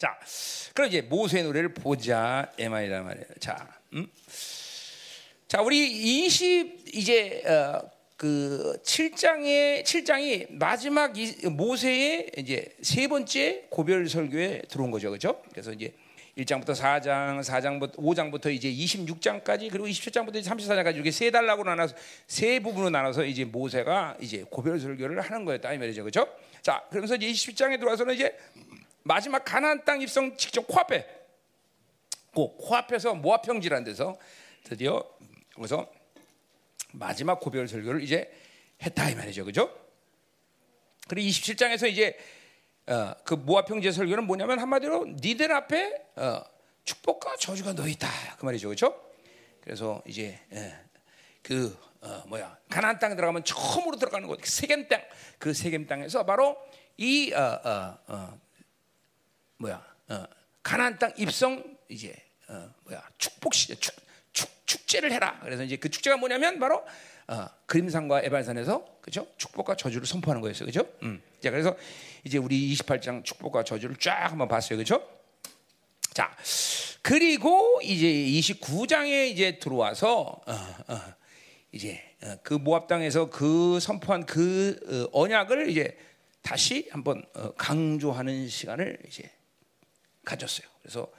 [0.00, 0.18] 자,
[0.72, 3.26] 그럼 이제 모세의 노래를 보자 에마이다 말이에요.
[3.38, 4.06] 자, 음?
[5.46, 7.82] 자, 우리 20 이제 어,
[8.16, 15.10] 그 7장의 7장이 마지막 이, 모세의 이제 세 번째 고별 설교에 들어온 거죠.
[15.10, 15.42] 그렇죠?
[15.50, 15.92] 그래서 이제
[16.38, 21.94] 1장부터 4장, 4장부터 5장부터 이제 26장까지 그리고 27장부터 이제 34장까지 이렇게 세 달라고 나눠서
[22.26, 26.04] 세 부분으로 나눠서 이제 모세가 이제 고별 설교를 하는 거였다 이 말이죠.
[26.04, 26.26] 그렇죠?
[26.62, 28.34] 자, 그러면서 이제 27장에 들어와서는 이제
[29.02, 31.06] 마지막 가나안 땅 입성 직접 코앞에
[32.34, 34.16] 그 코앞에서 모압 평지라는 데서
[34.64, 35.04] 드디어
[35.54, 35.90] 거기서
[36.92, 38.30] 마지막 고별 설교를 이제
[38.82, 39.44] 했다 이 말이죠.
[39.44, 39.74] 그죠?
[41.08, 42.16] 그리고 27장에서 이제
[42.86, 46.42] 어, 그 모압 평지 설교는 뭐냐면 한마디로 니들 앞에 어,
[46.84, 48.68] 축복과 저주가 놓여 있다 그 말이죠.
[48.68, 49.00] 그죠?
[49.60, 50.74] 그래서 이제 예,
[51.42, 55.02] 그 어, 뭐야 가나안 땅에 들어가면 처음으로 들어가는 곳 세겜 땅.
[55.38, 56.56] 그 세겜 땅에서 바로
[56.96, 58.40] 이 어, 어, 어,
[59.60, 60.24] 뭐야 어,
[60.62, 62.14] 가나안 땅 입성 이제
[62.48, 63.94] 어, 뭐야 축복 시 축,
[64.32, 65.38] 축, 축제를 해라.
[65.42, 66.84] 그래서 이제 그 축제가 뭐냐면 바로
[67.28, 70.86] 어, 그림산과 에발산에서 그죠 축복과 저주를 선포하는 거였어요, 그죠?
[71.02, 71.22] 음.
[71.40, 71.76] 자 그래서
[72.24, 75.06] 이제 우리 28장 축복과 저주를 쫙 한번 봤어요, 그죠?
[76.14, 76.34] 자
[77.02, 80.52] 그리고 이제 29장에 이제 들어와서 어,
[80.88, 81.00] 어,
[81.72, 85.96] 이제 어, 그 모압 땅에서 그 선포한 그 어, 언약을 이제
[86.42, 89.30] 다시 한번 어, 강조하는 시간을 이제
[90.30, 90.68] 가졌어요.
[90.82, 91.10] 그래서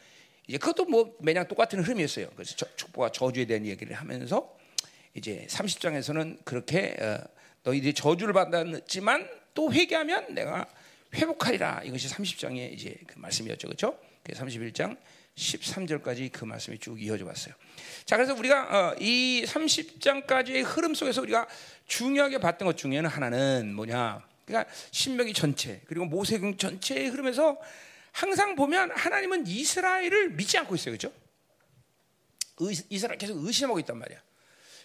[0.48, 2.30] 이제 그것도 뭐 매년 똑같은 흐름이었어요.
[2.36, 4.58] 그래서 저, 축복과 저주에 대한 얘기를 하면서
[5.14, 7.20] 이제 30장에서는 그렇게 어,
[7.64, 10.66] 너희들이 저주를 받았지만 또 회개하면 내가
[11.14, 11.84] 회복하리라.
[11.84, 13.68] 이것이 30장의 이제 그 말씀이었죠.
[13.68, 13.98] 그렇죠?
[14.26, 14.98] 31장
[15.36, 17.54] 13절까지 그 말씀이 쭉 이어져 왔어요.
[18.06, 21.48] 자, 그래서 우리가 어, 이 30장까지의 흐름 속에서 우리가
[21.88, 24.26] 중요하게 봤던 것 중에는 하나는 뭐냐?
[24.46, 27.58] 그러니까 신명기 전체 그리고 모세경 전체의 흐름에서
[28.12, 30.98] 항상 보면 하나님은 이스라엘을 믿지 않고 있어요.
[30.98, 31.14] 그렇죠?
[32.90, 34.22] 이스라엘 계속 의심하고 있단 말이야.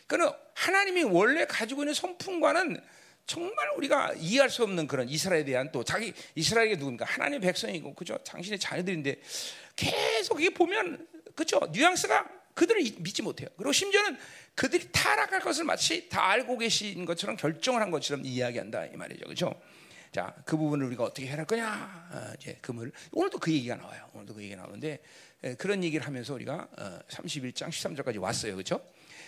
[0.07, 2.81] 그러니까 하나님이 원래 가지고 있는 성품과는
[3.27, 7.05] 정말 우리가 이해할 수 없는 그런 이스라엘에 대한 또 자기 이스라엘이 누굽니까?
[7.05, 8.17] 하나님의 백성이고 그죠?
[8.19, 9.21] 당신의 자녀들인데
[9.75, 11.61] 계속 이게 보면 그죠?
[11.73, 13.49] 뉘앙스가 그들을 믿지 못해요.
[13.57, 14.17] 그리고 심지어는
[14.55, 19.27] 그들이 타락할 것을 마치 다 알고 계신 것처럼 결정을 한 것처럼 이야기한다 이 말이죠.
[19.27, 19.61] 그죠?
[20.17, 22.09] 자, 그 부분을 우리가 어떻게 해야 할 거냐?
[22.11, 24.09] 어, 이제 금을 오늘도 그 얘기가 나와요.
[24.15, 24.99] 오늘도 그 얘기가 나오는데
[25.45, 28.55] 에, 그런 얘기를 하면서 우리가 어, 31장 13절까지 왔어요.
[28.55, 28.81] 그렇죠?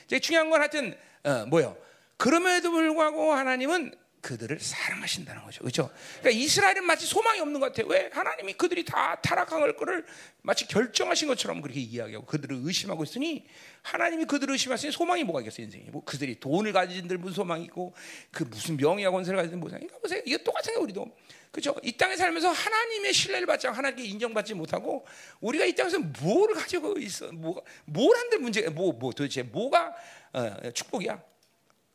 [0.06, 1.76] 이제 중요한 건 하여튼 어, 뭐요?
[2.16, 5.60] 그럼에도 불구하고 하나님은 그들을 사랑하신다는 거죠.
[5.60, 5.90] 그렇죠?
[6.20, 7.86] 그러니까 이스라엘은 마치 소망이 없는 것 같아요.
[7.86, 8.10] 왜?
[8.12, 10.04] 하나님이 그들이 다 타락할 거를
[10.42, 13.46] 마치 결정하신 것처럼 그렇게 이야기하고 그들을 의심하고 있으니
[13.82, 15.84] 하나님이 그들을 의심하시니 소망이 뭐가 있겠어요, 인생에.
[15.90, 17.94] 뭐 그들이 돈을 가진 들 무슨 소망이 있고
[18.30, 20.22] 그 무슨 명예와 권세를 가진 무슨 그러니까.
[20.26, 21.06] 이게 똑같은 게 우리도.
[21.50, 21.74] 그렇죠?
[21.82, 25.06] 이 땅에 살면서 하나님의 신뢰를 받지 않고 하나님께 인정받지 못하고
[25.40, 27.32] 우리가 이 땅에서 뭘 가지고 있어?
[27.32, 29.94] 뭐가 뭘 한들 문제 뭐 뭐 도대체 뭐가
[30.32, 31.22] 어, 축복이야?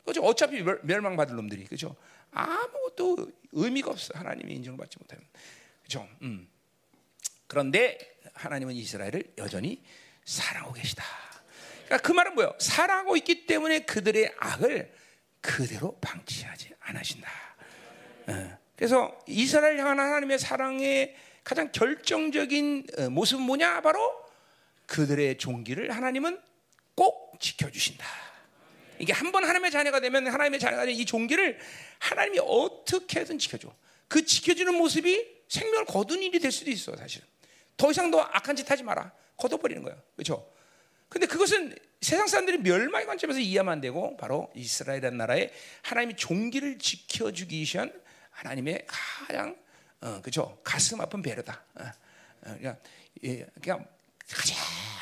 [0.06, 0.22] 그죠?
[0.22, 1.96] 어차피 멸망받을 놈들이 그죠?
[2.34, 4.14] 아무것도 의미가 없어.
[4.16, 5.26] 하나님이 인정을 받지 못하면
[5.84, 6.08] 그죠?
[6.22, 6.48] 음.
[7.48, 7.98] 그런데
[8.34, 9.84] 하나님은 이스라엘을 여전히
[10.26, 11.04] 사랑하고 계시다.
[11.86, 12.56] 그러니까 그 말은 뭐예요?
[12.60, 14.94] 사랑하고 있기 때문에 그들의 악을
[15.42, 17.30] 그대로 방치하지 않으신다.
[18.28, 18.58] 어.
[18.76, 23.82] 그래서 이스라엘 향한 하나님의 사랑의 가장 결정적인 어, 모습은 뭐냐?
[23.82, 24.00] 바로
[24.88, 26.42] 그들의 종기를 하나님은
[26.96, 28.06] 꼭 지켜주신다.
[29.00, 31.58] 이게 한 번 하나님의 자녀가 되면 하나님의 자녀가 되면 이 종기를
[32.00, 33.74] 하나님이 어떻게든 지켜줘.
[34.08, 37.28] 그 지켜주는 모습이 생명을 거둔 일이 될 수도 있어, 사실은.
[37.78, 39.12] 더 이상 너 악한 짓 하지 마라.
[39.38, 39.96] 걷어버리는 거야.
[40.16, 40.48] 그렇죠?
[41.10, 47.62] 근데 그것은 세상 사람들이 멸망의 관점에서 이해하면 안 되고 바로 이스라엘이라는 나라에 하나님이 종기를 지켜주기
[47.74, 47.92] 위한
[48.32, 49.56] 하나님의 가장
[50.02, 51.64] 어, 그죠 가슴 아픈 배려다.
[51.76, 51.92] 어, 어,
[52.42, 52.78] 그러니까,
[53.24, 53.88] 예, 그냥
[54.30, 54.58] 가장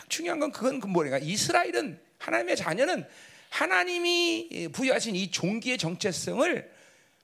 [0.09, 1.17] 중요한 건 그건 그 뭐냐?
[1.17, 3.07] 이스라엘은 하나님의 자녀는
[3.51, 6.71] 하나님이 부여하신 이 종기의 정체성을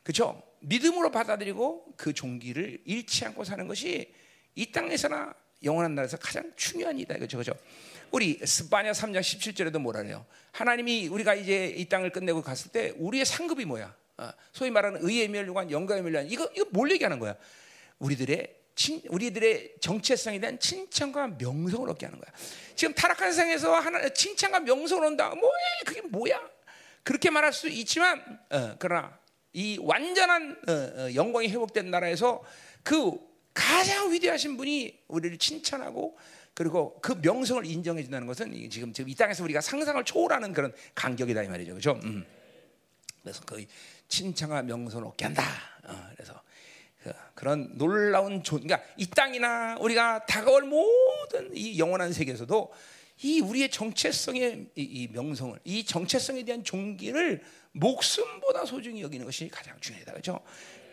[0.04, 4.14] 그죠 믿음으로 받아들이고 그 종기를 잃지 않고 사는 것이
[4.56, 7.18] 이 땅에서나 영원한 나라에서 가장 중요한 이다.
[7.18, 7.54] 그죠 그죠
[8.12, 10.26] 우리 스바냐 3장 17절에도 뭐라 그래요?
[10.52, 13.96] 하나님이 우리가 이제 이 땅을 끝내고 갔을 때 우리의 상급이 뭐야?
[14.18, 16.30] 어, 소위 말하는 의의 멸류관 영광의 멸류관.
[16.30, 17.36] 이거 이거 뭘 얘기하는 거야?
[18.00, 22.32] 우리들의 친, 우리들의 정체성에 대한 칭찬과 명성을 얻게 하는 거야.
[22.76, 25.30] 지금 타락한 세상에서 하나 칭찬과 명성을 얻는다.
[25.30, 25.58] 뭐야?
[25.84, 26.40] 그게 뭐야?
[27.02, 29.18] 그렇게 말할 수 있지만 어, 그러나
[29.52, 32.44] 이 완전한 어, 어, 영광이 회복된 나라에서
[32.84, 33.18] 그
[33.52, 36.16] 가장 위대하신 분이 우리를 칭찬하고
[36.54, 41.44] 그리고 그 명성을 인정해 준다는 것은 지금 지금 이 땅에서 우리가 상상을 초월하는 그런 간격이다
[41.44, 42.00] 이 말이죠, 그렇죠?
[42.04, 42.24] 음.
[43.24, 43.66] 그래서 그
[44.08, 45.44] 칭찬과 명성을 얻게 한다.
[45.84, 46.40] 어, 그래서
[47.08, 52.74] 그, 그런 놀라운 존, 그러니까 이 땅이나 우리가 다가올 모든 이 영원한 세계에서도
[53.24, 59.76] 이 우리의 정체성의 이, 이 명성을, 이 정체성에 대한 존귀를 목숨보다 소중히 여기는 것이 가장
[59.80, 60.40] 중요하다, 그렇죠?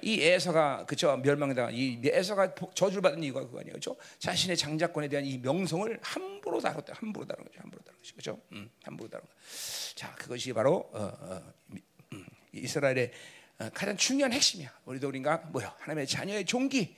[0.03, 3.97] 이 에서가 그죠 멸망당한 이 에서가 저주를 받은 이유가 그거 아니에요, 그죠?
[4.19, 8.41] 자신의 장자권에 대한 이 명성을 함부로 다뤘다, 함부로 다룬 거죠, 함부로 다룬 거죠, 그죠?
[8.53, 9.33] 음, 함부로 다룬 거.
[9.95, 11.53] 자, 그것이 바로 어, 어,
[12.13, 13.11] 음, 이스라엘의 어,
[13.73, 14.73] 가장 중요한 핵심이야.
[14.85, 15.75] 우리도 우리가 뭐야?
[15.79, 16.97] 하나님의 자녀의 종기.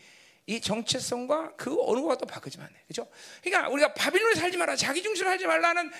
[0.48, 2.80] 이 정체성과 그 어느 것도 바꾸지만 안 돼.
[2.86, 3.08] 그죠?
[3.42, 5.90] 그러니까 우리가 바빌론에 살지 마라, 자기 중심으로 살지 말라는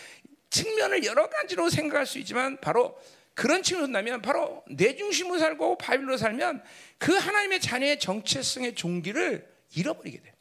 [0.51, 2.97] 측면을 여러 가지로 생각할 수 있지만 바로
[3.35, 6.63] 그런 측면으로 본다면 바로 내 중심으로 살고 바빌론으로 살면
[6.99, 10.33] 그 하나님의 자녀의 정체성의 종기를 잃어버리게 돼.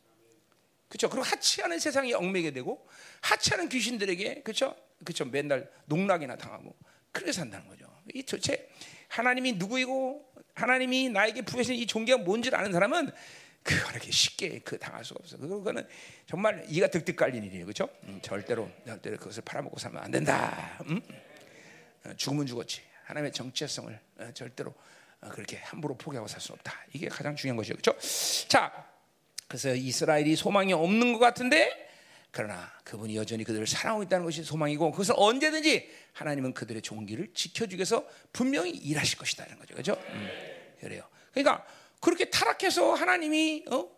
[0.88, 1.10] 그렇죠?
[1.10, 2.88] 그리고 하치하는 세상에 얽매게 되고
[3.22, 4.76] 하치하는 귀신들에게 그렇죠?
[5.04, 5.26] 그렇죠?
[5.26, 6.76] 맨날 농락이나 당하고
[7.12, 7.86] 그렇게 산다는 거죠.
[8.14, 8.70] 이 도대체
[9.16, 10.26] 하나님이 누구이고
[10.56, 13.12] 하나님이 나에게 부여하신 이 종기가 뭔지를 아는 사람은
[13.64, 15.38] 그거 이렇게 쉽게 그 당할 수가 없어.
[15.38, 15.88] 그거는
[16.28, 17.90] 정말 이가 득득 깔린 일이에요, 그렇죠?
[18.04, 20.78] 음, 절대로 절대로 그것을 팔아먹고 살면 안 된다.
[20.88, 21.02] 음?
[22.06, 22.82] 어, 죽으면 죽었지.
[23.06, 24.74] 하나님의 정체성을 어, 절대로
[25.22, 26.74] 어, 그렇게 함부로 포기하고 살수 없다.
[26.94, 28.48] 이게 가장 중요한 것이죠, 그렇죠?
[28.48, 28.86] 자,
[29.48, 31.85] 그래서 이스라엘이 소망이 없는 것 같은데
[32.36, 38.06] 그러나 그분이 여전히 그들을 사랑하고 있다는 것이 소망이고 그것을 언제든지 하나님은 그들의 종기를 지켜주기 위해서
[38.34, 39.74] 분명히 일하실 것이다는 거죠.
[39.74, 39.98] 그죠?
[40.10, 40.30] 음,
[40.82, 41.04] 그래요.
[41.32, 41.66] 그러니까
[42.02, 43.90] 그렇게 타락해서 하나님이 어?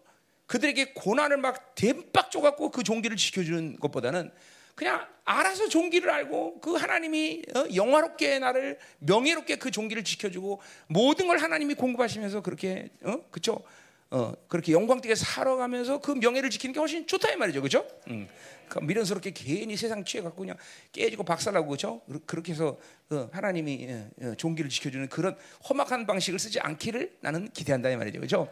[0.45, 4.31] 그들에게 고난을 막 댐박 줘갖고 그 종기를 지켜주는 것보다는
[4.75, 7.65] 그냥 알아서 종기를 알고 그 하나님이 어?
[7.73, 13.17] 영화롭게 나를 명예롭게 그 종기를 지켜주고 모든 걸 하나님이 공급하시면서 그렇게 어?
[13.31, 13.63] 그쵸?
[14.09, 17.85] 어, 그렇게 영광되게 살아가면서 그 명예를 지키는 게 훨씬 좋다 이 말이죠, 그죠?
[18.09, 18.27] 음.
[18.69, 20.57] 그 미련스럽게 괜히 세상 취해 갖고 그냥
[20.91, 22.01] 깨지고 박살나고 그죠?
[22.25, 22.77] 그렇게 해서
[23.09, 25.35] 어, 하나님이 어, 어, 종기를 지켜주는 그런
[25.69, 28.49] 험악한 방식을 쓰지 않기를 나는 기대한다 이 말이죠, 그죠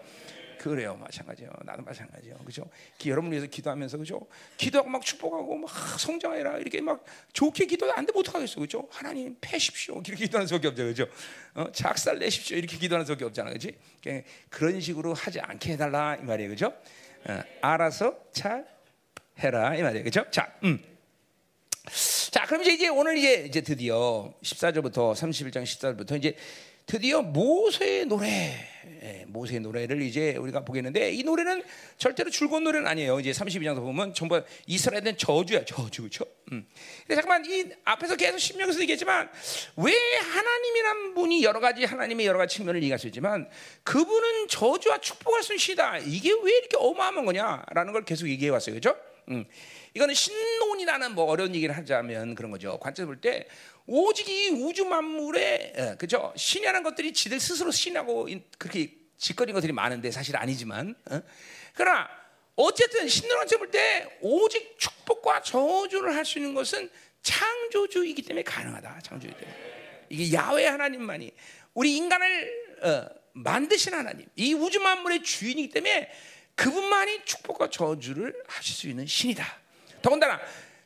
[0.69, 1.51] 그래요, 마찬가지요.
[1.63, 2.67] 나도 마찬가지요, 그죠?
[3.05, 4.25] 여러분 위해서 기도하면서 그죠?
[4.57, 5.69] 기도하고 막 축복하고 막
[5.99, 8.87] 성장해라 이렇게 막 좋게 기도 안돼 못 하겠어, 그죠?
[8.89, 11.07] 하나님 패십시오 이렇게 기도하는 수밖에 없죠, 그죠?
[11.53, 13.77] 어, 작살 내십시오 이렇게 기도하는 수밖에 없잖아, 그지?
[14.49, 16.73] 그런 식으로 하지 않게 해달라 이 말이에요, 그죠?
[17.29, 18.67] 어, 알아서 잘
[19.37, 20.25] 해라 이 말이에요, 그죠?
[20.31, 20.83] 자, 음.
[22.31, 26.35] 자, 그럼 이제, 이제 오늘 이제, 이제 드디어 14절부터 31장 14절부터 이제
[26.85, 28.53] 드디어 모세의 노래,
[29.01, 31.63] 예, 모세의 노래를 이제 우리가 보겠는데 이 노래는
[31.97, 33.19] 절대로 즐거운 노래는 아니에요.
[33.19, 36.25] 이제 32장도 보면 전부 이스라엘은 저주야, 저주, 그렇죠?
[36.51, 36.67] 음.
[36.99, 39.29] 근데 잠깐만 이 앞에서 계속 신명에서 얘기했지만
[39.77, 43.49] 왜 하나님이란 분이 여러 가지 하나님의 여러 가지 측면을 얘기할 수 있지만
[43.83, 45.97] 그분은 저주와 축복할 수 있다.
[45.97, 48.95] 이게 왜 이렇게 어마어마한 거냐라는 걸 계속 얘기해 왔어요, 그렇죠?
[49.29, 49.45] 음.
[49.93, 52.77] 이거는 신론이라는 뭐 어려운 얘기를 하자면 그런 거죠.
[52.79, 53.47] 관점 볼때
[53.87, 58.27] 오직 이 우주 만물에 예, 그죠 신이라는 것들이 지들 스스로 신하고
[58.57, 61.21] 그렇게 짓거린 것들이 많은데 사실 아니지만 어?
[61.73, 62.09] 그러나
[62.55, 66.89] 어쨌든 신론을 볼때 오직 축복과 저주를 할 수 있는 것은
[67.21, 68.99] 창조주이기 때문에 가능하다.
[69.03, 69.57] 창조주이기 때문에
[70.09, 71.31] 이게 야외 하나님만이
[71.73, 76.09] 우리 인간을 어, 만드신 하나님, 이 우주 만물의 주인이기 때문에
[76.55, 79.45] 그분만이 축복과 저주를 하실 수 있는 신이다.
[80.01, 80.39] 더군다나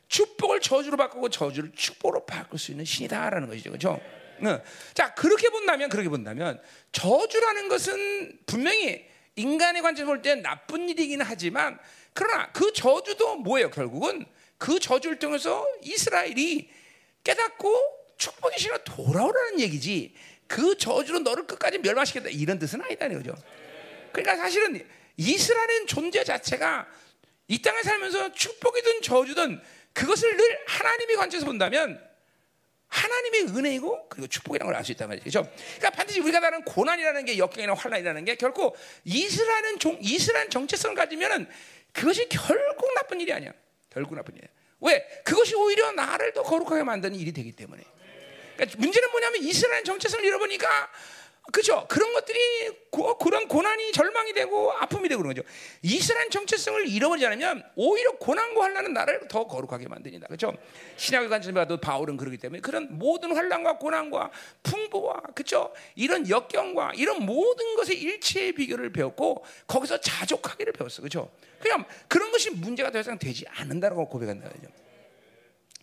[0.08, 3.70] 축복을 저주로 바꾸고 저주를 축복으로 바꿀 수 있는 신이다라는 것이죠.
[3.70, 4.00] 그렇죠?
[4.40, 4.60] 네.
[4.94, 6.60] 자, 그렇게 본다면 그렇게 본다면
[6.92, 9.06] 저주라는 것은 분명히
[9.36, 11.78] 인간의 관점에서 볼 때 나쁜 일이긴 하지만
[12.14, 13.70] 그러나 그 저주도 뭐예요?
[13.70, 14.26] 결국은
[14.58, 16.68] 그 저주를 통해서 이스라엘이
[17.22, 20.14] 깨닫고 축복의 신으로 돌아오라는 얘기지.
[20.48, 23.34] 그 저주로 너를 끝까지 멸망시켰다 이런 뜻은 아니다는 거죠.
[24.12, 24.84] 그러니까 사실은
[25.16, 26.86] 이스라엘의 존재 자체가
[27.48, 29.60] 이 땅에 살면서 축복이든 저주든
[29.92, 32.00] 그것을 늘 하나님의 관점에서 본다면
[32.88, 35.42] 하나님의 은혜이고 그리고 축복이라는 걸 알 수 있단 말이죠.
[35.76, 38.74] 그러니까 반드시 우리가 다른 고난이라는 게 역경이나 환란이라는 게 결코
[39.04, 41.48] 이스라엘은 종, 이스라엘 정체성을 가지면은
[41.92, 43.52] 그것이 결국 나쁜 일이 아니야.
[43.90, 44.48] 결국 나쁜 일이야.
[44.80, 45.04] 왜?
[45.24, 47.82] 그것이 오히려 나를 더 거룩하게 만드는 일이 되기 때문에.
[48.56, 50.90] 그러니까 문제는 뭐냐면 이스라엘 정체성을 잃어보니까
[51.52, 51.86] 그죠?
[51.88, 52.38] 그런 것들이
[52.90, 55.46] 고, 그런 고난이 절망이 되고 아픔이 되고 그런 거죠.
[55.82, 60.28] 이스라엘 정체성을 잃어버리지 않으면 오히려 고난과 환란은 나를 더 거룩하게 만듭니다.
[60.28, 60.52] 그죠?
[60.96, 64.30] 신약의 관점에 봐도 바울은 그러기 때문에 그런 모든 환란과 고난과
[64.62, 65.72] 풍부와 그죠?
[65.94, 71.02] 이런 역경과 이런 모든 것의 일체의 비결을 배웠고 거기서 자족하기를 배웠어.
[71.02, 71.30] 그죠?
[71.60, 74.48] 그냥 그런 것이 문제가 더 이상 되지 않는다고 고백한다.
[74.48, 74.68] 그죠?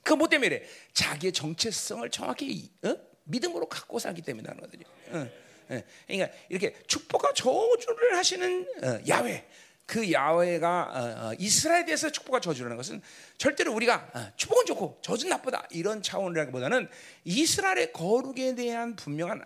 [0.04, 0.68] 그뭐 때문에 그래?
[0.94, 2.96] 자기의 정체성을 정확히 어?
[3.26, 4.86] 믿음으로 갖고 살기 때문에 하는 거거든요.
[5.10, 5.47] 어.
[5.72, 5.84] 예.
[6.08, 9.46] 그러니까 이렇게 축복과 저주를 하시는 어, 야훼
[9.86, 13.02] 그 야훼가 어, 어, 이스라엘에 대해서 축복과 저주라는 것은
[13.38, 16.90] 절대로 우리가 축복은 좋고 저주는 나쁘다 이런 차원이라기보다는
[17.24, 19.44] 이스라엘의 거룩에 대한 분명한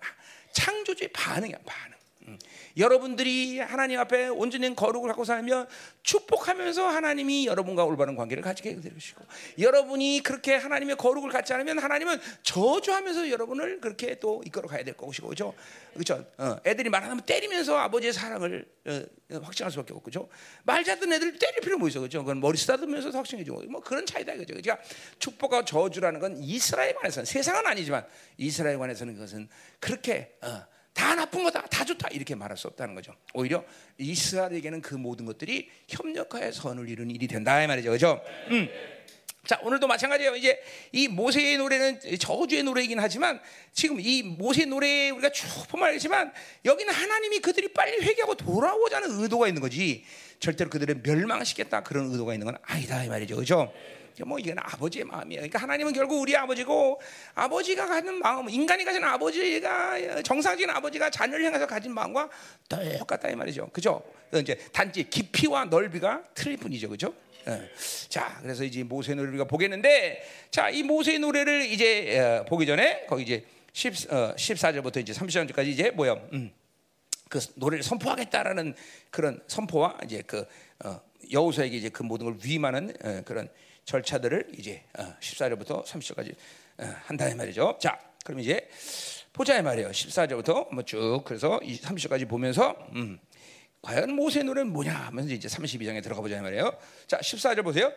[0.54, 2.01] 창조주의 반응이야 반응.
[2.28, 2.38] 음.
[2.78, 5.68] 여러분들이 하나님 앞에 온전히 거룩을 갖고 살면
[6.04, 9.24] 축복하면서 하나님이 여러분과 올바른 관계를 가지게 되시고
[9.60, 15.30] 여러분이 그렇게 하나님의 거룩을 갖지 않으면 하나님은 저주하면서 여러분을 그렇게 또 이끌어 가야 될 것이고
[15.30, 15.54] 그죠?
[15.96, 16.26] 그죠?
[16.38, 19.02] 어, 애들이 말하면 때리면서 아버지의 사랑을 어,
[19.42, 20.30] 확증할 수밖에 없고 그죠?
[20.64, 22.20] 말 잘듣는 애들 때릴 필요 뭐 있어 그죠?
[22.20, 24.54] 그건 머리 쓰다듬면서 확증해 주고 뭐 그런 차이다 그죠?
[24.54, 24.78] 그러니까
[25.20, 28.06] 축복과 저주라는 건 이스라엘 관해서는 세상은 아니지만
[28.38, 29.50] 이스라엘 관해서는 그것은
[29.80, 33.16] 그렇게 어, 다 나쁜 거다, 다 좋다 이렇게 말할 수 없다는 거죠.
[33.34, 33.64] 오히려
[33.98, 38.22] 이스라엘에게는 그 모든 것들이 협력하여 선을 이루는 일이 된다 이 말이죠, 그렇죠?
[38.50, 38.70] 음.
[39.46, 40.36] 자 오늘도 마찬가지예요.
[40.36, 43.42] 이제 이 모세의 노래는 저주의 노래이긴 하지만
[43.74, 46.32] 지금 이 모세 노래 우리가 쭉 보면 알겠지만
[46.64, 50.06] 여기는 하나님이 그들이 빨리 회개하고 돌아오자는 의도가 있는 거지
[50.40, 53.74] 절대로 그들을 멸망시켰다 그런 의도가 있는 건 아니다 이 말이죠, 그렇죠?
[54.26, 55.42] 뭐 이건 아버지의 마음이에요.
[55.42, 57.00] 그러니까 하나님은 결국 우리 아버지고
[57.36, 62.30] 아버지가 가진 마음, 인간이 가진 아버지가 정상적인 아버지가 자녀를 향해서 가진 마음과
[63.00, 63.70] 똑같다 이 말이죠.
[63.72, 64.04] 그죠?
[64.34, 66.90] 이제 단지 깊이와 넓이가 틀릴 뿐이죠.
[66.90, 67.14] 그죠?
[67.48, 67.70] 예.
[68.08, 73.06] 자, 그래서 이제 모세 노래를 우리가 보겠는데, 자, 이 모세 노래를 이제 어, 보기 전에
[73.08, 76.52] 거기 이제 10, 어, 14절부터 이제 30절까지 이제 뭐야, 음,
[77.30, 78.76] 그 노래를 선포하겠다라는
[79.10, 80.46] 그런 선포와 이제 그
[80.84, 81.02] 어,
[81.32, 83.50] 여호수에게 이제 그 모든 걸 위임하는 어, 그런
[83.86, 86.36] 절차들을 이제 14절부터 어, 30절까지
[86.80, 87.78] 어, 한다 이 말이죠.
[87.82, 88.70] 자, 그럼 이제
[89.34, 89.90] 보자 이 말이에요.
[89.90, 93.20] 14절부터 뭐 쭉 그래서 30절까지 보면서 음,
[93.82, 96.78] 과연 모세 노래는 뭐냐 하면서 이제 32장에 들어가 보자 이 말이에요.
[97.08, 97.92] 자, 14절 보세요.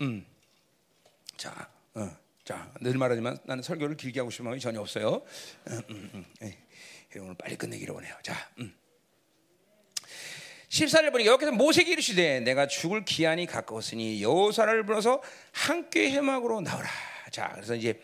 [0.00, 0.24] 음.
[1.36, 2.10] 자, 어,
[2.44, 5.22] 자, 늘 말하지만 나는 설교를 길게 하고 싶은 마음이 전혀 없어요.
[5.68, 6.24] 음, 음, 음.
[6.42, 8.14] 예, 오늘 빨리 끝내기로 원해요.
[8.22, 8.74] 자, 음.
[10.68, 16.88] 14절 보니까 여기서 모세에게 이르시되 내가 죽을 기한이 가까웠으니 여호사를 불러서 함께 해막으로 나오라.
[17.30, 18.00] 자, 그래서 이제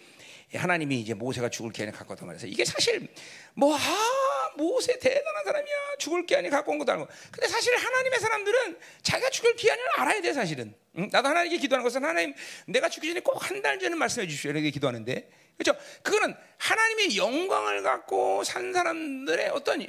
[0.55, 2.47] 하나님이 이제 모세가 죽을 기한이 가까웠단 말이에요.
[2.47, 3.09] 이게 사실
[3.55, 5.75] 뭐 아, 모세 대단한 사람이야.
[5.99, 7.09] 죽을 기한이 가까운 것도 알고.
[7.31, 10.75] 근데 사실 하나님의 사람들은 자기가 죽을 기한을 알아야 돼, 사실은.
[10.99, 11.09] 응?
[11.11, 12.35] 나도 하나님께 기도하는 것은 하나님
[12.67, 14.51] 내가 죽기 전에 꼭 한 달 전에 말씀해 주십시오.
[14.51, 15.31] 이렇게 기도하는데.
[15.57, 15.79] 그렇죠?
[16.03, 19.87] 그거는 하나님의 영광을 갖고 산 사람들의 어떤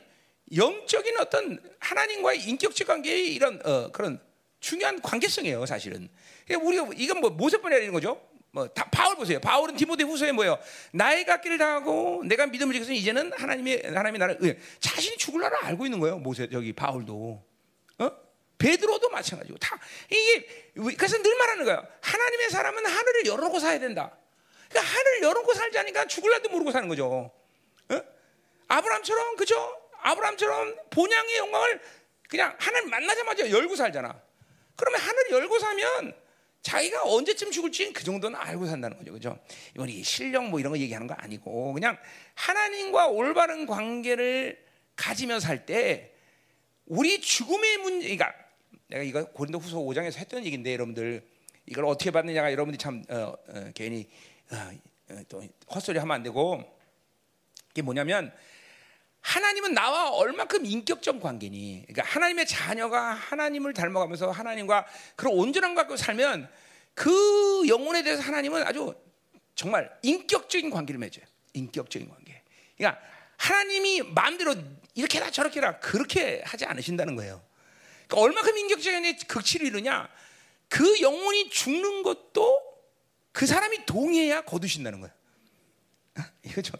[0.55, 4.19] 영적인 어떤 하나님과의 인격적 관계의 이런 어, 그런
[4.60, 6.10] 중요한 관계성이에요, 사실은.
[6.48, 8.22] 그러니까 우리가 이건 뭐 모세뿐이 아니는 거죠.
[8.51, 9.39] 뭐 다, 바울 보세요.
[9.39, 10.60] 바울은 디모데 후서에 뭐예요?
[10.91, 15.86] 나의 갖기를 당하고 내가 믿음을 지켜서 이제는 하나님의 하나님의 나를 예, 자신이 죽을 날을 알고
[15.86, 16.19] 있는 거예요.
[16.19, 17.43] 모세 여기 바울도.
[18.00, 18.12] 어?
[18.60, 19.77] 베드로도 마찬가지고 다
[20.10, 20.45] 이게
[20.95, 21.86] 그래서 늘 말하는 거예요.
[22.01, 24.15] 하나님의 사람은 하늘을 열어놓고 살아야 된다.
[24.69, 27.31] 그러니까 하늘을 열어놓고 살자니까 죽을 날도 모르고 사는 거죠.
[27.89, 28.01] 어?
[28.67, 29.82] 아브라함처럼 그죠?
[30.03, 31.81] 아브라함처럼 본향의 영광을
[32.29, 34.22] 그냥 하나님 만나자마자 열고 살잖아.
[34.75, 36.13] 그러면 하늘 열고 사면
[36.62, 39.12] 자기가 언제쯤 죽을지 그 정도는 알고 산다는 거죠.
[39.12, 39.39] 그죠?
[39.75, 41.98] 이건 이 실력 뭐 이런 거 얘기하는 거 아니고 그냥
[42.36, 44.63] 하나님과 올바른 관계를
[44.95, 46.13] 가지며 살 때
[46.86, 48.33] 우리 죽음의 문제, 그러니까
[48.88, 51.25] 내가 이거 고린도 후서 5장에서 했던 얘기인데 여러분들
[51.65, 54.10] 이걸 어떻게 받느냐가 여러분들이 참 어, 어, 괜히
[54.51, 55.43] 어, 어또
[55.74, 56.62] 헛소리 하면 안 되고
[57.72, 58.33] 이게 뭐냐면
[59.24, 61.86] 하나님은 나와 얼마큼 인격적 관계니?
[61.88, 66.50] 그러니까 하나님의 자녀가 하나님을 닮아가면서 하나님과 그런 온전한 갖고 살면
[66.94, 68.94] 그 영혼에 대해서 하나님은 아주
[69.56, 71.25] 정말 인격적인 관계를 맺어요.
[71.53, 72.44] 인격적인 관계.
[72.77, 73.01] 그러니까
[73.38, 74.56] 하나님이 마음대로
[74.94, 77.42] 이렇게 라 저렇게 라 그렇게 하지 않으신다는 거예요.
[78.08, 80.10] 그러니까 얼마큼 인격적인 극치를 이루냐?
[80.68, 82.62] 그 영혼이 죽는 것도
[83.32, 85.13] 그 사람이 동의해야 거두신다는 거예요.
[86.44, 86.75] 이거 좀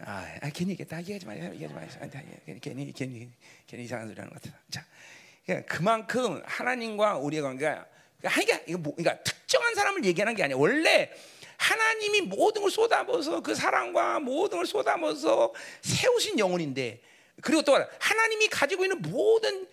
[0.00, 1.50] 아, 아 괜히 이게 다 얘기하지 마요.
[1.54, 1.88] 얘기하지 마요.
[2.10, 3.30] 괜히 괜히 괜히
[3.66, 4.56] 괜히 이상한 소리 하는 것 같아.
[4.70, 4.84] 자,
[5.46, 7.86] 그러니까 그만큼 하나님과 우리의 관계가
[8.20, 10.56] 그러니까 이거 뭐, 그러니까 특정한 사람을 얘기하는 게 아니야.
[10.56, 11.10] 원래
[11.56, 17.00] 하나님이 모든 걸 쏟아부어서 그 사랑과 모든 걸 쏟아부어서 세우신 영혼인데
[17.40, 19.66] 그리고 또 하나님이 가지고 있는 모든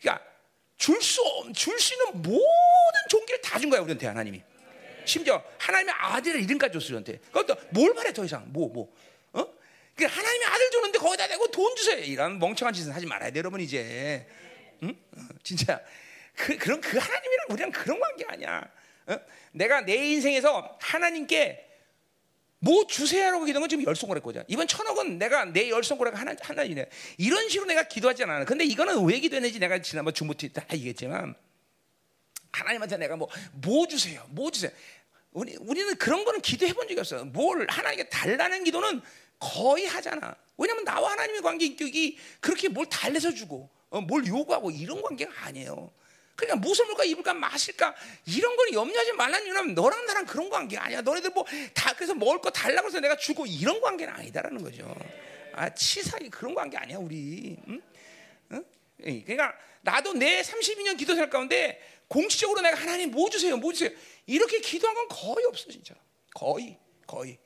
[0.00, 0.24] 그러니까
[0.78, 1.20] 줄수
[1.54, 2.40] 줄수 있는 모든
[3.10, 4.42] 종기를 다 준 거야 우리한테 하나님이.
[5.04, 7.18] 심지어 하나님의 아들의 이름까지 줬어 우리한테.
[7.30, 8.92] 그것도 뭘 말해 더 이상 뭐 뭐.
[9.96, 11.98] 그 하나님의 아들 주는데 거기다 대고 돈 주세요.
[11.98, 14.26] 이런 멍청한 짓은 하지 말아야 돼, 여러분 이제.
[14.82, 14.94] 응?
[15.16, 15.80] 어, 진짜
[16.34, 18.70] 그 그런 그 하나님이랑 우리랑 그런 관계 아니야.
[19.06, 19.18] 어?
[19.52, 21.66] 내가 내 인생에서 하나님께
[22.58, 24.42] 뭐 주세요라고 기도한 건 지금 열 손가락 거죠.
[24.48, 26.86] 이번 천억은 내가 내열 손가락 하나 하나이네.
[27.16, 28.44] 이런 식으로 내가 기도하지 않아.
[28.44, 31.34] 근데 이거는 왜 기도했는지 내가 지난번 중부터 다 얘기했지만
[32.52, 33.30] 하나님한테 내가 뭐뭐
[33.62, 34.70] 뭐 주세요, 뭐 주세요.
[35.32, 37.24] 우리 우리는 그런 거는 기도해 본 적이 없어요.
[37.26, 39.02] 뭘 하나님께 달라는 기도는
[39.38, 40.34] 거의 하잖아.
[40.56, 45.92] 왜냐면 나와 하나님의 관계 인격이 그렇게 뭘 달래서 주고 어, 뭘 요구하고 이런 관계가 아니에요.
[46.34, 47.94] 그러니까 무슨 물까 입을까 마실까
[48.26, 51.00] 이런 걸 염려하지 말라는 이유는 너랑 나랑 그런 관계가 아니야.
[51.00, 54.94] 너네들 뭐 다 그래서 먹을 거 달라고 해서 내가 주고 이런 관계는 아니다라는 거죠.
[55.54, 57.56] 아 치사하게 그런 관계 아니야 우리.
[57.68, 57.82] 응?
[58.52, 58.64] 응?
[59.06, 63.90] 예, 그러니까 나도 내 32년 기도 살 가운데 공식적으로 내가 하나님 뭐 주세요, 뭐 주세요
[64.26, 65.94] 이렇게 기도한 건 거의 없어 진짜.
[66.34, 66.76] 거의
[67.06, 67.38] 거의.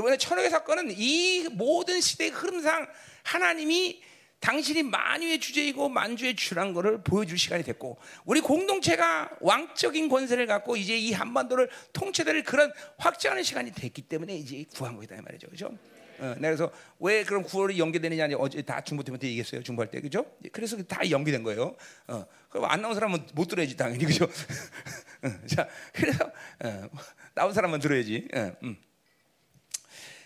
[0.00, 2.88] 이번에 천억의 사건은 이 모든 시대의 흐름상
[3.22, 4.02] 하나님이
[4.40, 10.96] 당신이 만유의 주제이고 만주의 주란 것을 보여줄 시간이 됐고 우리 공동체가 왕적인 권세를 갖고 이제
[10.96, 15.76] 이 한반도를 통치될 그런 확장하는 시간이 됐기 때문에 이제 구한 거다 이 말이죠, 그렇죠?
[16.20, 20.24] 어, 그래서 왜 그럼 9월이 연계되느냐 어제 다 중부팀한테 얘기했어요 중부할 때 그죠?
[20.52, 21.76] 그래서 다 연계된 거예요.
[22.08, 24.24] 어, 그럼 안 나온 사람은 못 들어야지 당연히 그죠?
[25.22, 26.30] 어, 자 그래서
[26.64, 26.88] 어,
[27.34, 28.28] 나온 사람은 들어야지.
[28.34, 28.76] 어, 음.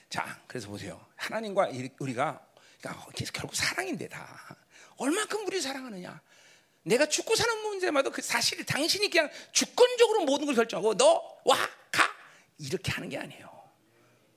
[0.09, 2.47] 자 그래서 보세요 하나님과 우리가
[2.81, 4.57] 그러니까 결국 사랑인데 다
[4.97, 6.21] 얼마큼 우리 사랑하느냐.
[6.83, 11.57] 내가 죽고 사는 문제마다 그 사실 당신이 그냥 주권적으로 모든 걸 결정하고 너 와
[11.91, 12.05] 가
[12.59, 13.47] 이렇게 하는 게 아니에요.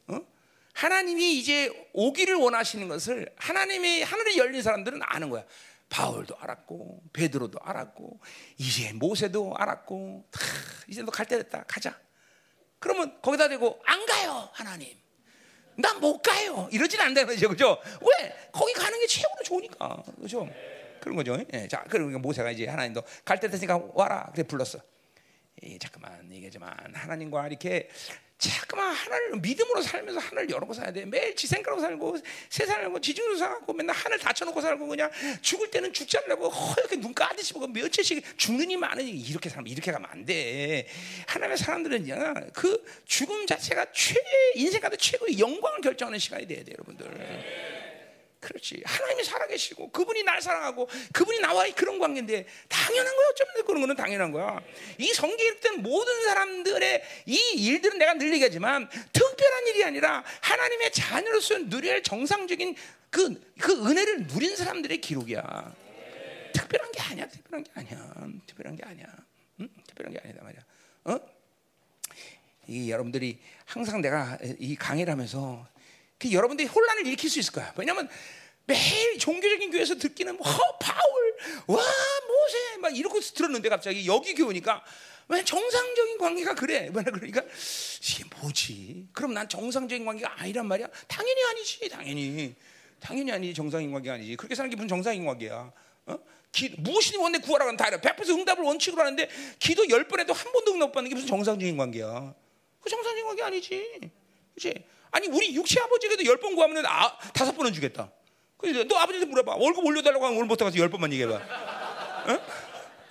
[0.08, 0.20] 어?
[0.74, 5.44] 하나님이 이제 오기를 원하시는 것을 하나님의 하늘이 열린 사람들은 아는 거야.
[5.90, 8.20] 바울도 알았고 베드로도 알았고
[8.58, 10.40] 이제 모세도 알았고 하,
[10.88, 12.00] 이제 너 갈 때 됐다 가자.
[12.80, 14.98] 그러면 거기다 대고 안 가요 하나님.
[15.78, 16.68] 난 못 가요.
[16.72, 17.80] 이러진 않다는 거죠, 그죠?
[18.02, 18.36] 왜?
[18.52, 20.48] 거기 가는 게 최고로 좋으니까, 그죠?
[21.00, 21.38] 그런 거죠.
[21.54, 24.30] 예, 자, 그러니까 모세가 이제 하나님도 갈 때 됐으니까 와라.
[24.34, 24.80] 그래 불렀어.
[25.64, 27.90] 예, 잠깐만 얘기하지만 하나님과 이렇게
[28.38, 31.06] 자꾸만 하나를 믿음으로 살면서 하늘 열어고 살아야 돼.
[31.06, 32.18] 매일 지 생각으로 살고
[32.50, 35.10] 세상을 뭐 지중으로 살고 맨날 하늘 닫혀놓고 살고 그냥
[35.42, 39.92] 죽을 때는 죽지 않려고 허옇게 눈 까듯이 보고 며칠씩 죽는 이 많으니 이렇게 살면 이렇게
[39.92, 40.88] 가면 안 돼.
[41.26, 44.16] 하나님의 사람들은 그 죽음 자체가 최
[44.54, 47.77] 인생 가운데 최고의 영광을 결정하는 시간이 돼야 돼, 여러분들.
[48.40, 48.82] 그렇지.
[48.86, 53.28] 하나님이 살아계시고 그분이 날 사랑하고 그분이 나와의 그런 관계인데 당연한 거야.
[53.32, 54.62] 어쩌면 그런 거는 당연한 거야.
[54.98, 61.56] 이 성경에 읽던 모든 사람들의 이 일들은 내가 늘 얘기하지만 특별한 일이 아니라 하나님의 자녀로서
[61.88, 62.76] 할 정상적인
[63.10, 65.76] 그, 그 은혜를 누린 사람들의 기록이야.
[66.54, 67.28] 특별한 게 아니야.
[67.28, 68.14] 특별한 게 아니야.
[68.46, 69.06] 특별한 게 아니야.
[69.62, 69.70] 응?
[69.88, 70.62] 특별한 게 아니다 말이야.
[71.06, 71.20] 어?
[72.68, 75.66] 이 여러분들이 항상 내가 이 강의를 하면서
[76.20, 77.74] 그 여러분들이 혼란을 일으킬 수 있을 거야.
[77.78, 78.10] 왜냐하면
[78.66, 80.46] 매일 종교적인 교회에서 듣기는 뭐
[80.80, 84.84] 파울, 와 모세 막 이러고 들었는데 갑자기 여기 교우니까
[85.30, 86.90] 왜 정상적인 관계가 그래?
[86.94, 89.08] 왜 그러니까 이게 뭐지?
[89.14, 90.88] 그럼 난 정상적인 관계가 아니란 말이야?
[91.08, 92.56] 당연히 아니지, 당연히.
[93.00, 94.36] 당연히 아니지 정상인 관계가 아니지.
[94.36, 95.72] 그렇게 사는 게 무슨 정상인 관계야?
[96.08, 96.20] 어?
[96.52, 97.98] 기, 무엇이 원내 구하라고 다 이래.
[97.98, 102.34] 100% 응답을 원칙으로 하는데 기도 열번 해도 한 번도 응답 받는 게 무슨 정상적인 관계야?
[102.82, 104.12] 그 정상적인 관계 아니지.
[104.56, 104.84] 그렇지?
[105.12, 108.12] 아니 우리 육체 아버지가도 열 번 구하면 아, 다섯 번은 주겠다.
[108.58, 109.56] 그래서 너 아버지한테 물어봐.
[109.56, 111.42] 월급 올려달라고 하면 오늘 못해 가서 열 번만 얘기해봐.
[112.30, 112.40] 응?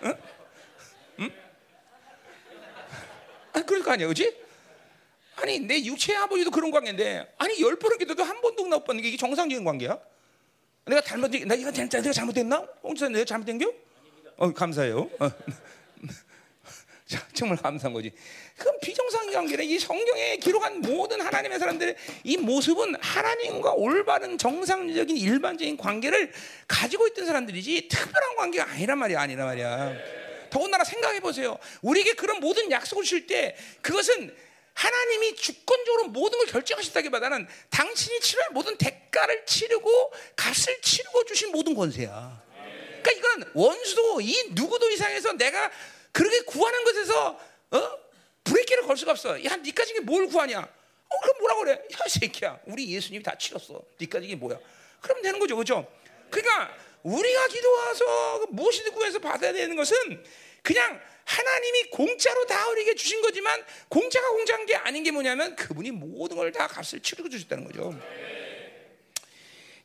[0.05, 0.15] 응?
[1.21, 1.31] 응?
[3.53, 4.37] 아, 그럴 거 아니야, 그렇지?
[5.37, 9.09] 아니 내 육체 아버지도 그런 관계인데 아니 열 번을 기도도 한 번도 응답 받는 게
[9.09, 9.99] 이게 정상적인 관계야?
[10.87, 12.67] 내가 잘못 내가 이거 내가 잘못됐나?
[12.83, 13.73] 홍사 내가 잘못된 겨?
[14.39, 15.11] 어 감사해요.
[15.21, 15.31] 어.
[17.35, 18.13] 정말 감사한 거지.
[18.57, 25.77] 그건 비정상인 관계는 이 성경에 기록한 모든 하나님의 사람들의 이 모습은 하나님과 올바른 정상적인 일반적인
[25.77, 26.33] 관계를
[26.67, 29.97] 가지고 있던 사람들이지 특별한 관계가 아니란 말이야, 아니란 말이야.
[30.51, 31.59] 더군다나 생각해 보세요.
[31.83, 34.35] 우리에게 그런 모든 약속을 주실 때 그것은
[34.75, 42.43] 하나님이 주권적으로 모든 걸 결정하셨다기보다는 당신이 치러야 모든 대가를 치르고 값을 치르고 주신 모든 권세야.
[43.03, 45.71] 그러니까 이건 원수도 이 누구도 이상해서 내가
[46.17, 47.39] 그렇게 구하는 것에서
[47.73, 47.99] 어?
[48.43, 49.45] 브레이크를 걸 수가 없어.
[49.45, 50.61] 야, 니까지 이게 뭘 구하냐?
[50.61, 51.73] 어, 그럼 뭐라 그래?
[51.73, 52.59] 야, 새끼야.
[52.65, 53.83] 우리 예수님이 다 치렀어.
[54.01, 54.59] 니까지 이게 뭐야?
[55.03, 55.55] 그럼 되는 거죠.
[55.57, 55.87] 그죠?
[56.31, 59.95] 그러니까 우리가 기도와서 무엇이든 구해서 받아야 되는 것은
[60.63, 66.39] 그냥 하나님이 공짜로 다 우리에게 주신 거지만 공짜가 공짜인 게 아닌 게 뭐냐면 그분이 모든
[66.39, 67.95] 걸 다 값을 치르고 주셨다는 거죠.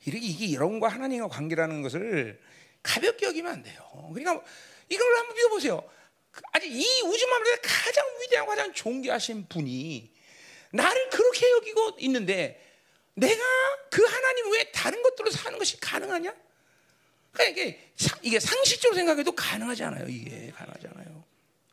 [0.06, 2.40] 이게 여러분과 하나님과 관계라는 것을
[2.84, 3.84] 가볍게 여기면 안 돼요.
[4.14, 4.42] 그러니까
[4.88, 5.84] 이걸 한번 믿어보세요.
[6.54, 10.12] 아직 이 우주 만물에 가장 위대하고 가장 존귀하신 분이
[10.72, 12.62] 나를 그렇게 여기고 있는데
[13.14, 13.44] 내가
[13.90, 16.34] 그 하나님 외에 다른 것들로 사는 것이 가능하냐?
[17.34, 17.92] 그러니까 이게,
[18.22, 20.06] 이게 상식적으로 생각해도 가능하지 않아요.
[20.08, 21.24] 이게 가능하지 않아요.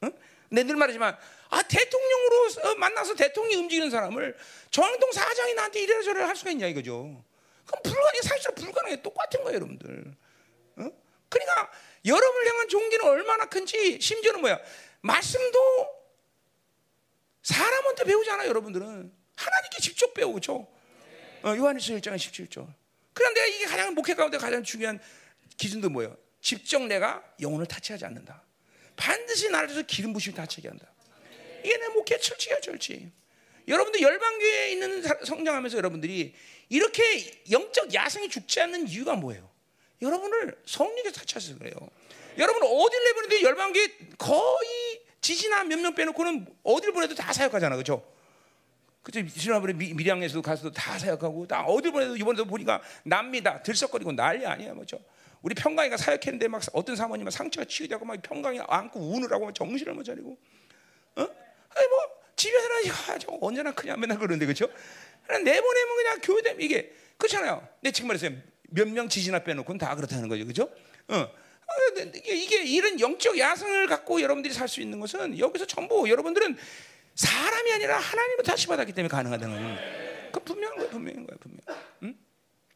[0.04, 0.12] 응?
[0.50, 1.16] 내늘 말하지만
[1.50, 4.36] 아 대통령으로 어, 만나서 대통령이 움직이는 사람을
[4.70, 7.24] 정동 사장이 나한테 이래라 저래라 할 수가 있냐 이거죠.
[7.66, 10.14] 그럼 불가능해 사실은 불가능해 똑같은 거예요, 여러분들.
[10.78, 10.92] 응?
[11.28, 11.72] 그러니까
[12.08, 14.58] 여러분을 향한 종기는 얼마나 큰지 심지어는 뭐야?
[15.02, 15.88] 말씀도
[17.42, 19.12] 사람한테 배우지 않아요, 여러분들은.
[19.36, 20.66] 하나님께 직접 배우고, 그죠?
[21.42, 22.66] 어, 요한일서 1장 17절.
[23.12, 25.00] 그럼 내가 이게 가장 목회 가운데 가장 중요한
[25.56, 26.16] 기준도 뭐예요?
[26.40, 28.42] 직접 내가 영혼을 타치하지 않는다.
[28.96, 30.92] 반드시 나를 서 기름 부심이 타치게 한다.
[31.64, 33.10] 이게 내 목회 철칙이야, 철칙.
[33.66, 36.34] 여러분들 열방교회에 있는 사- 성장하면서 여러분들이
[36.68, 39.48] 이렇게 영적 야성이 죽지 않는 이유가 뭐예요?
[40.02, 41.74] 여러분을 성령에 사차서 그래요.
[42.38, 48.04] 여러분 어딜 내보내도 열방교회 거의 지지나 몇 명 빼놓고는 어딜 보내도 다 사역하잖아, 그렇죠?
[49.02, 49.26] 그죠?
[49.26, 54.74] 지난번에 미- 밀양에서도 가서도 다 사역하고 다 어디 보내도 이번에도 보니까 납니다 들썩거리고 난리 아니야
[54.74, 55.00] 뭐죠?
[55.40, 60.02] 우리 평강이가 사역했는데 막 어떤 사모님은 상처가 치유되고 막 평강이 안고 우느라고 막 정신을 못
[60.04, 60.36] 차리고
[61.16, 61.20] 어?
[61.22, 61.98] 아니 뭐
[62.36, 64.66] 집에서는 야, 저 언제나 크냐 맨날 그러는데 그렇죠?
[65.28, 67.66] 내보내면 그냥 교회 면 이게 그렇잖아요.
[67.80, 68.32] 내 지금 말했어요.
[68.68, 70.70] 몇 명 지지나 빼놓고는 다 그렇다는 거죠, 그렇죠?
[71.08, 71.16] 어.
[71.16, 76.56] 아, 근데 이게, 이런 영적 야성을 갖고 여러분들이 살 수 있는 것은 여기서 전부 여러분들은
[77.14, 79.78] 사람이 아니라 하나님을 다시 받았기 때문에 가능하다는 거예요.
[80.32, 81.58] 그 분명한 거예요, 분명한 거예요, 분명.
[82.04, 82.14] 응?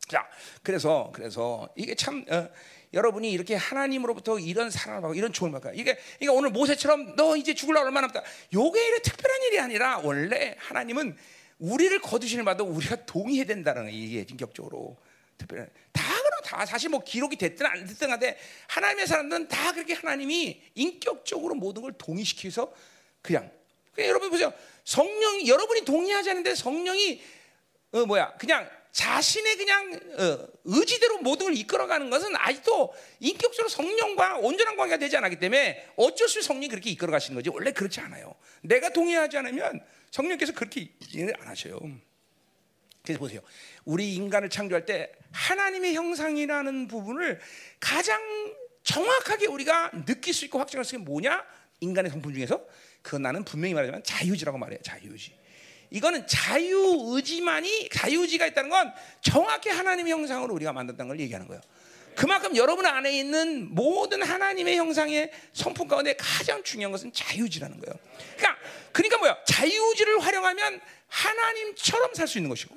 [0.09, 0.29] 자,
[0.63, 2.49] 그래서 그래서 이게 참 어,
[2.93, 7.55] 여러분이 이렇게 하나님으로부터 이런 사랑을 받고 이런 조언을 받고 이게 이게 오늘 모세처럼 너 이제
[7.55, 8.23] 죽을라 얼마 남다.
[8.53, 11.17] 요게 이래 특별한 일이 아니라 원래 하나님은
[11.59, 13.97] 우리를 거두시는 바도 우리가 동의해야 된다는 거예요.
[13.97, 14.99] 이게 인격적으로
[15.43, 19.95] 특별한 다 그럼 다 사실 뭐 기록이 됐든 안 됐든 간에 하나님의 사람들은 다 그렇게
[19.95, 22.73] 하나님이 인격적으로 모든 걸 동의시켜서
[23.21, 23.51] 그냥
[23.95, 24.53] 그냥 여러분 보세요.
[24.85, 27.23] 성령 여러분이 동의하지 않는데 성령이
[27.93, 34.77] 어 뭐야 그냥 자신의 그냥 어, 의지대로 모든 걸 이끌어가는 것은 아직도 인격적으로 성령과 온전한
[34.77, 38.35] 관계가 되지 않았기 때문에 어쩔 수 없이 성령이 그렇게 이끌어가시는 거지 원래 그렇지 않아요.
[38.63, 41.81] 내가 동의하지 않으면 성령께서 그렇게 일을 안 하셔요.
[43.03, 43.41] 그래서 보세요.
[43.85, 47.41] 우리 인간을 창조할 때 하나님의 형상이라는 부분을
[47.81, 48.21] 가장
[48.85, 51.45] 정확하게 우리가 느낄 수 있고 확증할 수 있는 게 뭐냐?
[51.81, 52.65] 인간의 성품 중에서
[53.03, 54.81] 그건 나는 분명히 말하지만 자유의지라고 말해요.
[54.83, 55.35] 자유의지.
[55.91, 61.61] 이거는 자유의지만이 자유의지가 있다는 건 정확히 하나님의 형상으로 우리가 만든다는 걸 얘기하는 거예요.
[62.15, 67.99] 그만큼 여러분 안에 있는 모든 하나님의 형상의 성품 가운데 가장 중요한 것은 자유의지라는 거예요.
[68.37, 68.61] 그러니까
[68.93, 69.39] 그러니까 뭐야?
[69.47, 70.81] 자유의지를 활용하면
[71.13, 72.75] 하나님처럼 살 수 있는 것이고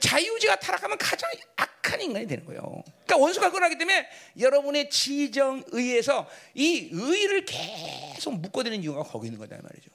[0.00, 2.60] 자유의지가 타락하면 가장 악한 인간이 되는 거예요.
[3.06, 4.06] 그러니까 원수가 그러기 때문에
[4.38, 9.90] 여러분의 지정 의에서 이 의를 계속 묶어드는 이유가 거기 있는 거다 말이죠.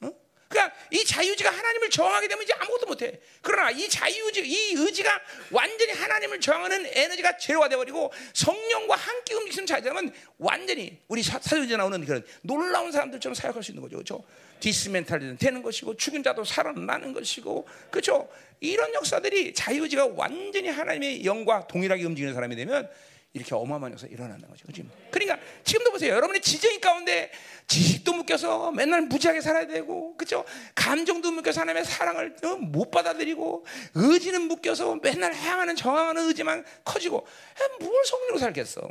[0.00, 0.10] 어?
[0.48, 3.20] 그러니까 이 자유의지가 하나님을 저항하게 되면 이제 아무것도 못해.
[3.42, 5.20] 그러나 이 자유의지, 이 의지가
[5.52, 12.26] 완전히 하나님을 저항하는 에너지가 제로가 돼버리고 성령과 함께 움직이는 자유자면 완전히 우리 사도행전에 나오는 그런
[12.42, 13.96] 놀라운 사람들처럼 사역할 수 있는 거죠.
[13.98, 14.24] 그렇죠?
[14.60, 18.28] 디스멘탈이 되는 것이고 죽은 자도 살아나는 것이고 그렇죠?
[18.60, 22.88] 이런 역사들이 자유의지가 완전히 하나님의 영과 동일하게 움직이는 사람이 되면
[23.32, 24.64] 이렇게 어마어마한 역사 일어난다는 거죠.
[24.66, 24.88] 그렇지?
[25.10, 26.14] 그러니까 지금도 보세요.
[26.14, 27.30] 여러분의 지정이 가운데
[27.68, 30.44] 지식도 묶여서 맨날 무지하게 살아야 되고, 그렇죠?
[30.74, 37.84] 감정도 묶여서 하나님의 사랑을 어, 못 받아들이고, 의지는 묶여서 맨날 향하는 저항하는 의지만 커지고, 아,
[37.84, 38.90] 뭘 성령으로 살겠어?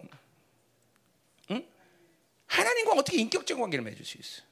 [1.52, 1.66] 응?
[2.48, 4.49] 하나님과 어떻게 인격적 관계를 맺을 수 있어?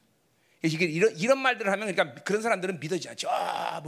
[0.62, 3.28] 이런 이런 말들을 하면 그러니까 그런 사람들은 믿어지지 않죠.
[3.30, 3.80] 아,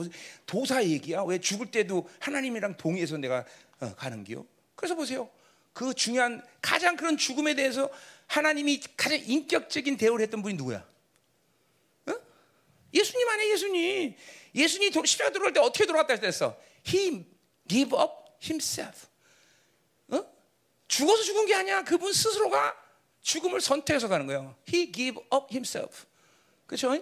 [0.46, 1.22] 도사 얘기야?
[1.24, 3.44] 왜 죽을 때도 하나님이랑 동의해서 내가
[3.80, 4.46] 어, 가는 기요?
[4.76, 5.28] 그래서 보세요.
[5.72, 7.90] 그 중요한 가장 그런 죽음에 대해서
[8.26, 10.86] 하나님이 가장 인격적인 대우를 했던 분이 누구야?
[12.06, 12.12] 어?
[12.94, 14.14] 예수님 아니야 예수님.
[14.54, 16.56] 예수님이 도- 십자가 들어갈 때 어떻게 돌아갔다 했어?
[16.86, 17.24] He
[17.66, 19.06] gave up himself.
[20.08, 20.24] 어?
[20.86, 21.82] 죽어서 죽은 게 아니야.
[21.82, 22.76] 그분 스스로가
[23.22, 24.54] 죽음을 선택해서 가는 거예요.
[24.72, 26.04] He gave up himself.
[26.70, 26.94] 그렇죠?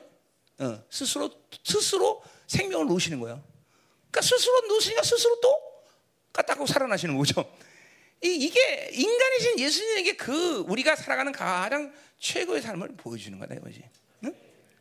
[0.61, 1.31] 어, 스스로
[1.63, 3.45] 스스로 생명을 놓으시는 거예요.
[4.11, 5.55] 그러니까 스스로 놓으시니까 스스로 또
[6.33, 7.55] 까딱하고 살아나시는 거죠.
[8.25, 13.85] 이, 이게 인간이신 예수님에게 그 우리가 살아가는 가장 최고의 삶을 보여주는 거다 이거지.
[14.25, 14.35] 응?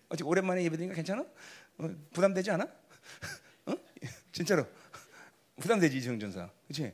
[0.08, 1.26] 어떻게 오랜만에 예배드니까 괜찮아?
[1.80, 2.66] 어, 부담되지 않아?
[3.66, 3.74] 어?
[4.32, 4.66] 진짜로
[5.60, 6.94] 부담되지 이승 전사, 그렇지?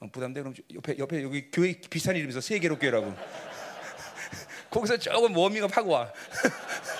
[0.00, 3.14] 어, 부담돼 그럼 옆에 옆에 여기 교회 비슷한 이름에서 세계로 교회라고.
[4.70, 6.10] 거기서 조금 워밍업 하고 와.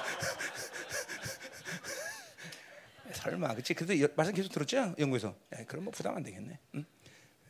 [3.19, 3.75] 설마, 그렇지?
[3.75, 4.95] 그래도 여- 말씀 계속 들었죠?
[4.99, 5.35] 연구에서.
[5.55, 6.59] 야, 그럼 뭐 부담 안 되겠네.
[6.77, 6.85] 응?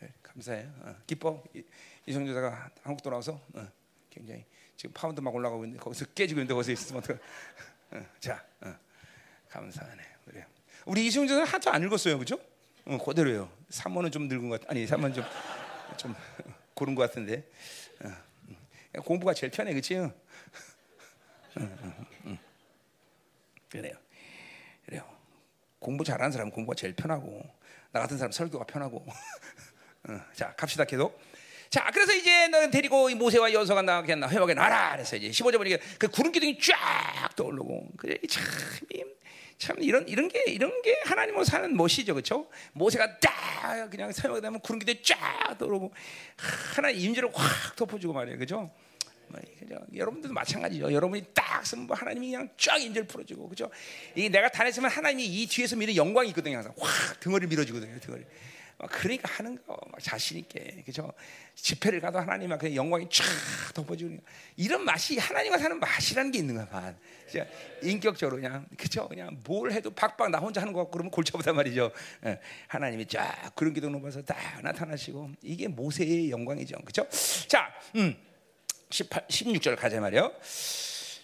[0.00, 0.72] 네, 감사해요.
[0.80, 1.42] 어, 기뻐.
[1.54, 1.62] 이-
[2.06, 3.68] 이성조사가 한국 돌아와서 어,
[4.08, 4.44] 굉장히
[4.76, 7.18] 지금 파운드 막 올라가고 있는데 거기서 깨지고 있는데 거기서 있으면 어떡해.
[7.92, 8.74] 어, 자, 어,
[9.50, 10.02] 감사하네.
[10.24, 10.44] 그래요.
[10.86, 12.38] 우리 이성조사는 하도 안 읽었어요, 그죠?
[12.86, 13.50] 어, 그대로요.
[13.70, 15.24] 3번은 좀 늙은 것 같, 아니 3번 좀
[15.96, 16.14] 좀
[16.74, 17.50] 고른 것 같은데
[18.04, 18.08] 어,
[18.48, 18.56] 음.
[19.04, 19.96] 공부가 제일 편해, 그렇지?
[19.96, 20.04] 어,
[21.56, 22.38] 어, 어.
[23.68, 23.94] 그래요.
[23.98, 24.07] 그래요.
[25.78, 27.42] 공부 잘하는 사람은 공부가 제일 편하고
[27.92, 29.04] 나 같은 사람 설교가 편하고.
[30.08, 31.20] 어, 자, 갑시다 계속.
[31.70, 35.58] 자, 그래서 이제 너는 데리고 이 모세와 여호수아가 나가게 나 회복에 나라 그래서 이제 15절
[35.58, 38.42] 보니까 그 구름 기둥이 쫙 떠오르고 그래 참,
[38.94, 39.04] 이-
[39.58, 42.48] 참 이런 이런 게 이런 게 하나님으로 사는 멋이죠, 그렇죠?
[42.72, 45.92] 모세가 딱 그냥 사용하게 되면 구름 기둥이 쫙 떠오르고
[46.74, 48.70] 하나 임재를 확 덮어주고 말이에요, 그렇죠?
[49.30, 49.76] 뭐, 그죠?
[49.94, 50.92] 여러분들도 마찬가지죠.
[50.92, 53.70] 여러분이 딱 쓰면 뭐 하나님이 그냥 쫙 인재를 풀어주고, 그죠?
[54.14, 56.56] 이게 내가 다녔으면 하나님이 이 뒤에서 미는 영광이 있거든요.
[56.56, 57.98] 항상 확 등어리 밀어주거든요.
[58.00, 58.24] 등어리.
[58.78, 61.12] 막 그러니까 하는 거, 막 자신 있게, 그죠?
[61.56, 63.24] 집회를 가도 하나님만 그냥 영광이 쫙
[63.74, 64.20] 덮어주는
[64.56, 66.68] 이런 맛이 하나님과 사는 맛이라는 게 있는 거야.
[66.68, 66.94] 봐.
[67.28, 67.44] 진짜
[67.82, 69.08] 인격적으로 그냥 그죠?
[69.08, 71.90] 그냥 뭘 해도 박박 나 혼자 하는 거 같고 그러면 골치 아프단 말이죠.
[72.26, 72.38] 예.
[72.68, 76.76] 하나님이 쫙 그런 기도 높아서 딱 나타나시고 이게 모세의 영광이죠.
[76.84, 77.06] 그죠?
[77.48, 78.16] 자, 음.
[78.90, 80.34] 18, 16절 가자 말이요.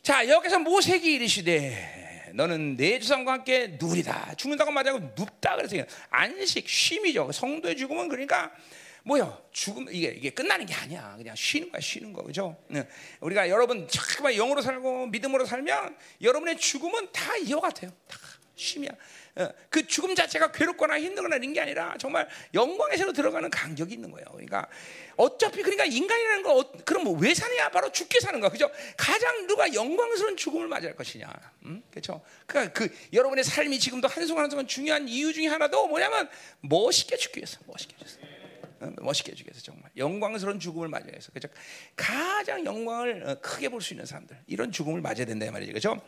[0.03, 4.35] 자, 여기서 모세기 이르시되 너는 내 조상과 함께 누리다.
[4.35, 5.77] 죽는다고 말하고 눕다 그래서
[6.11, 7.31] 안식 쉼이죠.
[7.33, 8.53] 성도의 죽음은 그러니까
[9.05, 9.43] 뭐요?
[9.53, 11.15] 죽음 이게 이게 끝나는 게 아니야.
[11.17, 12.23] 그냥 쉬는 거야, 쉬는 거.
[12.23, 12.57] 그죠?
[12.69, 12.87] 네.
[13.21, 17.93] 우리가 여러분 잠깐만 영으로 살고 믿음으로 살면 여러분의 죽음은 다 이와 같아요.
[18.09, 18.19] 다
[18.57, 18.91] 쉼이야.
[19.37, 24.27] 어, 그 죽음 자체가 괴롭거나 힘들거나 이런 게 아니라 정말 영광에서 들어가는 간격이 있는 거예요.
[24.31, 24.69] 그러니까
[25.17, 27.69] 어차피 그러니까 인간이라는 거 어, 그럼 뭐 왜 사느냐?
[27.71, 28.49] 바로 죽게 사는 거.
[28.49, 28.71] 그죠?
[28.97, 31.27] 가장 누가 영광스러운 죽음을 맞이할 것이냐.
[31.65, 31.83] 음?
[31.91, 32.23] 그렇죠?
[32.47, 36.29] 그러니까 그 여러분의 삶이 지금도 한순간 한순간 중요한 이유 중에 하나도 뭐냐면
[36.61, 37.59] 멋있게 죽기 위해서.
[37.67, 38.35] 멋있게 죽기 위해서.
[38.81, 41.49] 어, 멋있게 위해서 정말 영광스러운 죽음을 맞이해야 해서 그죠?
[41.97, 45.73] 가장 영광을 어, 크게 볼 수 있는 사람들 이런 죽음을 맞아야 된다 말이죠.
[45.73, 46.01] 그죠?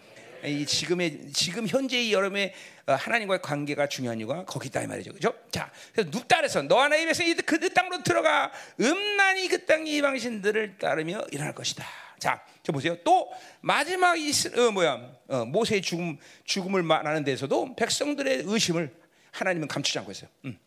[0.46, 2.54] 이 지금의 지금 현재의 여러분의
[2.86, 5.34] 하나님과의 관계가 중요한 이유가 거기 있다 이 말이죠, 그죠?
[5.50, 10.78] 자, 그래서 눕다 그래서 너와 나의 백성이 그 땅으로 들어가 음란히 그 땅의 이방 신들을
[10.78, 11.84] 따르며 일어날 것이다.
[12.18, 12.96] 자, 저 보세요.
[13.02, 13.30] 또
[13.60, 18.94] 마지막 이 어, 뭐야 어, 모세의 죽음 죽음을 말하는 데서도 백성들의 의심을
[19.32, 20.30] 하나님은 감추지 않고 있어요.
[20.44, 20.58] 음.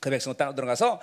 [0.00, 1.00] 그 백성 땅으로 들어가서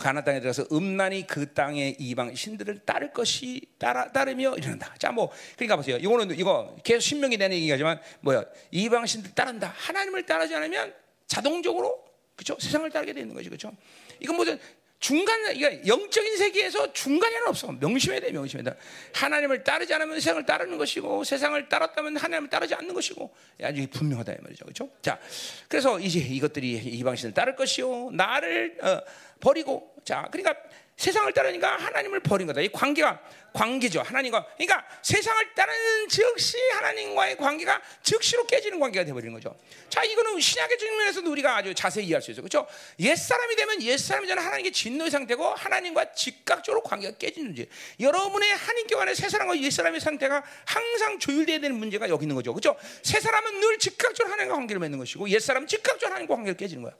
[0.00, 4.94] 가나안 땅에 들어가서 음란이 그 땅의 이방 신들을 따를 것이 따라 따르며 이런다.
[4.98, 5.96] 자, 뭐 그러니까 보세요.
[5.98, 8.44] 이거는 이거 계속 신명이 되는 얘기지만 뭐야?
[8.70, 9.74] 이방 신들 따른다.
[9.76, 10.94] 하나님을 따르지 않으면
[11.26, 12.02] 자동적으로
[12.36, 12.58] 그렇죠?
[12.58, 13.50] 세상을 따르게 되는 거죠.
[13.50, 13.72] 그렇죠?
[14.18, 14.58] 이건 무슨
[15.02, 16.92] 중간 이게 영적인 세계에서
[17.34, 17.72] 하나 없어.
[17.72, 18.78] 명심해야 돼, 명심해야 돼.
[19.12, 24.36] 하나님을 따르지 않으면 세상을 따르는 것이고 세상을 따랐다면 하나님을 따르지 않는 것이고 아주 분명하다 이
[24.40, 24.64] 말이죠.
[24.64, 24.88] 그렇죠?
[25.02, 25.18] 자,
[25.66, 28.12] 그래서 이제 이것들이 이방신을 따를 것이요.
[28.12, 29.00] 나를 어,
[29.40, 30.54] 버리고 자, 그러니까
[31.02, 32.60] 세상을 따르니까 하나님을 버린 거다.
[32.60, 33.20] 이 관계가
[33.52, 34.02] 관계죠.
[34.02, 39.58] 하나님과 그러니까 세상을 따르는 즉시 하나님과의 관계가 즉시로 깨지는 관계가 되어버리는 거죠.
[39.88, 42.44] 자, 이거는 신약의 측면에서도 우리가 아주 자세히 이해할 수 있어요.
[42.44, 42.68] 그렇죠?
[43.00, 48.54] 옛 사람이 되면 옛 사람이 되는 하나님께 진노의 상태고 하나님과 즉각적으로 관계가 깨지는 지 여러분의
[48.54, 52.54] 한인교 안에 새 사람과 옛 사람의 상태가 항상 조율돼야 되는 문제가 여기 있는 거죠.
[52.54, 52.76] 그렇죠?
[53.02, 56.94] 새 사람은 늘 즉각적으로 하나님과 관계를 맺는 것이고 옛 사람은 즉각적으로 하나님과 관계를 깨지는 거야.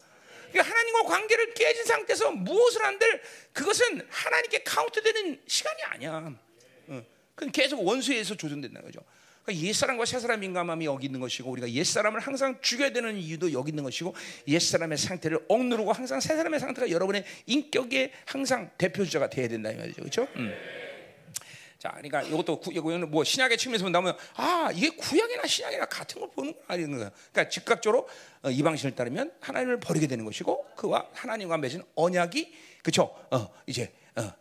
[0.53, 6.33] 그러니까 하나님과 관계를 깨진 상태에서 무엇을 한들 그것은 하나님께 카운트되는 시간이 아니야.
[6.89, 7.05] 어.
[7.35, 9.01] 그건 계속 원수에서 조정된다는 거죠.
[9.45, 13.83] 그러니까 옛사람과 새사람 민감함이 여기 있는 것이고 우리가 옛사람을 항상 죽여야 되는 이유도 여기 있는
[13.83, 14.15] 것이고
[14.47, 20.03] 옛사람의 상태를 억누르고 항상 새사람의 상태가 여러분의 인격의 항상 대표주자가 돼야 된다 이 말이죠.
[20.03, 20.29] 그렇죠?
[20.37, 20.55] 음.
[21.83, 26.31] 자, 그러니까 이것도 구, 이거는 뭐 신약의 측면에서 본다면 아 이게 구약이나 신약이나 같은 걸
[26.31, 27.11] 보는 거 아니는 거야.
[27.33, 28.09] 그러니까 즉각적으로
[28.43, 33.13] 어, 이 방식을 따르면 하나님을 버리게 되는 것이고 그와 하나님과 맺은 언약이 그쵸?
[33.33, 34.33] 어, 이제 어,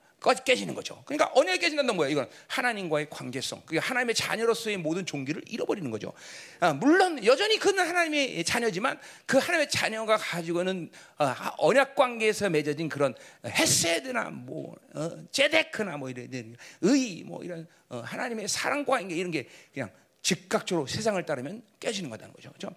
[0.46, 1.02] 깨지는 거죠.
[1.06, 2.10] 그러니까 언약이 깨진다는 뭐야?
[2.10, 6.14] 이건 하나님과의 관계성, 그 하나님의 자녀로서의 모든 종기를 잃어버리는 거죠.
[6.60, 13.16] 아, 물론 여전히 그는 하나님의 자녀지만 그 하나님의 자녀가 가지고는 어, 언약 관계에서 맺어진 그런
[13.46, 19.48] 헤세드나 뭐 어, 제데크나 뭐 이런 의, 뭐 이런 어, 하나님의 사랑 관계 이런 게
[19.74, 19.90] 그냥
[20.22, 22.50] 즉각적으로 세상을 따르면 깨지는 거다는 거죠.
[22.50, 22.76] 그렇죠?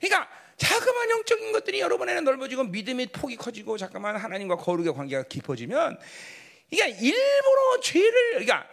[0.00, 5.98] 그러니까 자그마한 영적인 것들이 여러분에는 넓어지고 믿음의 폭이 커지고 잠깐만 하나님과 거룩의 관계가 깊어지면
[6.70, 8.66] 그러니까 일부러 죄를 그러니까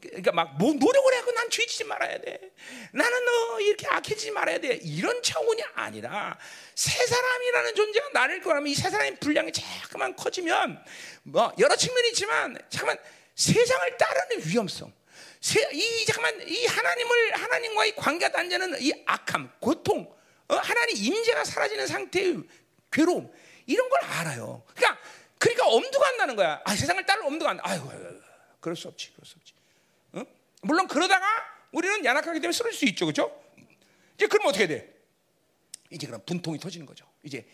[0.00, 2.40] 그러니까 막뭐 노력을 하고 난 죄지지 말아야 돼.
[2.92, 4.78] 나는 너 이렇게 악해지지 말아야 돼.
[4.82, 6.38] 이런 차원이 아니라
[6.74, 10.82] 새 사람이라는 존재가 나를 거라면 이새 사람의 분량이 자꾸만 커지면
[11.22, 12.98] 뭐 여러 측면이 있지만 잠깐만
[13.34, 14.92] 세상을 따르는 위험성.
[15.40, 20.10] 세, 이 잠깐만 이 하나님을 하나님과의 관계가 단절하는 이 악함, 고통,
[20.48, 20.54] 어?
[20.56, 22.38] 하나님 임재가 사라지는 상태의
[22.90, 23.30] 괴로움
[23.66, 24.62] 이런 걸 알아요.
[24.74, 25.00] 그러니까
[25.44, 26.62] 그러니까 엄두가 안 나는 거야.
[26.64, 27.62] 아, 세상을 따를 엄두가 안 나.
[27.66, 27.92] 아이고,
[28.60, 29.52] 그럴 수 없지, 그럴 수 없지.
[30.12, 30.24] 어?
[30.62, 31.26] 물론 그러다가
[31.70, 33.42] 우리는 야낙하기 때문에 쓰러질 수 있죠, 그렇죠?
[34.16, 34.94] 이제 그럼 어떻게 돼?
[35.90, 37.06] 이제 그럼 분통이 터지는 거죠.
[37.22, 37.46] 이제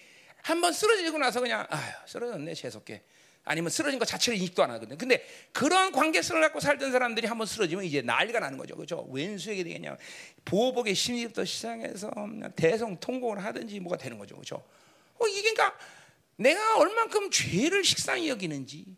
[0.42, 3.02] 한번 쓰러지고 나서 그냥 아휴 쓰러졌네 재수없게
[3.44, 4.96] 아니면 쓰러진 것 자체를 인식도 안 하거든.
[4.96, 8.76] 근데 그런 관계성을 갖고 살던 사람들이 한번 쓰러지면 이제 난리가 나는 거죠.
[8.76, 9.06] 그죠?
[9.10, 9.96] 왼수에게 되겠냐.
[10.44, 12.10] 보복의 심리부터 시작해서
[12.54, 14.36] 대성 통곡을 하든지 뭐가 되는 거죠.
[14.36, 14.62] 그죠?
[15.18, 15.76] 어, 이게 그러니까
[16.40, 18.96] 내가 얼만큼 죄를 식상히 여기는지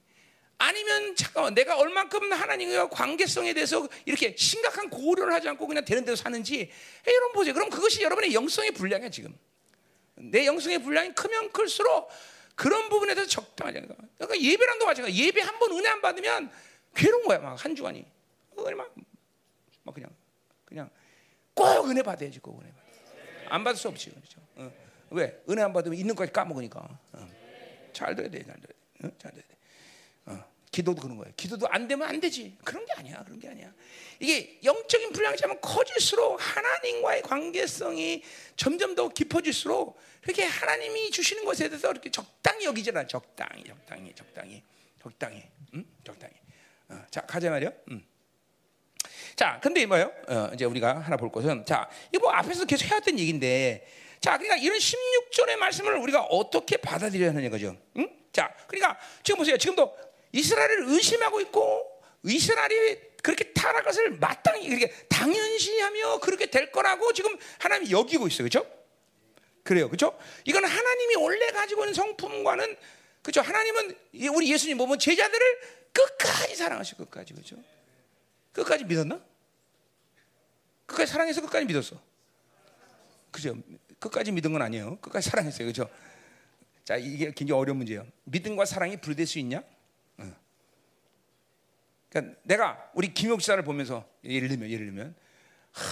[0.58, 6.14] 아니면 잠깐만 내가 얼만큼 하나님과 관계성에 대해서 이렇게 심각한 고려를 하지 않고 그냥 되는 대로
[6.14, 6.70] 사는지
[7.04, 7.52] 여러분 보세요.
[7.52, 9.36] 그럼 그것이 여러분의 영성의 분량이야 지금.
[10.14, 12.08] 내 영성의 분량이 크면 클수록
[12.54, 13.96] 그런 부분에 대해서 적당하지 않을까.
[14.18, 15.16] 그러니까 예배랑도 마찬가지.
[15.24, 16.52] 예배 한 번 은혜 안 받으면
[16.94, 18.04] 괴로운 거야 막 한 주간이.
[18.56, 18.86] 은혜만
[19.82, 20.10] 막 그냥
[20.64, 20.90] 그냥
[21.54, 22.82] 꼭 은혜 받아야지 꼭 은혜 받아.
[23.52, 24.40] 안 받을 수 없지 그렇죠.
[25.12, 25.14] 어.
[25.14, 26.80] 왜 은혜 안 받으면 있는 거까지 까먹으니까.
[27.12, 27.28] 어.
[27.92, 29.10] 잘 돼야 돼, 잘 돼야 돼, 어?
[29.18, 29.56] 잘 돼야 돼.
[30.26, 30.44] 어.
[30.70, 31.32] 기도도 그런 거예요.
[31.36, 32.56] 기도도 안 되면 안 되지.
[32.64, 33.22] 그런 게 아니야.
[33.24, 33.72] 그런 게 아니야.
[34.18, 38.22] 이게 영적인 불량자면 커질수록 하나님과의 관계성이
[38.56, 43.06] 점점 더 깊어질수록 이렇게 하나님이 주시는 것에 대해서 이렇게 적당히 여기잖아.
[43.06, 44.62] 적당히, 적당히, 적당히,
[45.00, 45.42] 적당히,
[45.74, 45.84] 음?
[46.04, 46.32] 적당히.
[46.88, 47.72] 어, 자 가자 말이요.
[47.90, 48.06] 음.
[49.34, 50.12] 자, 근데 뭐요?
[50.28, 53.86] 어, 이제 우리가 하나 볼 것은 자, 이거 뭐 앞에서 계속 해왔던 얘기인데,
[54.22, 57.76] 자, 그러니까 이런 16절의 말씀을 우리가 어떻게 받아들여야 하는 거죠?
[57.96, 58.08] 응?
[58.32, 59.58] 자, 그러니까 지금 보세요.
[59.58, 59.98] 지금도
[60.30, 67.90] 이스라엘을 의심하고 있고 이스라엘이 그렇게 타락한 것을 마땅히 이렇게 당연시하며 그렇게 될 거라고 지금 하나님이
[67.90, 68.64] 여기고 있어요, 그렇죠?
[69.64, 70.16] 그래요, 그렇죠?
[70.44, 72.76] 이건 하나님이 원래 가지고 있는 성품과는
[73.22, 73.40] 그렇죠?
[73.40, 73.96] 하나님은
[74.34, 75.60] 우리 예수님 보면 제자들을
[75.92, 77.56] 끝까지 사랑하시고 끝까지 그렇죠?
[78.52, 79.20] 끝까지 믿었나?
[80.86, 81.96] 끝까지 사랑해서 끝까지 믿었어.
[83.32, 83.56] 그죠?
[84.02, 84.98] 끝까지 믿은 건 아니에요.
[84.98, 85.66] 끝까지 사랑했어요.
[85.68, 85.88] 그죠?
[86.84, 88.04] 자, 이게 굉장히 어려운 문제예요.
[88.24, 89.62] 믿음과 사랑이 분리될 수 있냐?
[90.18, 90.36] 어.
[92.10, 95.14] 그러니까 내가 우리 김용 지사를 보면서 예를 들면 예를 들면
[95.70, 95.82] 하,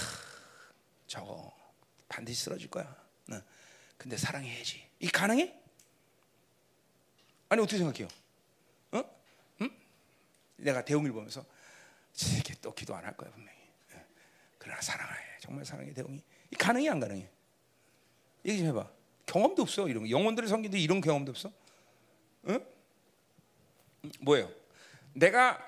[1.07, 1.55] 저거
[2.09, 2.83] 반드시 쓰러질 거야.
[3.31, 3.41] 어.
[3.97, 4.85] 근데 사랑해야지.
[4.99, 5.57] 이 가능해?
[7.49, 8.07] 아니 어떻게 생각해요?
[10.57, 11.43] 내가 대웅이를 보면서
[12.37, 13.57] 이게 또 기도 안 할 거야 분명히.
[13.95, 14.05] 예.
[14.59, 15.15] 그러나 사랑해.
[15.39, 16.21] 정말 사랑해 대웅이.
[16.51, 17.27] 이 가능해 안 가능해?
[18.45, 18.89] 얘기 좀 해봐.
[19.25, 20.09] 경험도 없어 이런 거.
[20.09, 21.51] 영혼들의 성기도 이런 경험도 없어.
[22.47, 22.65] 응?
[24.21, 24.51] 뭐예요?
[25.13, 25.59] 내가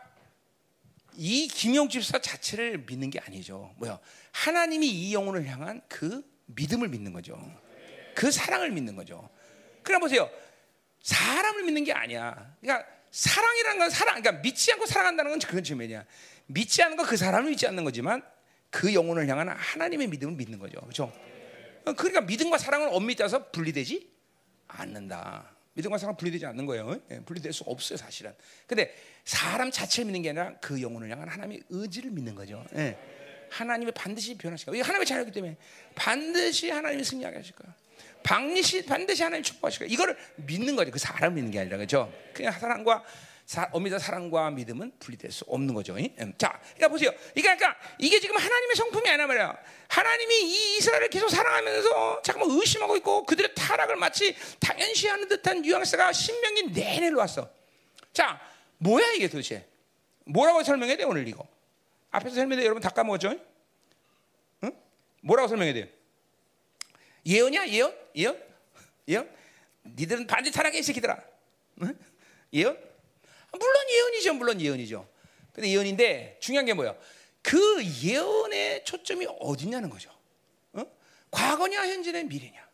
[1.16, 3.74] 이 김영 집사 자체를 믿는 게 아니죠.
[3.78, 4.00] 뭐야?
[4.32, 7.40] 하나님이 이 영혼을 향한 그 믿음을 믿는 거죠.
[8.16, 9.30] 그 사랑을 믿는 거죠.
[9.84, 10.30] 그럼 보세요.
[11.02, 12.56] 사람을 믿는 게 아니야.
[12.62, 16.04] 그러니까 사랑이라는 건 사랑, 그러니까 믿지 않고 사랑한다는 건 그건 지면이야.
[16.48, 18.24] 믿지 않는 건 그 사람을 믿지 않는 거지만
[18.70, 20.80] 그 영혼을 향한 하나님의 믿음을 믿는 거죠.
[20.82, 21.14] 그렇죠?
[21.84, 24.10] 그러니까 믿음과 사랑은 엄밀히 따서 분리되지
[24.68, 25.52] 않는다.
[25.74, 27.00] 믿음과 사랑 분리되지 않는 거예요.
[27.12, 28.34] 예, 분리될 수 없어요, 사실은.
[28.68, 32.64] 근데 사람 자체를 믿는 게 아니라 그 영혼을 향한 하나님의 의지를 믿는 거죠.
[32.76, 32.98] 예.
[33.50, 34.84] 하나님이 반드시 변하실 거예요.
[34.84, 35.58] 하나님의 자녀이기 때문에
[35.96, 37.74] 반드시 하나님이 승리하게 하실 거예요.
[38.24, 39.94] 반드시 반드시 하나님 축복하실 거예요.
[39.94, 40.92] 이거를 믿는 거죠.
[40.92, 42.12] 그 사람을 믿는 게 아니라 그죠?
[42.34, 43.04] 그냥 사랑과
[43.54, 45.96] 사, 엄밀히 사랑과 믿음은 분리될 수 없는 거죠.
[45.96, 46.34] 음.
[46.40, 47.12] 자, 그러니까 보세요.
[47.36, 49.56] 그러니까 이게 지금 하나님의 성품이 아니라 말이야.
[49.90, 56.72] 하나님이 이 이스라엘을 계속 사랑하면서 잠깐만 의심하고 있고 그들의 타락을 마치 당연시하는 듯한 뉘앙스가 신명기
[56.72, 57.48] 내내 로 왔어.
[58.12, 58.42] 자,
[58.80, 59.68] 뭐야 이게 도대체?
[60.26, 61.48] 뭐라고 설명해야 돼 오늘 이거?
[62.10, 63.40] 앞에서 설명해 여러분 다 까먹었죠?
[64.64, 64.72] 응?
[65.22, 65.94] 뭐라고 설명해야 돼?
[67.24, 67.96] 예언이야 예언?
[68.16, 68.44] 예언?
[69.08, 69.30] 예언?
[69.86, 71.22] 니들은 반드시 타락해 이 새끼들아.
[71.84, 71.96] 응?
[72.52, 72.93] 예언?
[73.58, 75.08] 물론 예언이죠, 물론 예언이죠.
[75.54, 76.96] 근데 예언인데 중요한 게 뭐야?
[77.42, 80.10] 그 예언의 초점이 어디냐는 거죠.
[80.74, 80.86] 어?
[81.30, 82.68] 과거냐, 현재냐, 미래냐.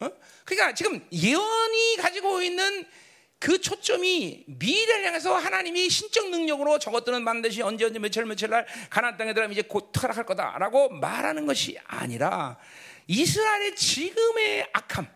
[0.00, 0.10] 어?
[0.44, 2.86] 그러니까 지금 예언이 가지고 있는
[3.38, 9.16] 그 초점이 미래를 향해서 하나님이 신적 능력으로 저것들은 반드시 언제 언제 며칠 며칠 날 가나안
[9.16, 12.58] 땅에 들어가면 이제 곧 타락할 거다라고 말하는 것이 아니라
[13.06, 15.06] 이스라엘의 지금의 악함,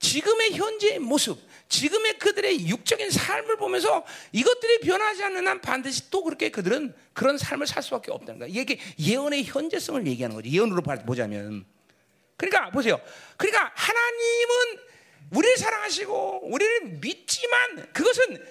[0.00, 6.50] 지금의 현재의 모습, 지금의 그들의 육적인 삶을 보면서 이것들이 변하지 않는 한 반드시 또 그렇게
[6.50, 8.48] 그들은 그런 삶을 살 수밖에 없다는 거야.
[8.50, 10.50] 이게 예언의 현재성을 얘기하는 거지.
[10.50, 11.66] 예언으로 보자면.
[12.36, 13.00] 그러니까 보세요.
[13.36, 14.88] 그러니까 하나님은
[15.30, 18.42] 우리를 사랑하시고 우리를 믿지만 그것은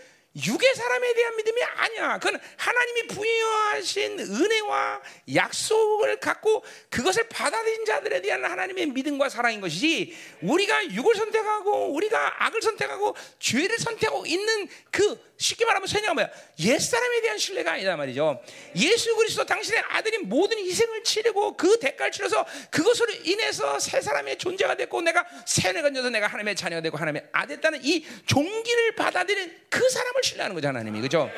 [0.45, 2.19] 육의 사람에 대한 믿음이 아니야.
[2.19, 5.01] 그건 하나님이 부여하신 은혜와
[5.33, 12.61] 약속을 갖고 그것을 받아들인 자들에 대한 하나님의 믿음과 사랑인 것이지 우리가 육을 선택하고 우리가 악을
[12.61, 16.29] 선택하고 죄를 선택하고 있는 그 쉽게 말하면 세냐가 뭐야?
[16.59, 18.41] 옛사람에 대한 신뢰가 아니다 말이죠.
[18.75, 24.75] 예수 그리스도 당신의 아들이 모든 희생을 치르고 그 대가를 치러서 그것으로 인해서 새 사람의 존재가
[24.75, 29.87] 됐고 내가 세뇌 건져서 내가 하나님의 자녀가 되고 하나님의 아들 됐다는 이 종기를 받아들인 그
[29.89, 31.29] 사람을 신뢰하는 거죠 하나님이 그죠?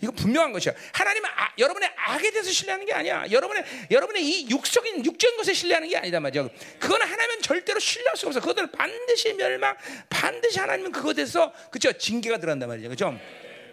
[0.00, 0.72] 이거 분명한 것이야.
[0.92, 3.24] 하나님은 아, 여러분의 악에 대해서 신뢰하는 게 아니야.
[3.30, 6.48] 여러분의 여러분의 이 육적인 육적인 것에 신뢰하는 게 아니다 말이야.
[6.78, 8.40] 그거는 하나님은 절대로 신뢰할 수 없어.
[8.40, 9.76] 그것은 반드시 멸망,
[10.08, 12.88] 반드시 하나님은 그것에 대해서 그죠 징계가 들어간단 말이죠.
[12.88, 13.18] 그죠?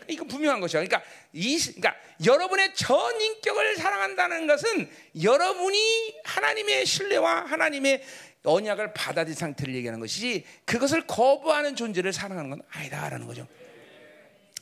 [0.07, 0.81] 이거 분명한 것이야.
[0.81, 1.01] 그러니까
[1.33, 1.95] 이 그러니까
[2.25, 4.89] 여러분의 전 인격을 사랑한다는 것은
[5.21, 8.03] 여러분이 하나님의 신뢰와 하나님의
[8.43, 13.47] 언약을 받아들인 상태를 얘기하는 것이지 그것을 거부하는 존재를 사랑하는 건 아니다라는 거죠.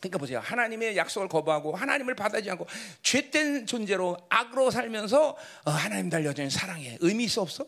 [0.03, 0.39] 그러니까 보세요.
[0.39, 2.67] 하나님의 약속을 거부하고 하나님을 받아들이지 않고
[3.01, 6.97] 죄된 존재로 악으로 살면서 어, 하나님 달 여전히 사랑해.
[6.99, 7.65] 의미 있어 없어?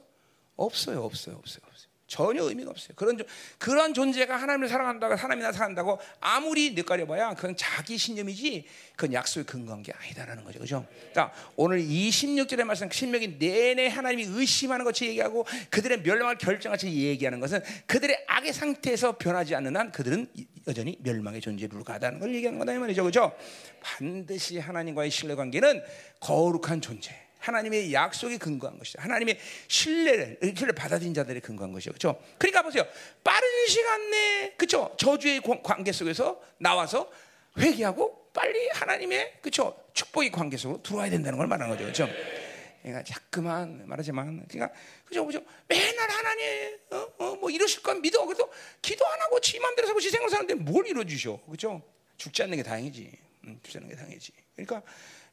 [0.57, 1.03] 없어요.
[1.03, 1.37] 없어요.
[1.37, 1.74] 없어요.
[2.07, 2.93] 전혀 의미가 없어요.
[2.95, 3.17] 그런
[3.57, 9.81] 그런 존재가 하나님을 사랑한다고 하나님이 나 사랑한다고 아무리 느껴려봐야 그건 자기 신념이지 그건 약속에 근거한
[9.81, 10.85] 게 아니다라는 거죠, 그죠?
[11.11, 17.61] 그러니까 오늘 26절의 말씀 신명이 내내 하나님이 의심하는 것이 얘기하고 그들의 멸망을 결정같이 얘기하는 것은
[17.87, 20.27] 그들의 악의 상태에서 변하지 않는 한 그들은
[20.67, 23.35] 여전히 멸망의 존재로 가다는 걸 얘기하는 거다 이 말이죠, 그죠?
[23.81, 25.83] 반드시 하나님과의 신뢰 관계는
[26.19, 27.24] 거룩한 존재.
[27.45, 28.99] 하나님의 약속이 근거한 것이죠.
[29.01, 29.37] 하나님의
[29.67, 31.91] 신뢰를 신뢰 받아들인 자들의 근거한 것이죠.
[31.91, 32.19] 그렇죠?
[32.39, 32.85] 그러니까 보세요.
[33.23, 34.95] 빠른 시간 내에 그렇죠?
[34.97, 37.11] 저주의 관계 속에서 나와서
[37.57, 39.77] 회개하고 빨리 하나님의 그렇죠?
[39.93, 41.83] 축복의 관계 속으로 들어와야 된다는 걸 말하는 거죠.
[41.83, 42.09] 그렇죠?
[42.81, 44.71] 그러니까 자꾸만 말하지만 그러니까
[45.05, 49.59] 그죠 그죠 맨날 하나님 어, 어, 뭐 이러실 건 믿어 그래도 기도 안 하고 지
[49.59, 51.81] 맘대로 살고 지 생각 사는데 뭘 이루어 주셔 그죠
[52.17, 53.11] 죽지 않는 게 다행이지
[53.45, 54.83] 음, 죽지 않는 게 다행이지 그러니까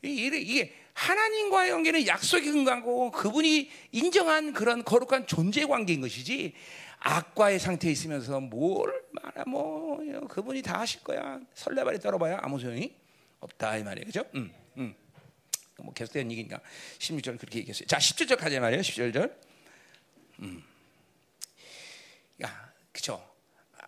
[0.00, 6.54] 이게 하나님과의 관계는 약속이 근거하고 그분이 인정한 그런 거룩한 존재 관계인 것이지
[6.98, 12.94] 악과의 상태에 있으면서 뭘 말아 뭐 그분이 다 하실 거야 설레발이 떨어봐야 아무 소용이
[13.40, 14.24] 없다 이 말이에요 그죠?
[14.34, 14.94] 음, 음.
[15.78, 16.60] 뭐 계속된 얘기니까
[16.98, 19.34] 16절 그렇게 얘기했어요 자 17절 가자 말이에요 17절
[20.40, 20.62] 음.
[22.42, 23.28] 야 그쵸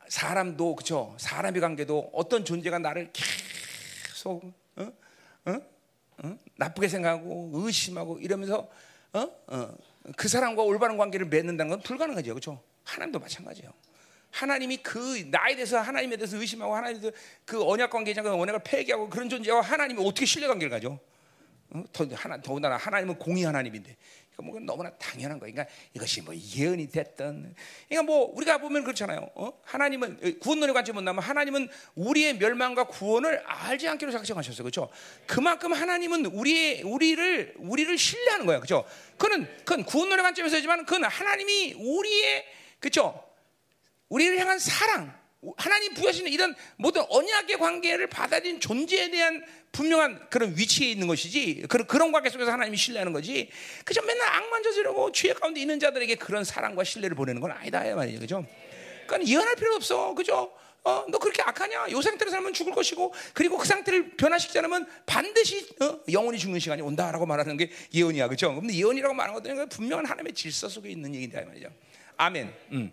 [0.08, 4.92] 사람도 그쵸 사람의 관계도 어떤 존재가 나를 계속 어?
[5.44, 5.73] 어?
[6.22, 6.38] 어?
[6.56, 8.68] 나쁘게 생각하고 의심하고 이러면서
[9.12, 9.28] 어?
[9.46, 9.76] 어.
[10.16, 12.62] 그 사람과 올바른 관계를 맺는다는 건 불가능하죠, 그렇죠?
[12.84, 13.72] 하나님도 마찬가지예요.
[14.30, 17.10] 하나님이 그 나에 대해서 하나님에 대해서 의심하고 대해서
[17.44, 20.98] 그 언약 관계자가 언약을 폐기하고 그런 존재와 하나님이 어떻게 신뢰 관계를 가죠?
[21.70, 21.84] 어?
[21.92, 23.96] 더 하나 더군다나 하나님은 공의 하나님인데
[24.42, 25.52] 뭐 너무나 당연한 거예요.
[25.52, 27.54] 그러니까 이것이 뭐 예언이 됐던,
[27.88, 29.30] 그러니까 뭐 우리가 보면 그렇잖아요.
[29.34, 29.52] 어?
[29.64, 34.90] 하나님은 구원론의 관점 본다면 하나님은 우리의 멸망과 구원을 알지 않기로 작정하셨어요, 그렇죠?
[35.26, 38.84] 그만큼 하나님은 우리의 우리를 우리를 신뢰하는 거야, 그렇죠?
[39.18, 42.44] 그는 그건 구원론의 관점에서지만 그건 하나님이 우리의
[42.80, 43.22] 그렇죠?
[44.08, 45.16] 우리를 향한 사랑,
[45.56, 51.86] 하나님 부여하시는 이런 모든 언약의 관계를 받아들인 존재에 대한 분명한 그런 위치에 있는 것이지 그런
[51.86, 53.50] 그런 관계 속에서 하나님이 신뢰하는 거지
[53.84, 58.20] 그저 맨날 악만 저지르고 죄 가운데 있는 자들에게 그런 사랑과 신뢰를 보내는 건 아니다 말이죠
[58.20, 58.46] 그죠?
[59.06, 60.52] 그러니까 예언할 필요 없어 그죠?
[60.84, 61.90] 어, 너 그렇게 악하냐?
[61.90, 66.82] 요 상태로 살면 죽을 것이고, 그리고 그 상태를 변화시키지 않으면 반드시 어, 영원히 죽는 시간이
[66.82, 68.54] 온다라고 말하는 게 예언이야, 그죠?
[68.54, 71.70] 근데 예언이라고 말하는 것들은 분명한 하나님의 질서 속에 있는 얘기다 말이죠.
[72.18, 72.52] 아멘.
[72.72, 72.92] 음.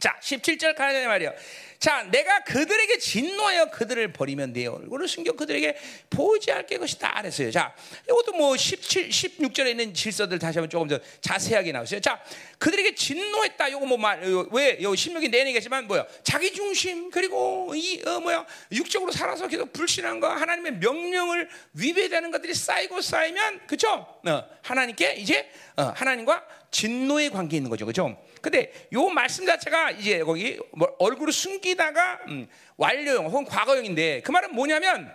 [0.00, 1.32] 자, 17절 가야 말이요.
[1.78, 5.76] 자, 내가 그들에게 진노하여 그들을 버리면 내 얼굴을 숨겨 그들에게
[6.10, 7.14] 보이지 않게 것이다.
[7.14, 7.50] 그랬어요.
[7.50, 7.74] 자,
[8.04, 12.00] 이것도 뭐 17, 16절에 있는 질서들 다시 한번 조금 더 자세하게 나오세요.
[12.00, 12.22] 자,
[12.58, 13.68] 그들에게 진노했다.
[13.68, 14.20] 이거 뭐 말,
[14.52, 16.06] 왜, 요 16이 내내겠지만 뭐야.
[16.22, 18.44] 자기 중심, 그리고 이, 어, 뭐야.
[18.72, 23.88] 육적으로 살아서 계속 불신한 거, 하나님의 명령을 위배되는 것들이 쌓이고 쌓이면, 그쵸?
[24.26, 27.86] 어, 하나님께 이제, 어, 하나님과 진노의 관계에 있는 거죠.
[27.86, 28.16] 그죠?
[28.40, 34.54] 근데 요 말씀 자체가 이제 거기 뭐 얼굴을 숨기다가 음, 완료형 혹은 과거형인데 그 말은
[34.54, 35.12] 뭐냐면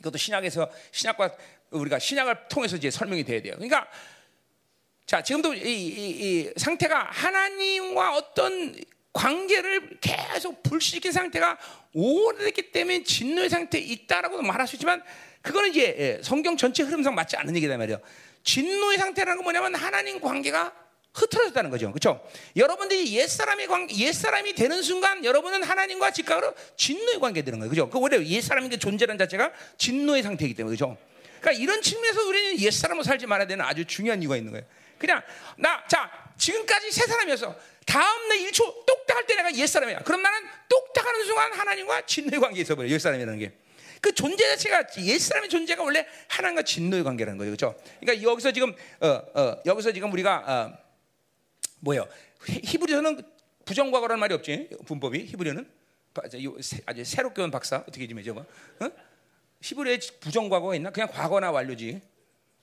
[0.00, 1.36] 이것도 신약에서 신약과
[1.70, 3.54] 우리가 신약을 통해서 이제 설명이 돼야 돼요.
[3.54, 3.88] 그러니까
[5.06, 6.10] 자 지금도 이, 이,
[6.40, 8.74] 이 상태가 하나님과 어떤
[9.12, 11.56] 관계를 계속 불시킨 상태가
[11.94, 15.02] 오래됐기 때문에 진노의 상태에 있다라고 말할 수 있지만
[15.40, 18.00] 그거는 이제 예, 성경 전체 흐름상 맞지 않는 얘기다 말이에요.
[18.42, 20.85] 진노의 상태라는 건 뭐냐면 하나님 관계가
[21.16, 21.90] 흐트러졌다는 거죠.
[21.90, 22.20] 그렇죠?
[22.54, 27.70] 여러분들이 옛사람의 관 옛사람이 되는 순간 여러분은 하나님과 직각으로 진노의 관계에 드는 거예요.
[27.70, 27.90] 그죠?
[27.90, 30.96] 그 원래 옛사람의 존재라는 자체가 진노의 상태이기 때문에 그죠?
[31.40, 34.66] 그러니까 이런 측면에서 우리는 옛사람으로 살지 말아야 되는 아주 중요한 이유가 있는 거예요.
[34.98, 35.22] 그냥
[35.56, 37.54] 나 자, 지금까지 새 사람이었어.
[37.86, 40.00] 다음 날 1초 똑딱할 때 내가 옛사람이야.
[40.00, 42.88] 그럼 나는 똑딱하는 순간 하나님과 진노의 관계에 있어 버려.
[42.88, 43.52] 옛사람이라는 게.
[44.00, 47.54] 그 존재 자체가 옛사람의 존재가 원래 하나님과 진노의 관계라는 거예요.
[47.54, 47.78] 그렇죠?
[48.00, 50.85] 그러니까 여기서 지금 어, 어, 여기서 지금 우리가 어,
[51.80, 52.08] 뭐예요?
[52.46, 53.22] 히브리서는
[53.64, 54.70] 부정과거라는 말이 없지.
[54.88, 55.68] 문법이 히브리어는
[56.86, 58.40] 아주 새롭게 온 박사 어떻게 좀 해줘 봐.
[58.80, 58.90] 어?
[59.60, 60.90] 히브리에 부정과거가 있나?
[60.90, 62.00] 그냥 과거나 완료지.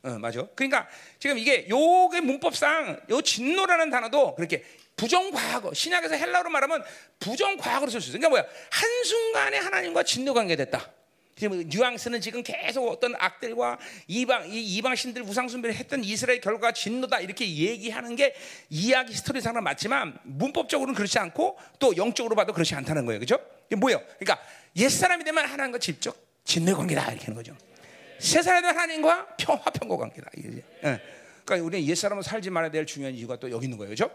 [0.03, 0.45] 어, 맞아.
[0.55, 0.87] 그러니까
[1.19, 4.63] 지금 이게 요게 문법상 요 진노라는 단어도 그렇게
[4.95, 6.83] 부정과거 신약에서 헬라어로 말하면
[7.19, 8.17] 부정과거로 쓸 수 있어.
[8.17, 8.45] 그러니까 뭐야?
[8.69, 10.91] 한 순간에 하나님과 진노 관계됐다.
[11.35, 16.71] 지금 뉘앙스는 지금 계속 어떤 악들과 이방 이 이방 신들 우상 숭배를 했던 이스라엘 결과
[16.71, 18.35] 진노다 이렇게 얘기하는 게
[18.69, 23.19] 이야기 스토리상은 맞지만 문법적으로는 그렇지 않고 또 영적으로 봐도 그렇지 않다는 거예요.
[23.19, 23.37] 그죠?
[23.67, 23.99] 이게 뭐예요?
[24.19, 24.39] 그러니까
[24.75, 27.55] 옛 사람이 되면 하나님과 직접 진노 관계다 이렇게 하는 거죠.
[28.19, 30.29] 새 사람이 되면 하나님과 평화 평고 관계다.
[30.37, 30.63] 예.
[31.45, 33.89] 그러니까 우리는 옛 사람은 살지 말아야 될 중요한 이유가 또 여기 있는 거예요.
[33.89, 34.09] 그죠?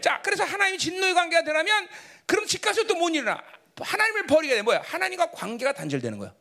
[0.00, 1.86] 자, 그래서 하나님이 진노의 관계가 되려면
[2.26, 3.40] 그럼 집 가서 또뭔 일어나?
[3.80, 4.82] 하나님을 버리게 돼 뭐야?
[4.84, 6.34] 하나님과 관계가 단절되는 거야.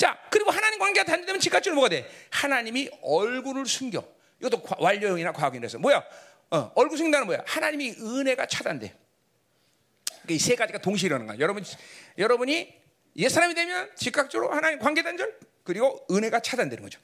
[0.00, 2.10] 자, 그리고 하나님 관계가 단절되면 집값줄은 뭐가 돼?
[2.30, 4.02] 하나님이 얼굴을 숨겨.
[4.40, 6.02] 이것도 완료형이나 과학이라서 뭐야?
[6.52, 7.42] 어, 얼굴 생각나는 뭐야?
[7.46, 8.96] 하나님이 은혜가 차단돼.
[10.06, 11.38] 그러니까 이세 가지가 동시에 일어나는 거야.
[11.38, 11.62] 여러분,
[12.16, 12.80] 여러분이
[13.16, 16.98] 옛 사람이 되면 즉각적으로 하나님 관계 단절 그리고 은혜가 차단되는 거죠.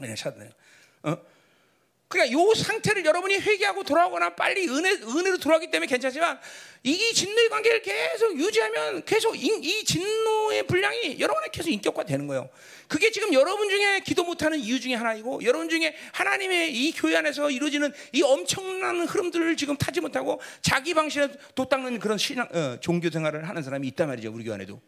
[0.00, 0.50] 은혜 차단돼요.
[1.04, 1.16] 어?
[2.10, 6.40] 그러니까 요 상태를 여러분이 회개하고 돌아오거나 빨리 은혜 은혜로 돌아오기 때문에 괜찮지만
[6.82, 12.50] 이 진노의 관계를 계속 유지하면 계속 이, 이 진노의 분량이 여러분에 계속 인격화되는 거예요.
[12.88, 17.48] 그게 지금 여러분 중에 기도 못하는 이유 중에 하나이고 여러분 중에 하나님의 이 교회 안에서
[17.48, 23.48] 이루어지는 이 엄청난 흐름들을 지금 타지 못하고 자기 방식에 돛닦는 그런 신앙 어, 종교 생활을
[23.48, 24.80] 하는 사람이 있단 말이죠 우리 교회 안에도.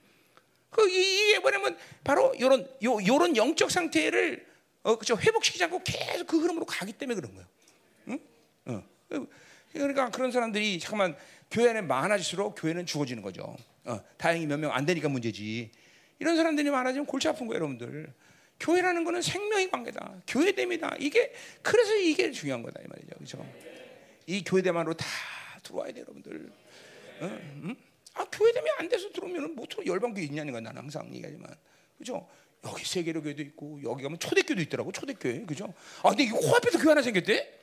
[0.70, 4.51] 그 이게 뭐냐면 바로 이런 요 요런 영적 상태를
[4.82, 7.48] 어, 그죠 회복시키지 않고 계속 그 흐름으로 가기 때문에 그런 거예요.
[8.08, 8.18] 응?
[8.66, 8.82] 어.
[9.72, 11.16] 그러니까 그런 사람들이 잠깐만
[11.50, 13.56] 교회 안에 많아질수록 교회는 죽어지는 거죠.
[13.84, 15.70] 어, 다행히 몇 명 안 되니까 문제지.
[16.18, 18.12] 이런 사람들이 많아지면 골치 아픈 거예요, 여러분들.
[18.60, 20.22] 교회라는 거는 생명의 관계다.
[20.26, 20.96] 교회됨이다.
[21.00, 23.52] 이게 그래서 이게 중요한 거다 이 말이죠, 그렇죠?
[24.26, 25.06] 이 교회됨으로 다
[25.64, 26.52] 들어와야 돼, 여러분들.
[27.22, 27.24] 어?
[27.64, 27.76] 응?
[28.14, 31.50] 아 교회됨이 안 돼서 들어오면은 뭐 열방교회 있냐는 건 나는 항상 얘기하지만,
[31.98, 32.28] 그렇죠?
[32.64, 35.72] 여기 세계로 교회도 있고 여기 가면 초대교도 있더라고 초대교회 그죠?
[36.02, 37.60] 아 근데 이 코앞에도 교회 하나 생겼대?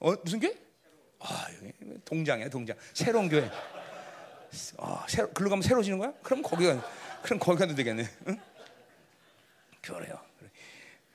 [0.00, 0.54] 어 무슨 교회?
[1.20, 1.46] 아
[2.04, 3.48] 동장이야 동장 새로운 교회.
[4.78, 6.12] 아 새로 글로 가면 새로지는 거야?
[6.22, 6.84] 그럼 거기가
[7.22, 8.04] 그럼 거기 가도 되겠네.
[8.28, 8.40] 응?
[9.80, 10.20] 그래요.
[10.38, 10.50] 그래,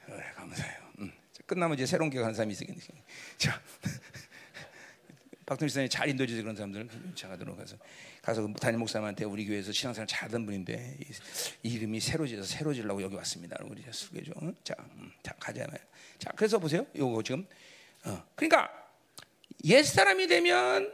[0.06, 0.80] 그래 감사해요.
[1.00, 1.12] 응.
[1.46, 2.80] 끝나면 이제 새로운 교회 가는 사람이 있겠네.
[3.38, 3.62] 자.
[5.48, 7.78] 박동희 선생님 잘 인도해 주세요 그런 사람들 제가 들어가서
[8.28, 10.98] 가서 그 담임 목사님한테 우리 교회에서 신앙생활 잘하던 분인데
[11.64, 13.56] 이, 이름이 새로지서 새로지려고 여기 왔습니다.
[13.64, 14.34] 우리 수계죠.
[14.66, 15.80] 자, 음, 자 가자마요.
[16.20, 16.86] 자, 그래서 보세요.
[16.94, 17.48] 요거 지금
[18.04, 18.70] 어, 그러니까
[19.64, 20.94] 옛 사람이 되면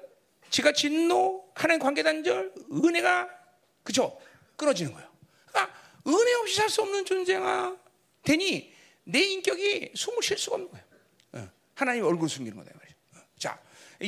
[0.52, 3.28] 지가 진노 하나님 관계 단절 은혜가
[3.82, 4.16] 그죠
[4.56, 5.10] 끊어지는 거예요.
[5.48, 5.76] 그러니까
[6.06, 7.76] 은혜 없이 살 수 없는 존재가
[8.22, 8.72] 되니
[9.06, 10.86] 내 인격이 숨을 쉴 수가 없는 거예요.
[11.32, 12.78] 어, 하나님 얼굴 숨기는 거다.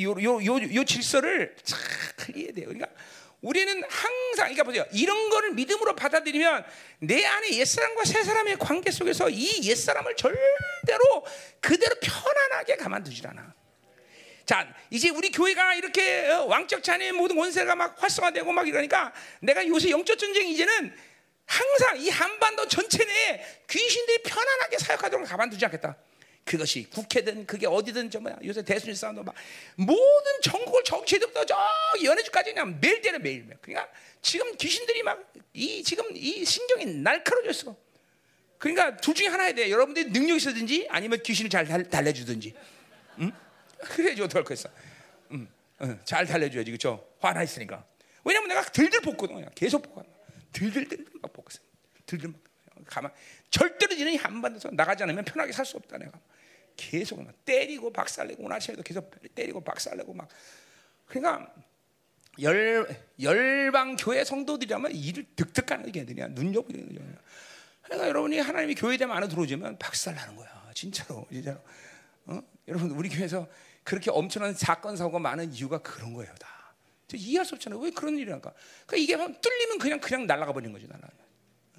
[0.01, 1.79] 요, 요, 요, 요 질서를 잘
[2.35, 2.67] 이해해야 돼요.
[2.67, 2.87] 그러니까
[3.41, 4.85] 우리는 항상, 그러니까 보세요.
[4.91, 6.65] 이런 거를 믿음으로 받아들이면
[6.99, 11.25] 내 안에 옛사람과 새사람의 관계 속에서 이 옛사람을 절대로
[11.61, 13.53] 그대로 편안하게 가만두질 않아.
[14.45, 19.67] 자, 이제 우리 교회가 이렇게 어, 왕적 찬의 모든 원세가 막 활성화되고 막 이러니까 내가
[19.67, 20.95] 요새 영적 전쟁 이제는
[21.45, 25.95] 항상 이 한반도 전체 내에 귀신들이 편안하게 사역하도록 가만두지 않겠다.
[26.45, 29.33] 그것이 국회든 그게 어디든 저 뭐야 요새 대순위 싸움도 막
[29.75, 31.57] 모든 전국을 정치부터 저
[32.03, 33.91] 연해주까지 그냥 매일 때려 매일 매일 그러니까
[34.21, 37.75] 지금 귀신들이 막 이 지금 이 신경이 날카로워졌어.
[38.57, 39.69] 그러니까 둘 중에 하나야 돼.
[39.71, 42.53] 여러분들이 능력 있어든지 아니면 귀신을 잘 달, 래주든지
[43.19, 43.31] 응?
[43.79, 44.69] 그래야지 어떡할 거겠어.
[45.31, 45.47] 응,
[45.81, 47.07] 응, 잘 달래줘야지 그렇죠.
[47.19, 47.85] 화나 있으니까.
[48.25, 49.47] 왜냐면 내가 들들 볶거든.
[49.55, 50.03] 계속 볶아.
[50.51, 51.59] 들들들 막 볶았어.
[52.05, 52.41] 들들 막
[52.85, 53.11] 가만.
[53.49, 56.19] 절대로 니는 한반도에서 나가지 않으면 편하게 살 수 없다 내가.
[56.75, 60.27] 계속 막 때리고 박살내고 오늘 아침에도 계속 때리고 박살내고 막
[61.05, 61.53] 그러니까
[62.41, 62.87] 열
[63.21, 67.01] 열방 교회 성도들이라면 일을 득득하는 게들이야 눈여보는 거죠.
[67.83, 71.59] 그러니까 여러분이 하나님이 교회됨 안에 들어오면 박살나는 거야 진짜로 진짜로.
[72.25, 72.41] 어?
[72.67, 73.47] 여러분 우리 교회에서
[73.83, 76.73] 그렇게 엄청난 사건 사고가 많은 이유가 그런 거예요 다.
[77.13, 77.79] 이해할 수 없잖아요.
[77.79, 78.51] 왜 그런 일이 날까?
[78.85, 81.03] 그러니까 이게 뚫리면 그냥 그냥 날아가 버리는 거죠 나는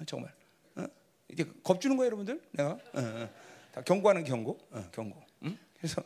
[0.05, 0.33] 정말.
[0.75, 0.85] 어?
[1.29, 2.41] 이제 겁주는 거예요 여러분들.
[2.51, 2.69] 내가.
[2.69, 3.29] 어, 어.
[3.85, 5.21] 경고하는 경고, 어, 경고.
[5.43, 5.57] 응?
[5.77, 6.03] 그래서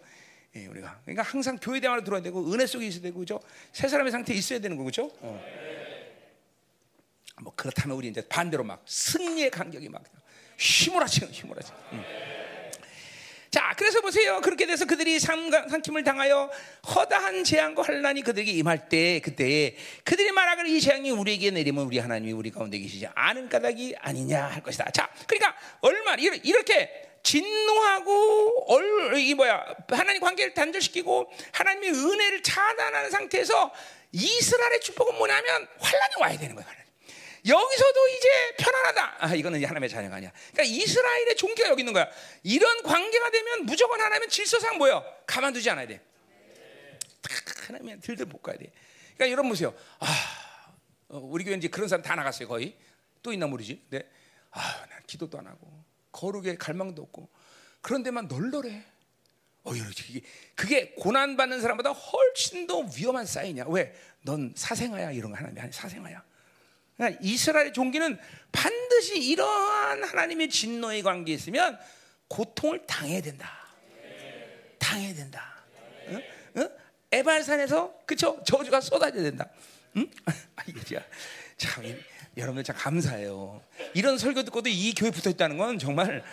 [0.56, 3.40] 예, 우리가 그러니까 항상 교회 대화로 들어야 되고 은혜 속에 있어야 되고 그죠?
[3.72, 5.10] 새 사람의 상태에 있어야 되는 거죠.
[5.20, 5.42] 어.
[7.42, 10.04] 뭐 그렇다면 우리 이제 반대로 막 승리의 간격이 막
[10.60, 11.72] 휘몰아치는 휘몰아치.
[11.94, 12.04] 응.
[13.50, 14.40] 자, 그래서 보세요.
[14.40, 16.50] 그렇게 돼서 그들이 삼킴을 당하여
[16.96, 22.32] 허다한 재앙과 환란이 그들에게 임할 때 그때 그들이 말하기를 이 재앙이 우리에게 내리면 우리 하나님이
[22.32, 24.90] 우리 가운데 계시지 않은 까닭이 아니냐 할 것이다.
[24.92, 33.72] 자, 그러니까 얼마 이렇게 진노하고 얼, 이 뭐야 하나님 관계를 단절시키고 하나님의 은혜를 차단하는 상태에서
[34.12, 36.66] 이스라엘의 축복은 뭐냐면 환란이 와야 되는 거야.
[37.48, 39.16] 여기서도 이제 편안하다.
[39.20, 40.32] 아, 이거는 하나님의 자녀가 아니야.
[40.52, 42.08] 그러니까 이스라엘의 종교가 여기 있는 거야.
[42.44, 45.04] 이런 관계가 되면 무조건 하나님은 질서상 뭐요?
[45.26, 46.02] 가만두지 않아야 돼.
[47.68, 48.72] 하나님이 들들 볶아야 돼.
[49.16, 49.74] 그러니까 여러분 보세요.
[50.00, 52.78] 아, 어, 우리 교회 이제 그런 사람 다 나갔어요 거의.
[53.24, 53.86] 또 있나 모르지.
[53.90, 54.08] 네.
[54.52, 57.30] 아, 난 기도도 안 하고 거룩에 갈망도 없고
[57.82, 58.84] 그런 데만 널널해.
[59.64, 60.22] 어, 그게,
[60.56, 63.66] 그게 고난 받는 사람보다 훨씬 더 위험한 사인이야.
[63.68, 63.94] 왜?
[64.24, 66.24] 넌 사생아야 이런 거 하나님 아니 사생아야.
[66.98, 68.20] 그러니까 이스라엘의 종기는
[68.52, 71.80] 반드시 이러한 하나님의 진노의 관계에 있으면
[72.28, 73.52] 고통을 당해야 된다.
[74.78, 75.64] 당해야 된다.
[76.10, 76.24] 응?
[76.58, 76.70] 응?
[77.12, 79.50] 에발산에서 그쵸 저주가 쏟아져야 된다.
[79.98, 80.10] 응?
[80.26, 80.80] 아, 이거
[81.58, 81.84] 참
[82.38, 83.62] 여러분들 참 감사해요.
[83.94, 86.24] 이런 설교 듣고도 이 교회 붙어 있다는 건 정말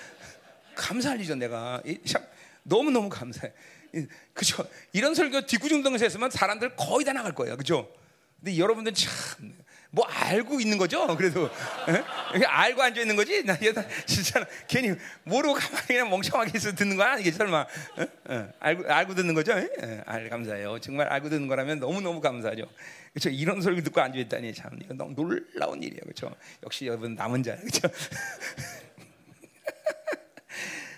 [0.75, 1.35] 감사할 일이죠.
[1.35, 2.25] 내가 참
[2.63, 3.53] 너무 너무 감사해.
[4.33, 4.67] 그죠?
[4.93, 7.57] 이런 설교 뒷구중등에서 했으면 사람들 거의 다 나갈 거예요.
[7.57, 7.89] 그죠?
[8.39, 9.11] 근데 여러분들 참,
[9.91, 11.17] 뭐 알고 있는 거죠?
[11.17, 11.47] 그래도.
[11.89, 12.43] 에?
[12.45, 13.43] 알고 앉아 있는 거지?
[13.45, 13.57] 나
[14.07, 14.95] 진짜 괜히
[15.25, 17.37] 모르고 가만히 그냥 멍청하게 있어 듣는 거 아니겠지?
[17.39, 17.67] 설마.
[17.99, 18.03] 에?
[18.35, 18.49] 에.
[18.61, 19.59] 알고, 알고 듣는 거죠?
[19.59, 20.03] 에?
[20.07, 20.79] 알, 감사해요.
[20.79, 22.69] 정말 알고 듣는 거라면 너무너무 감사하죠.
[23.13, 23.31] 그렇죠?
[23.31, 26.01] 이런 설교 듣고 앉아 있다니 참, 이거 너무 놀라운 일이에요.
[26.03, 26.35] 그렇죠?
[26.63, 27.57] 역시 여러분 남은 자.
[27.57, 27.89] 그렇죠?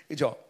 [0.08, 0.44] 그죠?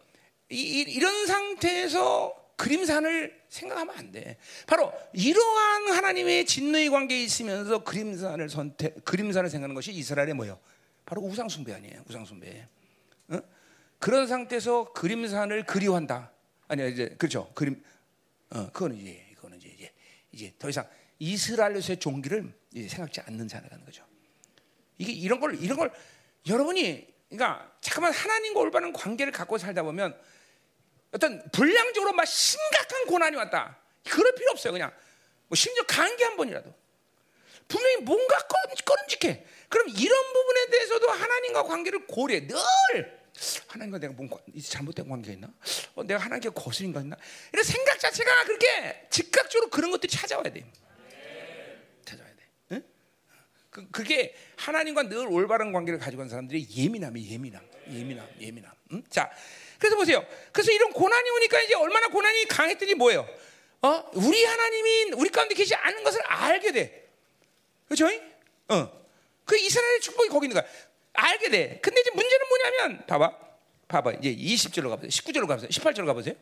[0.49, 4.37] 이, 이런 상태에서 그림산을 생각하면 안 돼.
[4.67, 10.59] 바로 이러한 하나님의 진노의 관계에 있으면서 그림산을 선택, 그림산을 생각하는 것이 이스라엘의 뭐요?
[11.07, 12.03] 바로 우상 숭배 아니에요?
[12.09, 12.67] 우상 숭배.
[13.29, 13.39] 어?
[13.99, 16.33] 그런 상태에서 그림산을 그리워한다.
[16.69, 17.51] 아니야 이제 그렇죠.
[17.55, 17.83] 그림,
[18.51, 19.93] 어, 그거는 이제 이제 이제,
[20.33, 20.87] 이제 더 이상
[21.21, 22.53] 이스라엘로서의 종기를
[22.89, 24.05] 생각지 않는 자라는 거죠.
[24.99, 25.93] 이게 이런 걸 이런 걸
[26.49, 30.18] 여러분이 그러니까 잠깐만 하나님과 올바른 관계를 갖고 살다 보면
[31.12, 33.79] 어떤 불량적으로 막 심각한 고난이 왔다.
[34.09, 34.73] 그럴 필요 없어요.
[34.73, 34.93] 그냥
[35.47, 36.75] 뭐 심지어 감기 한 번이라도
[37.68, 38.39] 분명히 뭔가
[38.85, 39.45] 꺼름직해.
[39.68, 42.47] 그럼 이런 부분에 대해서도 하나님과 관계를 고려해.
[42.49, 43.21] 늘
[43.68, 44.29] 하나님과 내가 뭔
[44.62, 45.53] 잘못된 관계가 있나?
[45.95, 47.16] 어, 내가 하나님께 거슬린가 있나?
[47.53, 50.64] 이런 생각 자체가 그렇게 즉각적으로 그런 것들이 찾아와야 돼.
[53.71, 58.73] 그, 그게 하나님과 늘 올바른 관계를 가지고 있는 사람들이 예민함이 예민함, 예민함, 예민함.
[58.93, 59.03] 응?
[59.09, 59.31] 자,
[59.79, 60.27] 그래서 보세요.
[60.53, 63.27] 그래서 이런 고난이 오니까 이제 얼마나 고난이 강했더니 뭐예요?
[63.83, 64.11] 어?
[64.14, 67.09] 우리 하나님이 우리 가운데 계시지 않은 것을 알게 돼.
[67.87, 68.07] 그렇죠?
[68.68, 69.01] 어.
[69.45, 70.71] 그 이스라엘의 축복이 거기 있는 거야.
[71.12, 71.81] 알게 돼.
[71.83, 73.37] 근데 이제 문제는 뭐냐면 봐봐.
[73.89, 74.12] 봐봐.
[74.21, 75.09] 이제 20절로 가보세요.
[75.09, 75.68] 19절로 가보세요.
[75.71, 76.35] 18절로 가보세요.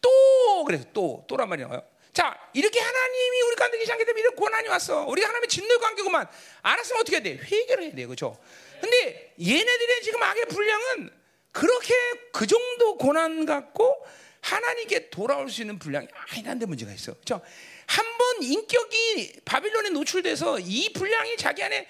[0.00, 1.82] 또 그래서 또 또란 말이 나와요.
[2.18, 5.04] 자, 이렇게 하나님이 우리 가운데 계시 않게 되면 이런 고난이 왔어.
[5.04, 6.26] 우리가 하나님의 진노 관계구만.
[6.62, 7.36] 알았으면 어떻게 해야 돼?
[7.36, 8.06] 회개를 해야 돼.
[8.06, 8.36] 그렇죠?
[8.80, 11.10] 근데 얘네들의 지금 악의 분량은
[11.52, 11.94] 그렇게
[12.32, 14.04] 그 정도 고난 갖고
[14.40, 17.12] 하나님께 돌아올 수 있는 분량이 아니라는 데 문제가 있어.
[17.12, 17.40] 그렇죠?
[17.86, 21.86] 한 번 인격이 바빌론에 노출돼서 이 분량이 자기 안에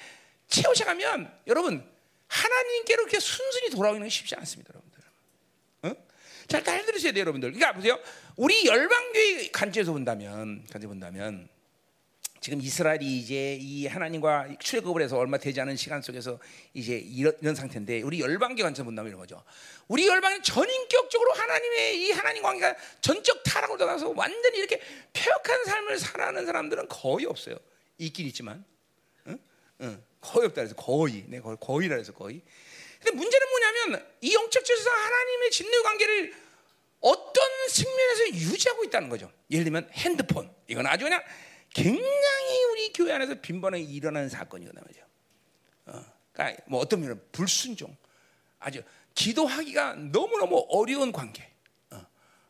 [0.49, 1.91] 채워져가면 여러분
[2.26, 5.01] 하나님께로 이렇게 순순히 돌아오는 게 쉽지 않습니다, 여러분들.
[5.85, 6.07] 어?
[6.49, 7.53] 잘, 잘 들으셔야 돼요, 여러분들.
[7.53, 7.99] 그러니까 보세요.
[8.39, 11.49] 우리 열방교회 관점에서 본다면, 관점 본다면
[12.41, 16.39] 지금 이스라엘이 이제 이 하나님과 출애굽을 해서 얼마 되지 않은 시간 속에서
[16.72, 19.43] 이제 이런, 이런 상태인데 우리 열방교 관점 본다면 이런 거죠.
[19.89, 24.80] 우리 열방은 전인격적으로 하나님의 이 하나님 관계가 전적 타락을 떠나서 완전히 이렇게
[25.12, 27.57] 폐역한 삶을 살아가는 사람들은 거의 없어요.
[27.99, 28.64] 있긴 있지만,
[29.26, 29.36] 응?
[29.80, 30.05] 응.
[30.20, 32.41] 거의 없다 그래서 거의, 네 거의 거의라 해서 거의.
[33.03, 36.48] 근데 문제는 뭐냐면 이 영적 질서 하나님의 진노 관계를
[37.01, 39.31] 어떤 측면에서 유지하고 있다는 거죠.
[39.51, 41.23] 예를 들면 핸드폰 이건 아주 그냥
[41.73, 45.05] 굉장히 우리 교회 안에서 빈번하게 일어나는 사건이거든요.
[45.87, 47.97] 어, 그러니까 뭐 어떤 면은 불순종,
[48.59, 48.83] 아주
[49.15, 51.51] 기도하기가 너무 너무 어려운 관계,
[51.91, 52.07] 어,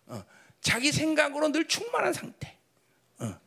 [0.07, 0.25] 어,
[0.61, 2.57] 자기 생각으로 늘 충만한 상태.
[3.19, 3.39] 어.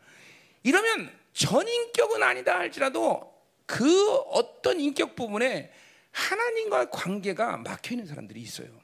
[0.64, 3.32] 이러면 전인격은 아니다 할지라도
[3.66, 5.72] 그 어떤 인격 부분에
[6.12, 8.81] 하나님과 관계가 막혀 있는 사람들이 있어요.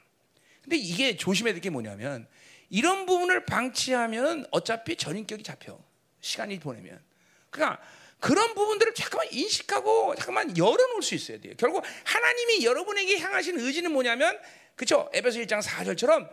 [0.68, 2.28] 근데 이게 조심해야 될 게 뭐냐면
[2.70, 5.80] 이런 부분을 방치하면 어차피 전인격이 잡혀.
[6.20, 7.01] 시간이 보내면.
[7.49, 7.82] 그러니까
[8.20, 11.53] 그런 부분들을 잠깐만 인식하고 잠깐만 열어놓을 수 있어야 돼요.
[11.57, 14.38] 결국 하나님이 여러분에게 향하신 의지는 뭐냐면
[14.76, 15.09] 그렇죠?
[15.13, 16.30] 에베소 1장 4절처럼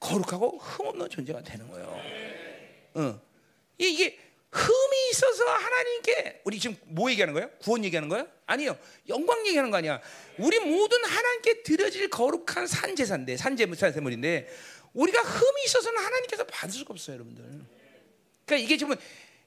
[0.00, 2.00] 거룩하고 흠없는 존재가 되는 거예요.
[2.94, 3.20] 어.
[3.78, 4.18] 이게
[4.50, 7.50] 흠이 있어서 하나님께 우리 지금 뭐 얘기하는 거예요?
[7.60, 8.28] 구원 얘기하는 거예요?
[8.46, 8.78] 아니요.
[9.08, 10.00] 영광 얘기하는 거 아니야.
[10.38, 14.48] 우리 모든 하나님께 드려질 거룩한 산제사인데 산제물인데
[14.94, 17.44] 우리가 흠이 있어서는 하나님께서 받을 수가 없어요, 여러분들.
[18.44, 18.96] 그러니까 이게 지금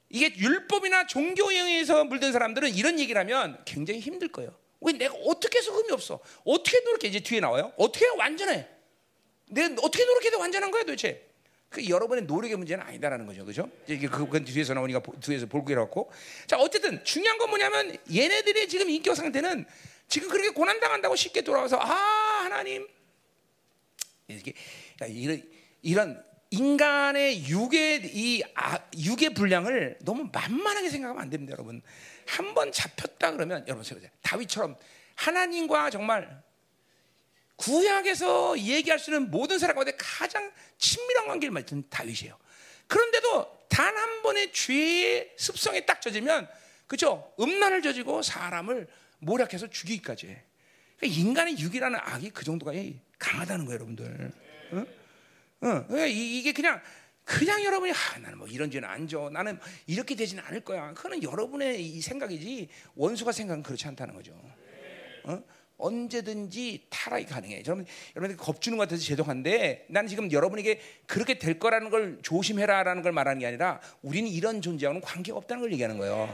[0.10, 4.56] 이게 율법이나 종교형에서 물든 사람들은 이런 얘기를 하면 굉장히 힘들 거예요.
[4.82, 6.20] 왜 내가 어떻게 해서 흠이 없어?
[6.46, 7.08] 어떻게 노력해?
[7.08, 7.74] 이제 뒤에 나와요.
[7.78, 8.68] 어떻게 완전해?
[9.48, 11.29] 내가 어떻게 노력해도 완전한 거야 도대체?
[11.70, 13.70] 그 여러분의 노력의 문제는 아니다라는 거죠, 그죠?
[13.88, 16.12] 이게 그건 뒤에서 나오니까 뒤에서 볼게 해갖고.
[16.48, 19.66] 자, 어쨌든 중요한 건 뭐냐면 얘네들의 지금 인격 상태는
[20.08, 21.86] 지금 그렇게 고난 당한다고 쉽게 돌아와서 아
[22.44, 22.88] 하나님
[24.28, 24.54] 이렇게
[25.08, 25.44] 이런
[25.84, 31.82] 이런 인간의 육의 이 아, 육의 분량을 너무 만만하게 생각하면 안 됩니다, 여러분.
[32.26, 34.10] 한 번 잡혔다 그러면 여러분 보세요.
[34.22, 34.76] 다윗처럼
[35.16, 36.42] 하나님과 정말
[37.60, 42.38] 구약에서 얘기할 수 있는 모든 사람 가운데 가장 친밀한 관계를 맺은 다윗이에요.
[42.88, 46.48] 그런데도 단 한 번의 죄의 습성에 딱 젖으면
[46.88, 47.34] 그죠?
[47.40, 48.88] 음란을 저지고 사람을
[49.20, 50.44] 모략해서 죽이기까지 해.
[50.98, 52.74] 그러니까 인간의 육이라는 악이 그 정도가
[53.18, 54.32] 강하다는 거예요, 여러분들.
[54.74, 54.80] 응?
[55.62, 56.82] 어, 그러니까 이게 그냥
[57.24, 59.30] 그냥 여러분이 아, 나는 뭐 이런 죄는 안 줘.
[59.32, 60.94] 나는 이렇게 되지는 않을 거야.
[60.94, 64.34] 그거는 여러분의 이 생각이지 원수가 생각은 그렇지 않다는 거죠.
[65.26, 65.44] 어?
[65.80, 67.64] 언제든지 타락이 가능해.
[67.66, 73.12] 여러분, 여러분들 겁주는 것 같아서 죄송한데, 난 지금 여러분에게 그렇게 될 거라는 걸 조심해라라는 걸
[73.12, 76.32] 말하는 게 아니라, 우리는 이런 존재와는 관계가 없다는 걸 얘기하는 거예요.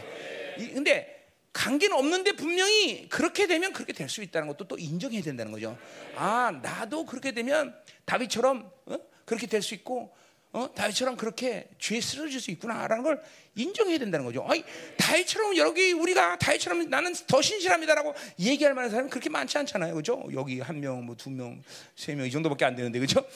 [0.60, 1.14] 이, 근데
[1.54, 5.78] 관계는 없는데 분명히 그렇게 되면 그렇게 될 수 있다는 것도 또 인정해야 된다는 거죠.
[6.16, 7.74] 아, 나도 그렇게 되면
[8.04, 8.98] 다윗처럼 어?
[9.24, 10.14] 그렇게 될 수 있고,
[10.56, 10.74] 어?
[10.74, 13.22] 다윗처럼 그렇게 죄에 쓰러질 수 있구나라는 걸
[13.56, 14.45] 인정해야 된다는 거죠.
[14.47, 14.64] 아니,
[14.97, 19.93] 다윗처럼 여기 우리가 다윗처럼 나는 더 신실합니다라고 얘기할 만한 사람이 그렇게 많지 않잖아요.
[19.95, 20.24] 그죠?
[20.34, 21.62] 여기 한 명, 뭐 두 명,
[21.95, 22.99] 세 명 이 정도밖에 안 되는데.
[22.99, 23.22] 그죠?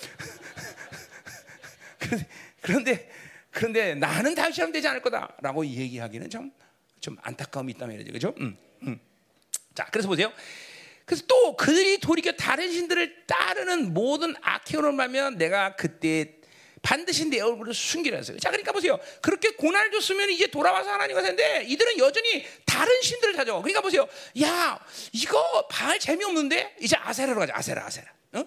[2.61, 3.09] 그런데
[3.51, 6.51] 그런데 나는 다윗처럼 되지 않을 거다라고 얘기하기는 참
[7.01, 8.33] 좀 안타까움이 있다면 그죠?
[8.39, 8.99] 음, 음.
[9.73, 10.33] 자, 그래서 보세요.
[11.05, 16.38] 그래서 또 그들이 돌이켜 다른 신들을 따르는 모든 악행으로 말면 내가 그때
[16.81, 18.37] 반드시 내 얼굴을 숨기려 했어요.
[18.39, 18.99] 자, 그러니까 보세요.
[19.21, 23.61] 그렇게 고난을 줬으면 이제 돌아와서 하나님과 사는데 이들은 여전히 다른 신들을 찾아와.
[23.61, 24.07] 그러니까 보세요.
[24.41, 24.79] 야,
[25.13, 27.53] 이거 바알 재미없는데 이제 아세라로 가자.
[27.55, 28.11] 아세라, 아세라.
[28.33, 28.45] 어?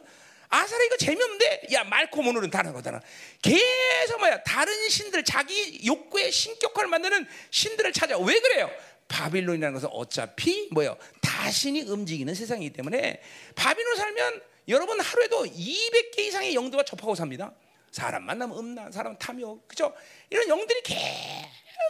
[0.49, 3.01] 아세라 이거 재미없는데 야 말코 오늘은 다른 거잖아.
[3.41, 8.19] 계속 뭐야 다른 신들 자기 욕구의 신격화를 만드는 신들을 찾아.
[8.19, 8.71] 왜 그래요?
[9.09, 13.21] 바빌론이라는 것은 어차피 뭐요 다신이 움직이는 세상이기 때문에
[13.55, 17.53] 바빌론 살면 여러분 하루에도 200개 이상의 영들과 접하고 삽니다.
[17.93, 19.95] 사람 만나면 음란, 사람 탐욕, 그죠?
[20.31, 20.99] 이런 영들이 계속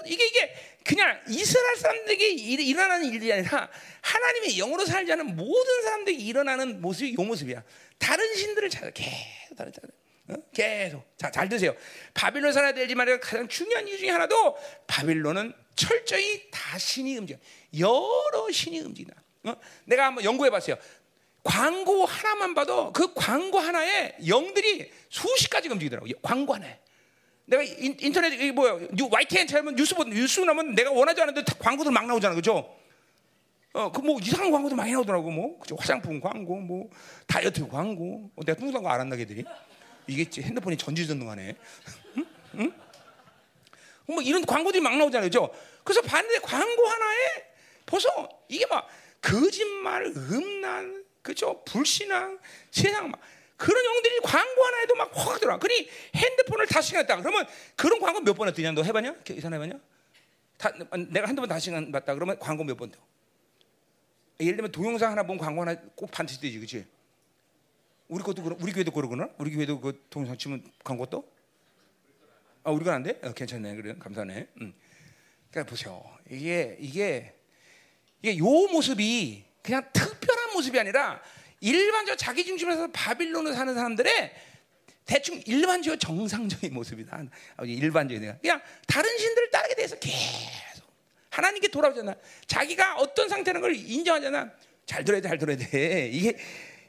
[0.04, 6.80] 이게 이게 그냥 이스라엘 사람들에게 일어나는 일이 아니라 하나님의 영으로 살지 않은 모든 사람들이 일어나는
[6.80, 7.62] 모습이 요 모습이야.
[7.98, 9.90] 다른 신들을 찾아 계속 다른 다른.
[10.28, 10.42] 어?
[10.52, 11.74] 계속 자잘 드세요.
[12.14, 14.56] 바빌론 살아야 되지만 가장 중요한 이유 중에 하나도
[14.88, 17.38] 바빌론은 철저히 다 신이 움직여.
[17.78, 19.14] 여러 신이 움직이다.
[19.44, 19.54] 어?
[19.84, 20.76] 내가 한번 연구해 봤어요.
[21.42, 26.12] 광고 하나만 봐도 그 광고 하나에 영들이 수십 가지 움직이더라고요.
[26.22, 26.78] 광고 하나에.
[27.46, 28.78] 내가 인, 터넷 뭐야
[29.10, 32.76] YTN 찾으면 뉴스 보 뉴스 나면 내가 원하지 않은데 광고들 막 나오잖아, 그죠?
[33.74, 35.76] 어, 그 뭐 이상한 광고도 많이 나오더라고, 뭐, 그죠?
[35.78, 36.90] 화장품 광고, 뭐
[37.26, 38.30] 다이어트 광고.
[38.36, 39.44] 어, 내가 뚱뚱한 거안 한다, 걔들이.
[40.06, 41.56] 이게 핸드폰이 전지전능하네.
[42.18, 42.26] 응?
[42.56, 42.72] 응?
[44.06, 45.50] 뭐 이런 광고들이 막 나오잖아요, 그죠?
[45.84, 47.18] 그래서 봤는데 광고 하나에
[47.86, 48.86] 벌써 이게 막
[49.22, 51.62] 거짓말, 음란, 그죠?
[51.64, 52.38] 불신앙,
[52.70, 53.20] 세상 막
[53.56, 55.58] 그런 영들이 광고 하나에도 막확 들어.
[55.58, 57.16] 그니 핸드폰을 다섯 시간 했다.
[57.16, 57.46] 그러면
[57.76, 58.72] 그런 광고 몇 번 했더냐?
[58.72, 59.20] 너 해봤냐?
[59.22, 59.78] 계산 해봤냐?
[60.58, 60.72] 다,
[61.10, 62.14] 내가 번 다섯 시간 봤다.
[62.14, 62.98] 그러면 광고 몇 번 더?
[64.40, 66.86] 예를 들면 동영상 하나 보면 광고 하나 꼭 반드시 되지, 그렇지?
[68.08, 69.28] 우리 것도 그러, 우리 교회도 그러구나.
[69.38, 71.30] 우리 교회도 그 동영상 치면 광고 또?
[72.64, 73.20] 아, 우리 건안 돼?
[73.22, 73.76] 어, 괜찮네.
[73.76, 74.48] 그래, 감사네.
[74.60, 74.74] 음.
[75.50, 76.02] 그러니까 보세요.
[76.28, 77.34] 이게 이게
[78.22, 81.20] 이게 요 모습이 그냥 특별한 모습이 아니라
[81.60, 84.34] 일반적 자기 중심에서 바빌론을 사는 사람들의
[85.04, 87.24] 대충 일반적으로 정상적인 모습이다.
[87.64, 90.84] 일반적인 그냥 다른 신들을 따르게 돼서 계속
[91.30, 92.14] 하나님께 돌아오잖아.
[92.46, 94.50] 자기가 어떤 상태라는 걸 인정하잖아.
[94.86, 96.08] 잘 들어야 돼, 잘 들어야 돼.
[96.12, 96.36] 이게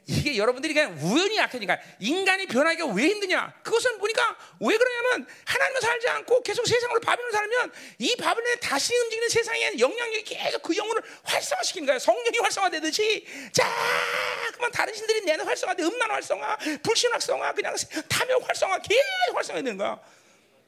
[0.06, 3.54] 이게 여러분들이 그냥 우연히 약해니까 인간이 변하기가 왜 힘드냐?
[3.62, 9.28] 그것은 보니까 왜 그러냐면 하나님을 살지 않고 계속 세상으로 바빌론 살면 이 바빌론에 다시 움직이는
[9.30, 11.98] 세상에 영향력이 계속 그 영혼을 활성화시키는 거야.
[11.98, 17.74] 성령이 활성화되듯이 자그만 다른 신들이 내는 활성화돼 음란 활성화, 불신 활성화, 그냥
[18.08, 19.98] 탐욕 활성화 계속 활성화되는 거야.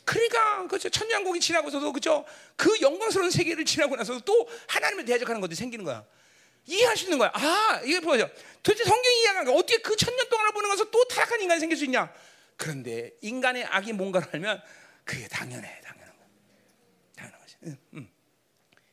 [0.06, 2.24] 그러니까 그죠 천년국이 지나고서도 그죠
[2.56, 6.06] 그 영광스러운 세계를 지나고 나서도 또 하나님을 대적하는 것들이 생기는 거야.
[6.66, 7.30] 이해할 수 있는 거야.
[7.34, 8.28] 아, 이게 보죠.
[8.62, 9.54] 도대체 성경이 이해하는 거야.
[9.56, 12.12] 어떻게 그 천년 동안을 보는 것에서 또 타락한 인간이 생길 수 있냐?
[12.56, 14.60] 그런데 인간의 악이 뭔가를 알면
[15.04, 16.26] 그게 당연해, 당연한 거야.
[17.16, 17.56] 당연한 거지.
[17.64, 18.08] 응, 응.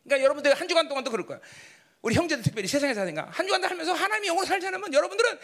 [0.04, 1.40] 그러니까 여러분들 한 주간 동안도 그럴 거야.
[2.02, 5.40] 우리 형제들 특별히 세상에 사니까 한 주간 하면서 하나님의 영으로 살지 않으면 여러분들은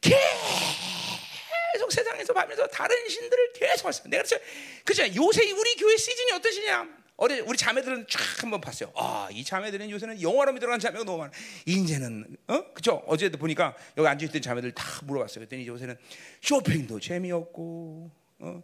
[0.00, 4.02] 계속 세상에서 가면서 다른 신들을 계속 봤어.
[4.08, 4.42] 내가 그렇죠.
[4.84, 5.02] 그죠?
[5.14, 6.88] 요새 우리 교회 시즌이 어떠시냐?
[7.20, 8.92] 어제 우리 자매들은 쫙 한번 봤어요.
[8.94, 11.32] 아, 이 자매들은 요새는 영화로이 들어간 자매가 너무 많아.
[11.66, 12.72] 이제는 어?
[12.72, 13.02] 그죠?
[13.08, 15.40] 어제도 보니까 여기 앉아 있던 자매들 다 물어봤어요.
[15.40, 15.98] 그랬더니 요새는
[16.40, 18.62] 쇼핑도 재미없고 어?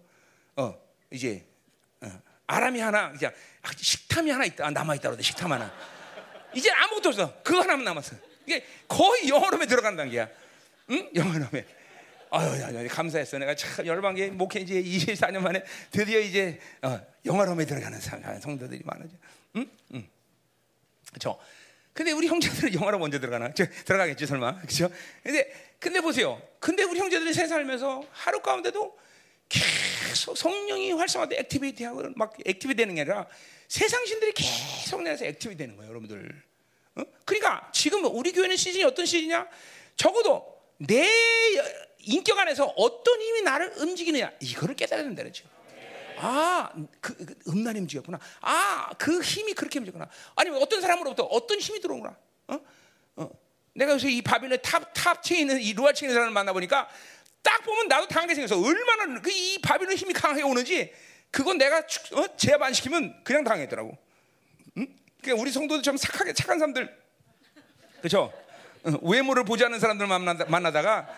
[0.55, 0.81] 어,
[1.11, 1.45] 이제
[2.01, 2.09] 어,
[2.47, 3.35] 아람이 하나 그냥
[3.77, 4.71] 식탐이 하나 있다.
[4.71, 5.25] 남아 있다 그러대.
[5.25, 5.75] 식탐 하나.
[6.55, 7.43] 이제 아무것도 없어.
[7.43, 8.15] 그거 하나만 남았어.
[8.47, 10.29] 이게 거의 영어로에 들어간다는 게야.
[10.91, 11.11] 응?
[11.13, 11.67] 영어로에.
[12.37, 13.39] 아유, 감사했어.
[13.39, 18.01] 내가 참 열방계 목회 이제 24년 만에 드디어 이제 어, 영화로움에 들어가는
[18.41, 19.11] 성도들이 많아져.
[19.57, 19.70] 응?
[19.95, 20.09] 응.
[21.11, 21.39] 그렇죠.
[21.93, 23.53] 근데 우리 형제들은 영화로 먼저 들어가나?
[23.55, 24.57] 저, 들어가겠지 설마.
[24.57, 24.91] 그렇죠?
[25.22, 26.43] 근데 근데 보세요.
[26.59, 28.99] 근데 우리 형제들이 세 살면서 하루 가운데도
[29.49, 33.28] 계속 성령이 활성화돼 activity하고 막 activity 되는 게 아니라
[33.68, 36.43] 세상 신들이 계속 내서 activity 되는 거예요, 여러분들.
[36.97, 37.03] 어?
[37.24, 39.47] 그러니까 지금 우리 교회는 시즌이 어떤 시즌이냐?
[39.97, 41.09] 적어도 내
[42.07, 45.47] 인격 안에서 어떤 힘이 나를 움직이느냐 이거를 깨달아야 된다 그렇죠.
[46.17, 48.19] 아, 그, 그 음란이 움직였구나.
[48.41, 50.09] 아, 그 힘이 그렇게 움직였구나.
[50.37, 52.17] 아니면 어떤 사람으로부터 어떤 힘이 들어오구나.
[52.49, 52.61] 어?
[53.17, 53.31] 어.
[53.75, 56.89] 내가 요새 이 바빌론 탑 탑층에 있는 이 루아층에 사람을 만나 보니까
[57.43, 60.93] 딱 보면 나도 당하게 생겨서 얼마나 그 이 바빌론 힘이 강하게 오는지
[61.33, 62.37] 그건 내가 축- 어?
[62.37, 63.99] 제압 안 시키면 그냥 당했더라고.
[64.79, 64.87] 응?
[65.21, 66.97] 그러니까 우리 성도들 좀 착하게 착한 사람들
[67.99, 68.33] 그렇죠?
[69.03, 71.09] 외모를 보지 않는 사람들 만나다, 만나다가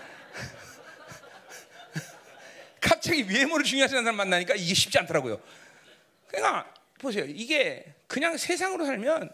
[2.86, 5.40] 갑자기 외모를 중요하지 않는 사람 만나니까 이게 쉽지 않더라고요.
[6.28, 7.24] 그러니까 보세요.
[7.24, 9.30] 이게 그냥 세상으로 살면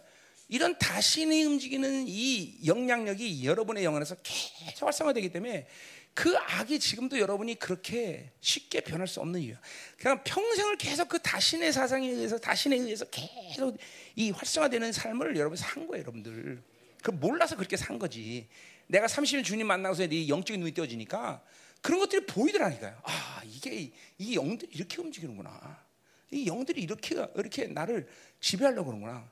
[0.49, 5.67] 이런 다신이 움직이는 이 영향력이 여러분의 영혼 에서 계속 활성화되기 때문에
[6.15, 9.61] 그 악이 지금도 여러분이 그렇게 쉽게 변할 수 없는 이유야.
[9.99, 13.79] 그냥 평생을 계속 그 다신의 사상에 의해서 다신에 의해서 계속
[14.17, 16.63] 이 활성화되는 삶을 여러분 산 거예요, 여러분들.
[17.03, 18.49] 그 몰라서 그렇게 산 거지.
[18.87, 21.43] 내가 30년 주님 만나고서 네 영적인 눈이 띄어지니까
[21.83, 22.99] 그런 것들이 보이더라니까요.
[23.03, 25.85] 아, 이게 이 영들이 이렇게 움직이는구나.
[26.31, 28.09] 이 영들이 이렇게 이렇게 나를
[28.41, 29.31] 지배하려고 그러는구나.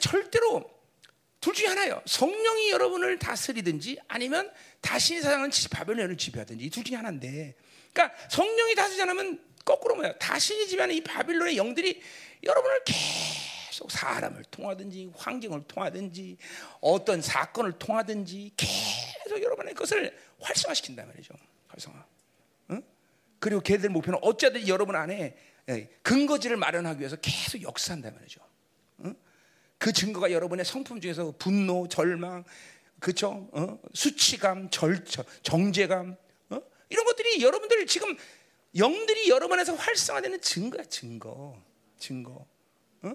[0.00, 0.68] 절대로
[1.40, 2.02] 둘 중에 하나예요.
[2.06, 4.52] 성령이 여러분을 다스리든지 아니면
[4.82, 7.54] 다시 사상은 바벨론을 지배하든지 이 둘 중에 하나인데.
[7.92, 10.12] 그러니까 성령이 다스리지 않으면 거꾸로 뭐야?
[10.18, 12.02] 다신이 지배하는 이 바빌론의 영들이
[12.42, 16.36] 여러분을 계속 사람을 통하든지 환경을 통하든지
[16.80, 21.34] 어떤 사건을 통하든지 계속 여러분의 것을 활성화시킨단 말이죠.
[21.80, 22.06] 활성화.
[22.70, 22.82] 응?
[23.38, 25.36] 그리고 걔들 목표는 어쩌든지 여러분 안에
[25.68, 28.40] 예, 근거지를 마련하기 위해서 계속 역사한단 말이죠.
[29.04, 29.14] 응?
[29.78, 32.44] 그 증거가 여러분의 성품 중에서 분노, 절망,
[32.98, 33.48] 그쵸?
[33.52, 33.78] 어?
[33.94, 36.16] 수치감, 절, 저- 정죄감,
[36.50, 36.60] 어?
[36.90, 38.16] 이런 것들이 여러분들 지금
[38.76, 41.56] 영들이 여러분 안에서 활성화되는 증거야, 증거,
[41.98, 42.46] 증거.
[43.02, 43.12] 어?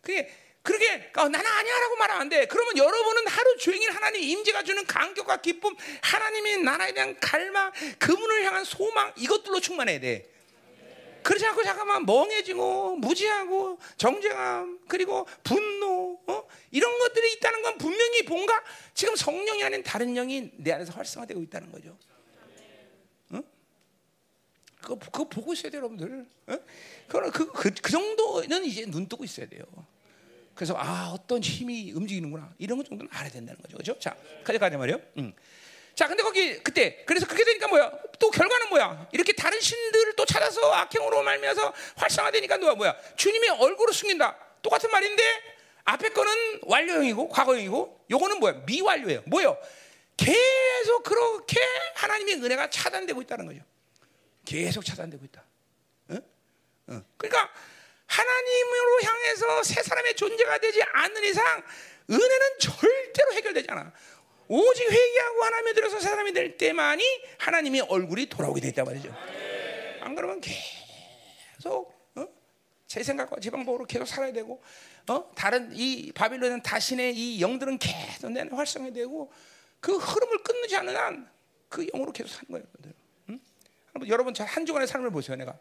[0.00, 0.30] 그게
[0.64, 2.46] 그렇게 어, 나는 아니야라고 말하면 안 돼.
[2.46, 8.64] 그러면 여러분은 하루 종일 하나님 임재가 주는 감격과 기쁨, 하나님의 나라에 대한 갈망, 그분을 향한
[8.64, 10.30] 소망 이것들로 충만해야 돼.
[11.22, 16.48] 그러지 않고 잠깐만 멍해지고 무지하고 정죄감 그리고 분노 어?
[16.70, 18.62] 이런 것들이 있다는 건 분명히 뭔가
[18.94, 21.96] 지금 성령이 아닌 다른 영이 내 안에서 활성화되고 있다는 거죠.
[23.30, 23.42] 어?
[24.80, 26.26] 그거, 그거 보고 있어야 돼요, 여러분들.
[26.46, 26.58] 어?
[27.08, 29.62] 그, 그, 그 정도는 이제 눈 뜨고 있어야 돼요.
[30.54, 33.98] 그래서 아 어떤 힘이 움직이는구나 이런 것 정도는 알아야 된다는 거죠, 그렇죠?
[33.98, 35.00] 자, 가져가자 말이요.
[35.18, 35.32] 음.
[35.94, 37.90] 자, 근데 거기 그때 그래서 그렇게 되니까 뭐야?
[38.18, 39.08] 또 결과는 뭐야?
[39.12, 42.74] 이렇게 다른 신들을 또 찾아서 악행으로 말미암아서 활성화되니까 뭐야?
[42.74, 42.96] 뭐야?
[43.16, 44.36] 주님의 얼굴을 숨긴다.
[44.62, 45.22] 똑같은 말인데
[45.84, 48.52] 앞에 거는 완료형이고 과거형이고 요거는 뭐야?
[48.66, 49.22] 미완료예요.
[49.26, 49.56] 뭐요?
[50.16, 51.60] 계속 그렇게
[51.94, 53.60] 하나님의 은혜가 차단되고 있다는 거죠.
[54.44, 55.44] 계속 차단되고 있다.
[56.10, 56.20] 응?
[56.90, 57.04] 응.
[57.16, 57.52] 그러니까
[58.06, 61.62] 하나님으로 향해서 새 사람의 존재가 되지 않는 이상
[62.10, 63.92] 은혜는 절대로 해결되지 않아.
[64.48, 67.02] 오직 회개하고 하나님에 들어서 새 사람이 될 때만이
[67.38, 69.14] 하나님의 얼굴이 돌아오게 됐단 말이죠.
[70.00, 72.28] 안 그러면 계속 어?
[72.86, 74.62] 제 생각과 제 방법으로 계속 살아야 되고
[75.08, 75.30] 어?
[75.34, 79.32] 다른 이 바빌론은 다신의 이 영들은 계속 내 안에 활성화되고
[79.80, 81.34] 그 흐름을 끊지 않는 한
[81.74, 82.94] 그 영으로 계속 사는 거예요, 여러분들.
[83.30, 83.40] 응?
[83.94, 85.36] 여러분, 여러분 저한 주간의 삶을 보세요.
[85.36, 85.58] 내가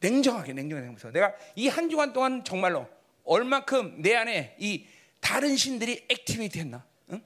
[0.00, 1.12] 냉정하게 냉정하게 보세요.
[1.12, 2.86] 내가 이 한 주간 동안 정말로
[3.24, 4.86] 얼마큼 내 안에 이
[5.20, 6.84] 다른 신들이 activity 했나?
[7.10, 7.20] 응?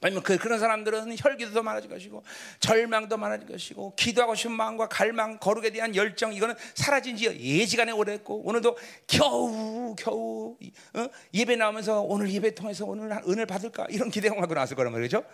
[0.00, 2.22] 아니면 그, 그런 사람들은 혈기도 더 많아질 것이고
[2.60, 8.42] 절망도 많아질 것이고 기도하고 싶은 마음과 갈망 거룩에 대한 열정 이거는 사라진 지 예지간에 오래됐고
[8.46, 10.56] 오늘도 겨우 겨우
[10.94, 11.06] 어?
[11.34, 15.24] 예배 나오면서 오늘 예배 통해서 오늘 은혜를 받을까 이런 기대감 갖고 나왔을 거란 말이죠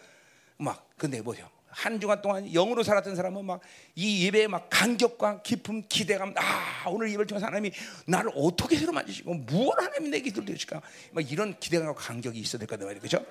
[0.56, 3.60] 막 근데 뭐죠 한 주간 동안 영으로 살았던 사람은 막
[3.94, 7.72] 이 예배에 막 간격과 깊음 기대감 아 오늘 예배를 통해서 하나님이
[8.06, 12.84] 나를 어떻게 새로 만지시고 무엇 하나님이 내게 들려주실까 막 이런 기대감과 간격이 있어야 될 거다
[12.84, 13.26] 말이죠 그죠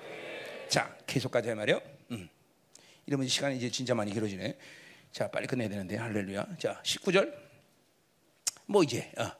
[0.68, 1.80] 자, 계속 가자 말이요.
[2.10, 2.28] 음.
[3.06, 4.58] 이러면 시간이 이제 진짜 많이 길어지네.
[5.12, 6.56] 자, 빨리 끝내야 되는데 할렐루야.
[6.58, 7.32] 자, 19절.
[8.66, 9.30] 뭐 이제 어.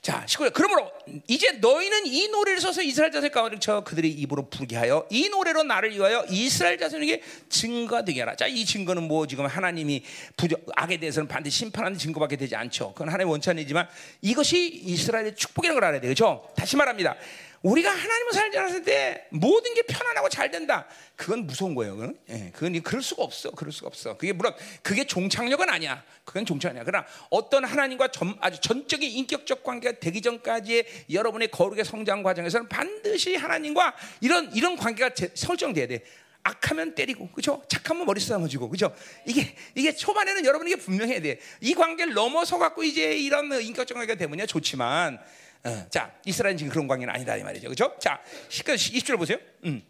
[0.00, 0.52] 자, 19절.
[0.52, 0.90] 그러므로
[1.26, 5.64] 이제 너희는 이 노래를 써서 이스라엘 자손 가운데 쳐 그들의 입으로 부르게 하여 이 노래로
[5.64, 8.36] 나를 위하여 이스라엘 자손에게 증거가 되게 하라.
[8.36, 10.02] 자, 이 증거는 뭐 지금 하나님이
[10.36, 12.92] 부정, 악에 대해서는 반드시 심판하는 증거밖에 되지 않죠.
[12.92, 13.88] 그건 하나님의 원천이지만
[14.22, 16.00] 이것이 이스라엘의 축복이라는 걸 알아야.
[16.00, 16.48] 그렇죠?
[16.56, 17.16] 다시 말합니다.
[17.62, 20.86] 우리가 하나님을 살지 않았을 때 모든 게 편안하고 잘 된다.
[21.16, 21.96] 그건 무서운 거예요.
[21.96, 23.50] 그건, 예, 그건 그럴 수가 없어.
[23.50, 24.16] 그럴 수가 없어.
[24.16, 26.04] 그게 물론 그게 종착역은 아니야.
[26.24, 26.84] 그건 종착 아니야.
[26.84, 33.34] 그러나 어떤 하나님과 전, 아주 전적인 인격적 관계가 되기 전까지의 여러분의 거룩의 성장 과정에서는 반드시
[33.34, 36.02] 하나님과 이런 이런 관계가 제, 설정돼야 돼.
[36.44, 37.62] 악하면 때리고, 그렇죠?
[37.68, 38.94] 착하면 머리 쓰다머지고, 그렇죠?
[39.26, 41.40] 이게 이게 초반에는 여러분 이게 분명해야 돼.
[41.60, 45.18] 이 관계를 넘어서 갖고 이제 이런 인격적 관계가 되면야 좋지만.
[45.64, 47.68] 어, 자, 이스라엘은 지금 그런 관계는 아니다 이 말이죠.
[47.68, 47.94] 그렇죠?
[47.98, 49.38] 자, 20절 보세요.
[49.64, 49.82] 음.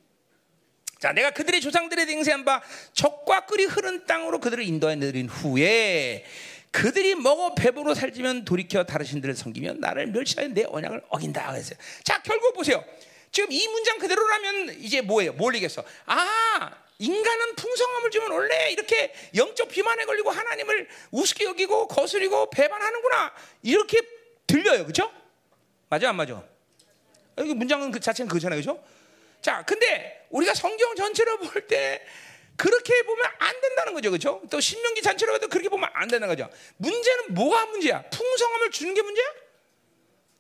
[0.99, 2.61] 자, 내가 그들의 조상들의 맹세한 바
[2.93, 6.25] 적과 끓이 흐른 땅으로 그들을 인도해 내린 후에
[6.71, 11.79] 그들이 먹어 배부로 살지면 돌이켜 다른 신들을 섬기면 나를 멸시하여 내 언약을 어긴다 그랬어요.
[12.03, 12.85] 자, 결국 보세요.
[13.31, 15.33] 지금 이 문장 그대로라면 이제 뭐예요?
[15.35, 15.85] 뭘 얘기했어?
[16.07, 23.33] 아, 인간은 풍성함을 주면 원래 이렇게 영적 비만에 걸리고 하나님을 우습게 여기고 거스리고 배반하는구나.
[23.63, 24.01] 이렇게
[24.47, 24.85] 들려요.
[24.87, 25.11] 그죠?
[25.89, 26.43] 맞아, 안 맞아?
[27.39, 28.59] 여기 문장은 그 자체는 그잖아요.
[28.59, 28.83] 그죠?
[29.41, 32.05] 자, 근데 우리가 성경 전체로 볼때
[32.57, 34.11] 그렇게 보면 안 된다는 거죠.
[34.11, 34.43] 그죠?
[34.51, 36.51] 또 신명기 전체로 봐도 그렇게 보면 안 된다는 거죠.
[36.79, 38.03] 문제는 뭐가 문제야?
[38.11, 39.27] 풍성함을 주는 게 문제야?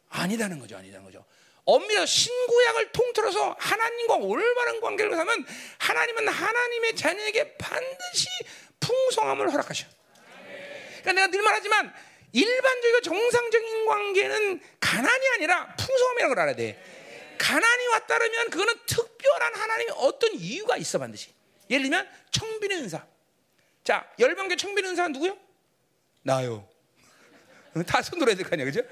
[0.09, 0.77] 아니다는 거죠.
[0.77, 1.25] 아니다는 거죠.
[1.65, 5.47] 엄밀히 신구약을 통틀어서 하나님과 올바른 관계를 하면
[5.79, 8.27] 하나님은 하나님의 자녀에게 반드시
[8.81, 9.87] 풍성함을 허락하셔.
[11.03, 11.95] 그러니까 내가 늘 말하지만
[12.33, 16.83] 일반적이고 정상적인 관계는 가난이 아니라 풍성함이라는 걸 알아야 돼.
[17.39, 21.31] 가난이 왔다면 그거는 특별한 하나님의 어떤 이유가 있어 반드시.
[21.71, 23.07] 예를 들면 청빈의 은사.
[23.85, 25.39] 자, 열방교 청빈의 은사는 누구요?
[26.23, 26.69] 나요.
[27.87, 28.83] 다 손들어야 될 거 아니야, 그죠?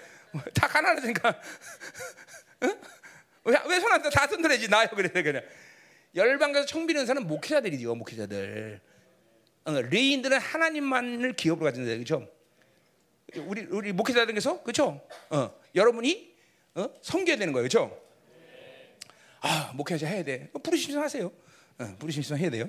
[0.55, 1.41] 다 가난하니까.
[3.45, 5.43] 왜손안 다, 다 손들어야지 나요 그래 그냥.
[6.15, 8.81] 열방교에서 청빈의 은사는 목회자들이죠, 목회자들.
[9.65, 12.29] 어, 레인들은 하나님만을 기업으로 가진 자, 그죠?
[13.35, 15.01] 우리 우리 목회자들께서 그죠?
[15.31, 16.35] 어, 여러분이
[16.77, 16.89] 어?
[17.03, 18.01] 섬겨야 되는 거예요, 그죠?
[19.41, 20.49] 아, 목회자 해야 돼.
[20.53, 21.33] 어, 부르심 하세요.
[21.79, 22.69] 어, 부르심 있으면 해야 돼요.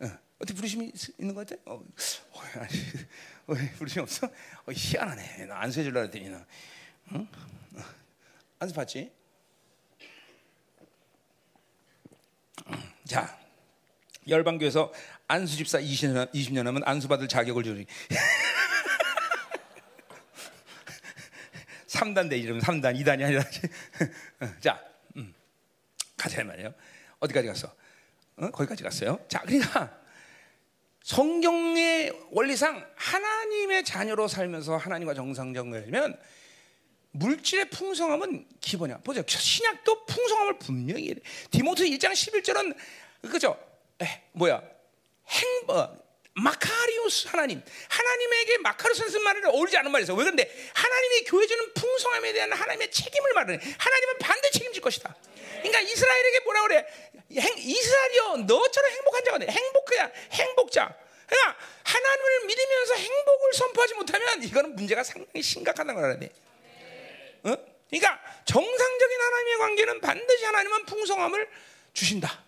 [0.00, 0.06] 어,
[0.38, 1.60] 어떻게 부르심이 있는 것 같아?
[1.66, 4.26] 어, 어, 어, 부르심 없어?
[4.26, 5.46] 어, 희한하네.
[5.46, 6.44] 나 안수해 줄라 했더니 나.
[7.12, 7.26] 응?
[7.74, 7.82] 어,
[8.58, 9.12] 안수 받지?
[13.06, 13.38] 자,
[14.28, 14.92] 열방교에서
[15.26, 17.86] 안수 집사 20년, 20년 하면 안수 받을 자격을 주니.
[21.98, 23.44] 3단 돼 이러면 3단, 2단이 아니라.
[24.60, 24.80] 자,
[25.16, 25.34] 음.
[26.16, 26.72] 가자 말이에요.
[27.18, 27.74] 어디까지 갔어?
[28.36, 28.50] 어?
[28.50, 29.18] 거기까지 갔어요.
[29.28, 29.98] 자, 그러니까
[31.02, 36.18] 성경의 원리상 하나님의 자녀로 살면서 하나님과 정상적이면
[37.12, 38.98] 물질의 풍성함은 기본이야.
[38.98, 39.24] 보세요.
[39.26, 41.14] 신약도 풍성함을 분명히 해.
[41.50, 42.76] 디모트 1장 11절은
[43.22, 43.58] 그죠?
[44.00, 44.62] 에, 뭐야?
[45.28, 45.98] 행 어,
[46.38, 47.62] 마카리우스 하나님.
[47.88, 50.14] 하나님에게 마카리우스 쓴 말을 어울리지 않은 말이죠.
[50.14, 53.58] 왜 그런데 하나님이 교회 주는 풍성함에 대한 하나님의 책임을 말하네.
[53.78, 55.14] 하나님은 반대 책임질 것이다.
[55.58, 56.86] 그러니까 이스라엘에게 뭐라 그래?
[57.36, 59.46] 행, 이스라엘이여 너처럼 행복한 자가 돼.
[59.48, 60.94] 행복해야 행복자.
[61.26, 66.30] 그러니까 하나님을 믿으면서 행복을 선포하지 못하면 이거는 문제가 상당히 심각하다는 걸 알아야 돼.
[67.44, 67.56] 어?
[67.90, 71.48] 그러니까 정상적인 하나님의 관계는 반드시 하나님은 풍성함을
[71.92, 72.44] 주신다.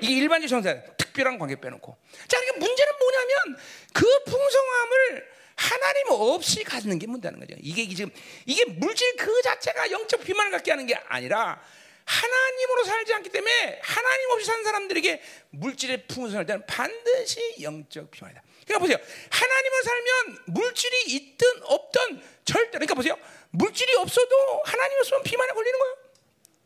[0.00, 0.82] 이게 일반적 정상,
[1.16, 1.96] 특별한 관계 빼놓고.
[2.28, 3.58] 자, 그러니까 문제는 뭐냐면
[3.94, 7.58] 그 풍성함을 하나님 없이 갖는 게 문제라는 거죠.
[7.62, 8.10] 이게 지금
[8.44, 11.62] 이게 물질 그 자체가 영적 비만을 갖게 하는 게 아니라
[12.04, 18.42] 하나님으로 살지 않기 때문에 하나님 없이 사는 사람들에게 물질의 풍성할 때는 반드시 영적 비만이다.
[18.66, 18.98] 그러니까 보세요.
[19.30, 23.16] 하나님을 살면 물질이 있든 없든 절대 그러니까 보세요.
[23.50, 25.96] 물질이 없어도 하나님 없으면 비만에 걸리는 거예요.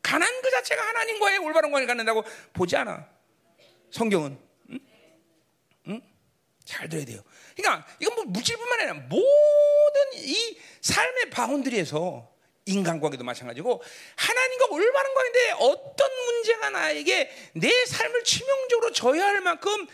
[0.02, 3.19] 가난 그 자체가 하나님과의 올바른 관계를 갖는다고 보지 않아.
[3.90, 4.38] 성경은.
[4.70, 4.80] 응?
[5.88, 6.02] 응?
[6.64, 7.22] 잘 들어야 돼요.
[7.56, 12.30] 그러니까 이건 뭐 물질뿐만 아니라 모든 이 삶의 바운드리에서
[12.66, 13.82] 인간관계도 마찬가지고
[14.16, 19.86] 하나님과 올바른 관계인데 어떤 문제가 나에게 내 삶을 치명적으로 저해할 만큼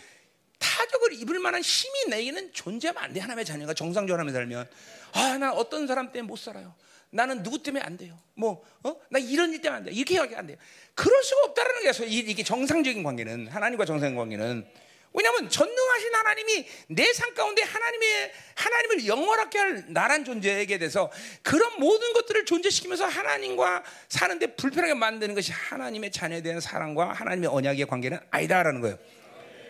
[0.58, 3.20] 타격을 입을 만한 힘이 내게는 존재하면 안 돼.
[3.20, 4.68] 하나님의 자녀가 정상적으로 하며 살면
[5.12, 6.74] 아, 나 어떤 사람 때문에 못 살아요.
[7.16, 8.16] 나는 누구 때문에 안 돼요.
[8.34, 8.94] 뭐, 어?
[9.10, 9.90] 나 이런 일 때문에 안 돼.
[9.92, 10.56] 이렇게 이야기 안 돼요.
[10.94, 14.66] 그럴 수가 없다라는 게 이게 정상적인 관계는 하나님과 정상적인 관계는
[15.12, 21.10] 왜냐하면 전능하신 하나님이 내 삶 가운데 하나님의 하나님을 영원하게 할 나란 존재에게 대해서
[21.42, 27.86] 그런 모든 것들을 존재시키면서 하나님과 사는데 불편하게 만드는 것이 하나님의 자녀에 대한 사랑과 하나님의 언약의
[27.86, 28.98] 관계는 아니다라는 거예요.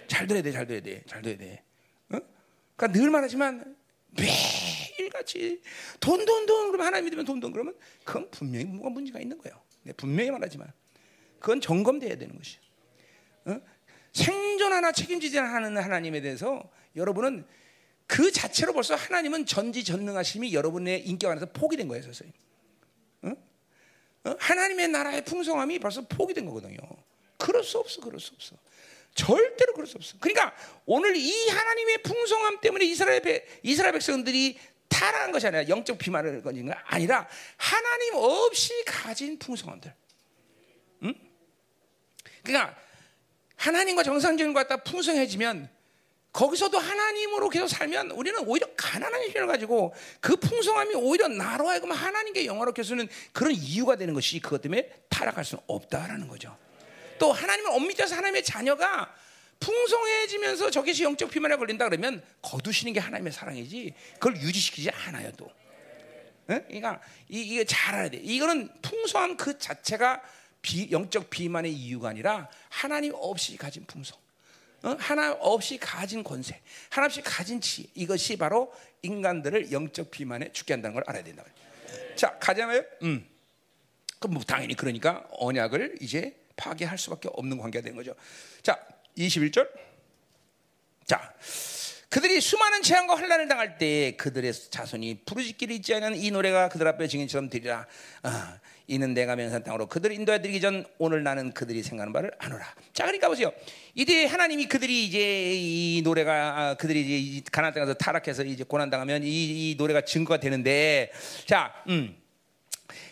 [0.09, 1.62] 잘 들어야 돼, 잘 들어야 돼, 잘 들어야 돼.
[2.12, 2.18] 어?
[2.76, 3.76] 그러니까 늘 말하지만
[4.11, 4.26] 매
[5.17, 5.61] 일같이
[6.01, 9.61] 돈, 돈, 돈 그러면 하나님 믿으면 돈, 돈 그러면 그건 분명히 뭐가 문제가 있는 거예요.
[9.83, 10.73] 네, 분명히 말하지만
[11.39, 12.61] 그건 점검돼야 되는 것이에요.
[13.47, 13.61] 어?
[14.12, 17.47] 생존 하나 책임지지 않는 하나님에 대해서 여러분은
[18.07, 22.35] 그 자체로 벌써 하나님은 전지전능하심이 여러분의 인격 안에서 포기된 거예요, 선생님.
[23.23, 23.31] 어?
[24.25, 24.37] 어?
[24.39, 26.79] 하나님의 나라의 풍성함이 벌써 포기된 거거든요.
[27.37, 28.57] 그럴 수 없어, 그럴 수 없어.
[29.14, 30.17] 절대로 그럴 수 없어.
[30.21, 30.55] 그러니까
[30.85, 34.59] 오늘 이 하나님의 풍성함 때문에 이스라엘 백, 이스라엘 백성들이
[34.89, 39.93] 타락한 것이 아니라 영적 비만을 거는 게 아니라 하나님 없이 가진 풍성함들.
[41.03, 41.14] 응?
[42.43, 42.76] 그러니까
[43.57, 45.70] 하나님과 정상적인 것 같다 풍성해지면
[46.32, 52.45] 거기서도 하나님으로 계속 살면 우리는 오히려 가난한 힘을 가지고 그 풍성함이 오히려 나로 하여금 하나님께
[52.45, 56.55] 영화롭게 쓰는 그런 이유가 되는 것이 그것 때문에 타락할 수는 없다라는 거죠.
[57.18, 59.14] 또 하나님을 엄밀해서 하나님의 자녀가
[59.61, 65.50] 풍성해지면서 저것이 영적 비만에 걸린다 그러면 거두시는 게 하나님의 사랑이지 그걸 유지시키지 않아요 또.
[66.46, 66.62] 네?
[66.66, 68.18] 그러니까 이, 게 잘 알아야 돼.
[68.18, 70.22] 이거는 풍성함 그 자체가
[70.62, 74.18] 비, 영적 비만의 이유가 아니라 하나님 없이 가진 풍성.
[74.82, 74.94] 어?
[74.98, 80.94] 하나 없이 가진 권세, 하나 없이 가진 지 이것이 바로 인간들을 영적 비만에 죽게 한다는
[80.94, 81.42] 걸 알아야 된다.
[82.14, 82.82] 자, 가자마요.
[83.02, 83.26] 음.
[84.18, 88.14] 그럼 뭐 당연히 그러니까 언약을 이제 파괴할 수밖에 없는 관계가 되는 거죠.
[88.62, 88.78] 자,
[89.17, 89.69] 21절.
[91.05, 91.33] 자,
[92.09, 97.09] 그들이 수많은 재앙과 환란을 당할 때 그들의 자손이 부르짖기를 잊지 않은 이 노래가 그들 앞에
[97.09, 97.87] 증인처럼 들리라.
[98.23, 102.64] 아, 이는 내가 명산 땅으로 그들을 인도해 드리기 전 오늘 나는 그들이 생각하는 바를 아노라.
[102.93, 103.53] 자, 그러니까 보세요.
[103.95, 109.23] 이때 하나님이 그들이 이제 이 노래가 아, 그들이 이제 가나안 땅에서 타락해서 이제 고난 당하면
[109.25, 111.11] 이, 이 노래가 증거가 되는데,
[111.45, 112.17] 자, 음.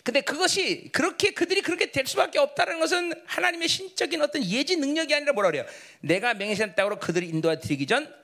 [0.05, 5.33] 근데 그것이 그렇게 그들이 그렇게 될 수밖에 없다는 것은 하나님의 신적인 어떤 예지 능력이 아니라
[5.33, 5.65] 뭐라 그래요?
[6.01, 8.15] 내가 맹세한 땅으로 그들을 인도해 드리기 전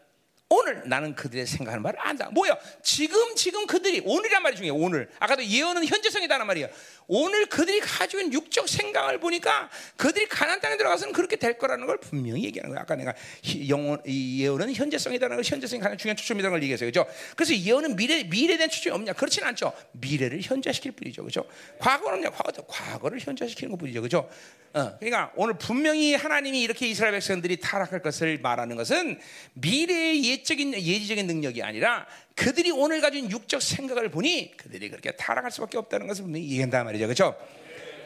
[0.52, 2.28] 오늘 나는 그들의 생각하는 말을 안다.
[2.30, 2.58] 뭐야?
[2.82, 4.76] 지금 지금 그들이 오늘이란 말이 중요해.
[4.76, 5.08] 오늘.
[5.20, 6.66] 아까도 예언은 현재성이다는 말이야.
[7.06, 11.98] 오늘 그들이 가지고 있는 육적 생각을 보니까 그들이 가난 땅에 들어가서는 그렇게 될 거라는 걸
[11.98, 12.82] 분명히 얘기하는 거야.
[12.82, 16.88] 아까 내가 이 예언은 현재성이다는 걸 현재성이 가장 중요한 초점이라는 걸 얘기했어요.
[16.88, 17.06] 그죠?
[17.36, 19.12] 그래서 예언은 미래 미래에 대한 초점이 없냐?
[19.12, 19.72] 그렇지는 않죠.
[19.92, 21.22] 미래를 현재시킬 뿐이죠.
[21.22, 21.44] 그죠?
[21.78, 22.30] 과거는 없냐?
[22.30, 24.02] 과거 과거를 현재시키는 것뿐이죠.
[24.02, 24.28] 그죠?
[24.72, 29.18] 어, 그러니까 오늘 분명히 하나님이 이렇게 이스라엘 백성들이 타락할 것을 말하는 것은
[29.54, 35.50] 미래의 예 적인 예지적인 능력이 아니라 그들이 오늘 가진 육적 생각을 보니 그들이 그렇게 타락할
[35.50, 37.36] 수밖에 없다는 것을 분명히 얘기한단 말이죠, 그렇죠?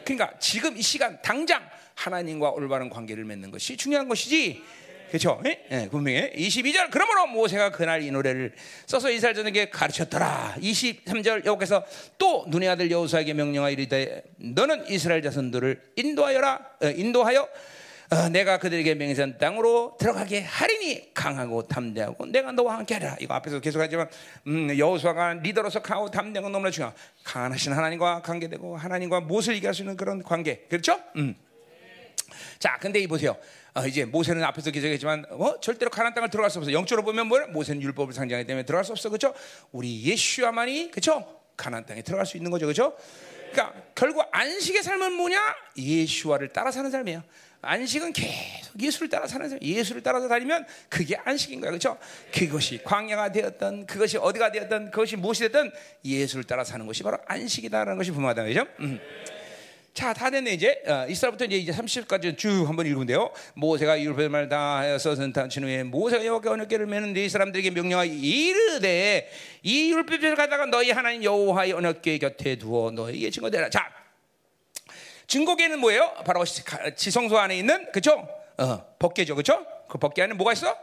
[0.03, 4.63] 그러니까 지금 이 시간 당장 하나님과 올바른 관계를 맺는 것이 중요한 것이지.
[5.09, 5.41] 그렇죠?
[5.45, 5.65] 예?
[5.71, 8.53] 예, 분명히 22절 그러므로 모세가 그날 이 노래를
[8.85, 10.55] 써서 이스라엘 전에게 가르쳤더라.
[10.59, 11.85] 23절 여호께서
[12.17, 17.47] 또 눈의 아들 여호수아에게 명령하여 이르되 너는 이스라엘 자손들을 인도하여라 어, 인도하여
[18.11, 23.17] 어, 내가 그들에게 맹세한 땅으로 들어가게 하리니 강하고 담대하고 내가 너와 함께하라.
[23.19, 24.07] 이거 앞에서 계속하지만
[24.47, 26.93] 음, 여호수아가 리더로서 강하고 담대한 건 너무나 중요하.
[27.23, 30.65] 강하신 하나님과 관계되고 하나님과 무엇을 얘기할 수 있는 그런 관계.
[30.69, 30.99] 그렇죠?
[31.15, 31.35] 음.
[32.59, 33.35] 자, 근데 이 보세요.
[33.73, 35.59] 어, 이제 모세는 앞에서 기적했지만 어?
[35.59, 36.71] 절대로 가나안 땅을 들어갈 수 없어.
[36.71, 37.47] 영적으로 보면 뭐야?
[37.47, 39.09] 모세는 율법을 상징하기 때문에 들어갈 수 없어.
[39.09, 39.33] 그렇죠?
[39.71, 41.41] 우리 예수야만이 그렇죠?
[41.57, 42.65] 가나안 땅에 들어갈 수 있는 거죠.
[42.67, 42.95] 그렇죠?
[43.51, 45.39] 그러니까 결국 안식의 삶은 뭐냐?
[45.77, 47.23] 예수와를 따라 사는 삶이에요.
[47.65, 49.59] 안식은 계속 예수를 따라 사는 삶.
[49.61, 51.71] 예수를 따라서 다니면 그게 안식인 거야.
[51.71, 51.97] 그렇죠?
[52.33, 55.71] 그것이 광야가 되었던 그것이 어디가 되었던 그것이 무엇이 됐든
[56.03, 58.43] 예수를 따라 사는 것이 바로 안식이다라는 것이 분명하다.
[58.45, 58.65] 그죠?
[58.79, 58.99] 음.
[59.95, 60.83] 자, 다 됐네 이제.
[60.87, 63.31] 어, 이스라엘부터 이제 30까지 쭉 한번 읽으면돼요.
[63.53, 69.31] 모세가 율법의 말다 하여서 선탄친 후에 모세가 여호와께 언약궤를 매는 이 사람들에게 명령하여 이르되
[69.63, 73.69] 이 율법을 가다가 너희 하나님 여호와의 언약궤 곁에 두어 너희에게 증거되라.
[73.69, 73.89] 자,
[75.27, 76.13] 증거궤는 뭐예요?
[76.25, 78.27] 바로 지성소 안에 있는 그죠?
[78.57, 79.65] 어, 법궤죠, 그죠?
[79.89, 80.77] 그 법궤 안에 뭐가 있어?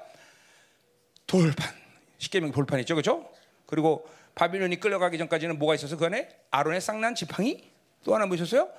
[1.26, 1.70] 돌판.
[2.18, 3.30] 십계명 돌판 있죠, 그죠?
[3.66, 7.70] 그리고 바빌론이 끌려가기 전까지는 뭐가 있어서 그 안에 아론의 쌍난 지팡이
[8.04, 8.70] 또 하나 보셨어요?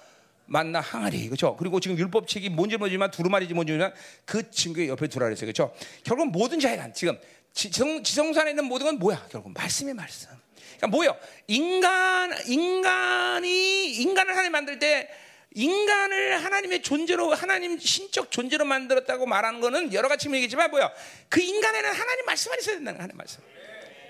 [0.45, 1.55] 만나 항아리 그렇죠.
[1.55, 3.93] 그리고 지금 율법책이 뭔지 모르지만 두루마리지 뭔지 모르지만
[4.25, 5.45] 그 친구의 옆에 두라 그랬어요.
[5.45, 5.73] 그렇죠.
[6.03, 7.17] 결국 모든 자해간 지금
[7.53, 9.25] 지성, 지성산에 있는 모든 건 뭐야?
[9.29, 10.29] 결국 말씀의 말씀.
[10.77, 11.15] 그러니까 뭐요?
[11.47, 15.09] 인간 인간이 인간을 하나님 만들 때
[15.55, 20.91] 인간을 하나님의 존재로 하나님 신적 존재로 만들었다고 말하는 거는 여러 가지 얘기지만 뭐야?
[21.29, 23.41] 그 인간에는 하나님 말씀만 있어야 된다는 하나님 말씀.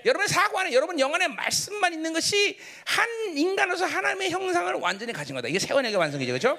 [0.04, 5.34] 여러분의 사고 안에 여러분 영 안에 말씀만 있는 것이 한 인간으로서 하나님의 형상을 완전히 가진
[5.34, 5.48] 거다.
[5.48, 6.58] 이게 세원에게 완성이죠, 그렇죠?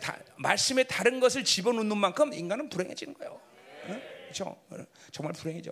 [0.00, 3.40] 다 말씀에 다른 것을 집어넣는 만큼 인간은 불행해지는 거예요.
[3.86, 4.00] 어?
[4.24, 4.56] 그렇죠?
[5.12, 5.70] 정말 불행해져.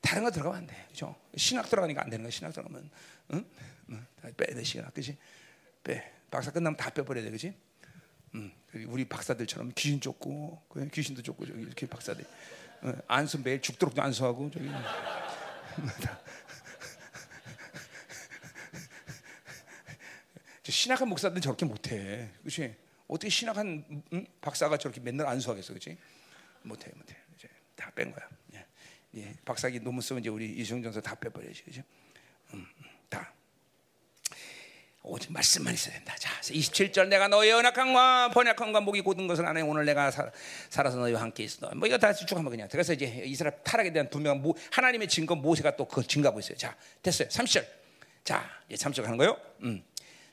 [0.00, 1.16] 다른 거 들어가면 안 돼, 그렇죠?
[1.36, 2.30] 신학 들어가니까 안 되는 거야.
[2.30, 2.90] 신학 들어가면,
[3.32, 3.44] 응?
[3.90, 4.06] 응.
[4.36, 5.16] 빼내 신학, 그렇지?
[5.82, 6.15] 빼.
[6.30, 7.54] 박사 끝나면 다 빼버려야 돼, 그렇지?
[8.34, 8.52] 음,
[8.88, 10.62] 우리 박사들처럼 귀신 쫓고
[10.92, 12.24] 귀신도 쫓고 저기 이렇게 박사들
[12.82, 14.68] 어, 안수 매일 죽도록도 안수하고 저기
[20.68, 22.30] 신학한 목사들은 저렇게 못해.
[22.40, 22.76] 그렇지?
[23.08, 24.26] 어떻게 신학한 음?
[24.40, 25.96] 박사가 저렇게 맨날 안수하겠어, 그렇지?
[26.62, 27.16] 못해, 못해.
[27.36, 28.28] 이제 다 뺀 거야.
[28.54, 28.66] 예.
[29.14, 29.34] 예.
[29.44, 31.82] 박사기 논문 쓰면 이제 우리 이승 전사 다 빼버려야지, 그렇지?
[32.54, 32.66] 음,
[33.08, 33.32] 다.
[35.06, 36.14] 오직 말씀만 있어야 된다.
[36.18, 40.32] 자, 27절 내가 너의 연약함과 번약함과 목이 고든 것을 안해 오늘 내가 살,
[40.68, 41.70] 살아서 너희와 함께 있어.
[41.76, 42.68] 뭐 이거 다쭉 한번 그냥.
[42.70, 46.56] 그래서 이제 이스라엘 타락에 대한 분명한 모, 하나님의 증거 모세가 또 그 증가하고 있어요.
[46.56, 47.28] 자, 됐어요.
[47.28, 47.64] 30절.
[48.24, 49.36] 자, 이제 30절 하는 거요.
[49.62, 49.82] 음.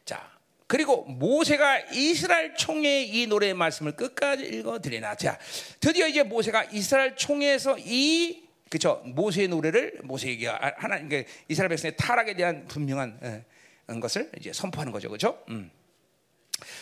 [0.04, 0.32] 자,
[0.66, 5.14] 그리고 모세가 이스라엘 총회 이 노래의 말씀을 끝까지 읽어 드리나.
[5.16, 5.38] 자,
[5.80, 12.34] 드디어 이제 모세가 이스라엘 총회에서 이 그쵸 모세의 노래를 모세에게 하나님 그 이스라엘 백성의 타락에
[12.34, 13.46] 대한 분명한 예,
[13.88, 15.44] 것을 이제 선포하는 거죠, 그렇죠?
[15.50, 15.72] 음.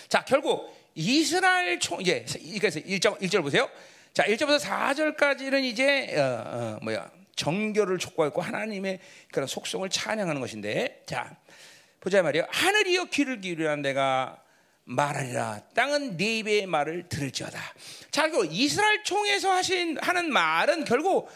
[0.07, 2.25] 자, 결국 이스라엘 총 이제
[2.59, 3.69] 그래서 1절 1절 보세요.
[4.13, 8.99] 자, 1절부터 4절까지는 이제 어, 어, 뭐야 정결을 촉구하고 하나님의
[9.31, 11.35] 그런 속성을 찬양하는 것인데, 자
[11.99, 12.45] 보자 말이요.
[12.49, 14.41] 하늘이여 귀를 기울이라 내가
[14.83, 15.61] 말하리라.
[15.73, 17.59] 땅은 네 입의 말을 들을지어다.
[18.09, 21.29] 자, 그리고 이스라엘 총에서 하신 하는 말은 결국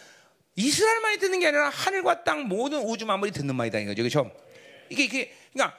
[0.56, 4.02] 이스라엘만이 듣는 게 아니라 하늘과 땅 모든 우주 만물이 듣는 말이다 이거죠.
[4.04, 4.45] 그렇죠?
[4.90, 5.78] 이게 이게 그러니까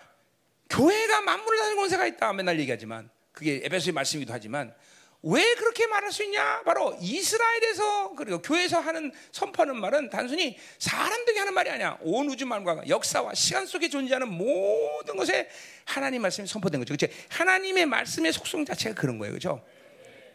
[0.71, 4.75] 교회가 만물을 다는 권세가 있다 맨날 얘기하지만 그게 에베소의 말씀이기도 하지만
[5.23, 6.63] 왜 그렇게 말할 수 있냐?
[6.63, 11.99] 바로 이스라엘에서 그리고 교회에서 하는 선포하는 말은 단순히 사람들이 하는 말이 아니야.
[12.01, 15.49] 온 우주 만물과 역사와 시간 속에 존재하는 모든 것에
[15.85, 16.95] 하나님 말씀이 선포된 거죠.
[16.95, 17.13] 그렇죠?
[17.31, 19.33] 하나님의 말씀의 속성 자체가 그런 거예요.
[19.33, 19.65] 그렇죠?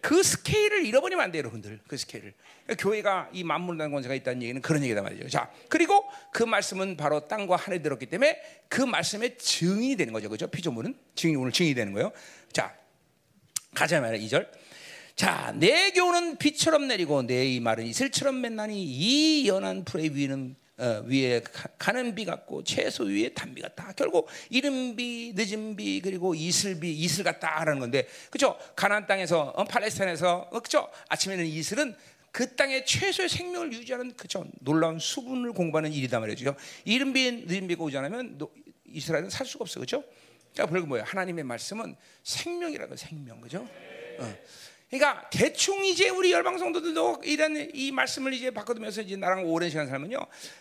[0.01, 1.79] 그 스케일을 잃어버리면 안 돼요, 여러분들.
[1.87, 2.33] 그 스케일을.
[2.65, 5.29] 그러니까 교회가 이 만물이라는 권세가 있다는 얘기는 그런 얘기다 말이죠.
[5.29, 6.03] 자, 그리고
[6.33, 10.29] 그 말씀은 바로 땅과 하늘에 들었기 때문에 그 말씀의 증인이 되는 거죠.
[10.29, 10.47] 그죠?
[10.47, 12.11] 피조물은 증인 오늘 증인이 되는 거예요.
[12.51, 12.75] 자,
[13.75, 14.21] 가자 말이야.
[14.27, 14.49] 2절.
[15.15, 21.03] 자, 내 교훈은 비처럼 내리고 내 이 말은 이슬처럼 맺나니 이 연한 풀의 위는 어,
[21.05, 21.41] 위에
[21.77, 23.93] 가, 는 비 같고 채소 위에 단비 같다.
[23.95, 28.57] 결국 이른 비, 늦은 비 그리고 이슬 비, 이슬 같다라는 건데, 그죠?
[28.75, 30.89] 가나안 땅에서 어, 팔레스타인에서 어, 그죠?
[31.09, 31.95] 아침에는 이슬은
[32.31, 34.43] 그 땅의 최소의 생명을 유지하는 그죠?
[34.61, 36.55] 놀라운 수분을 공부하는 일이다 말이죠.
[36.85, 38.39] 이른 비, 늦은 비가 오지 않으면
[38.85, 40.03] 이스라엘은 살 수가 없어, 그죠?
[40.53, 41.03] 자, 그리고 뭐야?
[41.03, 43.67] 하나님의 말씀은 생명이라고 생명, 그죠?
[44.19, 44.35] 어.
[44.91, 49.87] 그러니까 대충 이제 우리 열방 성도들도 이런 이 말씀을 이제 바꿔두면서 이제 나랑 오랜 시간
[49.87, 50.17] 살면요.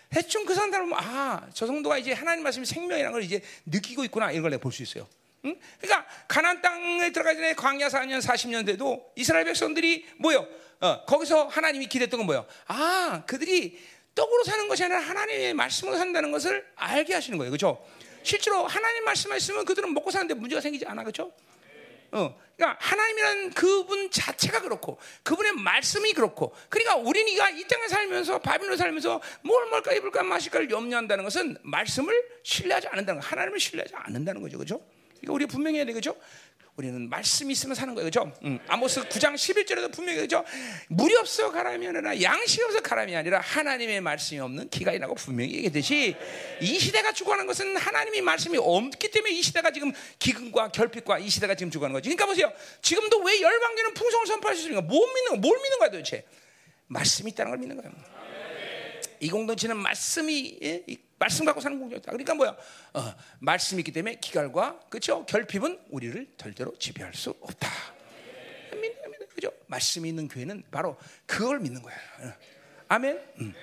[0.08, 4.42] 대충 그 사람들은 아, 저 성도가 이제 하나님 말씀이 생명이라는 걸 이제 느끼고 있구나 이런
[4.42, 5.08] 걸 내가 볼 수 있어요.
[5.44, 5.58] 응?
[5.80, 10.46] 그러니까 가나안 땅에 들어가기 전에 광야 4년 40년 돼도 이스라엘 백성들이 뭐요?
[10.80, 12.46] 어, 거기서 하나님이 기대했던 건 뭐요?
[12.68, 13.78] 아, 그들이
[14.14, 17.50] 떡으로 사는 것이 아니라 하나님의 말씀으로 산다는 것을 알게 하시는 거예요.
[17.50, 17.84] 그렇죠?
[18.22, 21.02] 실제로 하나님 말씀만 있으면 그들은 먹고 사는데 문제가 생기지 않아.
[21.02, 21.32] 그렇죠?
[22.12, 28.76] 어, 그러니까 하나님이라는 그분 자체가 그렇고 그분의 말씀이 그렇고 그러니까 우리가 이 땅에 살면서 바빌론
[28.76, 34.58] 살면서 뭘 먹을까 입을까 마실까를 염려한다는 것은 말씀을 신뢰하지 않는다는 거 하나님을 신뢰하지 않는다는 거죠.
[34.58, 34.80] 그죠?
[35.22, 36.16] 이거 우리 분명히 해야 되겠죠?
[36.80, 38.06] 우리는 말씀이 있으면 사는 거예요.
[38.06, 38.32] 그죠?
[38.44, 38.58] 응.
[38.66, 40.42] 아모스 9장 11절에도 분명히 그죠?
[40.88, 46.16] 물이 없어 가람이 아니라 양식이 없어 가람이 아니라 하나님의 말씀이 없는 기가 이라고 분명히 얘기했듯이
[46.60, 51.54] 이 시대가 죽어가는 것은 하나님의 말씀이 없기 때문에 이 시대가 지금 기근과 결핍과 이 시대가
[51.54, 52.08] 지금 죽어가는 거지.
[52.08, 52.50] 그러니까 보세요.
[52.80, 54.80] 지금도 왜 열방계는 풍성을 선포할 수 있는가?
[54.86, 56.24] 못 믿는 거, 뭘 믿는 거야 도대체?
[56.86, 57.92] 말씀이 있다는 걸 믿는 거야.
[59.20, 60.84] 이 공동체는 말씀이 예?
[61.18, 62.12] 말씀 갖고 사는 공동체다.
[62.12, 62.56] 그러니까 뭐야?
[62.94, 65.26] 어, 말씀이 있기 때문에 기갈과 그렇죠?
[65.26, 67.68] 결핍은 우리를 절대로 지배할 수 없다.
[68.72, 69.26] 믿는 겁니다.
[69.34, 69.52] 그죠?
[69.66, 71.94] 말씀이 있는 교회는 바로 그걸 믿는 거야.
[71.94, 72.32] 어.
[72.88, 73.20] 아멘.
[73.40, 73.54] 음.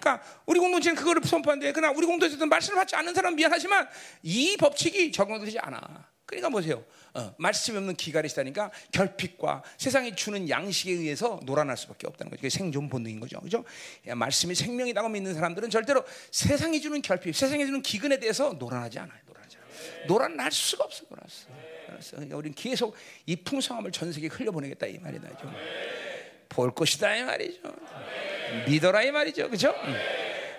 [0.00, 3.88] 그러니까 우리 공동체는 그거를 선포하는데 그러나 우리 공동체에서 말씀을 받지 않는 사람 미안하지만
[4.22, 6.08] 이 법칙이 적용되지 않아.
[6.28, 6.84] 그러니까 보세요.
[7.14, 12.40] 어, 말씀이 없는 기갈이 있다니까 결핍과 세상이 주는 양식에 의해서 놀아날 수밖에 없다는 거죠.
[12.40, 13.40] 그게 생존 본능인 거죠.
[13.40, 13.64] 그죠?
[14.14, 19.18] 말씀이 생명이라고 믿는 사람들은 절대로 세상이 주는 결핍, 세상이 주는 기근에 대해서 놀아나지 않아요.
[19.26, 20.06] 놀아나지 않아요.
[20.06, 21.04] 놀아날 수가 없어.
[21.08, 21.48] 놀았어.
[21.88, 22.10] 놀았어.
[22.10, 22.94] 그러니까 우리는 계속
[23.24, 25.28] 이 풍성함을 전 세계에 흘려보내겠다 이 말이다.
[26.50, 27.62] 볼 것이다 이 말이죠.
[28.66, 29.48] 믿어라 이 말이죠.
[29.50, 29.74] 그죠?
[29.84, 29.96] 응.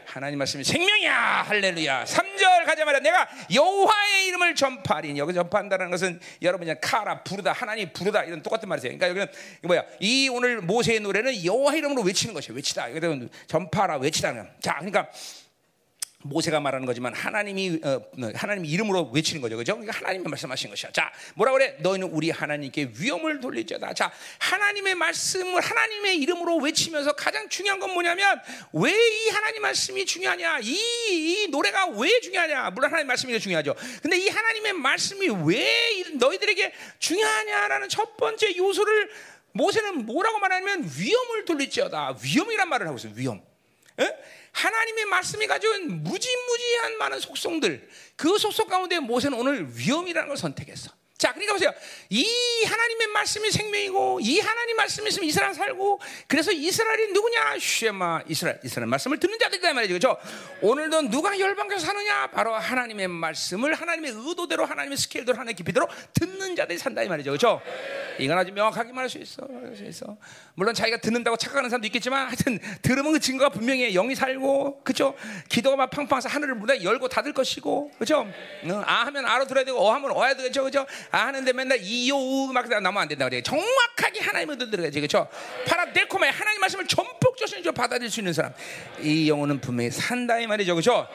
[0.06, 7.24] 하나님 말씀이 생명이야 할렐루야 3절 가자마자 내가 여호와의 이름을 전파하리 여기 전파한다는 것은 여러분이 카라
[7.24, 9.28] 부르다 하나님 부르다 이런 똑같은 말이세요 그러니까 여기는
[9.68, 15.10] 뭐야 이 오늘 모세의 노래는 여호와 이름으로 외치는 것이에요 외치다 여기 전파라 외치다는 자 그러니까
[16.24, 18.02] 모세가 말하는 거지만 하나님이 어,
[18.36, 19.74] 하나님 이름으로 외치는 거죠, 그죠?
[19.78, 20.92] 그러니까 하나님이 말씀하신 것이야.
[20.92, 21.78] 자, 뭐라 그래?
[21.80, 23.94] 너희는 우리 하나님께 위험을 돌리자다.
[23.94, 28.40] 자, 하나님의 말씀을 하나님의 이름으로 외치면서 가장 중요한 건 뭐냐면
[28.74, 30.60] 왜 이 하나님 말씀이 중요하냐?
[30.62, 30.74] 이,
[31.10, 32.70] 이 노래가 왜 중요하냐?
[32.72, 33.76] 물론 하나님 말씀이 중요하죠.
[34.02, 39.10] 근데 이 하나님의 말씀이 왜 너희들에게 중요하냐라는 첫 번째 요소를
[39.54, 42.18] 모세는 뭐라고 말하냐면 위험을 돌리지어다.
[42.24, 43.14] 위험이란 말을 하고 있어요.
[43.16, 43.42] 위험.
[44.00, 44.39] 에?
[44.52, 50.92] 하나님의 말씀이 가져온 무지무지한 많은 속성들 그 속성 가운데 모세는 오늘 위험이라는 걸 선택했어.
[51.20, 51.74] 자, 그러니까 보세요.
[52.10, 57.58] 이 하나님의 말씀이 생명이고 이 하나님 말씀이 있으면 이스라엘 살고 그래서 이스라엘이 누구냐?
[57.60, 59.96] 쉐마 이스라엘 이스라엘 말씀을 듣는 자들이다 말이죠.
[59.96, 60.18] 그렇죠?
[60.62, 62.28] 오늘도 누가 열방에서 사느냐?
[62.28, 67.32] 바로 하나님의 말씀을 하나님의 의도대로 하나님의 스케일대로 하나님의 깊이대로 듣는 자들이 산다 이 말이죠.
[67.32, 67.62] 그렇죠?
[68.18, 69.46] 이건 아주 명확하게 말할 수 있어.
[69.76, 70.18] 수 있어.
[70.56, 75.16] 물론 자기가 듣는다고 착각하는 사람도 있겠지만 하여튼 들으면 그 증거가 분명히 영이 살고 그렇죠?
[75.50, 78.26] 기도가 막 팡팡해서 하늘을 문에 열고 닫을 것이고 그렇죠?
[78.86, 80.62] 아 하면 알아 들어야 되고 어 하면 어야 되겠죠.
[80.62, 80.86] 그렇죠?
[81.12, 82.18] 아 하는데 맨날 이요
[82.54, 83.42] 막 나면 안 된다 그래.
[83.42, 85.00] 정확하게 하나님의 뜻 들어야지.
[85.00, 85.28] 그렇죠?
[85.68, 88.54] 파라데코마의 하나님 말씀을 전폭적으로 받아들일 수 있는 사람.
[89.00, 90.76] 이 영혼은 분명히 산다 이 말이죠.
[90.76, 91.08] 그렇죠?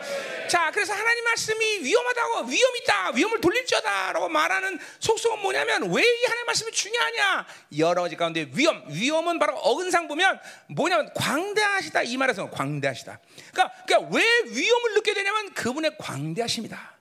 [0.49, 3.11] 자, 그래서 하나님 말씀이 위험하다고 위험 있다.
[3.15, 7.47] 위험을 돌릴지어다라고 말하는 속성은 뭐냐면 왜 이 하나님 말씀이 중요하냐?
[7.79, 8.85] 여러 가지 가운데 위험.
[8.89, 10.39] 위험은 바로 어근상 보면
[10.69, 13.19] 뭐냐면 광대하시다 이 말에서 광대하시다.
[13.53, 16.94] 그러니까, 그러니까 왜 위험을 느끼게 되냐면 그분의 광대하심이다.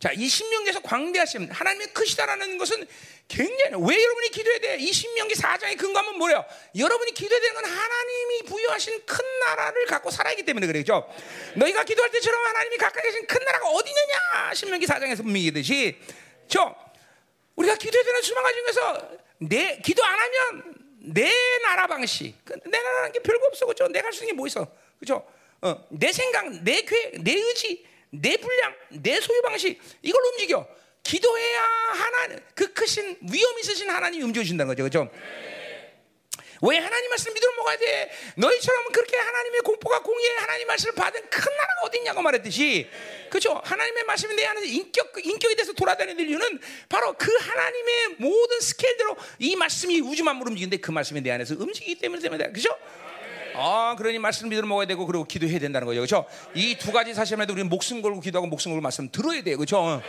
[0.00, 2.86] 자, 이 신명기에서 광대하심, 하나님의 크시다라는 것은
[3.26, 4.76] 굉장히 왜 여러분이 기도해야 돼?
[4.78, 6.44] 이 신명기 4장의 근거하면 뭐예요?
[6.76, 11.08] 여러분이 기도해야 되는 건 하나님이 부여하신 큰 나라를 갖고 살아있기 때문에 그래죠.
[11.56, 14.54] 너희가 기도할 때처럼 하나님이 가까이 계신 큰 나라가 어디 있느냐?
[14.54, 15.98] 신명기 4장에서 분명히 얘기듯이
[16.48, 16.74] 저
[17.56, 20.74] 우리가 기도해야 되는 수많은 중에서 내 기도 안 하면
[21.06, 23.88] 내 나라 방식, 그내 나라는 게 별거 없어, 그죠?
[23.88, 24.66] 내가 할수 있는 게 뭐 있어,
[24.98, 25.26] 그죠?
[25.62, 27.86] 어, 내 생각, 내 계획, 내 의지,
[28.20, 30.66] 내 분량, 내 소유 방식 이걸 움직여.
[31.02, 35.10] 기도해야 하나님 그 크신 위험 있으신 하나님이 움직여 준다는 거죠, 그죠?
[36.62, 38.10] 왜 하나님 말씀 믿으러 먹어야 돼?
[38.36, 42.88] 너희처럼 그렇게 하나님의 공포가 공의의 하나님 말씀을 받은 큰 나라가 어디 있냐고 말했듯이
[43.28, 43.60] 그렇죠?
[43.64, 49.56] 하나님의 말씀이 내 안에서 인격 인격에 대해서 돌아다니는 이유는 바로 그 하나님의 모든 스케일대로 이
[49.56, 52.70] 말씀이 우주 만물 움직이는데 그 말씀이 내 안에서 움직이기 때문에 때문에 그렇죠?
[53.54, 56.00] 아, 그러니 말씀 믿으러 먹어야 되고 그리고 기도해야 된다는 거죠.
[56.00, 56.26] 그렇죠?
[56.54, 59.56] 이 두 가지 사실만 해도 우리는 목숨 걸고 기도하고 목숨 걸고 말씀 들어야 돼요.
[59.56, 60.02] 그렇죠?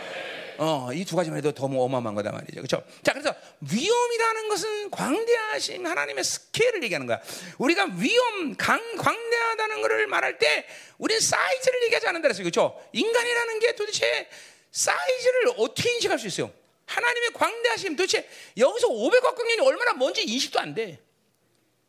[0.58, 2.56] 어, 이 두 가지만 해도 더 어마어마한 거다 말이죠.
[2.56, 2.82] 그렇죠?
[3.02, 7.20] 자, 그래서 위험이라는 것은 광대하신 하나님의 스케일을 얘기하는 거야.
[7.58, 10.66] 우리가 위험, 강, 광대하다는 것을 말할 때
[10.98, 12.42] 우리는 사이즈를 얘기하지 않는다 그랬어요.
[12.44, 12.80] 그렇죠?
[12.92, 14.28] 인간이라는 게 도대체
[14.72, 16.50] 사이즈를 어떻게 인식할 수 있어요?
[16.86, 20.98] 하나님의 광대하심 도대체 여기서 500억 광년이 얼마나 먼지 인식도 안 돼.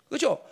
[0.09, 0.43] 그렇죠?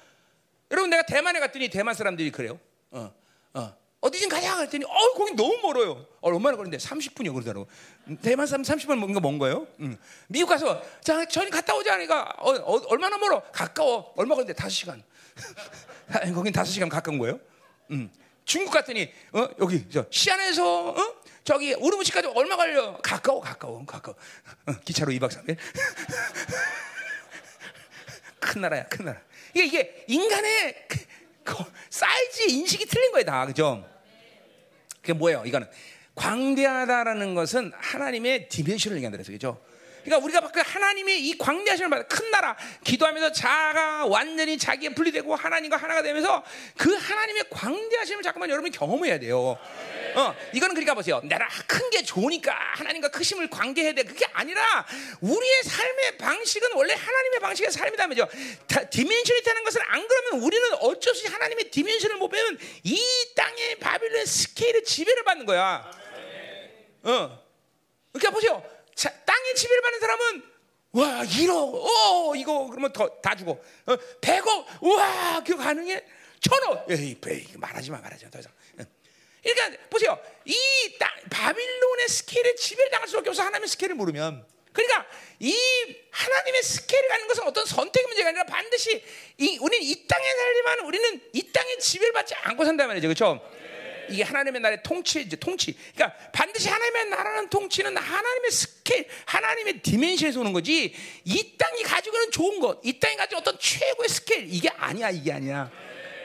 [0.71, 2.59] 여러분 내가 대만에 갔더니 대만 사람들이 그래요.
[2.91, 3.13] 어,
[3.53, 3.77] 어.
[4.01, 5.91] 어디 좀 가자 그랬더니 어 거기 너무 멀어요.
[6.21, 7.67] 어, 얼마나 걸리는데 30분이요 그러더라고.
[8.21, 9.67] 대만 사람 30분 뭔가 먼 거예요.
[9.79, 9.97] 응.
[10.27, 13.41] 미국 가서 자 저희 갔다 오자 하니까 어, 어, 얼마나 멀어?
[13.51, 14.13] 가까워.
[14.15, 15.01] 얼마 걸리는데 5시간.
[16.35, 17.39] 거긴 5시간 가까운 거예요.
[17.91, 18.11] 응.
[18.43, 21.15] 중국 갔더니 어 여기 저 시안에서 어?
[21.43, 22.97] 저기 우르무치까지 얼마 걸려?
[23.01, 24.15] 가까워 가까워 가까워.
[24.67, 25.57] 어, 기차로 2박 3일.
[28.39, 29.19] 큰 나라야 큰 나라.
[29.55, 30.99] 이게 이게 인간의 그,
[31.43, 31.55] 그
[31.89, 33.89] 사이즈 인식이 틀린 거예요 다 그죠?
[35.01, 35.43] 그게 뭐예요?
[35.45, 35.67] 이거는
[36.15, 39.61] 광대하다라는 것은 하나님의 디멘션을 얘기한다 그래서 그죠?
[40.03, 45.77] 그러니까 우리가 그 하나님의 이 광대하심을 받아 큰 나라 기도하면서 자가 완전히 자기에 분리되고 하나님과
[45.77, 46.43] 하나가 되면서
[46.77, 49.57] 그 하나님의 광대하심을 자꾸만 여러분이 경험해야 돼요.
[50.15, 51.21] 어, 이거는 그러니까 보세요.
[51.23, 54.03] 내가 큰 게 좋으니까 하나님과 크심을 관계해야 돼.
[54.03, 54.85] 그게 아니라
[55.21, 58.27] 우리의 삶의 방식은 원래 하나님의 방식의 삶이다면요.
[58.91, 62.99] dimension이 되는 것은 안 그러면 우리는 어쩔 수 없이 하나님의 dimension을 못 배우면 이
[63.35, 65.89] 땅의 바빌론 스케일의 지배를 받는 거야.
[67.03, 67.45] 어.
[68.11, 68.63] 그러니까 보세요.
[68.95, 70.43] 자, 땅에 지배를 받는 사람은
[70.93, 76.03] 와 1억, 어 이거 그러면 더 다 주고 어, 100억, 와 그거 가능해?
[76.41, 78.51] 천억, 에이, 에이 말하지 마, 말하지 마, 더 이상.
[79.53, 80.19] 그러니까 보세요.
[80.45, 80.55] 이
[80.97, 84.45] 땅, 바빌론의 스케일에 지배를 당할 수밖에 없어 하나님의 스케일을 모르면.
[84.73, 85.05] 그러니까
[85.39, 85.55] 이
[86.11, 89.03] 하나님의 스케일을 가는 것은 어떤 선택 문제가 아니라 반드시
[89.37, 93.39] 이, 우리는 이 땅에 살지만 우리는 이 땅의 지배를 받지 않고 산단 말이죠, 그렇죠?
[94.09, 95.75] 이게 하나님의 나라의 통치이지 통치.
[95.95, 100.93] 그러니까 반드시 하나님의 나라는 통치는 하나님의 스케일, 하나님의 dimension에서 오는 거지.
[101.23, 105.31] 이 땅이 가지고 있는 좋은 것, 이 땅이 가지고 어떤 최고의 스케일 이게 아니야, 이게
[105.31, 105.71] 아니야.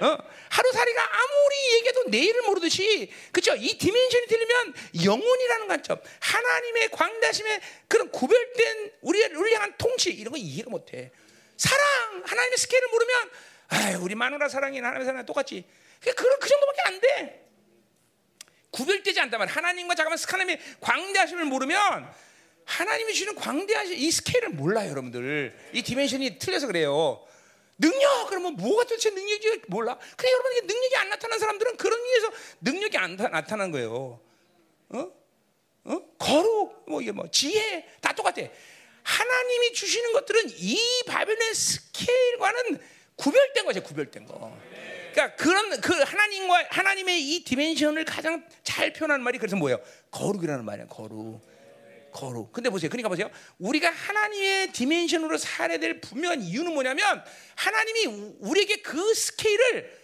[0.00, 0.18] 어?
[0.50, 3.54] 하루살이가 아무리 얘기해도 내일을 모르듯이 그렇죠?
[3.54, 4.74] 이 dimension이 틀리면
[5.04, 11.12] 영원이라는 관점, 하나님의 광대심의 그런 구별된 우리를 우리 향한 통치 이런 거 이해가 못해.
[11.56, 13.30] 사랑, 하나님의 스케일을 모르면
[13.68, 15.64] 아, 우리 마누라 사랑이 하나님의 사랑 똑같지.
[16.00, 17.46] 그, 그 정도밖에 안 돼.
[18.72, 22.12] 구별되지 않다면 하나님과 잠깐만 하나님의 광대하심을 모르면
[22.64, 25.56] 하나님이 주는 광대하심 이 스케일을 몰라요, 여러분들.
[25.72, 27.24] 이 디멘션이 틀려서 그래요.
[27.80, 29.98] 능력 그러면 뭐가 도대체 능력이 몰라?
[30.16, 32.30] 그래 여러분에게 능력이 안 나타난 사람들은 그런 의미에서
[32.60, 34.20] 능력이 안 나타난 거예요.
[34.90, 35.12] 어?
[35.84, 36.00] 어?
[36.18, 38.42] 거룩 뭐 이게 뭐 지혜 다 똑같아.
[39.02, 42.80] 하나님이 주시는 것들은 이 바벨론의 스케일과는
[43.16, 43.82] 구별된 거죠.
[43.82, 44.56] 구별된 거.
[45.12, 49.80] 그러니까 그런 그 하나님과 하나님의 이 디멘션을 가장 잘 표현하는 말이 그래서 뭐예요?
[50.10, 50.86] 거룩이라는 말이야.
[50.86, 51.40] 거룩.
[52.12, 52.52] 거룩.
[52.52, 52.90] 근데 보세요.
[52.90, 53.30] 그러니까 보세요.
[53.58, 57.24] 우리가 하나님의 디멘션으로 살아야 될 분명한 이유는 뭐냐면
[57.56, 59.98] 하나님이 우리에게 그 스케일을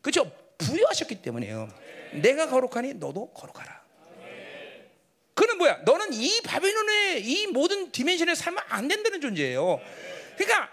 [0.00, 1.68] 그죠 부여하셨기 때문에요.
[2.14, 3.82] 내가 거룩하니 너도 거룩하라.
[5.34, 5.80] 그는 뭐야?
[5.84, 9.80] 너는 이 바벨론의 이 모든 디멘션에 살면 안 된다는 존재예요.
[10.36, 10.70] 그러니까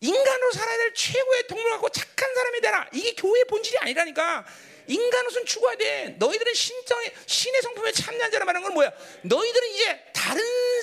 [0.00, 2.88] 인간으로 살아야 될 최고의 동물 갖고 착한 사람이 되라.
[2.92, 4.44] 이게 교회의 본질이 아니라니까.
[4.86, 6.16] 인간으로서는 죽어야 돼.
[6.18, 8.92] 너희들은 신정의 신의 성품에 참여한 자라 말하는 건 뭐야?
[9.22, 10.42] 너희들은 이제 다른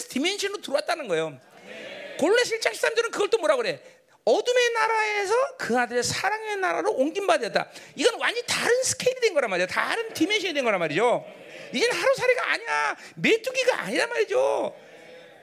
[0.09, 1.39] 디멘션으로 들어왔다는 거예요.
[2.19, 3.81] 골레 실장 13절은 그걸 또 뭐라 그래?
[4.25, 7.69] 어둠의 나라에서 그 아들의 사랑의 나라로 옮긴 바되었다.
[7.95, 9.67] 이건 완전히 다른 스케일이 된 거란 말이야.
[9.67, 11.25] 다른 dimension이 된 거란 말이죠.
[11.73, 12.95] 이제는 하루살이가 아니야.
[13.15, 14.75] 메뚜기가 아니란 말이죠.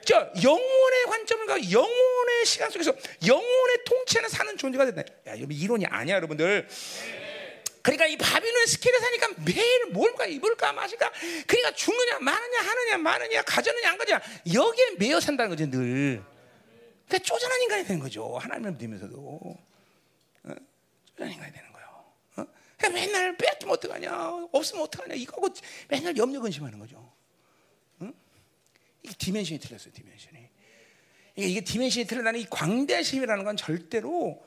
[0.04, 1.00] 저 영원의
[1.50, 2.92] 가고 영원의 시간 속에서
[3.26, 5.02] 영원의 통치하는 사는 존재가 된다.
[5.26, 6.68] 야, 여러분 이론이 아니야, 여러분들.
[7.82, 11.10] 그러니까 이 바빌론 스케일에 사니까 매일 뭘까 입을까 마실까?
[11.46, 14.20] 그러니까 죽느냐 마느냐 하느냐 마느냐 가져느냐 안 가져냐.
[14.52, 16.22] 여기에 매여 산다는 거죠 늘.
[17.06, 18.36] 그러니까 쪼잔한 인간이 되는 거죠.
[18.38, 19.18] 하나님을 믿으면서도.
[20.44, 20.54] 어?
[21.06, 21.88] 쪼잔한 인간이 되는 거예요.
[22.36, 22.46] 어?
[22.76, 24.48] 그러니까 맨날 뺏기면 어떡하냐?
[24.52, 25.14] 없으면 어떡하냐?
[25.14, 25.48] 이거고
[25.88, 27.12] 맨날 염려 근심하는 거죠.
[28.00, 28.12] 어?
[29.02, 30.48] 이게 dimension이 틀렸어요 dimension이.
[31.36, 34.44] 이게, 이게 dimension이 틀린다는 이 광대심이라는 건 절대로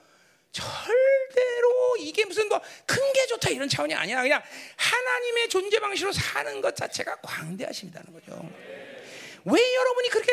[0.54, 4.22] 절대로 이게 무슨 뭐 큰 게 좋다 이런 차원이 아니야.
[4.22, 4.42] 그냥
[4.76, 8.50] 하나님의 존재 방식으로 사는 것 자체가 광대하심이라는 거죠.
[9.46, 10.32] 왜 여러분이 그렇게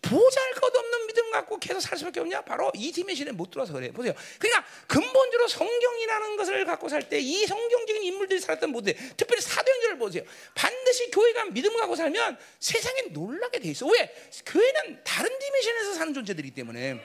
[0.00, 2.42] 보잘 것 없는 믿음 갖고 계속 살 수밖에 없냐?
[2.42, 3.90] 바로 이 디멘션에 못 들어서 그래.
[3.90, 4.12] 보세요.
[4.38, 10.22] 그러니까 근본적으로 성경이라는 것을 갖고 살 때 이 성경적인 인물들이 살았던 모델, 특별히 사도행전을 보세요.
[10.54, 13.86] 반드시 교회가 믿음을 갖고 살면 세상에 놀라게 돼 있어.
[13.86, 14.14] 왜?
[14.46, 17.00] 교회는 다른 디멘션에서 사는 존재들이기 때문에.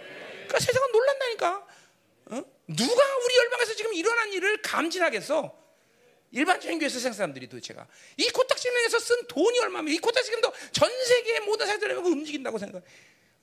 [0.48, 1.68] 그러니까 세상은 놀란다니까.
[2.30, 2.44] 어?
[2.68, 5.58] 누가 우리 열방에서 지금 일어난 일을 감진하겠어?
[6.32, 7.88] 일반적인 교회에서 생 사람들이 도대체가
[8.18, 12.84] 이 코딱지명에서 쓴 돈이 얼마면 이 코딱지명도 전 세계의 모든 사람들이 움직인다고 생각.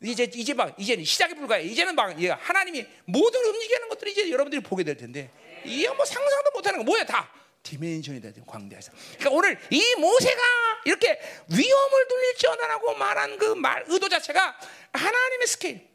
[0.03, 1.65] 이제 이제 막 이제 시작에 불과해.
[1.65, 5.31] 이제는 막 하나님이 모든 움직이는 것들을 이제 여러분들이 보게 될 텐데
[5.65, 7.33] 이게 뭐 상상도 못하는 거 뭐야 다
[7.65, 8.93] dimension이 되죠 광대에서.
[9.19, 10.43] 그러니까 오늘 이 모세가
[10.85, 11.19] 이렇게
[11.49, 14.57] 위엄을 돌릴지어다라고 말한 그 말 의도 자체가
[14.93, 15.89] 하나님의 스케일.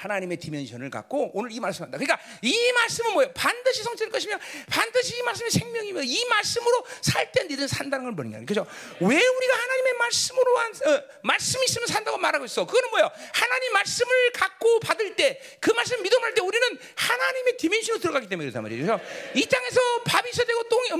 [0.00, 1.98] 하나님의 dimension을 갖고 오늘 이 말씀을 한다.
[1.98, 3.32] 그러니까 이 말씀은 뭐예요?
[3.34, 8.30] 반드시 성취될 것이며 반드시 이 말씀이 생명이며 이 말씀으로 살 때 너희들 산다는 걸 보는
[8.32, 8.46] 거예요.
[8.46, 8.66] 그죠?
[9.00, 12.66] 왜 우리가 하나님의 말씀으로 한, 어, 말씀이 있으면 산다고 말하고 있어?
[12.66, 13.10] 그거는 뭐예요?
[13.32, 18.62] 하나님 말씀을 갖고 받을 때 그 말씀 믿음할 때 우리는 하나님의 디멘션으로 들어가기 때문에 그렇단
[18.62, 18.98] 말이죠.
[19.34, 20.46] 이 땅에서 밥이 있어야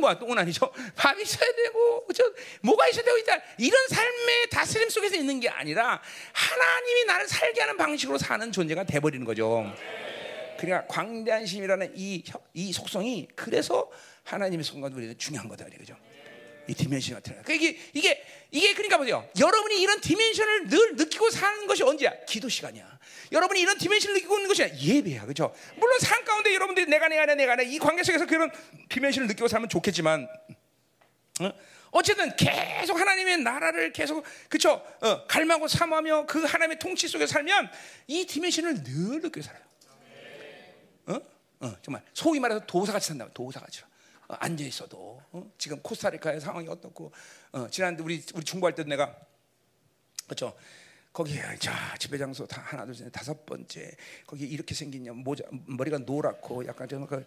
[0.00, 0.72] 뭐야 똥은 아니죠.
[0.96, 2.24] 밥이 있어야 되고 그죠?
[2.62, 3.36] 뭐가 있어야 되고 있다.
[3.58, 6.00] 이런 삶의 다스림 속에서 있는 게 아니라
[6.32, 9.72] 하나님이 나를 살게 하는 방식으로 사는 존재가 돼버리는 거죠.
[10.58, 12.22] 그러니까 광대한 심이라는 이,
[12.52, 13.90] 이 속성이 그래서
[14.24, 15.96] 하나님의 손과 우리는 중요한 거다 그죠?
[16.70, 17.52] 이 dimension 같은 거.
[17.52, 19.28] 이게 이게 이게 그러니까 보세요.
[19.38, 22.12] 여러분이 이런 dimension을 늘 느끼고 사는 것이 언제야?
[22.26, 23.00] 기도 시간이야.
[23.32, 25.52] 여러분이 이런 dimension을 느끼고 있는 것이 예배야, 그렇죠?
[25.76, 28.52] 물론 삶 가운데 여러분들이 내가 내 안에 내가 내이 관계 속에서 그런
[28.88, 30.28] dimension을 느끼고 살면 좋겠지만,
[31.40, 31.52] 어?
[31.90, 37.68] 어쨌든 계속 하나님의 나라를 계속 그쵸 어, 갈망하고 사모하며 그 하나님의 통치 속에 살면
[38.06, 39.62] 이 디멘션을 늘 느끼고 살아요.
[41.06, 41.20] 어?
[41.66, 43.28] 어, 정말 소위 말해서 도사같이 산다.
[43.34, 43.89] 도사같이 어,
[44.38, 45.52] 앉아 있어도 어?
[45.58, 47.12] 지금 코스타리카의 상황이 어떻고
[47.52, 49.14] 어, 지난해 우리 우리 중보할 때도 내가
[50.24, 50.56] 그렇죠.
[51.12, 53.90] 거기 자 집회 장소 다 하나 둘셋 다섯 번째
[54.26, 57.24] 거기 이렇게 생긴 모자 머리가 노랗고 약간 좀그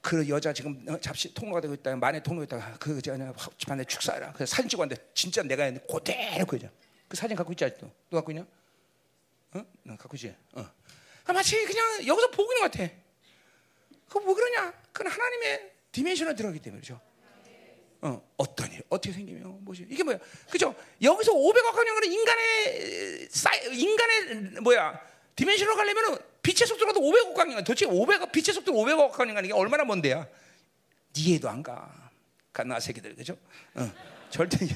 [0.00, 1.96] 그 여자 지금 어, 잡시 통로가 되고 있다.
[1.96, 4.32] 만에 통로에 있다가 그 제가 집안에 축사라.
[4.32, 6.70] 그 사진 찍었는데 진짜 내가 했는데 그대로 그죠.
[7.08, 7.90] 그 사진 갖고 있지 아직도.
[8.10, 8.46] 너 갖고 있냐?
[9.54, 9.66] 어?
[9.82, 10.34] 너 갖고 있지.
[10.52, 10.70] 어.
[11.24, 12.92] 아, 마치 그냥 여기서 보고 있는 것 같아.
[14.08, 14.72] 그뭐 그러냐?
[14.92, 17.00] 그건 하나님의 디멘션을 들어가기 때문에 그죠.
[18.00, 19.86] 어, 어떤 일, 어떻게 생기며, 뭐지?
[19.90, 20.18] 이게 뭐야?
[20.50, 20.74] 그죠?
[21.02, 23.28] 여기서 500억 학년은 인간의,
[23.72, 25.00] 인간의, 뭐야,
[25.34, 27.58] 디멘션으로 가려면은 빛의 속도라도 500억 광년.
[27.64, 30.26] 도대체 500억 빛의 속도 500억 광년 이게 얼마나 먼데야?
[31.16, 32.10] 이해도 안 가.
[32.52, 33.36] 가나 새끼들 그죠?
[33.74, 33.90] 어.
[34.30, 34.58] 절대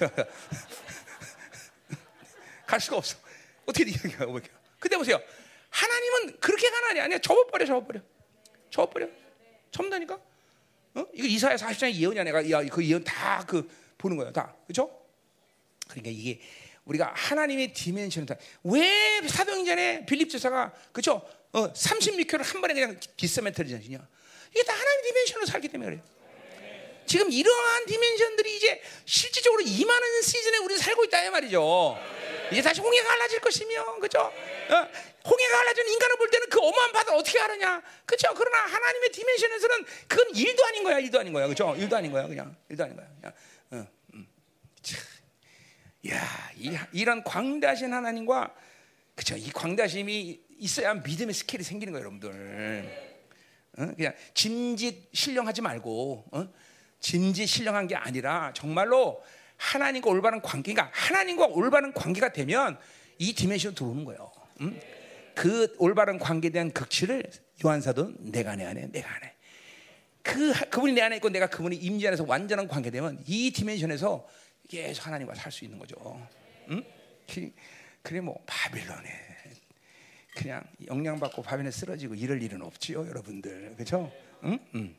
[2.66, 3.16] 갈 수가 없어.
[3.66, 4.48] 어떻게 이해가 500억?
[4.78, 5.20] 근데 보세요.
[5.70, 7.18] 하나님은 그렇게 가나니 아니야.
[7.18, 8.00] 접어버려, 접어버려,
[8.70, 9.08] 접어버려.
[9.70, 10.20] 접는다니까.
[10.94, 11.06] 어?
[11.14, 12.24] 이거 이사야 40장의 예언이야.
[12.24, 14.54] 내가 야, 그 예언 다 그 보는 거야, 다.
[14.66, 14.90] 그죠?
[15.88, 16.40] 그러니까 이게
[16.84, 18.34] 우리가 하나님의 디멘션을 다.
[18.64, 21.22] 왜 사도행전에 빌립 제사가 그죠?
[21.52, 24.06] 어, 36km를 한 번에 그냥 디스메트리잖아요.
[24.50, 26.02] 이게 다 하나님의 dimension으로 살기 때문에 그래요.
[27.06, 31.98] 지금 이러한 dimension들이 이제 실질적으로 임하는 시즌에 우리는 살고 있다 이 말이죠.
[32.50, 34.20] 이제 다시 홍해가 갈라질 것이며, 그죠?
[34.20, 34.88] 어,
[35.28, 38.28] 홍해가 갈라진 인간을 볼 때는 그 어마한 바다를 어떻게 하느냐, 그죠?
[38.34, 41.74] 그러나 하나님의 dimension에서는 그건 일도 아닌 거야, 일도 아닌 거야, 그죠?
[41.76, 43.06] 일도 아닌 거야, 그냥 일도 아닌 거야.
[43.20, 43.34] 그냥.
[43.70, 44.26] 어, 음.
[46.08, 48.54] 야, 이, 이런 광대하신 하나님과
[49.14, 49.36] 그죠?
[49.36, 53.12] 이 광대하심이 있어야 믿음의 스케일이 생기는 거예요, 여러분들.
[53.78, 53.86] 어?
[53.96, 56.48] 그냥 짐짓 신령하지 말고 어?
[57.00, 59.22] 짐짓 신령한 게 아니라 정말로
[59.56, 62.78] 하나님과 올바른 관계가 하나님과 올바른 관계가 되면
[63.18, 64.30] 이 dimension 들어오는 거예요.
[64.60, 64.80] 음?
[65.34, 67.24] 그 올바른 관계에 대한 극치를
[67.64, 69.34] 요한사도 내가 내 안에 내가 안에
[70.22, 74.26] 그 그분이 내 안에 있고 내가 그분이 임재 안에서 완전한 관계되면 이 dimension에서
[74.68, 75.96] 계속 하나님과 살 수 있는 거죠.
[76.68, 76.82] 음?
[78.02, 79.32] 그래 뭐 바빌론에
[80.34, 83.74] 그냥 영향 받고 바벨에 쓰러지고 이럴 일은 없지요, 여러분들.
[83.74, 84.10] 그렇죠?
[84.44, 84.58] 응?
[84.74, 84.94] 응.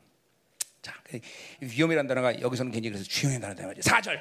[0.80, 1.18] 자, 그
[1.60, 3.90] 위험이라는 단어가 여기서는 굉장히 그래서 중요한 단어다 말이죠.
[3.90, 4.20] 4절.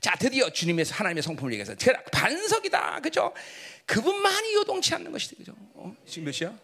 [0.00, 1.74] 자, 드디어 주님의 하나님의 성품을 얘기해서
[2.10, 3.00] 반석이다.
[3.00, 3.34] 그죠?
[3.84, 5.36] 그분만이 요동치 않는 것이다.
[5.36, 5.52] 그죠?
[5.74, 5.94] 어?
[6.06, 6.58] 지금 몇 시야?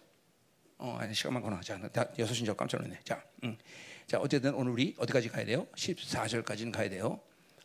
[0.78, 1.60] 어, 아니, 시간 많구나.
[1.60, 3.00] 자, 다 6시인 줄 깜짝 놀랐네.
[3.04, 3.56] 자, 응.
[4.06, 5.66] 자, 어쨌든 오늘 우리 어디까지 가야 돼요?
[5.74, 7.20] 14절까지는 가야 돼요.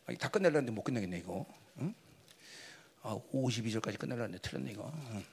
[0.05, 1.45] 아, 다 끝내려는데 못 끝내겠네 이거.
[1.79, 1.93] 응?
[3.03, 4.91] 아, 52절까지 끝내려는데 틀렸네 이거.
[5.11, 5.25] 응.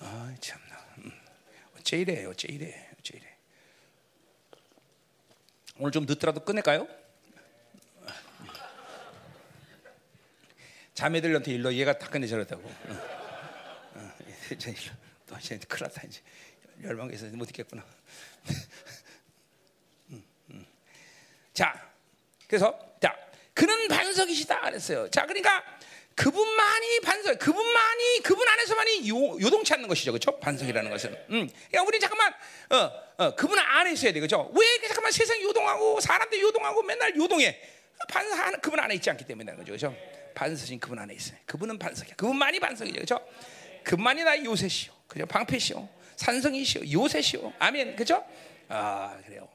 [0.00, 0.86] 아, 참나.
[0.98, 1.12] 응.
[1.78, 2.24] 어째 이래?
[2.24, 2.90] 어째 이래?
[2.98, 3.36] 어째 이래?
[5.78, 7.01] 오늘 좀 늦더라도 끝낼까요?
[10.94, 12.62] 자매들한테 일러 얘가 다 끝내자랬다고.
[12.88, 13.00] 응.
[13.96, 14.12] 응.
[14.50, 14.92] 이제 일러.
[15.26, 16.20] 또 이제 큰일 났다 이제
[16.82, 17.84] 열방에서 못 있겠구나.
[21.54, 21.90] 자,
[22.48, 23.14] 그래서 자
[23.54, 25.08] 그는 반석이시다 그랬어요.
[25.10, 25.62] 자, 그러니까
[26.14, 30.38] 그분만이 반석, 그분만이 그분 안에서만이 요, 요동치 않는 것이죠, 그렇죠?
[30.40, 31.10] 반석이라는 것은.
[31.30, 32.34] 음, 그러니까 우리 잠깐만
[32.70, 34.50] 어, 어, 그분 안에 있어야 돼, 그렇죠?
[34.54, 37.60] 왜 잠깐만 세상 요동하고 사람들 요동하고 맨날 요동해?
[38.08, 39.96] 반석 그분 안에 있지 않기 때문에 그죠, 그렇죠?
[40.34, 41.38] 반석인 그분 안에 있어요.
[41.46, 42.14] 그분은 반석이야.
[42.16, 43.20] 그분만이 반석이죠, 그렇죠?
[43.84, 45.26] 그분만이 나의 요새시오, 그죠?
[45.26, 47.52] 방패시오, 산성이시오, 요새시오.
[47.58, 48.24] 아멘, 그렇죠?
[48.68, 49.48] 아, 그래요.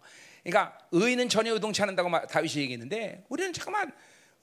[0.43, 3.91] 그러니까 의인은 전혀 요동치 않는다고 다윗이 얘기했는데 우리는 잠깐만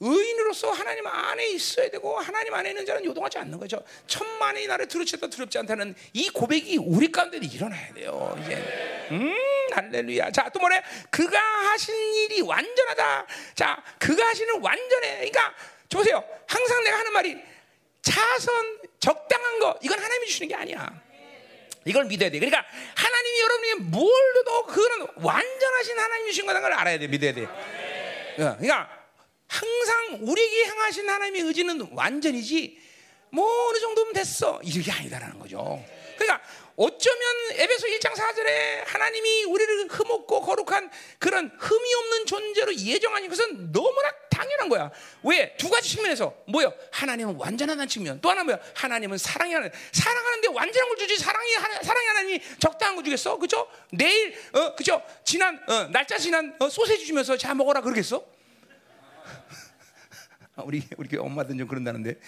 [0.00, 3.82] 의인으로서 하나님 안에 있어야 되고 하나님 안에 있는 자는 요동하지 않는 거죠.
[4.06, 8.36] 천만의 나를 두렵지도 두렵지 않다는 이 고백이 우리 가운데 일어나야 돼요.
[8.42, 8.56] 이제
[9.12, 9.34] 음
[9.72, 10.30] 할렐루야.
[10.32, 10.82] 자또 뭐래?
[11.10, 13.26] 그가 하신 일이 완전하다.
[13.54, 15.14] 자 그가 하시는 완전해.
[15.30, 15.54] 그러니까
[15.90, 16.24] 보세요.
[16.46, 17.36] 항상 내가 하는 말이
[18.02, 21.02] 차선 적당한 거 이건 하나님이 주시는 게 아니야.
[21.84, 22.38] 이걸 믿어야 돼.
[22.38, 22.64] 그러니까
[22.96, 27.06] 하나님이 여러분이 뭘 줘도 그거는 완전하신 하나님이 주신 거라는 걸 알아야 돼.
[27.06, 27.46] 믿어야 돼.
[28.36, 28.88] 그러니까
[29.46, 32.82] 항상 우리에게 향하신 하나님의 의지는 완전이지
[33.30, 34.60] 뭐 어느 정도면 됐어.
[34.62, 35.84] 이게 아니다라는 거죠.
[36.16, 36.40] 그러니까
[36.76, 37.22] 어쩌면
[37.52, 44.68] 에베소 1장 4절에 하나님이 우리를 흠없고 거룩한 그런 흠이 없는 존재로 예정하는 것은 너무나 당연한
[44.68, 44.90] 거야.
[45.22, 45.56] 왜?
[45.56, 46.74] 두 가지 측면에서 뭐요?
[46.90, 48.20] 하나님은 완전한 측면.
[48.20, 48.58] 또 하나 뭐야?
[48.74, 53.38] 하나님은 사랑이 하는 사랑하는데 완전한 걸 주지 사랑이 하나, 사랑이 하나님이 적당한 거 주겠어?
[53.38, 53.70] 그죠?
[53.92, 55.00] 내일 어 그죠?
[55.24, 58.24] 지난 어, 날짜 지난 어, 소세지 주면서 자 먹어라 그러겠어?
[60.56, 62.14] 아, 우리 우리 엄마들 좀 그런다는데.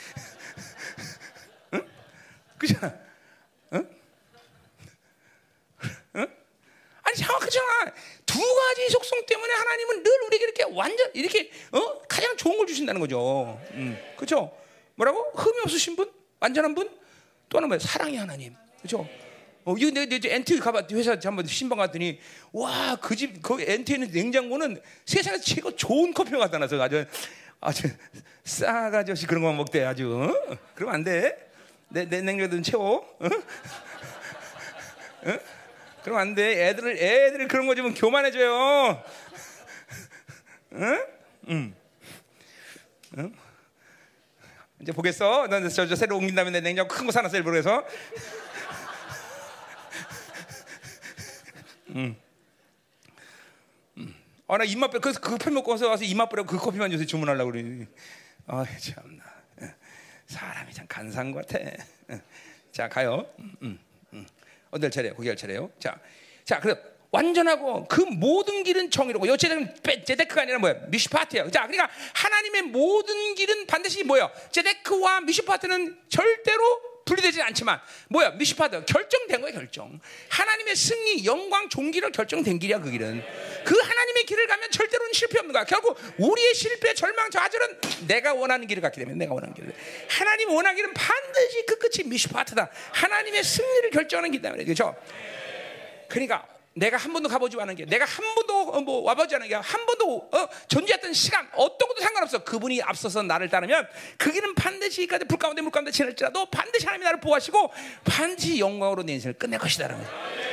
[1.74, 1.88] 응?
[2.58, 2.94] 그잖아.
[3.72, 3.88] 응?
[6.16, 6.26] 응?
[7.16, 7.92] 아니 정확하잖아.
[8.26, 11.98] 두 가지 속성 때문에 하나님은 늘 우리에게 이렇게 완전 이렇게 어?
[12.06, 13.58] 가장 좋은 걸 주신다는 거죠.
[13.72, 14.52] 음, 그렇죠?
[14.94, 15.30] 뭐라고?
[15.34, 16.90] 흠이 없으신 분, 완전한 분,
[17.48, 17.78] 또 하나 뭐야?
[17.78, 19.08] 사랑의 하나님, 그렇죠?
[19.64, 22.20] 어, 이거 내, 내, NT 가봤 회사 한번 신방 갔더니
[22.52, 27.04] 와 그 집그 NT에 는 냉장고는 세상에서 최고 좋은 커피가 갖다 놔서 아주
[27.60, 27.88] 아주
[28.44, 30.56] 싸가지 그런 것만 먹대 아주 어?
[30.74, 31.50] 그러면 안 돼.
[31.88, 32.96] 내, 내 냉장고는 채워.
[33.18, 33.26] 어?
[35.26, 35.55] 어?
[36.06, 36.68] 그럼 안 돼.
[36.68, 39.02] 애들을 애들을 그런 거 주면 교만해져요.
[40.74, 41.04] 응?
[41.48, 41.74] 응.
[43.18, 43.34] 응?
[44.80, 45.48] 이제 보겠어.
[45.48, 47.82] 넌저 저 새로 옮긴 다음에 내 냉장고 큰 거 사놨어 일부러 해서.
[51.96, 52.14] 응.
[53.98, 54.14] 응.
[54.46, 57.84] 아, 나 입맛 그, 그 커피 먹고 와서 입맛 버려 그 커피만 요새 주문하려고 그러니.
[58.46, 59.24] 아, 참나.
[60.28, 61.68] 사람이 참 간사한 것 같아.
[62.70, 63.26] 자, 가요.
[63.62, 63.76] 응.
[64.70, 65.14] 할 차례요?
[65.14, 65.70] 거기 할 차례요.
[65.78, 65.98] 자,
[66.44, 66.74] 자, 그래
[67.10, 69.74] 완전하고 그 모든 길은 정의로고 여제는
[70.04, 70.74] 제데크가 아니라 뭐야?
[70.88, 71.50] 미시파트예요.
[71.50, 74.30] 자, 그러니까 하나님의 모든 길은 반드시 뭐야?
[74.50, 76.62] 제데크와 미시파트는 절대로
[77.06, 78.30] 분리되지 않지만 뭐야?
[78.32, 79.98] 미시파트 결정된 거야 결정.
[80.28, 83.22] 하나님의 승리, 영광, 종기를 결정된 길이야 그 길은.
[83.66, 85.64] 그 하나님의 길을 가면 절대로는 실패 없는 거야.
[85.64, 89.74] 결국 우리의 실패, 절망, 좌절은 내가 원하는 길을 갔기 때문에 내가 원하는 길을.
[90.08, 92.70] 하나님 원하기는 반드시 그 끝이 미시파트다.
[92.92, 94.94] 하나님의 승리를 결정하는 때문에 그렇죠?
[96.06, 99.86] 그러니까 내가 한 번도 가보지 않은 게, 내가 한 번도 뭐 와보지 않은 게, 한
[99.86, 102.44] 번도 어, 존재했던 시간 어떤 것도 상관없어.
[102.44, 107.04] 그분이 앞서서 나를 따르면 그 길은 반드시 까지 불 가운데 물 가운데 지날지라도 반드시 하나님이
[107.04, 107.72] 나를 보호하시고
[108.04, 110.45] 반드시 영광으로 내 인생을 끝낼 것이다라는 거죠.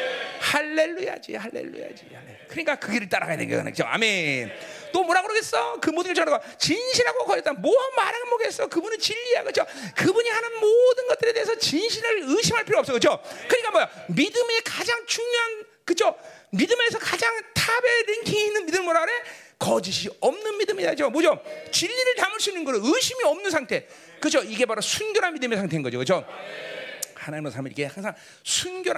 [0.44, 2.48] 할렐루야지, 할렐루야지, 할렐루야.
[2.50, 3.86] 그러니까 그 길을 따라가야 되는 거죠.
[3.86, 4.52] 아멘.
[4.92, 5.80] 또 뭐라 그러겠어?
[5.80, 7.54] 그 모든 걸 전하고 진실하고 거였다.
[7.54, 8.68] 뭐 말하는 뭐겠어?
[8.68, 9.66] 그분은 진리야, 그죠?
[9.96, 13.20] 그분이 하는 모든 것들에 대해서 진실을 의심할 필요 없어, 그죠?
[13.48, 13.90] 그러니까 뭐야?
[14.10, 16.16] 믿음의 가장 중요한 그죠?
[16.52, 19.14] 믿음에서 가장 탑에 랭킹이 있는 믿음 뭐라 그래?
[19.58, 21.10] 거짓이 없는 믿음이야죠.
[21.10, 21.42] 뭐죠?
[21.72, 23.88] 진리를 담을 수 있는 거는 의심이 없는 상태.
[24.20, 24.40] 그죠?
[24.44, 25.98] 이게 바로 순결한 믿음의 상태인 거죠.
[25.98, 26.26] 그죠?
[27.24, 28.14] 하나님의 삶을 이게 항상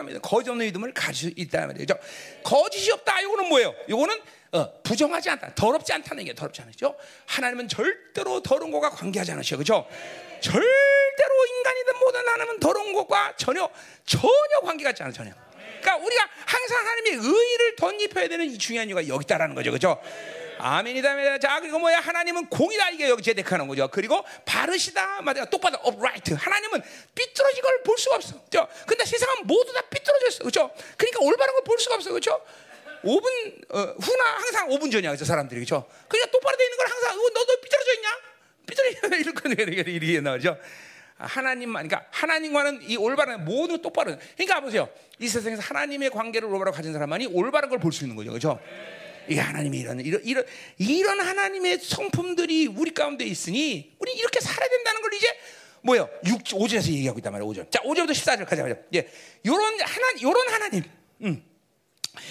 [0.06, 1.96] 믿음, 거짓 없는 믿음을 가지고 있다 말이죠.
[2.44, 3.22] 거짓이 없다.
[3.22, 3.74] 이거는 뭐예요?
[3.88, 4.20] 이거는
[4.52, 6.96] 어, 부정하지 않다, 더럽지 않다는 게 더럽지 않죠.
[7.26, 9.88] 하나님은 절대로 더러운 것과 관계하지 않으셔, 그죠?
[10.40, 13.70] 절대로 인간이든 뭐든 하나님은 더러운 것과 전혀
[14.06, 15.32] 전혀 관계 갖지 않아 전혀.
[15.82, 19.72] 그러니까 우리가 항상 하나님의 의를 덧입혀야 되는 이 중요한 이유가 여기 있다라는 거죠.
[19.72, 20.02] 그죠?
[20.57, 21.38] 아멘이다.
[21.40, 21.99] 자, 그리고 뭐야?
[21.99, 22.90] 하나님은 공이다.
[22.91, 23.88] 이게 여기 제데크하는 거죠.
[23.91, 25.22] 그리고 바르시다.
[25.22, 25.45] 맞아.
[25.45, 26.34] 똑바로 upright.
[26.34, 26.82] 하나님은
[27.14, 28.41] 삐뚤어진 걸 볼 수가 없어.
[28.45, 28.68] 그죠?
[28.88, 30.44] 근데 세상은 모두 다 삐뚤어졌어.
[30.44, 30.72] 그죠?
[30.98, 32.11] 그러니까 올바른 걸 볼 수가 없어.
[32.11, 32.41] 그죠?
[33.03, 35.86] 5분 어, 후나 항상 5분 전이야 저 사람들이 그렇죠.
[36.07, 38.10] 그러니까 똑바로 돼 있는 걸 항상 어, 너도 삐뚤어져 있냐?
[38.65, 40.57] 삐뚤어 이렇게 이렇게 나오죠.
[41.18, 46.91] 하나님만 그러니까 하나님과는 이 올바른 모든 똑바른 그러니까 보세요 이 세상에서 하나님의 관계를 올바로 가진
[46.91, 48.60] 사람만이 올바른 걸 볼 수 있는 거죠 그렇죠
[49.30, 50.46] 이 하나님이 이런 이런 이런
[50.78, 55.28] 이런 하나님의 성품들이 우리 가운데 있으니 우리 이렇게 살아야 된다는 걸 이제
[55.82, 59.08] 뭐요 6, 5절에서 얘기하고 있단 말이에요 5절 자 5절부터 14절 가자 예
[59.46, 60.84] 요런 하나 요런 하나님
[61.22, 61.44] 음.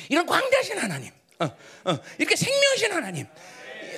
[0.08, 3.26] 이런 광대하신 하나님 어, 어, 이렇게 생명이신 하나님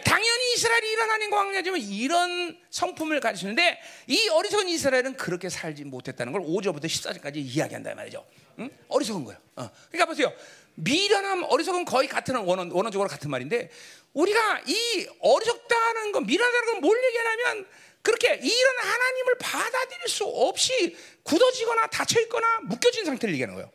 [0.04, 6.42] 당연히 이스라엘이 이런 하나님과 관계지만 이런 성품을 가지시는데 이 어리석은 이스라엘은 그렇게 살지 못했다는 걸
[6.42, 8.24] 5절부터 14절까지 이야기한다 말이죠.
[8.60, 8.70] 응?
[8.88, 9.40] 어리석은 거예요.
[9.56, 9.68] 어.
[9.90, 10.32] 그러니까 보세요.
[10.76, 13.70] 미련함, 어리석은 거의 같은 원어, 원어적으로 같은 말인데
[14.12, 17.66] 우리가 이 어리석다는 건 미련하다는 건 뭘 얘기하냐면
[18.02, 23.70] 그렇게 이런 하나님을 받아들일 수 없이 굳어지거나 닫혀 있거나 묶여진 상태를 얘기하는 거예요.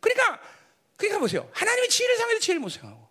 [0.00, 0.40] 그러니까
[0.96, 1.48] 그러니까 보세요.
[1.52, 3.03] 하나님의 지혜를 상해서 지혜를 못 생각하고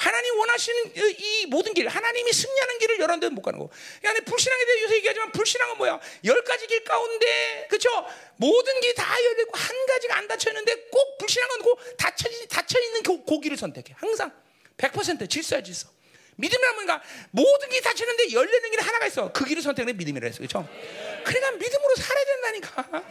[0.00, 3.68] 하나님 원하시는 이 모든 길, 하나님이 승리하는 길을 여러 데못 가는 거.
[4.00, 6.00] 그러니까 불신앙에 대해 요새 얘기하지만 불신앙은 뭐야?
[6.24, 7.90] 열 가지 길 가운데, 그렇죠?
[8.36, 13.02] 모든 길이 다 열리고 한 가지가 안 닫혀 있는데 꼭 불신앙은 그 닫혀 닫혀 있는
[13.02, 13.92] 그 고기를 선택해.
[13.98, 14.32] 항상
[14.78, 15.90] 100% 질서야 질서.
[16.36, 19.30] 믿음이란 뭔가 모든 길이 닫히는데 열리는 길이 하나가 있어.
[19.32, 20.66] 그 길을 선택하는 믿음이라 했어, 그렇죠?
[21.24, 23.02] 그러니까 믿음으로 살아야 된다니까.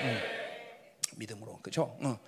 [0.00, 0.22] 음.
[1.16, 1.98] 믿음으로, 그렇죠?
[2.00, 2.18] 어.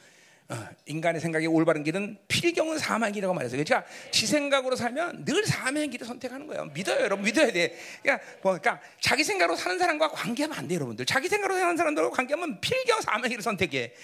[0.52, 3.64] 어, 인간의 생각이 올바른 길은 필경은 사망의 길이라고 말했어요.
[3.64, 6.66] 그러니까 지 생각으로 살면 늘 사망의 길을 선택하는 거예요.
[6.66, 7.24] 믿어요, 여러분.
[7.24, 7.74] 믿어야 돼.
[8.02, 11.06] 그러니까, 뭐, 그러니까 자기 생각으로 사는 사람과 관계하면 안 돼, 여러분들.
[11.06, 13.94] 자기 생각으로 사는 사람들과 관계하면 필경 사망의 길을 선택해.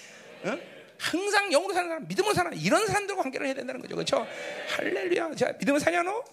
[0.43, 0.57] 어?
[0.97, 3.95] 항상 영으로 사는 사람, 믿음으로 사는 이런 사람들과 관계를 해야 된다는 거죠.
[3.95, 4.27] 그렇죠?
[4.75, 5.35] 할렐루야.
[5.35, 6.23] 자, 믿음을 사냐 너?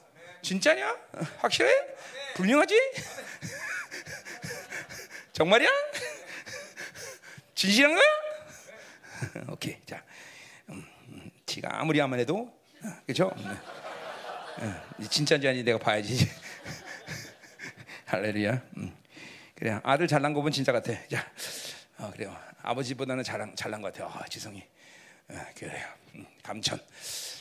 [0.40, 0.96] 진짜냐?
[1.12, 1.70] 어, 확실해?
[2.36, 2.74] 분명하지?
[5.32, 5.68] 정말이야?
[7.54, 8.25] 진실한 거야?
[9.48, 9.76] 오케이.
[9.86, 10.02] 자,
[10.68, 12.52] 음, 음, 지가 아무리 하면 해도
[13.06, 13.32] 그렇죠?
[13.36, 16.28] 음, 진짜인지 아닌지 내가 봐야지.
[18.06, 18.62] 할렐루야.
[18.76, 18.96] 음.
[19.54, 20.92] 그래 아들 잘난 거 보면 진짜 같아.
[21.08, 21.26] 자,
[21.98, 22.36] 어, 그래요.
[22.62, 24.08] 아버지보다는 잘난 잘난 것 같아요.
[24.08, 24.62] 어, 지성이.
[25.28, 25.86] 어, 그래요.
[26.14, 26.80] 음, 감천.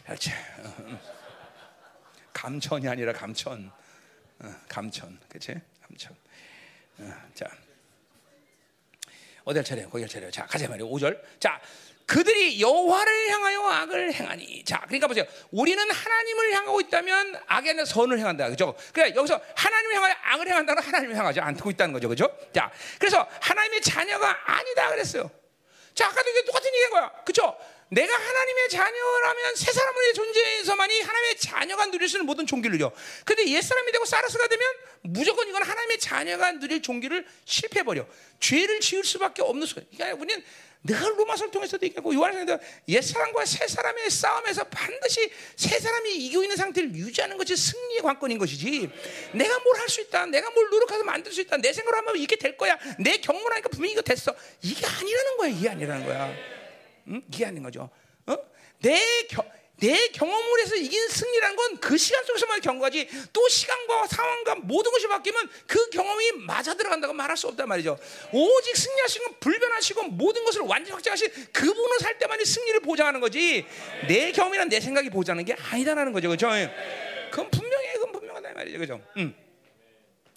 [0.05, 0.31] 그렇지.
[0.31, 0.99] 어, 음.
[2.33, 3.71] 감천이 아니라 감천.
[4.39, 5.19] 어, 감천.
[5.29, 5.59] 그렇지?
[5.81, 6.15] 감천.
[6.99, 7.64] 어, 자.
[9.45, 9.89] 어디를 차려요?
[9.89, 10.31] 거기를 차려요.
[10.31, 10.87] 자, 가자 말이요.
[10.89, 11.19] 5절.
[11.39, 11.61] 자,
[12.05, 14.63] 그들이 여호와를 향하여 악을 행하니.
[14.63, 15.25] 자, 그러니까 보세요.
[15.51, 18.49] 우리는 하나님을 향하고 있다면 악에 대한 선을 행한다.
[18.49, 18.75] 그죠?
[18.93, 22.07] 그래, 여기서 하나님을 향하여 악을 행한다는 하나님을 향하지 않고 있다는 거죠.
[22.09, 22.37] 그죠?
[22.53, 25.29] 자, 그래서 하나님의 자녀가 아니다 그랬어요.
[25.93, 27.09] 자, 아까도 이게 똑같은 얘기인 거야.
[27.23, 27.57] 그죠?
[27.89, 32.91] 내가 하나님의 자녀라면 새 사람의 존재에서만이 하나님의 자녀가 누릴 수 있는 모든 종기를 줘.
[33.25, 34.65] 근데 옛사람이 되고 사라스가 되면
[35.01, 38.05] 무조건 이건 하나님의 자녀가 누릴 종기를 실패해버려.
[38.39, 39.85] 죄를 지을 수밖에 없는 소리.
[39.95, 40.43] 그러니까 우리는
[40.87, 46.93] 늘 로마서를 통해서도 얘기하고 요한에서도 옛사람과 새 사람의 싸움에서 반드시 새 사람이 이기고 있는 상태를
[46.93, 48.89] 유지하는 것이 승리의 관건인 것이지.
[49.33, 50.25] 내가 뭘 할 수 있다.
[50.27, 51.57] 내가 뭘 노력해서 만들 수 있다.
[51.57, 52.77] 내 생각으로 하면 이게 될 거야.
[52.99, 54.33] 내 경험을 하니까 분명히 이거 됐어.
[54.63, 55.49] 이게 아니라는 거야.
[55.49, 56.54] 이게 아니라는 거야
[57.07, 57.21] 응?
[57.31, 57.89] 이게 아닌 거죠
[58.27, 58.37] 어?
[58.81, 58.99] 내
[59.29, 59.43] 겨,
[59.77, 65.49] 내 경험을 해서 이긴 승리라는 건그 시간 속에서만 경과지 또 시간과 상황과 모든 것이 바뀌면
[65.67, 67.97] 그 경험이 맞아 들어간다고 말할 수 없단 말이죠.
[68.31, 73.65] 오직 승리하시고 불변하시고 모든 것을 완전히 확정하신 그분을 살 때만이 승리를 보장하는 거지
[74.07, 76.29] 내 경험이란 내 생각이 보장하는 게 아니다라는 거죠.
[76.29, 76.47] 그죠?
[77.31, 77.93] 그건 분명해.
[77.93, 78.79] 그건 분명하다 말이죠.
[78.79, 79.01] 그죠?
[79.17, 79.44] 음.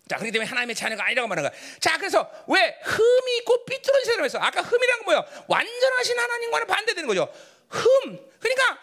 [0.09, 1.61] 자, 그렇기 때문에 하나님의 자녀가 아니라고 말하는 거야.
[1.81, 5.25] 자, 그래서 왜 흠이 있고 삐뚤어진 사람에서 아까 흠이란 건 뭐예요?
[5.47, 7.33] 완전하신 하나님과는 반대되는 거죠.
[7.69, 8.19] 흠.
[8.41, 8.81] 그러니까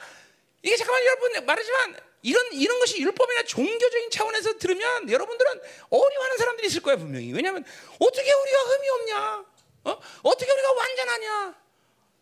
[0.62, 6.82] 이게 잠깐만 여러분 말하지만 이런 이런 것이 율법이나 종교적인 차원에서 들으면 여러분들은 어려워하는 사람들이 있을
[6.82, 7.34] 거예요 분명히.
[7.34, 7.64] 왜냐하면
[8.00, 9.46] 어떻게 우리가 흠이 없냐?
[9.86, 10.00] 어?
[10.24, 11.56] 어떻게 우리가 완전하냐?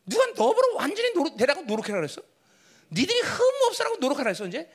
[0.05, 2.21] 누가 너보러 완전히 노력, 되라고 노력해라 그랬어?
[2.91, 4.69] 니들이 흠 없으라고 노력하라 했어 이제?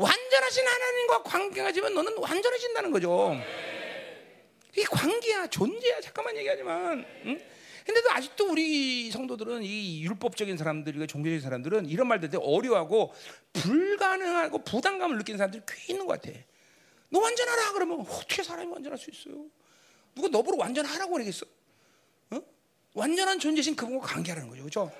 [0.00, 3.36] 완전하신 하나님과 관계가지면 너는 완전해진다는 거죠.
[4.76, 6.00] 이 관계야, 존재야.
[6.00, 7.04] 잠깐만 얘기하지만.
[7.26, 7.40] 응?
[7.84, 13.12] 근데도 아직도 우리 성도들은 이 율법적인 사람들과 종교적인 사람들은 이런 말들 되게 어려워하고
[13.52, 16.38] 불가능하고 부담감을 느끼는 사람들이 꽤 있는 것 같아.
[17.10, 19.44] 너 완전하라 그러면 어떻게 사람이 완전할 수 있어요?
[20.14, 21.46] 누가 너보러 완전하라고 그러겠어?
[22.30, 22.40] 어?
[22.94, 24.92] 완전한 존재신 그분과 관계하는 거죠, 그렇죠?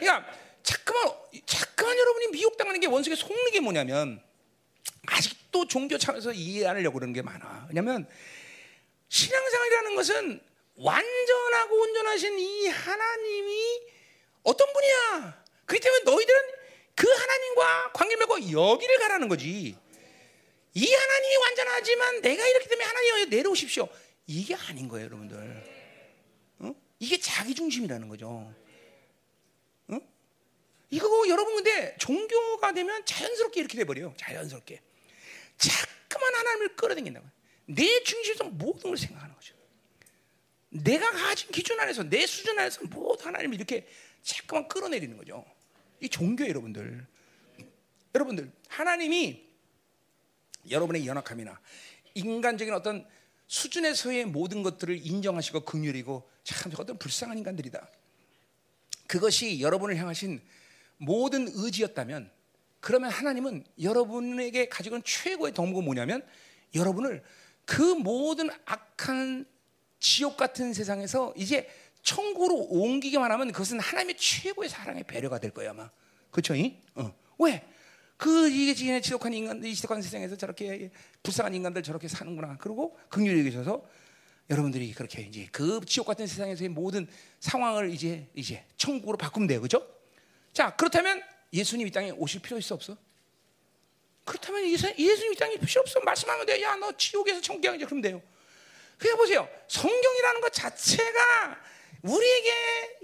[0.00, 0.26] 그러니까
[0.62, 1.12] 자꾸만
[1.46, 4.20] 자꾸만 여러분이 미혹당하는 게 원수의 속는 게 뭐냐면
[5.06, 7.66] 아직도 종교 차원에서 이해하려고 그러는 게 많아.
[7.68, 8.08] 왜냐하면
[9.08, 10.40] 신앙생활이라는 것은
[10.76, 13.80] 완전하고 온전하신 이 하나님이
[14.42, 15.44] 어떤 분이야?
[15.66, 16.40] 그렇기 때문에 너희들은
[16.94, 19.76] 그 하나님과 관계 맺고 여기를 가라는 거지.
[20.74, 23.88] 이 하나님이 완전하지만 내가 이렇기 때문에 하나님 내려오십시오.
[24.26, 25.64] 이게 아닌 거예요, 여러분들.
[26.60, 26.74] 어?
[26.98, 28.54] 이게 자기 중심이라는 거죠.
[29.88, 29.98] 어?
[30.90, 34.14] 이거 여러분 근데 종교가 되면 자연스럽게 이렇게 돼 버려요.
[34.16, 34.80] 자연스럽게.
[35.58, 37.26] 자꾸만 하나님을 끌어당긴다고.
[37.66, 39.54] 내 중심에서 모든 걸 생각하는 거죠.
[40.70, 43.86] 내가 가진 기준 안에서 내 수준 안에서 모두 하나님을 이렇게
[44.22, 45.44] 자꾸만 끌어내리는 거죠.
[46.00, 47.06] 이 종교 여러분들.
[48.14, 49.42] 여러분들 하나님이
[50.70, 51.60] 여러분의 연약함이나
[52.14, 53.06] 인간적인 어떤
[53.46, 57.88] 수준에서의 모든 것들을 인정하시고 긍휼이고 참 어떤 불쌍한 인간들이다.
[59.06, 60.40] 그것이 여러분을 향하신
[60.96, 62.30] 모든 의지였다면
[62.82, 66.26] 그러면 하나님은 여러분에게 가지고 있는 최고의 덕목은 뭐냐면
[66.74, 67.22] 여러분을
[67.64, 69.46] 그 모든 악한
[70.00, 71.68] 지옥 같은 세상에서 이제
[72.02, 75.88] 천국으로 옮기기만 하면 그것은 하나님의 최고의 사랑의 배려가 될 거야 아마
[76.32, 76.54] 그렇죠?
[76.96, 77.14] 어.
[77.38, 77.64] 왜?
[78.16, 80.90] 그 이게 지금 지독한 인간들, 이 지독한 세상에서 저렇게
[81.22, 82.56] 불쌍한 인간들 저렇게 사는구나.
[82.58, 83.84] 그리고 긍휼히 계셔서
[84.50, 87.06] 여러분들이 그렇게 이제 그 지옥 같은 세상에서의 모든
[87.38, 89.86] 상황을 이제 이제 천국으로 바꾸면 돼요, 그죠?
[90.52, 91.22] 자 그렇다면
[91.52, 92.96] 예수님 이 땅에 오실 필요 있어 없어?
[94.24, 96.62] 그렇다면 예수, 예수님 이 땅에 필요 없어 말씀하면 돼.
[96.62, 98.22] 야 너 지옥에서 천국 가자 그러면 돼요.
[98.98, 99.48] 그래 보세요.
[99.68, 101.60] 성경이라는 것 자체가
[102.02, 102.52] 우리에게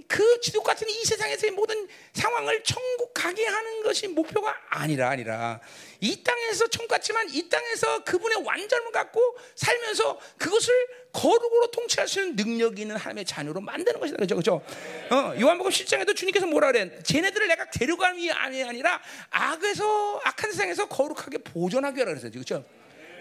[0.08, 5.60] 그 지독 같은 이 세상에서의 모든 상황을 천국 가게 하는 것이 목표가 아니라 아니라
[6.00, 9.20] 이 땅에서 천국 같지만 이 땅에서 그분의 완전을 갖고
[9.54, 10.74] 살면서 그것을
[11.12, 14.16] 거룩으로 통치할 수 있는 능력이 있는 하나님의 자녀로 만드는 것이다.
[14.18, 14.36] 그죠?
[14.36, 14.62] 그죠?
[15.10, 17.02] 어, 요한복음 7장에도 주님께서 뭐라 그래?
[17.02, 19.00] 쟤네들을 내가 데려감이 아니라
[19.30, 22.32] 악에서 악한 세상에서 거룩하게 보존하기 위하라 그랬어요.
[22.32, 22.64] 그죠?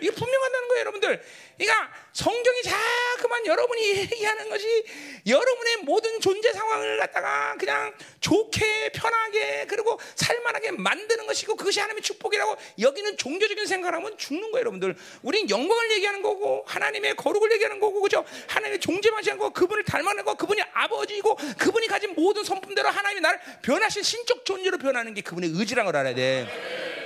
[0.01, 1.21] 이게 분명하다는 거예요, 여러분들.
[1.57, 4.85] 그러니까 성경이 자꾸만 여러분이 얘기하는 것이
[5.25, 12.55] 여러분의 모든 존재 상황을 갖다가 그냥 좋게 편하게 그리고 살만하게 만드는 것이고 그것이 하나님의 축복이라고
[12.79, 14.95] 여기는 종교적인 생각을 하면 죽는 거예요, 여러분들.
[15.23, 18.23] 우린 영광을 얘기하는 거고 하나님의 거룩을 얘기하는 거고 그죠?
[18.47, 24.03] 하나님의 존재만시하는 거, 그분을 닮아낸 거, 그분이 아버지이고 그분이 가진 모든 성품대로 하나님이 나를 변하신
[24.03, 26.96] 신적 존재로 변하는 게 그분의 의지라는 걸 알아야 돼.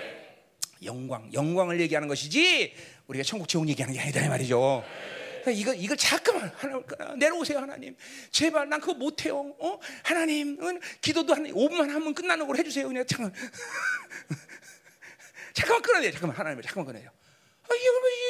[0.83, 2.73] 영광, 영광을 얘기하는 것이지
[3.07, 4.83] 우리가 천국 지옥 얘기하는 게 아니다 이 말이죠.
[5.41, 6.81] 그러니까 이거 이걸 잠깐만 하나
[7.15, 7.95] 내려오세요 하나님.
[8.31, 9.53] 제발 난 그거 못해요.
[9.59, 9.79] 어?
[10.03, 10.57] 하나님,
[11.01, 12.87] 기도도 한 5분만 하면 끝나는 걸 해주세요.
[12.87, 13.33] 그냥 잠깐
[15.53, 16.11] 잠깐만 끊어내요.
[16.11, 17.09] 잠깐만 하나님을 잠깐만 끊어내요.
[17.09, 17.73] 아,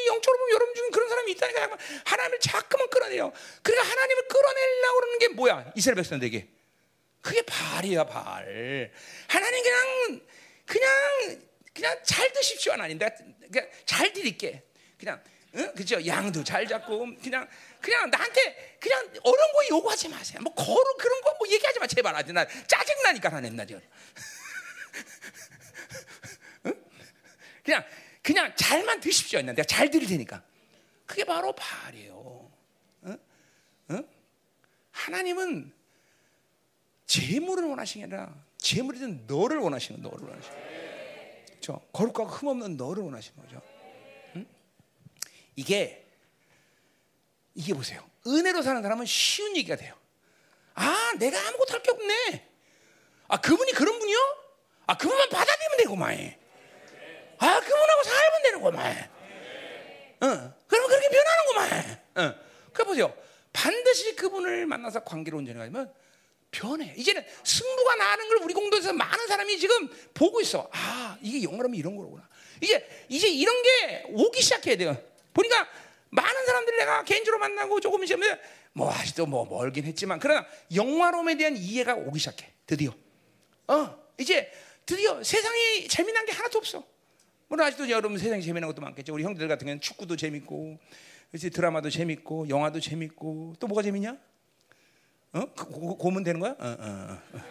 [0.08, 3.32] 영적으로 여러분 중에 그런 사람이 있다니까 하나님을 자꾸만 끌어내요.
[3.64, 5.72] 그러니까 하나님을 끌어내려고 그러는 게 뭐야?
[5.76, 6.48] 이스라엘 백성들에게.
[7.22, 8.92] 그게 발이야, 발.
[9.28, 10.22] 하나님 그냥
[10.66, 11.51] 그냥
[11.82, 13.00] 그냥 잘 드십시오 하나님.
[13.00, 13.16] 내가
[13.52, 14.64] 그냥 잘 드릴게.
[15.00, 15.20] 그냥
[15.56, 15.74] 응?
[15.74, 16.06] 그죠?
[16.06, 17.50] 양도 잘 잡고 그냥
[17.82, 20.40] 그냥 나한테 그냥 어려운 거 요구하지 마세요.
[20.44, 22.16] 뭐 거룩 그런 거 뭐 얘기하지 마 제발.
[22.16, 23.82] 아직 나 짜증 나니까 하나님 나 지금.
[26.68, 26.84] 응?
[27.64, 27.84] 그냥
[28.22, 29.42] 그냥 잘만 드십시오.
[29.42, 30.44] 내가 잘 드릴 테니까.
[31.08, 32.52] 그게 바로 발이에요.
[33.06, 33.18] 응?
[33.90, 34.08] 응?
[34.92, 35.74] 하나님은
[37.08, 40.81] 재물을 원하시는 게 아니라 재물이든 너를 원하시는 너를 원하시는
[41.62, 41.80] 그렇죠?
[41.94, 43.62] 거룩하고 흠없는 너를 원하시는 거죠.
[44.36, 44.48] 응?
[45.56, 46.04] 이게
[47.54, 48.04] 이게 보세요.
[48.26, 49.94] 은혜로 사는 사람은 쉬운 얘기가 돼요.
[50.74, 52.48] 아, 내가 아무것도 할 게 없네.
[53.28, 54.18] 아, 그분이 그런 분이요?
[54.88, 56.36] 아, 그분만 받아들이면 되고만.
[57.38, 59.10] 아, 그분하고 살면 되는구만.
[60.24, 60.54] 응.
[60.68, 62.04] 그러면 그렇게 변하는구만.
[62.18, 62.36] 응.
[62.74, 63.14] 그 보세요.
[63.54, 65.94] 반드시 그분을 만나서 관계로 온전히 가면
[66.52, 66.94] 변해.
[66.98, 70.70] 이제는 승부가 나는 걸 우리 공동에서 많은 사람이 지금 보고 있어.
[70.74, 72.28] 아, 이게 영어라면 이런 거구나.
[72.62, 75.02] 이제 이제 이런 게 오기 시작해야 돼요.
[75.34, 75.68] 보니까
[76.10, 78.40] 많은 사람들이 내가 개인적으로 만나고 조금 있으면
[78.74, 80.46] 뭐 아직도 뭐 멀긴 했지만 그러나
[80.76, 82.52] 영화로움에 대한 이해가 오기 시작해.
[82.68, 82.94] 드디어.
[83.68, 84.52] 어, 이제
[84.86, 86.84] 드디어 세상에 재미난 게 하나도 없어.
[87.48, 89.14] 물론 아직도 여러분 세상에 재미난 것도 많겠죠.
[89.14, 90.78] 우리 형들 같은 경우는 축구도 재밌고,
[91.32, 94.18] 그렇지 드라마도 재밌고, 영화도 재밌고, 또 뭐가 재밌냐?
[95.34, 95.46] 어?
[95.56, 96.52] 그, 고, 고면 되는 거야?
[96.52, 97.42] 어, 어, 어.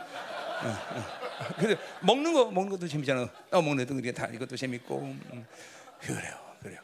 [1.56, 3.28] 근데 먹는 거 먹는 것도 재밌잖아.
[3.50, 4.98] 어, 먹는 것도 다 이것도 재밌고.
[4.98, 5.46] 음.
[6.00, 6.80] 그래요, 그래요.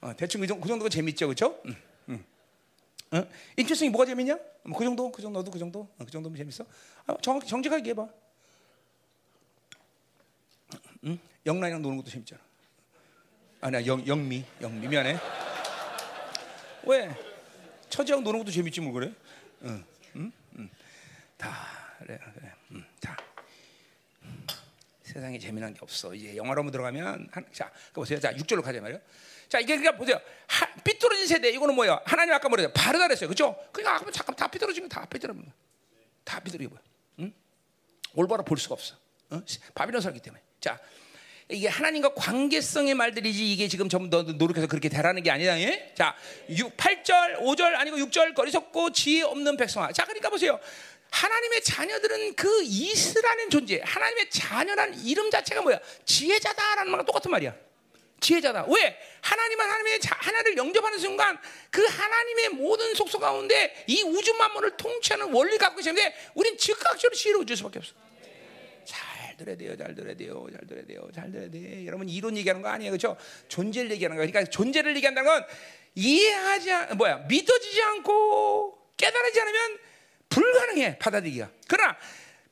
[0.00, 1.60] 어, 대충 그, 정도, 그 정도 가 재밌죠, 그렇죠?
[1.66, 1.76] 음,
[2.10, 2.24] 음.
[3.12, 3.26] 어?
[3.56, 4.38] 인체성이 뭐가 재밌냐?
[4.64, 6.64] 뭐그 정도, 그 정도, 너도 그 정도, 어, 그 정도면 재밌어?
[7.06, 8.08] 아, 정, 정직하게 얘기해봐.
[11.04, 11.18] 응?
[11.44, 12.40] 영란이랑 노는 것도 재밌잖아.
[13.60, 15.18] 아니야, 영, 영미, 영미 미안해.
[16.84, 17.10] 왜?
[17.88, 19.12] 처지하고 노는 것도 재밌지 뭘 그래?
[19.62, 19.84] 응.
[21.36, 22.52] 다 그래, 그래.
[22.72, 23.16] 음, 다
[25.02, 26.14] 세상에 재미난 게 없어.
[26.14, 28.20] 이제 영화로 들어가면 한, 자, 그 보세요.
[28.20, 29.00] 자, 6절로 가자 말이요.
[29.48, 30.20] 자, 이게 그러니까 보세요.
[30.46, 32.00] 하, 삐뚤어진 세대 이거는 뭐예요?
[32.04, 32.70] 하나님 아까 뭐래요?
[32.72, 33.28] 바르다 그랬어요.
[33.28, 33.56] 그렇죠?
[33.72, 35.52] 그러니까 아까 잠깐 다 삐뚤어지면 다 삐뚤어지면
[36.24, 36.80] 다 삐뚤어져 보여.
[37.20, 37.32] 응?
[38.14, 38.96] 올바로 볼 수가 없어.
[39.30, 39.42] 어?
[39.74, 40.42] 바빌론 살기 때문에.
[40.60, 40.78] 자,
[41.48, 45.58] 이게 하나님과 관계성의 말들이지 이게 지금 전부 너 노력해서 그렇게 되라는 게 아니다.
[45.60, 45.92] 예?
[45.96, 46.16] 자,
[46.50, 49.92] 6, 8절, 5절 아니고 6절 거리석고 지혜 없는 백성아.
[49.92, 50.58] 자, 그러니까 보세요.
[51.10, 55.78] 하나님의 자녀들은 그 이스라는 존재, 하나님의 자녀란 이름 자체가 뭐야?
[56.04, 57.54] 지혜자다라는 말과 똑같은 말이야.
[58.20, 58.66] 지혜자다.
[58.68, 58.98] 왜?
[59.20, 61.38] 하나님은 하나님의 자, 하나를 영접하는 순간
[61.70, 67.56] 그 하나님의 모든 속소 가운데 이 우주 만물을 통치하는 원리 갖고 계시는데 우린 즉각적으로 지혜로워질
[67.56, 67.92] 수밖에 없어.
[68.84, 71.84] 잘 들어야 돼요, 잘 들어야 돼요, 잘 들어야 돼요, 잘 들어야 돼.
[71.86, 73.16] 여러분 이론 얘기하는 거 아니에요, 그렇죠?
[73.48, 74.30] 존재를 얘기하는 거예요.
[74.30, 75.46] 그러니까 존재를 얘기한다는 건
[75.94, 79.78] 이해하지 않, 뭐야 믿어지지 않고 깨달지 않으면
[80.28, 81.50] 불가능해 받아들이기가.
[81.68, 81.96] 그러나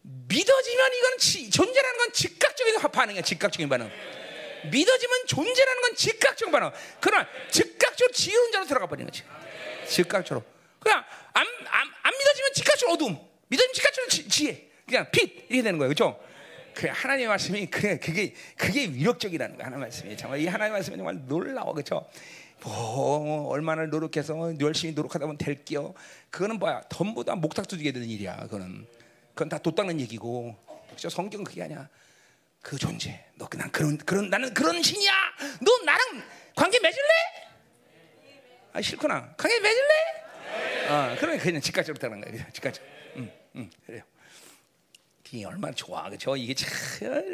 [0.02, 3.90] 믿어지면 이건 지, 존재라는 건 즉각적인 반응이야, 즉각적인 반응.
[4.70, 6.70] 믿어지면 존재라는 건 즉각적 반응.
[7.01, 9.22] 그러나 즉각적으로 지혜로운 자로 들어가 버리는 거지.
[9.88, 10.44] 즉각적으로.
[10.78, 13.18] 그냥 안, 안, 안 믿어지면 즉각적으로 어둠.
[13.48, 14.70] 믿어지면 즉각적으로 지, 지혜.
[14.86, 16.20] 그냥 빛 이렇게 되는 거예요, 그렇죠?
[16.74, 21.16] 그 하나님의 말씀이 그게 그게 그게 위력적이라는 거 하나님 말씀이 정말 이 하나님 말씀이 정말
[21.26, 22.06] 놀라워, 그렇죠?
[22.65, 25.95] 뭐 얼마나 노력해서 열심히 노력하다 보면 될게요.
[26.31, 26.82] 그거는 뭐야?
[26.91, 28.36] 전부 다 목탁 두게 되는 일이야.
[28.45, 28.86] 그거는
[29.35, 30.57] 그건 다 돛닦는 얘기고.
[30.86, 31.09] 그렇죠?
[31.11, 31.89] 성경은 그게 아니야.
[32.62, 33.24] 그 존재.
[33.35, 35.12] 너 그냥 그런 그런 나는 그런 신이야.
[35.61, 36.23] 너 나랑
[36.57, 37.09] 관계 맺을래?
[38.73, 39.35] 아 싫구나.
[39.36, 39.93] 관계 맺을래?
[40.89, 42.51] 어, 그러면 그냥 집까지로 타는 거야.
[42.53, 42.81] 집까지.
[43.16, 44.03] 응, 응, 그래요.
[45.32, 46.36] 이 얼마나 좋아, 그렇죠?
[46.36, 46.68] 이게 참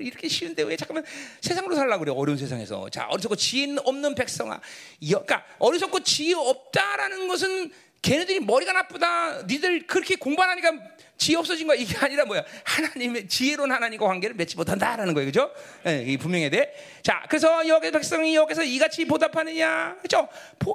[0.01, 1.05] 이렇게 쉬운데 왜 잠깐만
[1.41, 2.89] 세상으로 살라고 그래 어려운 세상에서.
[2.89, 4.61] 자 어리석고 지혜 없는 백성아.
[5.01, 7.73] 그러니까 어리석고 지혜 없다라는 것은
[8.03, 9.43] 걔네들이 머리가 나쁘다.
[9.47, 10.73] 니들 그렇게 공부 안 하니까
[11.19, 11.77] 지혜 없어진 거야.
[11.79, 12.43] 이게 아니라 뭐야?
[12.65, 15.27] 하나님의 지혜로운 하나님과 관계를 맺지 못한다라는 거예요.
[15.27, 15.53] 그죠?
[15.87, 16.73] 예, 이 분명해야 돼.
[17.03, 19.99] 자, 그래서 여기 백성이 여기서 이같이 보답하느냐.
[20.01, 20.27] 그죠?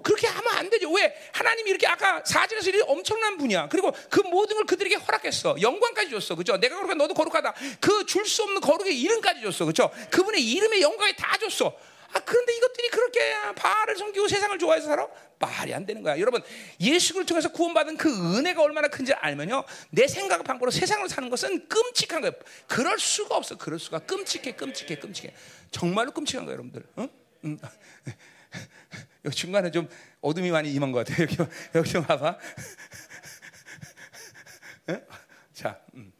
[0.04, 0.92] 그렇게 하면 안 되죠.
[0.92, 1.16] 왜?
[1.34, 3.70] 하나님이 이렇게 아까 사절에서 이렇게 엄청난 분이야.
[3.72, 5.56] 그리고 그 모든 걸 그들에게 허락했어.
[5.60, 6.36] 영광까지 줬어.
[6.36, 6.58] 그죠?
[6.58, 7.52] 내가 거룩한 너도 거룩하다.
[7.80, 9.66] 그 줄 수 없는 거룩의 이름까지 줬어.
[9.66, 9.90] 그죠?
[10.12, 11.76] 그분의 이름의 영광이 다 줬어.
[12.16, 13.20] 아, 그런데 이것들이 그렇게
[13.58, 15.06] 바알을 섬기고 세상을 좋아해서 살아?
[15.38, 16.18] 말이 안 되는 거야.
[16.18, 16.42] 여러분,
[16.80, 19.66] 예수를 통해서 구원받은 그 은혜가 얼마나 큰지 알면요.
[19.90, 22.32] 내 생각 방법으로 세상을 사는 것은 끔찍한 거예요.
[22.68, 23.58] 그럴 수가 없어.
[23.58, 25.36] 그럴 수가 끔찍해, 끔찍해, 끔찍해.
[25.72, 26.84] 정말로 끔찍한 거예요, 여러분들.
[27.00, 27.10] 응?
[27.44, 27.60] 응.
[29.26, 29.90] 여기 중간에 좀
[30.22, 31.24] 어둠이 많이 임한 것 같아요.
[31.24, 31.36] 여기,
[31.76, 32.38] 여기 좀 봐봐.
[34.90, 35.06] 응?
[35.54, 36.14] 자, 음.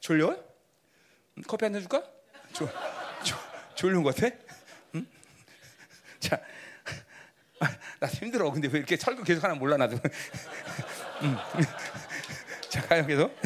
[0.00, 0.34] 졸려?
[1.46, 2.02] 커피 한 잔 줄까?
[2.54, 2.68] 졸,
[3.22, 3.36] 졸,
[3.74, 4.34] 졸린 것 같아?
[6.20, 6.40] 자,
[7.98, 8.50] 나 힘들어.
[8.50, 9.96] 근데 왜 이렇게 설교 계속 하나 몰라 나도.
[11.22, 11.36] 음.
[12.68, 13.36] 자, 가요 계속.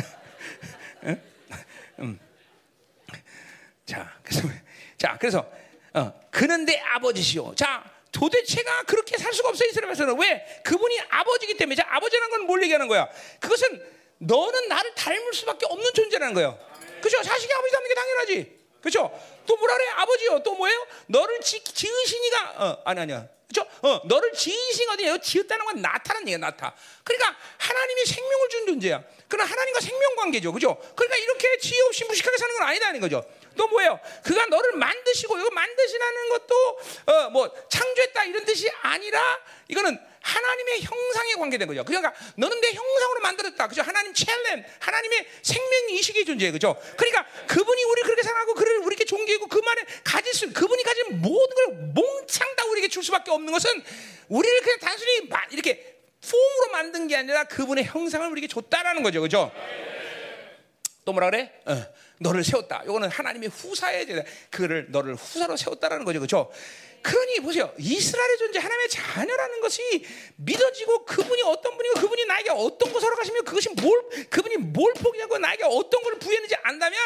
[1.05, 1.22] 응?
[2.01, 2.20] 음.
[3.86, 4.48] 자, 그래서
[4.98, 5.51] 자, 그래서
[5.94, 7.55] 어, 그는 내 아버지시오.
[7.55, 10.60] 자, 도대체가 그렇게 살 수가 없어 이스라엘에서는 왜?
[10.64, 11.74] 그분이 아버지기 때문에.
[11.76, 13.09] 자, 아버지라는 건 뭘 얘기하는 거야?
[13.40, 13.82] 그것은
[14.18, 16.59] 너는 나를 닮을 수밖에 없는 존재라는 거예요.
[17.01, 17.20] 그죠?
[17.22, 18.64] 자식이 아버지 닮는 게 당연하지.
[18.85, 19.11] 그렇죠?
[19.47, 19.89] 또 뭐라 그래?
[19.97, 20.43] 아버지요.
[20.43, 20.86] 또 뭐예요?
[21.06, 23.27] 너를 지, 지으시니가 어, 아니 아니야.
[23.48, 23.70] 그렇죠?
[23.81, 25.19] 어, 너를 지으신 어디예요?
[25.19, 26.74] 지었다는 건 나타난 얘기야, 나타.
[27.02, 29.02] 그러니까 하나님이 생명을 준 존재야.
[29.27, 30.52] 그러나 하나님과 생명 관계죠.
[30.52, 30.77] 그죠?
[30.94, 33.24] 그러니까 이렇게 지혜 없이 무식하게 사는 건 아니다는 거죠.
[33.56, 33.98] 또 뭐예요?
[34.22, 41.35] 그가 너를 만드시고 이거 만드시라는 것도 어, 뭐 창조했다 이런 뜻이 아니라 이거는 하나님의 형상에
[41.35, 41.85] 관계된 거죠.
[41.85, 43.68] 그러니까 너는 내 형상으로 만들었다.
[43.68, 43.82] 그죠?
[43.82, 46.81] 하나님 첼렘, 하나님의 생명 이식의 존재, 그죠?
[46.97, 51.55] 그러니까 그분이 우리 그렇게 사랑하고 그를 우리에게 존귀하고 그 말에 가질 수, 그분이 가진 모든
[51.55, 53.70] 걸 몽창 다 우리에게 줄 수밖에 없는 것은
[54.28, 59.52] 우리를 그냥 단순히 이렇게 폼으로 만든 게 아니라 그분의 형상을 우리에게 줬다라는 거죠, 그죠?
[61.05, 61.52] 또 뭐라 그래?
[61.66, 61.86] 어,
[62.20, 62.82] 너를 세웠다.
[62.85, 64.07] 이거는 하나님의 후사에
[64.51, 66.51] 그를 너를 후사로 세웠다라는 거죠, 그죠?
[67.03, 67.70] 그러니 보세요.
[67.78, 69.82] 이스라엘의 존재 하나님의 자녀라는 것이
[70.36, 75.65] 믿어지고 그분이 어떤 분이고 그분이 나에게 어떤 것을 허락하시며 그것이 뭘 그분이 뭘 포기하고 나에게
[75.65, 76.99] 어떤 것을 부여했는지 안다면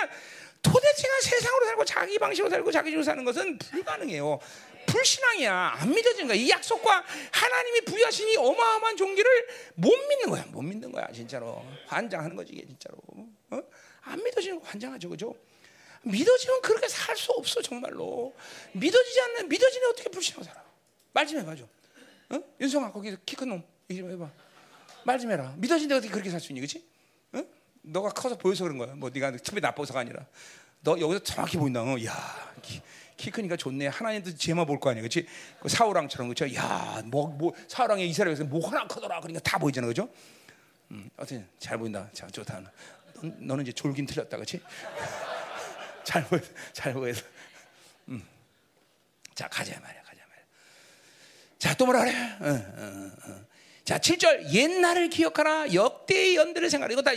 [0.63, 4.39] 도대체가 세상으로 살고 자기 방식으로 살고 자기 식으로 사는 것은 불가능해요.
[4.87, 5.77] 불신앙이야.
[5.81, 6.37] 안 믿어지는 거야.
[6.37, 9.31] 이 약속과 하나님이 부여하신 이 어마어마한 종기를
[9.75, 10.45] 못 믿는 거야.
[10.49, 11.07] 못 믿는 거야.
[11.13, 11.63] 진짜로.
[11.87, 12.97] 환장하는 거지, 이게 진짜로.
[13.51, 13.61] 어?
[14.09, 15.09] 안 믿어지는 거 환장하죠.
[15.09, 15.35] 그죠?
[16.03, 18.33] 믿어지면 그렇게 살 수 없어 정말로
[18.73, 20.63] 믿어지지 않는 믿어지는 어떻게 불신하고 살아
[21.13, 21.69] 말 좀 해봐 좀
[22.31, 22.41] 어?
[22.61, 24.31] 윤성아 거기 키 큰놈 얘기 좀 해봐
[25.05, 26.87] 말 좀 해라 믿어지는데 어떻게 그렇게 살 수 있니 그치?
[27.33, 27.43] 어?
[27.83, 30.25] 너가 커서 보여서 그런 거야 뭐 네가 특별히 나빠서가 아니라
[30.81, 31.97] 너 여기서 정확히 보인다 어?
[32.05, 32.81] 야 키,
[33.17, 35.27] 키 크니까 좋네 하나님도 제만 볼거 아니야 그치?
[35.61, 36.47] 그 사우랑처럼 그쵸?
[36.55, 40.09] 야뭐 뭐 사우랑의 이스라엘에서 목 하나 크더라 그러니까 다 보이잖아 그죠?
[40.93, 42.63] 음, 어쨌든 잘 보인다 자 좋다
[43.23, 44.61] 너, 너는 이제 졸긴 틀렸다 그치?
[46.05, 46.41] 잘 보여,
[46.73, 47.25] 잘 보여서.
[48.09, 48.23] 음.
[49.35, 50.45] 자, 가자 말이야, 가자 말이야.
[51.59, 52.13] 자, 또 뭐라 그래?
[52.41, 53.47] 어, 어, 어.
[53.89, 56.93] 자, 7절 옛날을 기억하라 역대의 연들을 생각하라.
[56.93, 57.13] 이거 다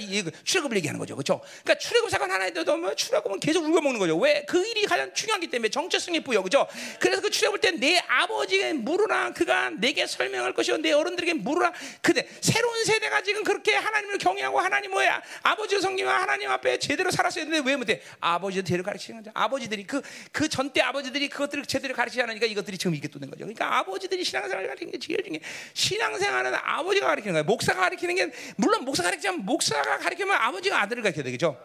[0.46, 1.18] 출애굽을 얘기하는 거죠.
[1.18, 1.42] 그렇죠?
[1.64, 4.16] 그러니까 출애굽 사건 하나 해도 뭐 출애굽은 계속 울고 먹는 거죠.
[4.16, 4.46] 왜?
[4.48, 6.42] 그 일이 가장 중요하기 때문에 정체성이 부여.
[6.42, 6.66] 그렇죠?
[7.02, 9.34] 그래서 그 출애굽 때내 아버지에게 물으라.
[9.34, 11.74] 그가 내게 설명할 것이요 내 어른들에게 물으라.
[12.02, 15.22] 근데 새로운 세대가 지금 그렇게 하나님을 경외하고 하나님 뭐야?
[15.44, 18.02] 아버지를 섬기면 하나님 앞에 제대로 살았어야 되는데 왜 못해?
[18.22, 19.32] 아버지들 제대로 가르치는 거죠.
[19.34, 23.40] 아버지들이 그 그 전때 아버지들이 그것들을 제대로 가르치지 않으니까 이것들이 지금 이게 또 된 거죠.
[23.44, 25.42] 그러니까 아버지들이 신앙생활을 가르치는 게 제일 중요해.
[25.74, 27.44] 신앙생활은 아버지가 가르치는 거예요.
[27.46, 31.58] 목사가 가르치는 게 물론 목사가 가르치면 목사가 가르치면 아버지가 아들을 가르쳐야 되겠죠.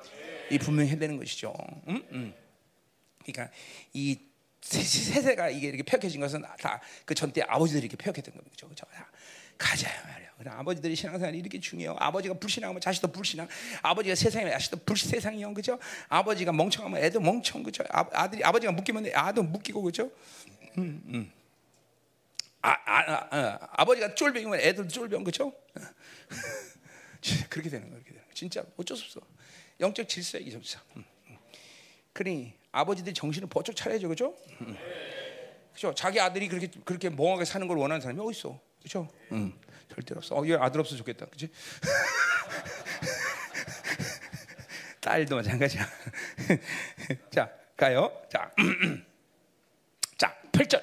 [0.50, 1.54] 이 분명히 해야 되는 것이죠.
[1.88, 2.02] 음?
[2.12, 2.34] 음.
[3.24, 3.52] 그러니까
[3.92, 4.18] 이
[4.60, 8.66] 세- 세세가 이게 이렇게 펴켜진 것은 다 그 전때 아버지들이 이렇게 펴켰던 거죠.
[8.66, 8.84] 그렇죠?
[8.92, 9.06] 자,
[9.58, 10.28] 가자 말이야.
[10.38, 11.96] 그래 아버지들이 신앙생활이 이렇게 중요해요.
[11.98, 13.48] 아버지가 불신앙하면 자식도 불신앙.
[13.82, 15.78] 아버지가 세상에 자식도 불 세상이요, 그죠?
[16.08, 17.82] 아버지가 멍청하면 애도 멍청, 그죠?
[17.90, 20.10] 아, 아들이 아버지가 묶이면 아도 묶이고, 그죠?
[20.78, 21.32] 음, 음.
[22.66, 25.52] 아, 아, 아, 아, 아 버지가 쫄병이면 애들도 쫄병, 그죠?
[27.48, 28.02] 그렇게 되는 거예요.
[28.34, 29.20] 진짜 어쩔 수 없어.
[29.78, 30.80] 영적 질서에 없어.
[30.96, 31.36] 음, 음.
[32.12, 34.36] 그러니 아버지들이 정신을 번쩍 차려야죠, 그죠?
[34.62, 34.76] 음.
[35.72, 35.94] 그죠?
[35.94, 39.08] 자기 아들이 그렇게 그렇게 멍하게 사는 걸 원하는 사람이 어디 있어, 그죠?
[39.30, 39.56] 음,
[39.94, 40.34] 절대로 없어.
[40.34, 41.48] 어, 얘 아들 없어 좋겠다, 그지?
[45.00, 45.88] 딸도 마찬가지야.
[47.30, 48.10] 자, 가요.
[48.28, 48.50] 자,
[50.18, 50.82] 자, 8절.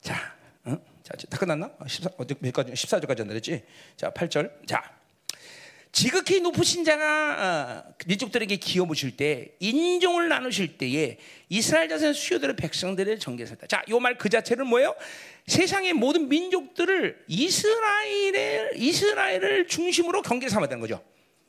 [0.00, 0.76] 자, 어?
[1.08, 1.70] 자, 다 끝났나?
[1.86, 2.72] 14, 어디 몇 가지?
[2.72, 3.62] 14절까지 한다 그랬지?
[3.96, 4.66] 자, 8절.
[4.66, 4.82] 자,
[5.90, 11.16] 지극히 높으신 자가 어, 민족들에게 기어 보실 때 인종을 나누실 때에
[11.48, 13.66] 이스라엘 자손 수요들의 백성들을 정계했다.
[13.68, 14.94] 자, 요 말 그 자체는 뭐예요?
[15.46, 21.02] 세상의 모든 민족들을 이스라엘의 이스라엘을 중심으로 경계 삼았다는 거죠.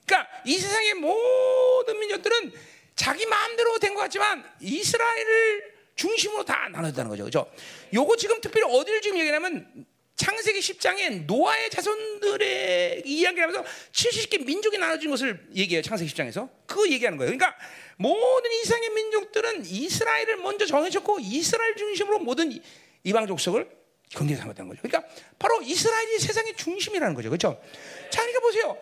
[0.05, 2.53] 그러니까 이 세상의 모든 민족들은
[2.95, 7.25] 자기 마음대로 된 것 같지만 이스라엘을 중심으로 다 나눴다는 거죠.
[7.25, 7.51] 그죠?
[7.93, 9.85] 요거 지금 특별히 어디를 지금 얘기하냐면
[10.15, 15.81] 창세기 10장에 노아의 자손들의 이야기를 하면서 70개 민족이 나눠진 것을 얘기해요.
[15.81, 16.49] 창세기 10장에서.
[16.65, 17.35] 그거 얘기하는 거예요.
[17.35, 17.57] 그러니까
[17.97, 22.61] 모든 이상의 민족들은 이스라엘을 먼저 정해졌고 이스라엘 중심으로 모든 이-
[23.03, 23.69] 이방 족속을
[24.09, 24.81] 경계 삼았다는 거죠.
[24.81, 25.07] 그러니까
[25.37, 27.29] 바로 이스라엘이 세상의 중심이라는 거죠.
[27.29, 27.61] 그렇죠?
[28.09, 28.77] 자, 그러니까 보세요.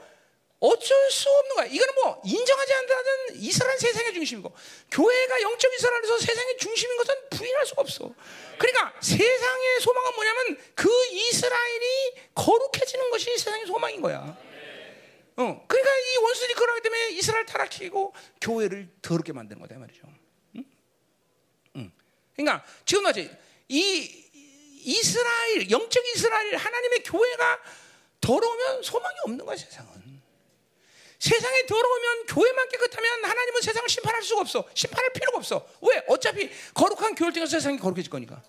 [0.60, 1.66] 어쩔 수 없는 거야.
[1.68, 4.52] 이거는 뭐 인정하지 않는 이스라엘 세상의 중심이고
[4.92, 8.14] 교회가 영적 이스라엘에서 세상의 중심인 것은 부인할 수가 없어.
[8.58, 14.38] 그러니까 세상의 소망은 뭐냐면 그 이스라엘이 거룩해지는 것이 세상의 소망인 거야.
[15.38, 20.08] 어, 그러니까 이 원수들이 그러기 때문에 이스라엘 타락시키고 교회를 더럽게 만드는 거다 이 말이죠.
[22.38, 23.30] 그러니까 지금 나지
[23.68, 24.26] 이
[24.84, 27.62] 이스라엘 영적 이스라엘 하나님의 교회가
[28.22, 29.97] 더러우면 소망이 없는 거야 세상은.
[31.20, 34.68] 세상에 더러우면 교회만 깨끗하면 하나님은 세상을 심판할 수가 없어.
[34.74, 35.68] 심판할 필요가 없어.
[35.82, 36.04] 왜?
[36.08, 38.42] 어차피 거룩한 교회를 통해서 세상이 거룩해질 거니까.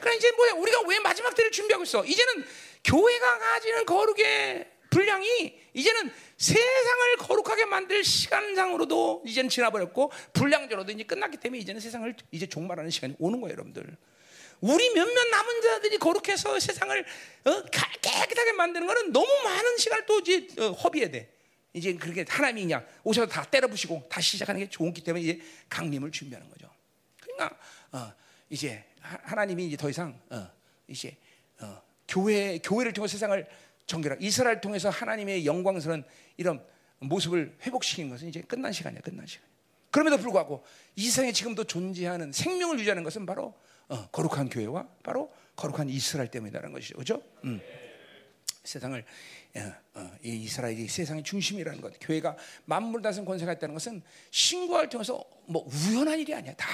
[0.00, 0.52] 그러니까 이제 뭐야?
[0.52, 2.04] 우리가 왜 마지막 때를 준비하고 있어?
[2.04, 2.44] 이제는
[2.84, 11.60] 교회가 가지는 거룩의 분량이 이제는 세상을 거룩하게 만들 시간상으로도 이제는 지나버렸고 분량적으로도 이제 끝났기 때문에
[11.60, 13.96] 이제는 세상을 이제 종말하는 시간이 오는 거예요, 여러분들.
[14.62, 17.04] 우리 몇몇 남은 자들이 거룩해서 세상을
[17.44, 21.35] 어, 가- 깨끗하게 만드는 거는 너무 많은 시간을 또 이제 어, 허비해야 돼.
[21.76, 26.48] 이제 그렇게 하나님이 그냥 오셔서 다 때려부시고 다시 시작하는 게 좋기 때문에 이제 강림을 준비하는
[26.48, 26.70] 거죠.
[27.20, 27.54] 그러니까
[27.92, 28.12] 어,
[28.48, 30.48] 이제 하- 하나님이 이제 더 이상 어,
[30.88, 31.14] 이제
[31.60, 33.46] 어, 교회 교회를 통해 세상을
[33.84, 36.02] 정결하 이스라엘 통해서 하나님의 영광스러운
[36.38, 36.64] 이런
[36.98, 39.46] 모습을 회복시키는 것은 이제 끝난 시간이야, 끝난 시간.
[39.90, 40.64] 그럼에도 불구하고
[40.96, 43.54] 이 세상에 지금도 존재하는 생명을 유지하는 것은 바로
[43.88, 47.22] 어, 거룩한 교회와 바로 거룩한 이스라엘 때문이라는 것이죠, 그렇죠?
[47.44, 47.60] 음.
[48.66, 49.04] 세상을
[49.56, 52.36] 어, 어, 이 이스라엘이 세상의 중심이라는 것, 교회가
[52.66, 56.52] 만물 다스린 권세가 있다는 것은 신구를 통해서 뭐 우연한 일이 아니야.
[56.54, 56.66] 다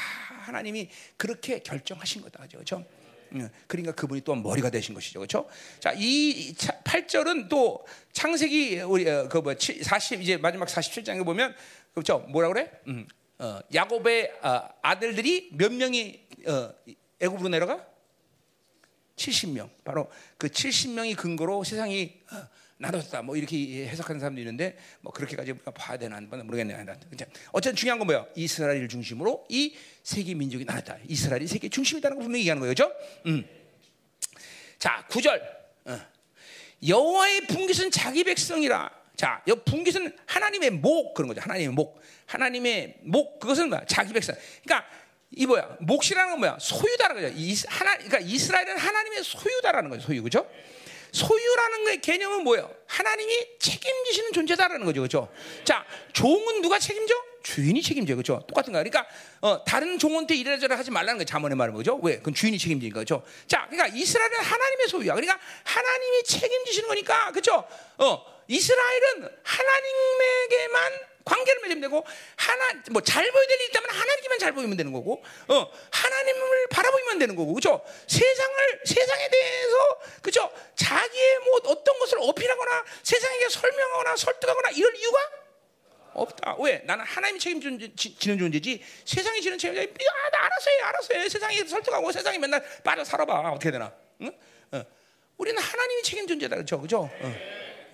[0.42, 2.84] 하나님이 그렇게 결정하신 거다, 그렇죠?
[3.32, 5.48] 음, 그러니까 그분이 또 머리가 되신 것이죠, 그렇죠?
[5.78, 11.54] 자, 이 8절은 또 창세기 우리 어, 그뭐 40 이제 마지막 47장에 보면
[11.94, 12.18] 그렇죠?
[12.28, 12.70] 뭐라 그래?
[12.88, 13.06] 음,
[13.38, 16.72] 어, 야곱의 어, 아들들이 몇 명이 어,
[17.20, 17.91] 애굽으로 내려가?
[19.16, 19.70] 70명.
[19.84, 22.48] 바로 그 70명이 근거로 세상이 어,
[22.78, 23.22] 나눴다.
[23.22, 26.84] 뭐 이렇게 해석하는 사람도 있는데 뭐 그렇게까지 봐야 되나 안 봐나 모르겠네요.
[27.52, 28.26] 어쨌든 중요한 건 뭐야?
[28.34, 30.98] 이스라엘을 중심으로 이 세계 민족이 나눴다.
[31.06, 32.74] 이스라엘이 세계 중심이라는 걸 분명히 얘기하는 거예요.
[32.74, 32.92] 그렇죠?
[33.26, 33.44] 음.
[34.78, 35.40] 자, 9절.
[35.84, 36.00] 어.
[36.86, 38.90] 여호와의 분깃은 자기 백성이라.
[39.14, 41.40] 자, 여 분깃은 하나님의 목 그런 거죠.
[41.40, 42.02] 하나님의 목.
[42.26, 43.84] 하나님의 목 그것은 뭐야?
[43.86, 44.34] 자기 백성.
[44.64, 44.88] 그러니까
[45.34, 45.76] 이 뭐야?
[45.80, 46.58] 몫이라는 건 뭐야?
[46.60, 47.34] 소유다라는 거죠.
[47.36, 50.06] 이 하나 그러니까 이스라엘은 하나님의 소유다라는 거죠.
[50.06, 50.22] 소유.
[50.22, 50.46] 그죠?
[51.12, 52.74] 소유라는 게 개념은 뭐예요?
[52.86, 55.30] 하나님이 책임지시는 존재다라는 거죠, 그렇죠?
[55.64, 57.14] 자, 종은 누가 책임져?
[57.42, 58.42] 주인이 책임져, 그렇죠?
[58.48, 58.82] 똑같은 거야.
[58.82, 59.06] 그러니까
[59.40, 61.98] 어, 다른 종한테 이래저래 하지 말라는 거 자문의 말은 거죠.
[62.02, 62.16] 왜?
[62.16, 63.22] 그건 주인이 책임지니까, 그렇죠?
[63.46, 65.14] 자, 그러니까 이스라엘은 하나님의 소유야.
[65.14, 67.66] 그러니까 하나님이 책임지시는 거니까, 그렇죠?
[67.98, 70.92] 어, 이스라엘은 하나님에게만
[71.24, 72.04] 관계를 맺으면 되고
[72.36, 77.36] 하나 뭐 잘 보여야 될일 있다면 하나님께만 잘 보이면 되는 거고 어 하나님을 바라보면 되는
[77.36, 79.76] 거고 그죠 세상을 세상에 대해서
[80.22, 85.18] 그죠 자기의 뭐 어떤 것을 어필하거나 세상에게 설명하거나 설득하거나 이럴 이유가
[86.14, 86.56] 없다.
[86.58, 86.82] 왜?
[86.84, 89.82] 나는 하나님이 책임지는 존재지 세상이 지는 책임자.
[89.82, 89.86] 야,
[90.30, 91.28] 나 알아서 해, 알아서 해.
[91.28, 93.50] 세상에 설득하고 세상에 맨날 빠져 살아봐.
[93.52, 93.90] 어떻게 되나?
[94.20, 94.30] 응?
[94.72, 94.84] 어.
[95.38, 96.56] 우리는 하나님이 책임 존재다.
[96.56, 96.80] 그렇죠?
[96.82, 97.10] 그죠?
[97.10, 97.34] 어.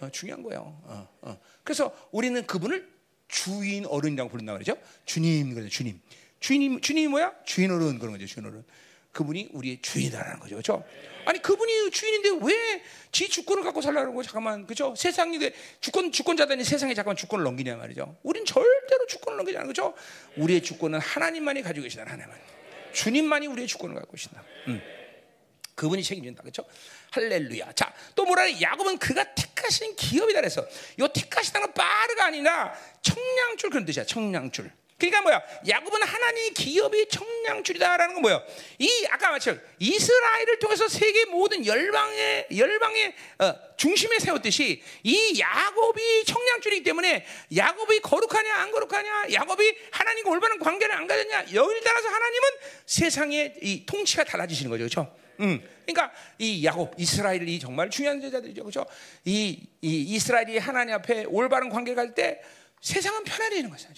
[0.01, 0.61] 어, 중요한 거예요.
[0.85, 1.41] 어, 어.
[1.63, 2.89] 그래서 우리는 그분을
[3.29, 4.77] 주인 어른이라고 부른다 말이죠.
[5.05, 6.01] 주님 그죠 주님.
[6.41, 7.33] 주님 주님이 뭐야?
[7.45, 8.27] 주인 어른 그런 거죠.
[8.27, 8.65] 주인 어른.
[9.13, 10.55] 그분이 우리의 주인이라는 거죠.
[10.57, 10.85] 그렇죠?
[11.25, 14.95] 아니 그분이 주인인데 왜 지 주권을 갖고 살라는 거 잠깐만 그죠?
[14.95, 15.39] 세상이
[15.81, 18.17] 주권 주권자들이 세상에 잠깐 주권을 넘기냐 말이죠.
[18.23, 19.95] 우린 절대로 주권을 넘기지 않아 그죠?
[20.37, 22.39] 우리의 주권은 하나님만이 가지고 계시다 하나님만.
[22.93, 24.45] 주님만이 우리의 주권을 갖고 계신다.
[24.69, 24.81] 음.
[25.75, 26.43] 그분이 책임진다.
[26.43, 26.65] 그렇죠?
[27.11, 27.73] 할렐루야.
[27.73, 28.61] 자, 또 뭐라 해?
[28.61, 30.67] 야곱은 그가 택하신 기업이다 그래서
[30.99, 34.05] 요 택하시다는 빠르가 아니라 청량줄 그런 뜻이야.
[34.05, 34.71] 청량줄.
[34.99, 35.43] 그러니까 뭐야?
[35.69, 38.43] 야곱은 하나님의 기업이 청량줄이다라는 건 뭐야?
[38.79, 46.83] 이 아까 마찬 이스라엘을 통해서 세계 모든 열방의 열방의 어, 중심에 세웠듯이 이 야곱이 청량줄이기
[46.83, 47.25] 때문에
[47.57, 52.49] 야곱이 거룩하냐 안 거룩하냐, 야곱이 하나님과 올바른 관계를 안 가졌냐 여기를 따라서 하나님은
[52.87, 55.28] 세상의 이 통치가 달라지시는 거죠, 그렇죠?
[55.41, 58.87] 음, 그러니까 이 야곱 이스라엘이 정말 중요한 제자들이죠, 그렇죠?
[59.25, 62.41] 이, 이 이스라엘이 하나님 앞에 올바른 관계 갈때
[62.81, 63.89] 세상은 편해지는 거죠.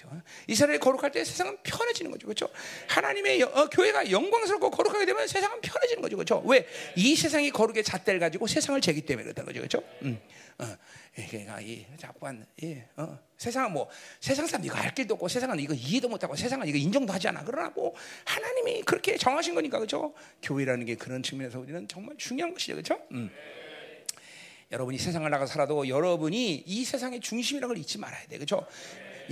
[0.46, 2.26] 이스라엘이 거룩할 때 세상은 편해지는 거죠.
[2.26, 2.48] 그렇죠?
[2.88, 6.16] 하나님의 어, 교회가 영광스럽고 거룩하게 되면 세상은 편해지는 거죠.
[6.16, 6.42] 그렇죠?
[6.46, 6.66] 왜?
[6.96, 9.60] 이 세상이 거룩의 잣대를 가지고 세상을 재기 때문에 그렇다는 거죠.
[9.60, 9.82] 그렇죠?
[10.02, 10.18] 음.
[10.60, 10.76] 어,
[11.14, 13.88] 그러니까 이 자꾸만 예, 어, 세상은 뭐
[14.20, 17.42] 세상 사람 이거 알 길도 없고 세상은 이거 이해도 못하고 세상은 이거 인정도 하지 않아.
[17.44, 20.14] 그러나 뭐 하나님이 그렇게 정하신 거니까 그렇죠?
[20.42, 22.74] 교회라는 게 그런 측면에서 우리는 정말 중요한 것이죠.
[22.74, 23.00] 그렇죠?
[23.12, 23.30] 음.
[24.70, 28.36] 여러분이 세상을 나가 살아도 여러분이 이 세상의 중심이라는 걸 잊지 말아야 돼.
[28.36, 28.66] 그렇죠?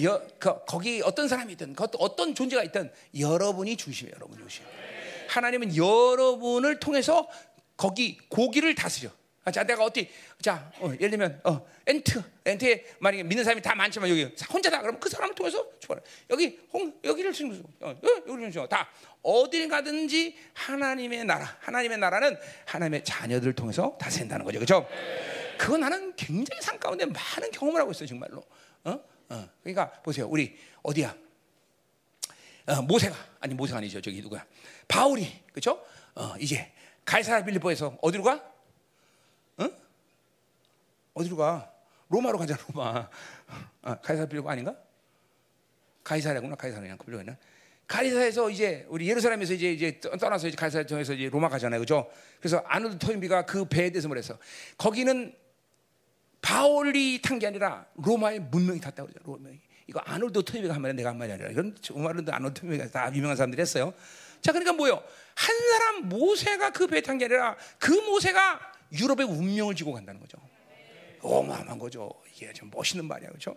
[0.03, 4.17] 여, 그, 거기 어떤 사람이든 그 어떤 존재가 있든 여러분이 중심이에요.
[4.17, 4.65] 여러분이 중심.
[5.29, 7.29] 하나님은 여러분을 통해서
[7.77, 9.11] 거기 고기를 다스려.
[9.49, 10.11] 아, 자, 내가 어디,
[10.43, 14.83] 자, 어, 예를 들면, 어, 엔트, 엔트에 만약에 믿는 사람이 다 많지만 여기 혼자다.
[14.83, 16.03] 그러면 그 사람을 통해서 죽어라.
[16.29, 17.97] 여기, 홍, 여기를 주는 어, 어,
[18.29, 18.91] 여기를 주는 다
[19.23, 24.59] 어딜 가든지 하나님의 나라, 하나님의 나라는 하나님의 자녀들을 통해서 다스린다는 거죠.
[24.59, 24.87] 그죠?
[25.57, 28.45] 그거 나는 굉장히 산 가운데 많은 경험을 하고 있어요, 정말로.
[28.85, 29.01] 어?
[29.31, 29.49] 어.
[29.63, 30.29] 그러니까 보세요.
[30.29, 31.17] 우리 어디야?
[32.67, 34.03] 어, 모세가 아니 모세가 아니죠.
[34.03, 34.45] 저기 누구야?
[34.87, 35.83] 바울이 그렇죠?
[36.15, 36.71] 어, 이제
[37.07, 38.58] 갈사라 빌리보에서 어디로 가?
[41.19, 41.71] 어디로 가?
[42.09, 43.09] 로마로 가자 로마.
[43.83, 44.75] 아, 가이사 빌고 아닌가?
[46.05, 47.37] 가이사라구나 가이사라냐 그빌려나
[47.87, 52.11] 가이사에서 이제 우리 예루살렘에서 이제 이제 떠나서 이제 가이사 통해서 이제 로마 가잖아요, 그죠?
[52.39, 54.39] 그래서 아놀드 토인비가 그 배에 대해서 말해서
[54.77, 55.35] 거기는
[56.41, 59.21] 바울이 탄 게 아니라 로마의 문명이 탔다고 그러죠.
[59.25, 59.59] 로마이.
[59.87, 63.37] 이거 아놀드 토인비가 한 말이 내가 한 말이 아니라 이건 정말로 아놀드 토인비가 다 유명한
[63.37, 63.93] 사람들이 했어요.
[64.41, 65.03] 자, 그러니까 뭐요?
[65.35, 68.61] 한 사람 모세가 그 배에 탄 게 아니라 그 모세가
[68.93, 70.39] 유럽의 운명을 지고 간다는 거죠.
[71.23, 72.11] 어마어마한 거죠.
[72.35, 73.57] 이게 좀 멋있는 말이야, 그렇죠?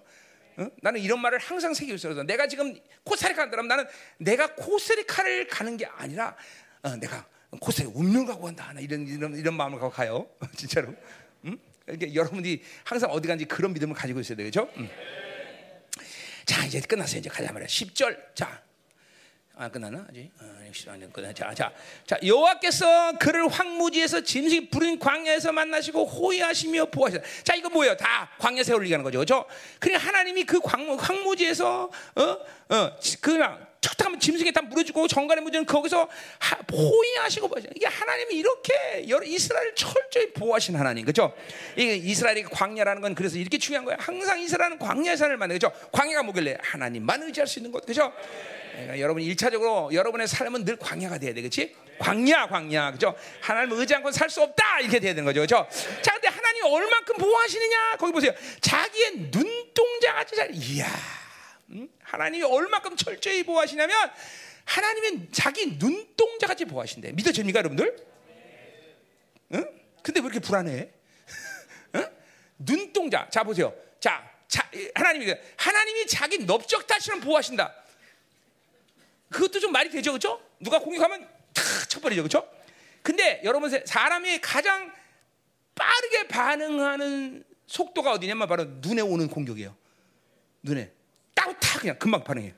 [0.58, 0.68] 어?
[0.82, 3.86] 나는 이런 말을 항상 새기고 있어서 내가 지금 코스타리카 간다면 나는
[4.18, 6.36] 내가 코스타리카를 가는 게 아니라
[6.84, 7.26] 어, 내가
[7.60, 8.74] 코스타리카 운명 가고 간다.
[8.80, 10.94] 이런 이런 이런 마음을 갖고 가요, 진짜로.
[11.46, 11.58] 응?
[11.86, 14.70] 그러니까 여러분들이 항상 어디 간지 그런 믿음을 가지고 있어야 되죠.
[14.78, 14.90] 응.
[16.46, 17.20] 자 이제 끝났어요.
[17.20, 17.68] 이제 가자 말이야.
[17.68, 18.36] 10절.
[18.36, 18.62] 자
[19.62, 20.08] 아, 끝났나?
[20.10, 20.32] 아직?
[20.40, 21.32] 아, 끝나.
[21.34, 21.72] 자, 자,
[22.08, 27.28] 자, 여호와께서 그를 황무지에서 짐승이 부른 광야에서 만나시고 호위하시며 보호하셨다.
[27.44, 27.96] 자, 이거 뭐예요?
[27.96, 29.46] 다 광야 세월 얘기하는 거죠, 그렇죠?
[29.80, 36.10] 그러니까 하나님이 그 광, 황무지에서 어, 어, 그냥 툭하면 짐승에 다 물어주고 정갈의 무지는 거기서
[36.40, 37.52] 하, 호위하시고.
[37.76, 41.36] 이게 하나님이 이렇게 이스라엘 철저히 보호하신 하나님, 그렇죠?
[41.76, 43.98] 이게 이스라엘이 광야라는 건 그래서 이렇게 중요한 거예요.
[44.02, 45.72] 항상 이스라엘은 광야의 산을 만나, 그렇죠?
[45.92, 48.12] 광야가 뭐길래 하나님만 의지할 수 있는 것, 그렇죠?
[48.82, 51.76] 그러니까 여러분 일차적으로 여러분의 삶은 늘 광야가 돼야 돼, 그렇지?
[52.00, 53.16] 광야, 광야, 그죠?
[53.42, 55.68] 하나님 의지 않고 살 수 없다 이렇게 돼야 되는 거죠, 그죠?
[56.02, 57.98] 자, 근데 하나님 얼만큼 보호하시느냐?
[57.98, 58.34] 거기 보세요.
[58.62, 60.88] 자기의 눈동자 같이 잘, 이야,
[61.70, 61.88] 음?
[62.04, 64.12] 하나님이 얼만큼 철저히 보호하시냐면
[64.66, 67.12] 하나님은 자기 눈동자 같이 보호하신대.
[67.12, 67.96] 믿어집니까, 여러분들?
[69.54, 69.66] 응?
[70.02, 70.90] 근데 왜 이렇게 불안해?
[71.96, 72.08] 응?
[72.58, 73.28] 눈동자.
[73.30, 73.74] 자 보세요.
[74.00, 77.76] 자, 자 하나님이 하나님이 자기 넓적 다시는 보호하신다.
[79.32, 80.42] 그것도 좀 말이 되죠, 그렇죠?
[80.60, 82.48] 누가 공격하면 탁 쳐버리죠, 그렇죠?
[83.02, 84.94] 근데 여러분 사람이 가장
[85.74, 89.76] 빠르게 반응하는 속도가 어디냐면 바로 눈에 오는 공격이에요.
[90.62, 90.92] 눈에
[91.34, 92.54] 따로타 그냥 금방 반응해요.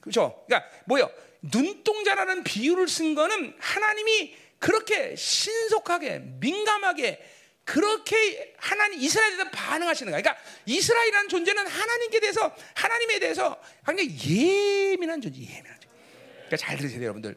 [0.00, 0.44] 그렇죠?
[0.46, 1.10] 그러니까 뭐요?
[1.42, 7.24] 눈동자라는 비유를 쓴 거는 하나님이 그렇게 신속하게 민감하게
[7.64, 10.20] 그렇게 하나님 이스라엘에 대해서 반응하시는 거야.
[10.20, 14.16] 그러니까 이스라엘이라는 존재는 하나님께 대해서 하나님에 대해서 굉장히
[14.92, 15.88] 예민한 존재, 예민한 존재.
[16.32, 17.36] 그러니까 잘 들으세요, 여러분들.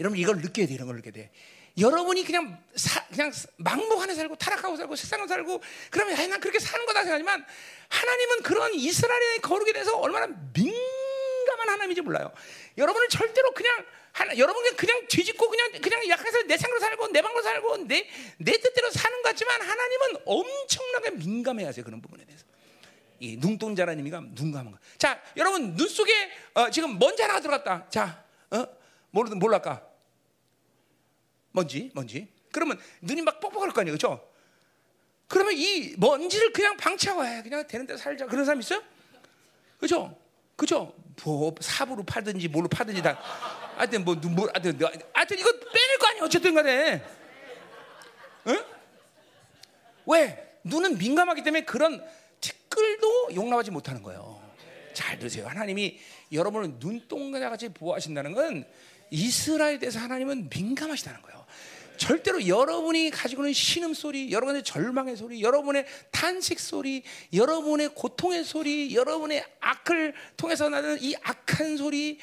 [0.00, 1.30] 여러분 이걸 느껴야 돼, 이런 걸 느껴야 돼.
[1.78, 3.30] 여러분이 그냥 사, 그냥
[4.02, 7.44] 안에 살고 타락하고 살고 세상을 살고 그러면 난 그렇게 사는 거다 생각하지만
[7.88, 12.32] 하나님은 그런 이스라엘의 거룩에 대해서 얼마나 민감한 하나님인지 몰라요.
[12.78, 13.84] 여러분을 절대로 그냥
[14.16, 18.52] 하나, 여러분은 그냥 뒤집고 그냥 그냥 약해서 내 생각으로 살고 내 방으로 살고 내 내
[18.52, 22.44] 뜻대로 사는 것 같지만 하나님은 엄청나게 민감해하세요 그런 부분에 대해서.
[23.20, 24.78] 이 눈동자라는 의미가 눈감한 거.
[24.96, 26.12] 자, 여러분 눈 속에
[26.54, 27.88] 어, 지금 먼지 하나 들어갔다.
[27.90, 28.66] 자, 어?
[29.10, 29.86] 뭘로 뭘까?
[31.52, 32.28] 먼지, 먼지.
[32.52, 34.30] 그러면 눈이 막 뻑뻑할 거 아니에요, 그렇죠?
[35.28, 38.26] 그러면 이 먼지를 그냥 방치하고 해, 그냥 되는 데 살자.
[38.26, 38.82] 그런 사람 있어요?
[39.78, 40.18] 그렇죠?
[40.56, 40.94] 그죠?
[41.24, 43.20] 뭐 삽으로 파든지 뭘로 파든지 다.
[43.76, 44.78] 하여튼 뭐, 뭐 하여튼,
[45.12, 47.04] 하여튼 이거 빼낼 거 아니야 어쨌든 간에.
[48.48, 48.64] 응?
[50.06, 50.58] 왜?
[50.64, 52.04] 눈은 민감하기 때문에 그런
[52.40, 54.42] 티끌도 용납하지 못하는 거예요.
[54.94, 55.46] 잘 들으세요.
[55.46, 55.98] 하나님이
[56.32, 58.64] 여러분을 눈동자 같이 보호하신다는 건
[59.10, 61.44] 이스라엘에 대해서 하나님은 민감하시다는 거예요.
[61.96, 68.94] 절대로 여러분이 가지고 있는 신음 소리, 여러분의 절망의 소리, 여러분의 탄식 소리, 여러분의 고통의 소리,
[68.94, 72.18] 여러분의 악을 통해서 나는 이 악한 소리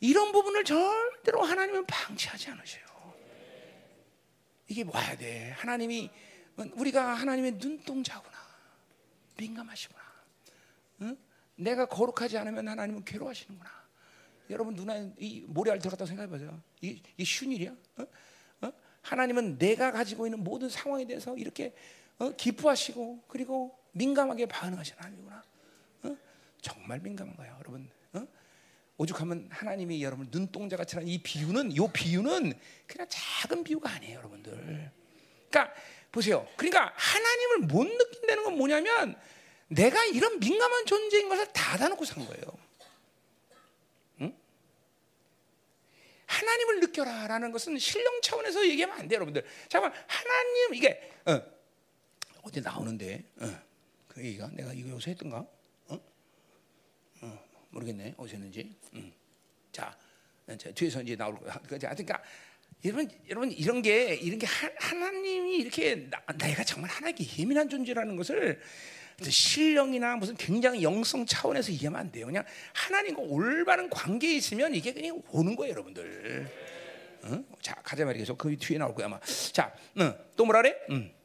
[0.00, 2.84] 이런 부분을 절대로 하나님은 방치하지 않으셔요.
[4.68, 5.50] 이게 와야 돼.
[5.56, 6.10] 하나님이
[6.74, 8.36] 우리가 하나님의 눈동자구나.
[9.36, 10.00] 민감하시구나.
[11.02, 11.16] 응?
[11.56, 13.70] 내가 거룩하지 않으면 하나님은 괴로워하시는구나.
[14.50, 16.60] 여러분 눈에 이 모래알 들어갔다고 생각해 보세요.
[16.80, 17.74] 이게, 쉬운 일이야?
[17.98, 18.06] 어?
[18.62, 18.72] 어?
[19.02, 21.74] 하나님은 내가 가지고 있는 모든 상황에 대해서 이렇게
[22.18, 22.30] 어?
[22.30, 25.44] 기뻐하시고 그리고 민감하게 반응하시는 하나님이구나.
[26.04, 26.16] 어?
[26.60, 27.90] 정말 민감한 거예요, 여러분.
[28.96, 29.02] 어?
[29.02, 32.52] 오죽하면 하나님이 여러분 눈동자 같이 이 비유는 이 비유는
[32.86, 34.90] 그냥 작은 비유가 아니에요, 여러분들.
[35.50, 35.74] 그러니까
[36.10, 36.46] 보세요.
[36.56, 39.16] 그러니까 하나님을 못 느낀다는 건 뭐냐면
[39.68, 42.66] 내가 이런 민감한 존재인 것을 닫아놓고 산 거예요.
[46.26, 49.44] 하나님을 느껴라라는 것은 신령 차원에서 얘기하면 안 돼요, 여러분들.
[49.68, 51.40] 잠깐 하나님 이게 어,
[52.42, 53.62] 어디 나오는데 어,
[54.08, 55.46] 그 얘기가 내가 이거 여기서 했던가?
[57.76, 58.74] 모르겠네 했는지.
[58.94, 59.12] 음.
[59.70, 59.96] 자,
[60.58, 61.60] 자, 뒤에서 이제 나올 거야.
[61.66, 62.22] 그러니까, 그러니까
[62.84, 68.16] 여러분, 여러분 이런 게 이런 게 하, 나님이 이렇게 나, 내가 정말 하나님께 예민한 존재라는
[68.16, 68.60] 것을
[69.22, 72.26] 신령이나 무슨 굉장히 영성 차원에서 이해하면 안 돼요.
[72.26, 72.44] 그냥
[72.74, 76.50] 하나님과 올바른 관계에 있으면 이게 그냥 오는 거예요, 여러분들.
[77.24, 77.44] 응?
[77.60, 79.18] 자, 가자 말이 계속 그 뒤에 나올 거야 아마.
[79.52, 80.14] 자, 응.
[80.36, 80.76] 또 뭐라 그래?
[80.90, 81.15] 응.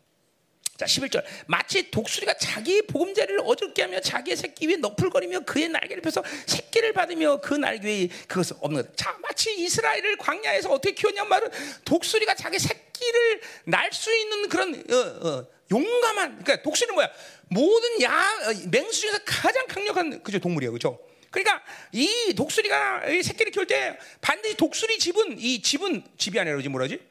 [0.81, 1.23] 자, 11절.
[1.45, 7.39] 마치 독수리가 자기 보금자리를 어둡게 하며 자기의 새끼 위에 너풀거리며 그의 날개를 펴서 새끼를 받으며
[7.39, 8.97] 그 날개 위에 그것을 없는 것.
[8.97, 11.49] 자, 마치 이스라엘을 광야에서 어떻게 키웠냐 말은
[11.85, 17.11] 독수리가 자기 새끼를 날 수 있는 그런 어, 어, 용감한 그러니까 독수리는 뭐야?
[17.49, 18.31] 모든 야
[18.71, 20.99] 맹수 중에서 가장 강력한 그죠 동물이에요, 그렇죠?
[21.29, 26.69] 그러니까 이 독수리가 이 새끼를 키울 때 반드시 독수리 집은 이 집은 집이 아니라 그러지
[26.69, 27.10] 뭐라지?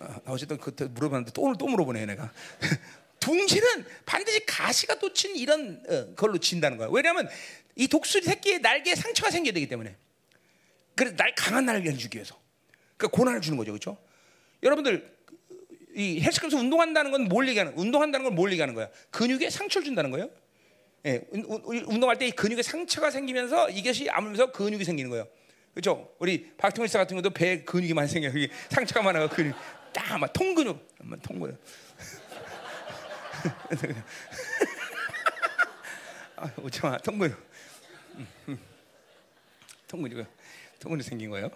[0.00, 2.32] 아, 어쨌든 그 물어봤는데 또 오늘 또 물어보네 내가.
[3.20, 6.88] 둥지는 반드시 가시가 돋친 이런 어, 걸로 진다는 거야.
[6.90, 7.28] 왜냐하면
[7.76, 9.94] 이 독수리 새끼의 날개에 상처가 생겨야 되기 때문에.
[10.96, 12.38] 그래서 날 강한 날개를 주기 위해서.
[12.96, 13.98] 그러니까 고난을 주는 거죠, 그렇죠?
[14.62, 15.18] 여러분들
[15.94, 17.74] 이 헬스클럽에서 운동한다는 건 뭘 얘기하는?
[17.76, 18.88] 운동한다는 건 뭘 얘기하는 거야?
[19.10, 20.30] 근육에 상처를 준다는 거예요.
[21.06, 25.26] 예, 운동할 때 이 근육에 상처가 생기면서 이것이 아물면서 근육이 생기는 거예요.
[25.74, 26.10] 그렇죠?
[26.18, 28.28] 우리 박통일 씨 같은 경우도 배 근육이 많이 생겨.
[28.28, 29.54] 여기 상처가 많아가 근육
[29.92, 31.62] 딱막 통근육, 통근육.
[36.36, 37.50] 아, 오지마 통근육.
[39.88, 40.26] 통근육,
[40.78, 41.50] 통근육 생긴 거예요.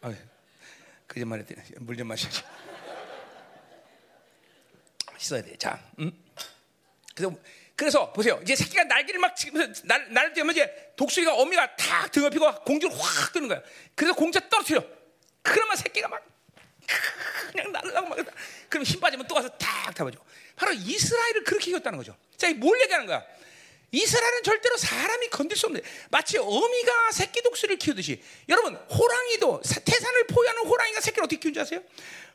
[0.00, 0.14] 아,
[1.06, 2.42] 거짓말 했더니 물좀 마셔야지.
[5.18, 5.56] 씻어야 돼.
[5.56, 6.10] 자, 음?
[7.14, 7.36] 그래서
[7.76, 8.38] 그래서 보세요.
[8.42, 12.96] 이제 새끼가 날개를 막 치면서 날 날을 때면 이제 독수리가 어미가 탁 등을 피고 공중을
[12.96, 13.62] 확 뜨는 거야.
[13.94, 14.84] 그래서 공자 떨어뜨려.
[15.42, 16.24] 그러면 새끼가 막
[17.52, 18.18] 그냥 날라고 막
[18.68, 20.18] 그럼 힘 빠지면 또 와서 탁 잡아줘.
[20.56, 22.16] 바로 이스라엘을 그렇게 이겼다는 거죠.
[22.36, 23.24] 자, 뭘 얘기하는 거야?
[23.92, 30.64] 이스라엘은 절대로 사람이 건들 수 없는 마치 어미가 새끼 독수리를 키우듯이 여러분 호랑이도 태산을 포위하는
[30.66, 31.82] 호랑이가 새끼를 어떻게 키우는지 아세요?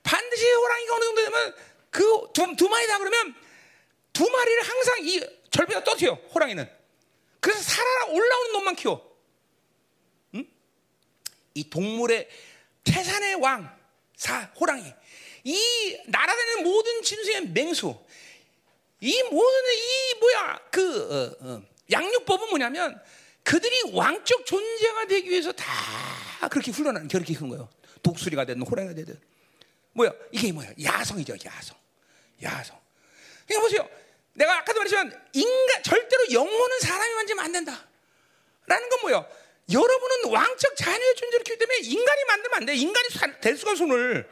[0.04, 1.56] 반드시 호랑이가 어느 정도 되면
[1.90, 3.34] 그두 두 마리 다 그러면
[4.14, 5.20] 두 마리를 항상 이
[5.50, 6.70] 절벽에 떠세요 호랑이는
[7.40, 9.18] 그래서 살아 올라오는 놈만 키워
[10.36, 10.48] 응?
[11.56, 12.30] 이 동물의
[12.92, 13.78] 태산의 왕
[14.18, 14.84] 사 호랑이
[15.44, 17.96] 이 날아다니는 모든 짐승의 맹수,
[19.00, 23.00] 이 모든 이 뭐야 그 어, 어, 양육법은 뭐냐면
[23.44, 25.66] 그들이 왕적 존재가 되기 위해서 다
[26.50, 27.70] 그렇게 훈련하는 그렇게 키운 거예요.
[28.04, 29.18] 독수리가 되든 호랑이가 되든
[29.94, 31.78] 뭐야 이게 뭐야 야성이죠 야성,
[32.42, 32.78] 야성.
[33.46, 33.90] 그러니까 보세요.
[34.34, 37.88] 내가 아까도 말했지만 인간 절대로 영혼은 사람이 만지면 안 된다.
[38.66, 39.30] 라는 건 뭐예요?
[39.72, 42.76] 여러분은 왕적 자녀의 존재를 키우기 때문에 인간이 만들면 안 돼.
[42.76, 43.08] 인간이
[43.42, 44.30] 될 수가 손을.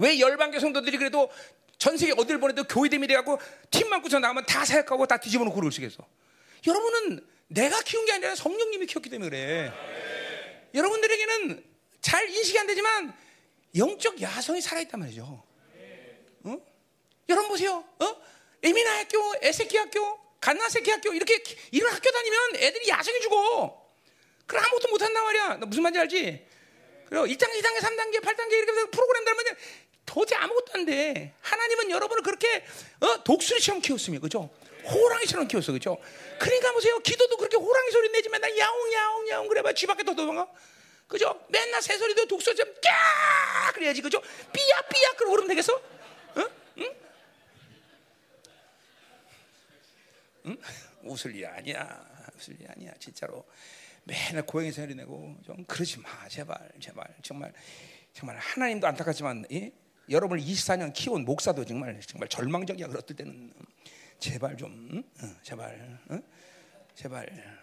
[0.00, 1.30] 왜 열방교 성도들이 그래도
[1.78, 3.38] 전 세계 어딜 보내도 교회됨이 돼갖고
[3.70, 6.04] 팀만 꾸쳐 나가면 다 사역하고 다 뒤집어 놓고 그러시겠어.
[6.66, 9.72] 여러분은 내가 키운 게 아니라 성령님이 키웠기 때문에 그래.
[10.74, 11.64] 여러분들에게는
[12.00, 13.16] 잘 인식이 안 되지만
[13.76, 15.42] 영적 야성이 살아있단 말이죠.
[16.44, 16.58] 어?
[17.28, 17.84] 여러분 보세요.
[18.00, 18.22] 어?
[18.62, 21.42] 에미나 학교, 에세키 학교, 갓나세키 학교 이렇게
[21.72, 23.88] 이런 학교 다니면 애들이 야성이 죽어.
[24.46, 25.56] 그럼 아무것도 못 한단 말이야.
[25.60, 26.46] 너 무슨 말인지 알지?
[27.08, 29.44] 그리고 1단계, 2단계, 3단계, 8단계 이렇게 프로그램 달면
[30.06, 31.34] 도저히 아무것도 안 돼.
[31.40, 32.64] 하나님은 여러분을 그렇게
[33.00, 33.24] 어?
[33.24, 34.50] 독수리처럼 키웠으며 그죠?
[34.84, 35.98] 호랑이처럼 키웠어 그죠?
[36.38, 36.98] 그러니까 보세요.
[37.00, 40.46] 기도도 그렇게 호랑이 소리 내지 맨날 야옹 야옹 야옹 그래봐 집 밖에 더 도망가.
[41.08, 41.38] 그죠?
[41.48, 44.20] 맨날 새소리도 독수리처럼 까 그래야지 그죠?
[44.52, 45.80] 삐약 삐약 그러고 그러면 되겠어?
[46.36, 46.48] 응?
[46.78, 46.94] 응?
[50.48, 50.56] 응?
[51.02, 52.04] 웃을 일 아니야.
[52.36, 52.92] 웃을 일 아니야.
[52.98, 53.44] 진짜로.
[54.04, 56.28] 맨날 고양이 소리 내고 좀 그러지 마.
[56.28, 56.70] 제발.
[56.80, 57.06] 제발.
[57.22, 57.52] 정말
[58.12, 59.70] 정말 하나님도 안타깝지만 예?
[60.10, 62.88] 여러분을 24년 키운 목사도 정말 정말 절망적이야.
[62.88, 63.52] 그럴 때는
[64.18, 65.04] 제발 좀 응?
[65.22, 65.98] 어, 제발.
[66.10, 66.22] 응?
[66.94, 67.58] 제발.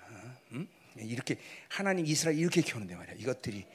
[0.98, 1.38] 이렇게
[1.68, 3.16] 하나님 이스라엘 이렇게 키우는데 말이야.
[3.16, 3.66] 이것들이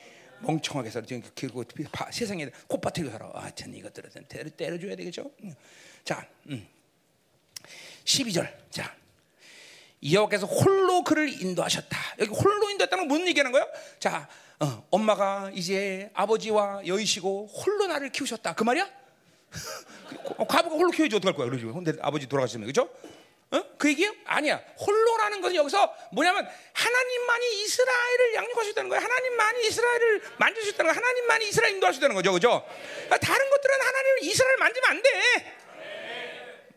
[0.40, 1.06] 멍청하게 살아.
[1.34, 1.64] 그리고
[2.10, 3.30] 세상에 콧바트고 살아.
[3.34, 5.30] 아, 참 이것들은 때려, 때려줘야 되겠죠.
[6.04, 6.66] 자, 음.
[8.04, 8.70] 12절.
[8.70, 8.96] 자,
[10.02, 11.98] 여호와께서 홀로 그를 인도하셨다.
[12.20, 13.68] 여기 홀로 인도했다는 건 무슨 얘기하는 거예요?
[13.98, 14.28] 자,
[14.58, 18.54] 어, 엄마가 이제 아버지와 여의시고 홀로 나를 키우셨다.
[18.54, 18.88] 그 말이야?
[20.48, 21.48] 과부가 홀로 키워야지 어떡할 거야?
[21.48, 21.72] 그러죠.
[21.72, 22.88] 근데 아버지 돌아가시면 그죠?
[23.52, 23.62] 어?
[23.78, 24.12] 그 얘기예요?
[24.26, 24.62] 아니야.
[24.78, 29.02] 홀로라는 것은 여기서 뭐냐면 하나님만이 이스라엘을 양육하셨다는 거예요.
[29.02, 31.04] 하나님만이 이스라엘을 만지셨다는 거예요.
[31.04, 32.32] 하나님만이 이스라엘 인도하셨다는 거죠.
[32.32, 32.64] 그죠?
[33.08, 35.59] 다른 것들은 하나님을 이스라엘 만지면 안 돼.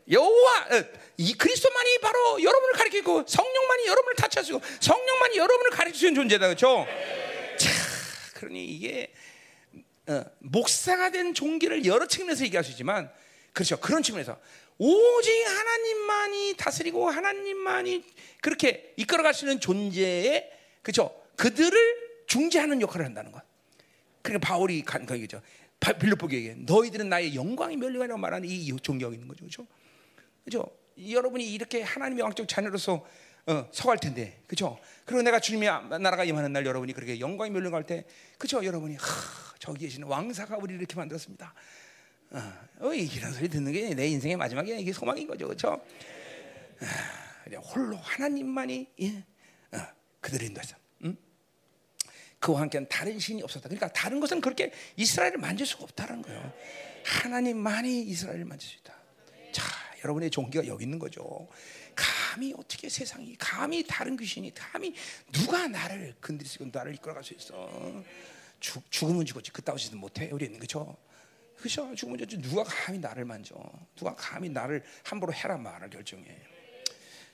[0.09, 0.83] 여호와 어,
[1.17, 6.85] 이 그리스도만이 바로 여러분을 가리키고 성령만이 여러분을 타치하시고 성령만이 여러분을 가르치는 존재다 그렇죠?
[7.57, 7.69] 자,
[8.35, 9.13] 그러니 이게
[10.07, 13.09] 어, 목사가 된 종기를 여러 측면에서 얘기할 수 있지만
[13.53, 14.37] 그렇죠 그런 측면에서
[14.77, 18.03] 오직 하나님만이 다스리고 하나님만이
[18.41, 20.51] 그렇게 이끌어가시는 존재에
[20.81, 23.41] 그렇죠 그들을 중재하는 역할을 한다는 것.
[24.21, 25.41] 그러니까 바울이 간 거겠죠.
[25.79, 29.67] 빌립보에게 너희들은 나의 영광이 멸리가라고 말하는 이 존경이 있는 거죠, 그렇죠?
[30.43, 30.65] 그죠?
[31.09, 33.05] 여러분이 이렇게 하나님의 왕적 자녀로서
[33.45, 34.79] 어, 서갈 텐데, 그죠?
[35.05, 38.05] 그리고 내가 주님의 나라가 임하는 날 여러분이 그렇게 영광이 멸려갈 때,
[38.37, 38.63] 그죠?
[38.63, 39.03] 여러분이 하,
[39.59, 41.53] 저기 계시는 왕사가 우리를 이렇게 만들었습니다.
[42.31, 45.83] 어, 어, 이런 소리 듣는 게 내 인생의 마지막에 이게 소망인 거죠, 그렇죠?
[46.79, 49.25] 아, 홀로 하나님만이 예,
[49.73, 49.87] 어,
[50.21, 50.75] 그들을 인도했어.
[51.03, 51.17] 응?
[52.39, 53.67] 그와 함께는 다른 신이 없었다.
[53.67, 56.53] 그러니까 다른 것은 그렇게 이스라엘을 만질 수가 없다는 거예요.
[57.05, 58.93] 하나님만이 이스라엘을 만질 수 있다.
[60.03, 61.47] 자, 여러분의 종기가 여기 있는 거죠.
[61.95, 64.93] 감히 어떻게 세상이 감히 다른 귀신이 감히
[65.31, 68.03] 누가 나를 건드릴 수 있고 나를 이끌어갈 수 있어.
[68.59, 70.97] 죽, 죽으면 죽었지 그따위 짓은 못해 우리는 그죠?
[71.55, 71.95] 그죠?
[71.95, 73.55] 죽으면 죽지 누가 감히 나를 만져?
[73.95, 76.37] 누가 감히 나를 함부로 해라 말을 결정해.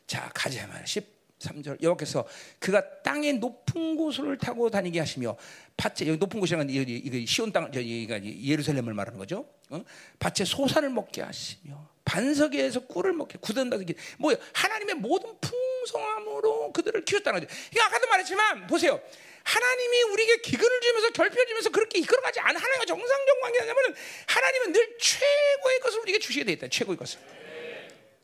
[0.06, 2.28] 자 가자 말 13절 여기서
[2.60, 5.36] 그가 땅의 높은 곳을 타고 다니게 하시며
[5.76, 9.48] 밭에 여기 높은 곳이라는 이거 시온 땅 저기가 예루살렘을 말하는 거죠.
[9.72, 9.84] 어?
[10.20, 13.78] 밭에 소산을 먹게 하시며 반석에서 꿀을 먹게 굳은다
[14.18, 17.54] 뭐야 하나님의 모든 풍성함으로 그들을 키웠다는 거죠.
[17.70, 19.00] 그러니까 아까도 말했지만 보세요.
[19.44, 23.96] 하나님이 우리에게 기근을 주면서 결핍을 주면서 그렇게 이끌어가지 않은 하나님과 정상적 관계냐면은
[24.28, 26.68] 하나님은 늘 최고의 것을 우리에게 주시게 돼 있다.
[26.68, 27.20] 최고의 것을.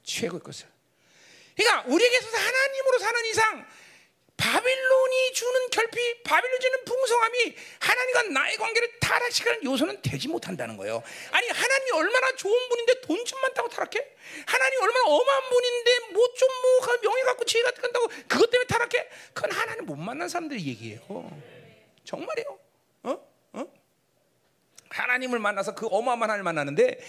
[0.04, 0.68] 최고의 것을.
[1.56, 3.68] 그러니까 우리에게 있어서 하나님으로 사는 이상
[4.38, 11.02] 바빌론이 주는 결핍, 바빌론 주는 풍성함이 하나님과 나의 관계를 타락시키는 요소는 되지 못한다는 거예요.
[11.32, 14.08] 아니 하나님이 얼마나 좋은 분인데 돈 좀 많다고 타락해?
[14.46, 19.10] 하나님 얼마나 어마한 분인데 뭐 좀뭐 명예 갖고 지혜 갖고 간다고 그것 때문에 타락해?
[19.34, 21.00] 그건 하나님 못 만난 사람들이 얘기해요.
[22.04, 22.60] 정말이에요.
[23.04, 23.28] 어?
[23.54, 23.66] 어?
[24.90, 27.00] 하나님을 만나서 그 어마어마한 하나님을 만나는데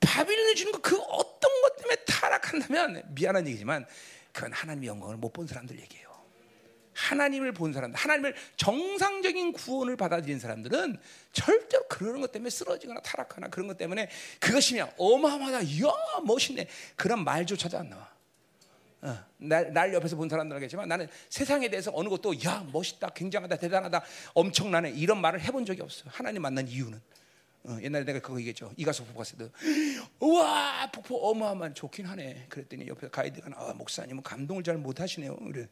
[0.00, 3.84] 바빌론이 주는 그 어떤 것 때문에 타락한다면 미안한 얘기지만
[4.32, 6.07] 그건 하나님의 영광을 못 본 사람들 얘기예요.
[6.98, 10.98] 하나님을 본 사람들, 하나님을 정상적인 구원을 받아들인 사람들은
[11.32, 14.10] 절대로 그러는 것 때문에 쓰러지거나 타락하나 그런 것 때문에
[14.40, 15.92] 그것이면 어마어마하다, 이야
[16.24, 16.66] 멋있네
[16.96, 18.08] 그런 말조차도 안 나와.
[19.00, 23.56] 어, 날, 날 옆에서 본 사람들 하겠지만 나는 세상에 대해서 어느 것도 야 멋있다, 굉장하다,
[23.56, 24.04] 대단하다,
[24.34, 26.04] 엄청나네 이런 말을 해본 적이 없어.
[26.08, 27.00] 하나님 만난 이유는
[27.64, 28.72] 어, 옛날에 내가 그거 얘기했죠.
[28.76, 29.48] 이가수 폭포 갔을 때,
[30.18, 32.46] 우와 폭포 어마어마한 좋긴 하네.
[32.48, 35.36] 그랬더니 옆에 가이드가 아, 목사님은 감동을 잘 못하시네요.
[35.36, 35.68] 그래.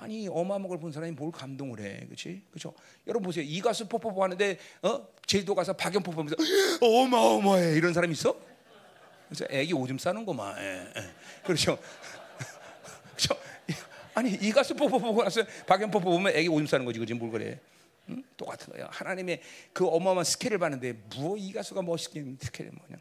[0.00, 2.42] 아니 그걸 본 사람이 뭘 감동을 해, 그렇지?
[2.50, 2.72] 그렇죠?
[3.06, 3.44] 여러분 보세요.
[3.46, 6.36] 이과수 폭포 보는데 어 제주도 가서 박연폭포 보면서
[6.80, 8.34] 어마어마해 이런 사람 있어?
[9.28, 10.56] 그래서 애기 오줌 싸는 거만.
[10.58, 11.02] 예, 예.
[11.44, 11.78] 그렇죠?
[13.14, 13.36] 그렇죠?
[14.14, 17.12] 아니 이과수 폭포 보고 나서 박연폭포 보면 애기 오줌 싸는 거지, 그지?
[17.14, 17.60] 뭘 그래?
[18.08, 18.24] 응?
[18.38, 18.88] 똑같은 거야.
[18.90, 19.42] 하나님의
[19.74, 22.96] 그 어마어마한 스케일을 봤는데 뭐 이과수가 멋있긴 스케일 뭐냐?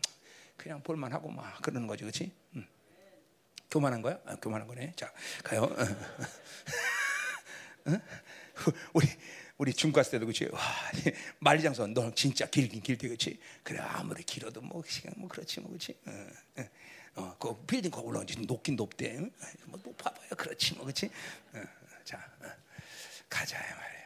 [0.58, 2.30] 그냥 볼만하고 막 그러는 거지, 그렇지?
[2.58, 2.68] 응.
[3.70, 4.20] 교만한 거야?
[4.26, 4.94] 아, 교만한 거네.
[4.96, 5.12] 자,
[5.44, 5.70] 가요.
[7.88, 8.02] 응?
[8.94, 9.08] 우리
[9.58, 10.46] 우리 중국 갔을 때도 그렇지.
[10.52, 10.60] 와,
[11.40, 13.40] 만리장성 너 진짜 길긴 길대 그렇지.
[13.64, 15.98] 그래 아무리 길어도 뭐 시간 뭐 그렇지 뭐 그렇지.
[16.06, 16.12] 어,
[16.58, 16.66] 어,
[17.16, 19.18] 어, 그 빌딩 거 올라오지 높긴 높대.
[19.18, 19.32] 응?
[19.66, 21.10] 뭐 높아봐요 그렇지 뭐 그렇지.
[21.54, 21.62] 어,
[22.04, 22.48] 자, 어,
[23.30, 23.58] 가자.
[23.60, 23.99] 음.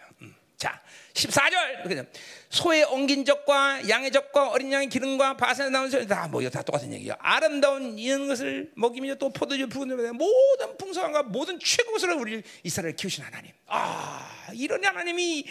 [0.63, 0.81] 자,
[1.11, 2.07] 14절.
[2.47, 6.93] 소의 엉긴 적과 양의 적과 어린 양의 기름과 바산에 나온 소리 다뭐 이거 다 똑같은
[6.93, 7.15] 얘기예요.
[7.19, 13.25] 아름다운 이런 것을 먹이며 또 포도주 부은 모든 풍성함과 모든 최고 것을 우리 이스라엘 키우신
[13.25, 13.51] 하나님.
[13.65, 15.45] 아, 이런 하나님이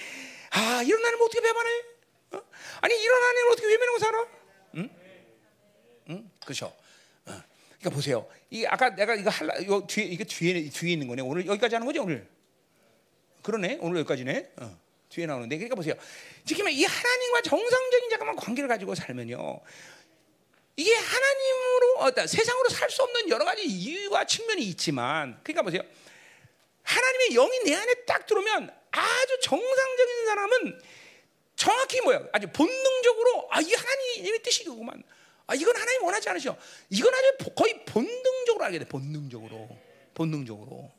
[0.52, 1.70] 아, 이런 하나님 어떻게 배반해?
[2.30, 2.43] 어?
[2.80, 4.26] 아니 이런 하나님을 어떻게 외면하고 살아?
[4.76, 4.90] 응?
[6.09, 6.30] 응?
[6.43, 6.74] 그렇죠.
[7.26, 7.43] 어.
[7.78, 8.26] 그러니까 보세요.
[8.48, 11.20] 이 아까 내가 이거 할라 이거 뒤에 이게 뒤에 뒤에 있는 거네.
[11.20, 12.26] 오늘 여기까지 하는 거죠, 오늘.
[13.43, 13.76] 그러네.
[13.82, 14.52] 오늘 여기까지네.
[14.56, 14.82] 어.
[15.12, 15.94] 뒤에 나오는데 그러니까 보세요.
[16.47, 19.60] 지금 이 하나님과 정상적인 잠깐만 관계를 가지고 살면요.
[20.76, 25.82] 이게 하나님으로 어떤 세상으로 살 수 없는 여러 가지 이유와 측면이 있지만 그러니까 보세요.
[26.82, 30.82] 하나님의 영이 내 안에 딱 들어오면 아주 정상적인 사람은
[31.56, 32.22] 정확히 뭐야?
[32.32, 35.02] 아주 본능적으로 아 이 하나님의 뜻이구만.
[35.47, 36.56] 아 이건 하나님 원하지 않으셔.
[36.90, 38.84] 이건 아주 거의 본능적으로 알게 돼.
[38.86, 39.68] 본능적으로,
[40.14, 40.90] 본능적으로.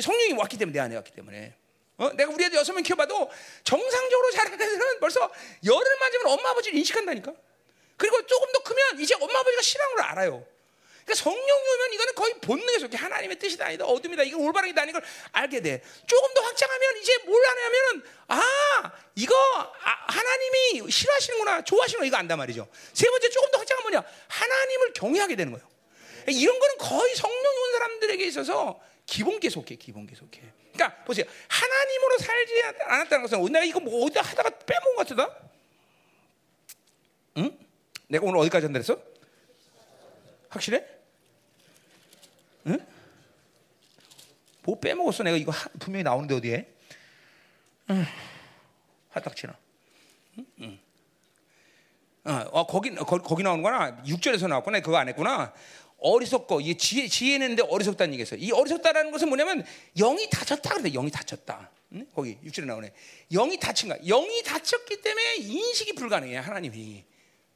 [0.00, 1.54] 성령이 왔기 때문에 내 안에 왔기 때문에.
[1.98, 2.10] 어?
[2.12, 3.30] 내가 우리 애들 여섯 명 키워봐도
[3.64, 5.30] 정상적으로 자라는 애들은 벌써
[5.64, 7.32] 열을 맞으면 엄마 아버지를 인식한다니까.
[7.96, 10.46] 그리고 조금 더 크면 이제 엄마 아버지가 싫어하는 걸 알아요.
[11.06, 15.02] 그러니까 성령이 오면 이거는 거의 본능에 속해 하나님의 뜻이다 아니다 어둠이다 이건 올바르다 아닌 걸
[15.32, 15.82] 알게 돼.
[16.04, 19.34] 조금 더 확장하면 이제 뭘 하냐면은 아 이거
[19.84, 22.68] 아, 하나님이 싫어하시는구나 좋아하시는 거 이거 안단 말이죠.
[22.92, 25.66] 세 번째 조금 더 확장하면 뭐냐 하나님을 경외하게 되는 거예요.
[26.28, 30.42] 이런 거는 거의 성령이 온 사람들에게 있어서 기본계 속해 기본계 속해.
[30.76, 31.24] 그러니까 보세요.
[31.48, 35.38] 하나님으로 살지 않았다는 것은 내가 이거 뭐 어디다 하다가 빼먹은 것 같다.
[37.38, 37.58] 응?
[38.08, 39.00] 내가 오늘 어디까지 전달했어?
[40.50, 40.84] 확실해?
[42.66, 42.86] 응?
[44.62, 45.22] 뭐 빼먹었어?
[45.22, 46.68] 내가 이거 하, 분명히 나오는데 어디에?
[47.90, 48.04] 응.
[49.10, 49.56] 화딱지나.
[50.38, 50.46] 응?
[50.60, 50.78] 응.
[52.24, 54.02] 어, 어, 거기 거, 거기 나오는구나.
[54.02, 54.80] 6절에서 나왔구나.
[54.80, 55.52] 그거 안 했구나.
[55.98, 58.40] 어리석고 이 지혜 지혜는데 어리석다는 얘기겠어요.
[58.40, 59.64] 이 어리석다라는 것은 뭐냐면
[59.96, 60.90] 영이 다쳤다 그래.
[60.90, 61.70] 영이 다쳤다.
[61.92, 62.06] 응?
[62.14, 62.92] 거기 6절에 나오네.
[63.32, 63.98] 영이 다친가?
[64.06, 66.36] 영이 다쳤기 때문에 인식이 불가능해.
[66.36, 67.04] 하나님이.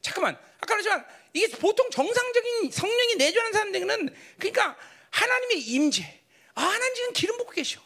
[0.01, 0.39] 잠깐만.
[0.61, 4.77] 아까 그랬지만 이게 보통 정상적인 성령이 내주하는 사람들은 그러니까
[5.11, 6.21] 하나님의 임재.
[6.55, 7.81] 아, 하나님 지금 기름 붓고 계셔.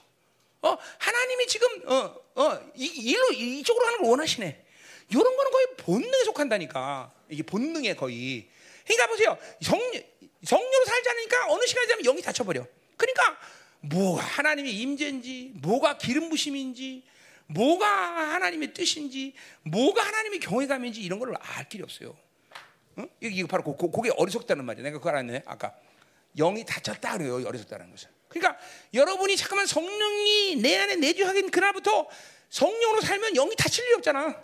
[0.63, 4.65] 어, 하나님이 지금 어, 어, 이, 일로 이쪽으로 하는 걸 원하시네.
[5.11, 7.13] 이런 거는 거의 본능에 속한다니까.
[7.29, 8.49] 이게 본능에 거의.
[8.85, 9.39] 그러니까 보세요.
[9.61, 9.81] 성,
[10.45, 12.67] 성령으로 살지 않으니까 어느 시간이 되면 영이 닫혀버려.
[12.97, 13.39] 그러니까
[13.81, 17.05] 뭐가 하나님의 임재인지, 뭐가 기름 부심인지,
[17.47, 17.87] 뭐가
[18.35, 22.17] 하나님의 뜻인지, 뭐가 하나님의 경외감인지 이런 걸 알 길이 없어요.
[22.97, 23.05] 어?
[23.21, 24.85] 이게 바로 고, 그게 어리석다는 말이야.
[24.85, 25.43] 내가 그걸 알았네.
[25.47, 25.75] 아까
[26.37, 27.47] 영이 닫혔다 그래요.
[27.47, 28.09] 어리석다는 것은.
[28.29, 28.59] 그러니까
[28.93, 32.09] 여러분이 잠깐만 성령이 내 안에 내주하긴 그날부터
[32.51, 34.35] 성령으로 살면 영이 닫힐 일이 없잖아.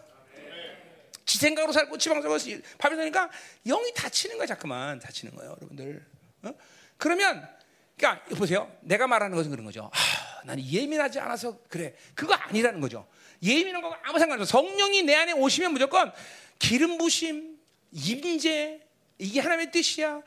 [1.25, 2.39] 지 생각으로 살고 지방적으로
[2.79, 3.31] 밥이 되니까
[3.67, 4.99] 영이 닫히는 거야 자꾸만.
[4.99, 6.07] 닫히는 거예요 여러분들.
[6.43, 6.55] 어?
[6.97, 7.49] 그러면
[7.97, 8.71] 그러니까 보세요.
[8.81, 9.91] 내가 말하는 것은 그런 거죠.
[9.93, 11.95] 아, 나는 예민하지 않아서 그래.
[12.15, 13.07] 그거 아니라는 거죠.
[13.43, 16.13] 예민한 거 아무 상관없어 성령이 내 안에 오시면 무조건
[16.59, 17.59] 기름 부심
[17.93, 18.81] 임재
[19.19, 20.23] 이게 하나님의 뜻이야.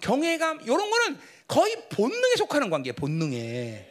[0.00, 1.18] 경외감 이런 거는
[1.48, 3.88] 거의 본능에 속하는 관계예요 본능에.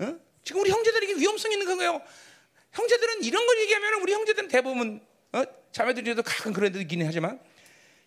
[0.00, 0.16] 어?
[0.42, 2.02] 지금 우리 형제들에게 위험성 있는 거예요?
[2.72, 5.00] 형제들은 이런 걸 얘기하면 우리 형제들은 대부분
[5.32, 5.44] 어?
[5.74, 7.38] 자매들이도 가끔 그런 데 있긴 하지만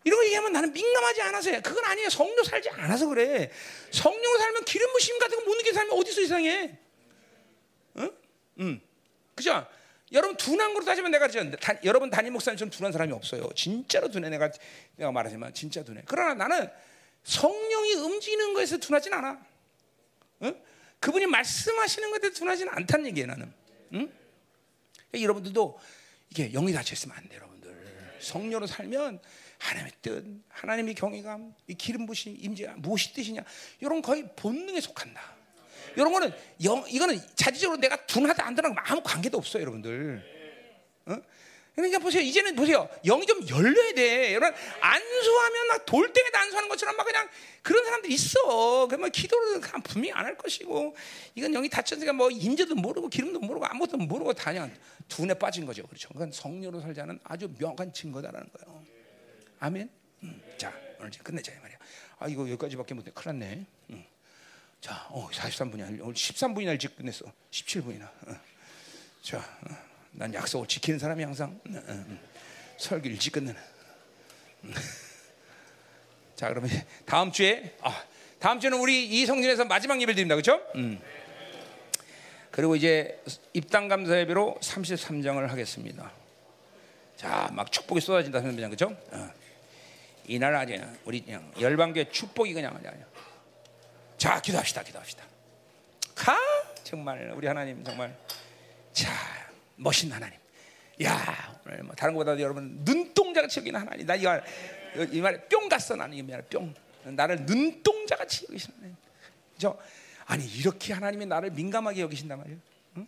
[0.05, 1.61] 이런 거 얘기하면 나는 민감하지 않아서 해.
[1.61, 2.09] 그건 아니에요.
[2.09, 3.51] 성령 살지 않아서 그래.
[3.91, 6.77] 성령으로 살면 기름 부심 같은 거 못 느끼는 사람이 어디서 이상해?
[7.97, 8.11] 응?
[8.61, 8.81] 응.
[9.35, 9.67] 그죠?
[10.13, 13.49] 여러분 둔한 거로 따지면 내가 다, 여러분 담임 목사님처럼 둔한 사람이 없어요.
[13.53, 14.49] 진짜로 둔해 내가
[14.95, 16.03] 내가 말하지만 진짜 둔해.
[16.05, 16.69] 그러나 나는
[17.23, 19.45] 성령이 움직이는 거에서 둔하진 않아.
[20.43, 20.61] 응?
[21.01, 23.27] 그분이 말씀하시는 것에 둔하지는 않다는 얘기예요.
[23.27, 23.53] 나는.
[23.93, 24.11] 응?
[25.09, 25.79] 그러니까 여러분들도
[26.29, 27.46] 이게 영이 있으면 안 돼요.
[28.19, 29.19] 성령으로 살면
[29.59, 33.43] 하나님의 뜻, 하나님의 경외감, 이 기름 부심, 임재 무엇이 뜻이냐
[33.79, 35.37] 이런 거의 본능에 속한다.
[35.95, 36.31] 이런 거는
[36.63, 40.23] 영, 이거는 자체적으로 내가 둔하다 안 둔하다 아무 관계도 없어요, 여러분들.
[41.07, 41.17] 어?
[41.77, 42.23] 그러니까 보세요.
[42.23, 42.89] 이제는 보세요.
[43.05, 44.33] 영이 좀 열려야 돼.
[44.33, 44.51] 여러분
[44.81, 47.29] 안수하면 막 돌덩이다 안수하는 것처럼 막 그냥
[47.61, 48.87] 그런 사람들 있어.
[48.87, 50.95] 그러면 기도를 분명히 안 할 것이고
[51.35, 54.75] 이건 영이 닫혔으니까 뭐 임재도 모르고 기름도 모르고 아무것도 모르고 다 그냥
[55.07, 55.85] 둔에 빠진 거죠.
[55.85, 56.09] 그렇죠.
[56.09, 58.83] 그건 성령으로 살자는 아주 명확한 증거다라는 거예요.
[59.59, 59.87] 아멘.
[60.23, 60.41] 음.
[60.57, 61.77] 자 오늘 이제 끝내자 이 말이야.
[62.17, 63.11] 아 이거 여기까지밖에 못해.
[63.13, 63.65] 큰일 났네.
[63.91, 64.05] 음.
[64.81, 65.99] 자, 어, 43분이야.
[66.01, 67.25] 오늘 13분이나 일찍 끝냈어.
[67.51, 68.03] 17분이나.
[68.27, 68.39] 어.
[69.21, 69.86] 자, 어.
[70.17, 72.17] 난 약속을 지키는 사람이 항상 어, 어, 어.
[72.77, 73.55] 설교 일찍 끝내는.
[74.63, 74.73] 음.
[76.35, 76.71] 자, 그러면
[77.05, 78.03] 다음 주에 아,
[78.39, 80.35] 다음 주는 우리 이 성전에서 마지막 예배를 드립니다.
[80.35, 80.59] 그렇죠?
[80.75, 80.99] 음.
[82.49, 83.21] 그리고 이제
[83.53, 86.11] 입당 감사 예배로 33장을 하겠습니다.
[87.15, 88.97] 자, 막 축복이 쏟아진다 선배님 그렇죠?
[89.11, 89.29] 어.
[90.25, 90.73] 이날 아주
[91.05, 92.91] 우리 그냥 열방교 축복이 그냥 아니야.
[94.17, 94.81] 자, 기도합시다.
[94.81, 95.23] 기도합시다.
[96.15, 96.35] 하,
[96.83, 98.17] 정말 우리 하나님 정말
[98.93, 99.11] 자,
[99.77, 100.37] 멋있는 하나님.
[101.03, 104.05] 야, 오늘 뭐 다른 것보다도 여러분 눈동자같이 여기는 하나님.
[104.05, 104.41] 나 이거
[105.11, 106.73] 이 말에 뿅 갔어 나는 이 말에 뿅.
[107.05, 108.97] 나를 눈동자같이 여기시는 하나님.
[109.57, 109.79] 저
[110.25, 112.59] 아니 이렇게 하나님이 나를 민감하게 여기신단 말이에요.
[112.97, 113.07] 응?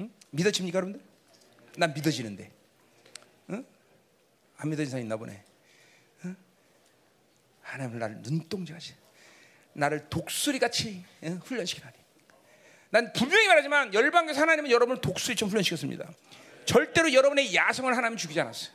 [0.00, 0.10] 응?
[0.30, 1.00] 믿어집니까 여러분들?
[1.76, 2.50] 난 믿어지는데.
[3.50, 3.64] 응?
[4.56, 5.44] 안 믿어진 사람 있나 보네.
[6.24, 6.36] 응?
[7.60, 8.94] 하나님을 나를 눈동자같이
[9.74, 11.40] 나를 독수리같이 응?
[11.44, 12.01] 훈련시키나니.
[12.92, 16.10] 난 분명히 말하지만 열방에서 하나님은 여러분을 독수리처럼 훈련시켰습니다.
[16.66, 18.70] 절대로 여러분의 야성을 하나님 죽이지 않았어요.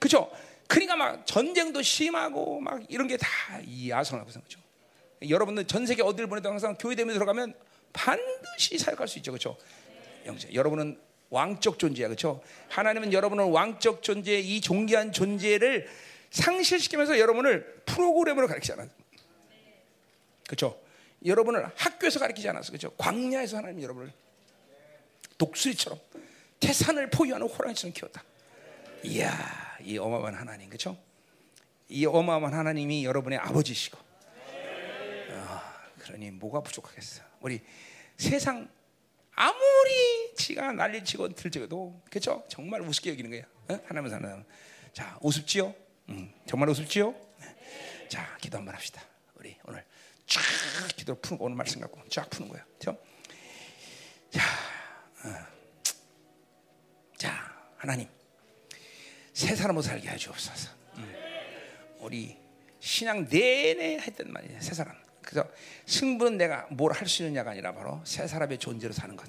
[0.00, 0.30] 그렇죠?
[0.66, 3.28] 그러니까 막 전쟁도 심하고 막 이런 게 다
[3.64, 4.58] 이 야성을 하고 거죠.
[5.28, 7.54] 여러분들 전 세계 어디를 보내도 항상 교회 대면 들어가면
[7.92, 9.56] 반드시 사역할 수 있죠, 그렇죠?
[10.26, 10.98] 영재, 여러분은
[11.28, 12.42] 왕적 존재야, 그렇죠?
[12.68, 15.88] 하나님은 여러분은 왕적 존재, 이 존귀한 존재를
[16.30, 18.88] 상실시키면서 여러분을 프로그램으로 가르치잖아요.
[20.46, 20.79] 그렇죠?
[21.24, 22.90] 여러분을 학교에서 가르치지 않았어, 그렇죠?
[22.96, 24.12] 광야에서 하나님 여러분을
[25.38, 25.98] 독수리처럼
[26.60, 28.22] 태산을 포유하는 호랑이처럼 키웠다.
[29.04, 30.98] 이야, 이 어마어마한 하나님, 그렇죠?
[31.88, 35.60] 이 어마어마한 하나님이 여러분의 아버지시고, 어,
[35.98, 37.22] 그러니 뭐가 부족하겠어?
[37.40, 37.60] 우리
[38.16, 38.68] 세상
[39.34, 42.44] 아무리 지가 난리치고 들쳐도 그렇죠?
[42.48, 43.42] 정말 우습게 여기는 거야.
[43.68, 43.80] 어?
[43.86, 44.44] 하나님 사는
[44.92, 45.74] 자 우습지요?
[46.10, 47.10] 음, 정말 우습지요?
[47.38, 48.08] 네.
[48.08, 49.02] 자 기도 한번 합시다.
[49.36, 49.84] 우리 오늘
[50.30, 50.40] 쫙
[50.96, 52.64] 기도 푸는 오늘 말씀 갖고 쫙 푸는 거야.
[52.78, 52.98] 그렇죠?
[54.30, 54.40] 자,
[55.24, 55.46] 어.
[57.16, 58.08] 자 하나님
[59.32, 60.70] 새 사람으로 살게 하시옵소서.
[60.98, 61.14] 음.
[61.98, 62.38] 우리
[62.78, 64.60] 신앙 내내 했단 말이에요.
[64.60, 64.94] 새 사람.
[65.22, 65.48] 그래서
[65.86, 69.28] 승부는 내가 뭘 할 수 있느냐가 아니라 바로 새 사람의 존재로 사는 것.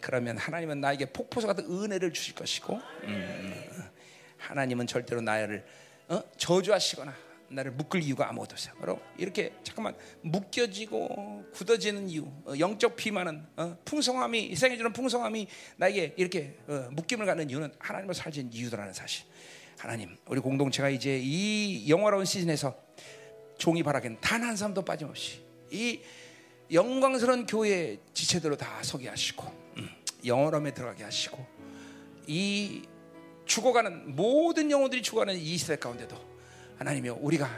[0.00, 3.90] 그러면 하나님은 나에게 폭포수 같은 은혜를 주실 것이고, 음, 음, 음.
[4.38, 5.66] 하나님은 절대로 나를
[6.08, 6.22] 어?
[6.36, 7.14] 저주하시거나
[7.48, 8.74] 나를 묶을 이유가 아무것도 없어요.
[8.80, 15.46] 바로 이렇게 잠깐만 묶여지고 굳어지는 이유, 어, 영적 비만은 어, 풍성함이 이생해 주는 풍성함이
[15.76, 19.24] 나에게 이렇게 어, 묶임을 갖는 이유는 하나님을 살진 이유더라는 사실.
[19.78, 22.74] 하나님, 우리 공동체가 이제 이 영화로운 시즌에서
[23.58, 25.40] 종이 바라기는 단 한 사람도 빠짐없이
[25.70, 26.00] 이
[26.72, 29.44] 영광스러운 교회 지체들로 다 서게 하시고
[29.78, 29.88] 음,
[30.24, 31.46] 영원함에 들어가게 하시고
[32.26, 32.82] 이
[33.44, 36.35] 죽어가는 모든 영혼들이 죽어가는 이 시대 가운데도
[36.78, 37.48] 하나님이 우리가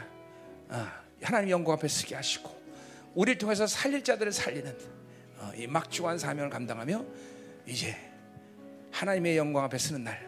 [0.69, 0.87] 어,
[1.21, 2.49] 하나님 영광 앞에 서게 하시고
[3.15, 4.77] 우리를 통해서 살릴 자들을 살리는
[5.37, 7.05] 어, 이 막중한 사명을 감당하며
[7.65, 7.95] 이제
[8.91, 10.27] 하나님의 영광 앞에 서는 날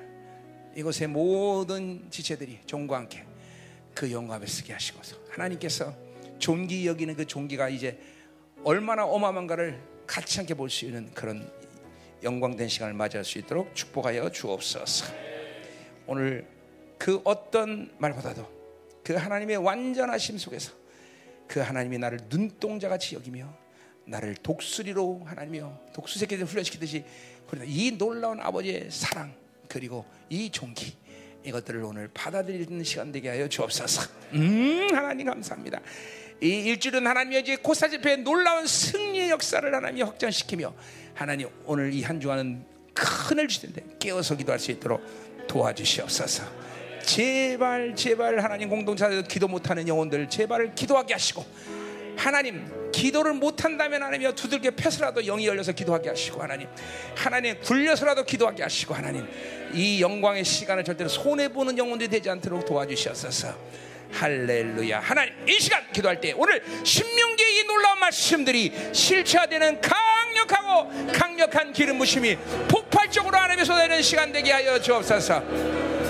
[0.75, 3.25] 이곳의 모든 지체들이 종과 함께
[3.93, 5.93] 그 영광 앞에 서게 하시고서 하나님께서
[6.39, 7.99] 존귀 여기는 그 존귀가 이제
[8.63, 11.49] 얼마나 어마어마한가를 같이 함께 볼 수 있는 그런
[12.23, 15.05] 영광된 시간을 맞이할 수 있도록 축복하여 주옵소서.
[16.05, 16.47] 오늘
[16.97, 18.60] 그 어떤 말보다도
[19.11, 20.71] 그 하나님의 완전하심 속에서
[21.45, 23.53] 그 하나님이 나를 눈동자같이 여기며
[24.05, 27.03] 나를 독수리로 하나님이여 독수 새끼들 훈련시키듯이
[27.65, 29.33] 이 놀라운 아버지의 사랑
[29.67, 30.95] 그리고 이 존귀
[31.43, 34.09] 이것들을 오늘 받아들이는 시간 되게 하여 주옵소서.
[34.35, 35.81] 음, 하나님 감사합니다.
[36.41, 40.73] 이 일주일은 하나님의 이제 코사 집회의 놀라운 승리의 역사를 하나님이 확장시키며
[41.13, 45.01] 하나님 오늘 이 한 주간은 큰을 주신데 깨어서 기도할 수 있도록
[45.49, 46.70] 도와주시옵소서.
[47.11, 51.45] 제발 제발 하나님 공동체에서 기도 못하는 영혼들 제발 기도하게 하시고
[52.15, 56.69] 하나님 기도를 못한다면 하나님이여 두들겨 패서라도 영이 열려서 기도하게 하시고 하나님
[57.13, 59.27] 하나님 굴려서라도 기도하게 하시고 하나님
[59.73, 63.57] 이 영광의 시간을 절대로 손해보는 영혼들이 되지 않도록 도와주시옵소서.
[64.13, 65.01] 할렐루야.
[65.01, 72.37] 하나님 이 시간 기도할 때 오늘 신명기의 이 놀라운 말씀들이 실체화되는 강력하고 강력한 기름 부심이
[72.69, 76.00] 폭발적으로 하나님의 쏟아내는 시간 되게 하여 주옵소서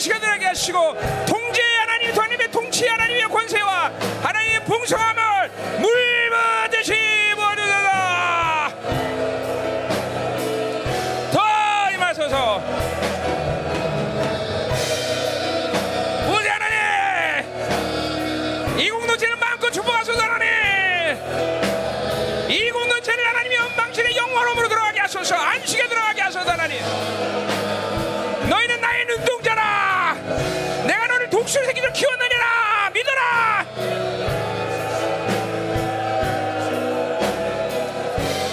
[0.00, 0.94] 안식을 들게 하시고
[1.26, 5.29] 통제 하나님 하나님의 통치 하나님의 권세와 하나님의 풍성함을
[31.90, 32.90] 새끼들 키웠느니라.
[32.92, 33.66] 믿어라.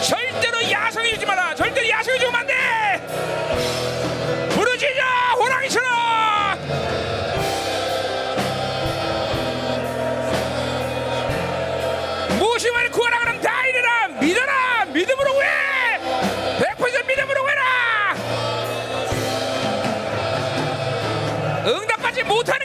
[0.01, 1.55] 절대로 야성이 주지 마라.
[1.55, 2.53] 절대로 야성이 주면 안돼.
[4.49, 5.03] 부르짖어
[5.39, 5.87] 호랑이처럼.
[12.39, 14.07] 무엇이만 구하라 그럼 다 이르라.
[14.19, 14.85] 믿어라.
[14.85, 15.47] 믿음으로 구해.
[16.59, 18.15] 100% 믿음으로 해라.
[21.65, 22.56] 응답받지 못하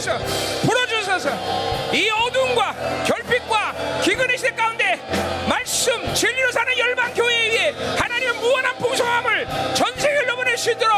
[0.00, 0.12] 하소
[0.62, 1.30] 불어주소서
[1.92, 4.98] 이 어두움과 결핍과 기근의 시대 가운데
[5.46, 10.96] 말씀 진리로 사는 열방 교회 위에 하나님의 무한한 풍성함을 전 세계를 넘어낼 수 있도록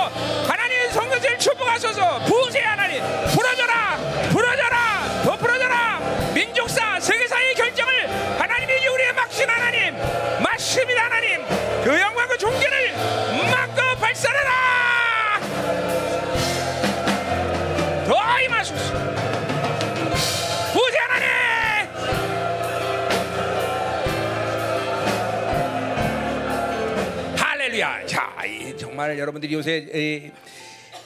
[29.02, 30.30] 정말 여러분들이 요새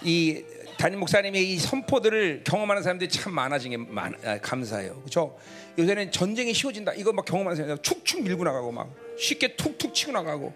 [0.03, 0.45] 이, 이
[0.77, 5.39] 담임 목사님의 이 선포들을 경험하는 사람들이 참 많아진 게 많, 아, 감사해요 그렇죠
[5.79, 10.53] 요새는 전쟁이 쉬워진다 이거 막 경험하는 사람들 축축 밀고 나가고 막 쉽게 툭툭 치고 나가고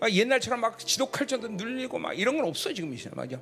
[0.00, 3.38] 아, 옛날처럼 막 지독할 정도 눌리고 막 이런 건 없어요 지금 이 시대 맞아.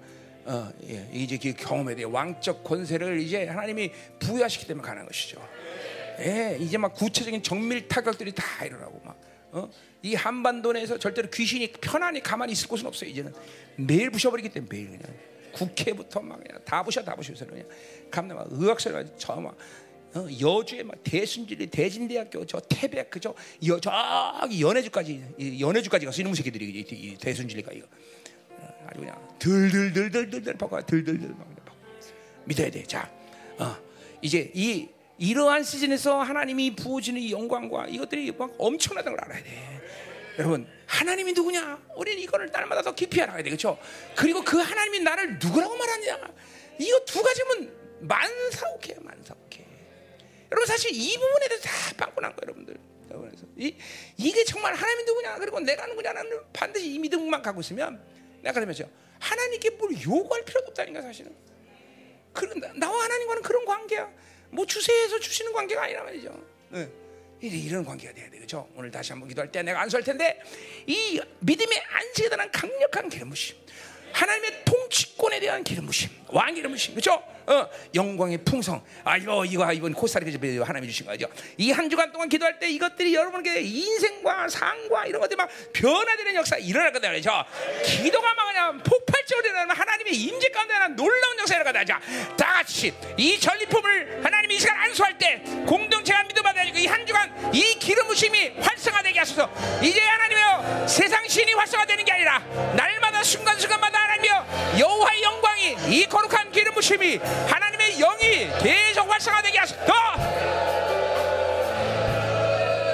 [0.47, 3.91] 어, 예, 이제 그 경험에 대해 왕적 권세를 이제 하나님이
[4.21, 5.41] 부여하시기 때문에 가능한 것이죠.
[6.21, 9.19] 예, 이제 막 구체적인 정밀 타격들이 다 일어나고 막.
[9.53, 9.71] 어?
[10.05, 13.09] 이 한반도 내에서 절대로 귀신이 편안히 가만히 있을 곳은 없어요.
[13.09, 13.33] 이제는
[13.77, 15.03] 매일 부셔버리기 때문에 매일 그냥
[15.53, 17.67] 국회부터 막 그냥 다 부셔 다 부셔서 그냥
[18.11, 19.57] 감나 막 의학설가 저막
[20.15, 23.35] 어, 여주에 막 대순진리 대진대학교 저 태백 그저
[23.67, 27.87] 여, 저기 연해주까지 이 연해주까지 가서 이놈 새끼들이 이, 이, 이 대순진리가 이거
[28.51, 31.55] 어, 아주 그냥 들들들들들들 바꿔 들들들 막.
[32.45, 32.83] 믿어야 돼.
[32.85, 33.11] 자,
[33.59, 33.77] 어,
[34.21, 39.83] 이제 이 이러한 시즌에서 하나님이 부어주는 이 영광과 이것들이 막 엄청나다는 걸 알아야 돼.
[40.39, 41.81] 여러분 하나님이 누구냐?
[41.97, 43.79] 우리는 이거를 날마다 더 깊이 알아야 돼, 그렇죠?
[44.17, 46.21] 그리고 그 하나님이 나를 누구라고 말하느냐?
[46.79, 49.65] 이거 두 가지면 만사오케요, 만사오케.
[50.51, 52.77] 여러분 사실 이 부분에 대해서 다 빵꾸난 거예요, 여러분들.
[53.09, 53.77] 그래서 이,
[54.17, 55.37] 이게 정말 하나님이 누구냐?
[55.37, 58.03] 그리고 내가 누구냐는 반드시 이 믿음만 갖고 있으면
[58.43, 58.85] 내가 그러면서
[59.21, 61.35] 하나님께 뭘 요구할 필요도 없다니까 사실은.
[62.33, 64.11] 그런 나와 하나님과는 그런 관계야.
[64.55, 66.31] 뭐 주세해서 주시는 관계가 아니라 말이죠.
[66.71, 66.89] 네.
[67.41, 68.69] 이런 관계가 돼야 돼, 그렇죠?
[68.75, 70.41] 오늘 다시 한번 기도할 때 내가 안수할 텐데
[70.87, 73.57] 이 믿음의 안식에 대한 강력한 기름부심,
[74.13, 77.23] 하나님의 통치권에 대한 기름부심, 왕 기름부심, 그렇죠?
[77.47, 78.83] 어, 영광의 풍성.
[79.05, 81.27] 아 이거 이거 이번 코스타리카 하나님이 주신 거죠.
[81.59, 86.57] 이 한 주간 동안 기도할 때 이것들이 여러분에게 인생과 상과 이런 것들이 막 변화되는 역사
[86.57, 87.31] 일어날 거다 그렇죠?
[87.85, 91.85] 기도가 막 그냥 폭발적으로 일어나면 하나님의 임재 가운데 난 놀라운 역사가 일어나다.
[91.85, 92.01] 자,
[92.37, 97.53] 다 같이 이 전리품을 하나님이 이 시간 안수할 때 공동체가 믿어받아야 되고 이 한 주간
[97.53, 99.51] 이 기름 부심이 활성화되게 하소서.
[99.83, 102.39] 이제 하나님이여 세상 신이 활성화되는 게 아니라
[102.77, 109.85] 날마다 순간순간마다 하나님이여 여호와의 영광이 이 거룩한 기름 부심이 하나님의 영이 계속 활성화되게 하소서.
[109.85, 109.93] 더!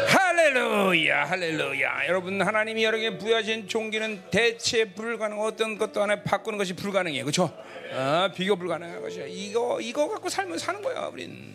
[0.09, 2.09] 할렐루야, 할렐루야.
[2.09, 5.41] 여러분 하나님이 여러분에게 부여진 종기는 대체 불가능.
[5.41, 7.57] 어떤 것도 하나 바꾸는 것이 불가능해요, 그렇죠?
[7.93, 9.27] 아, 비교 불가능한 것이야.
[9.29, 11.55] 이거 이거 갖고 살면 사는 거야, 우린.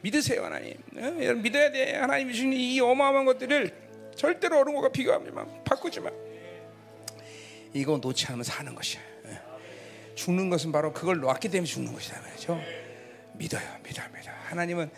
[0.00, 0.74] 믿으세요, 하나님.
[0.96, 1.16] 어?
[1.20, 1.96] 여러분 믿어야 돼.
[1.96, 3.70] 하나님이 주신 이 어마어마한 것들을
[4.16, 6.10] 절대로 어른 것과 비교하지 마, 바꾸지 마.
[7.72, 9.00] 이거 놓지 않으면 사는 것이야.
[10.14, 12.60] 죽는 것은 바로 그걸 놓았기 때문에 죽는 것이다 말이죠.
[13.34, 14.34] 믿어요, 믿어요, 믿어요.
[14.44, 14.90] 하나님은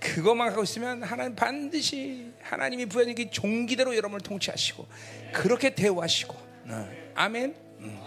[0.00, 4.86] 그것만 갖고 있으면 하나님 반드시 하나님이 부여진 그 종기대로 여러분을 통치하시고
[5.32, 6.34] 그렇게 대우하시고
[6.68, 7.54] 어, 아멘.
[7.80, 8.00] 음.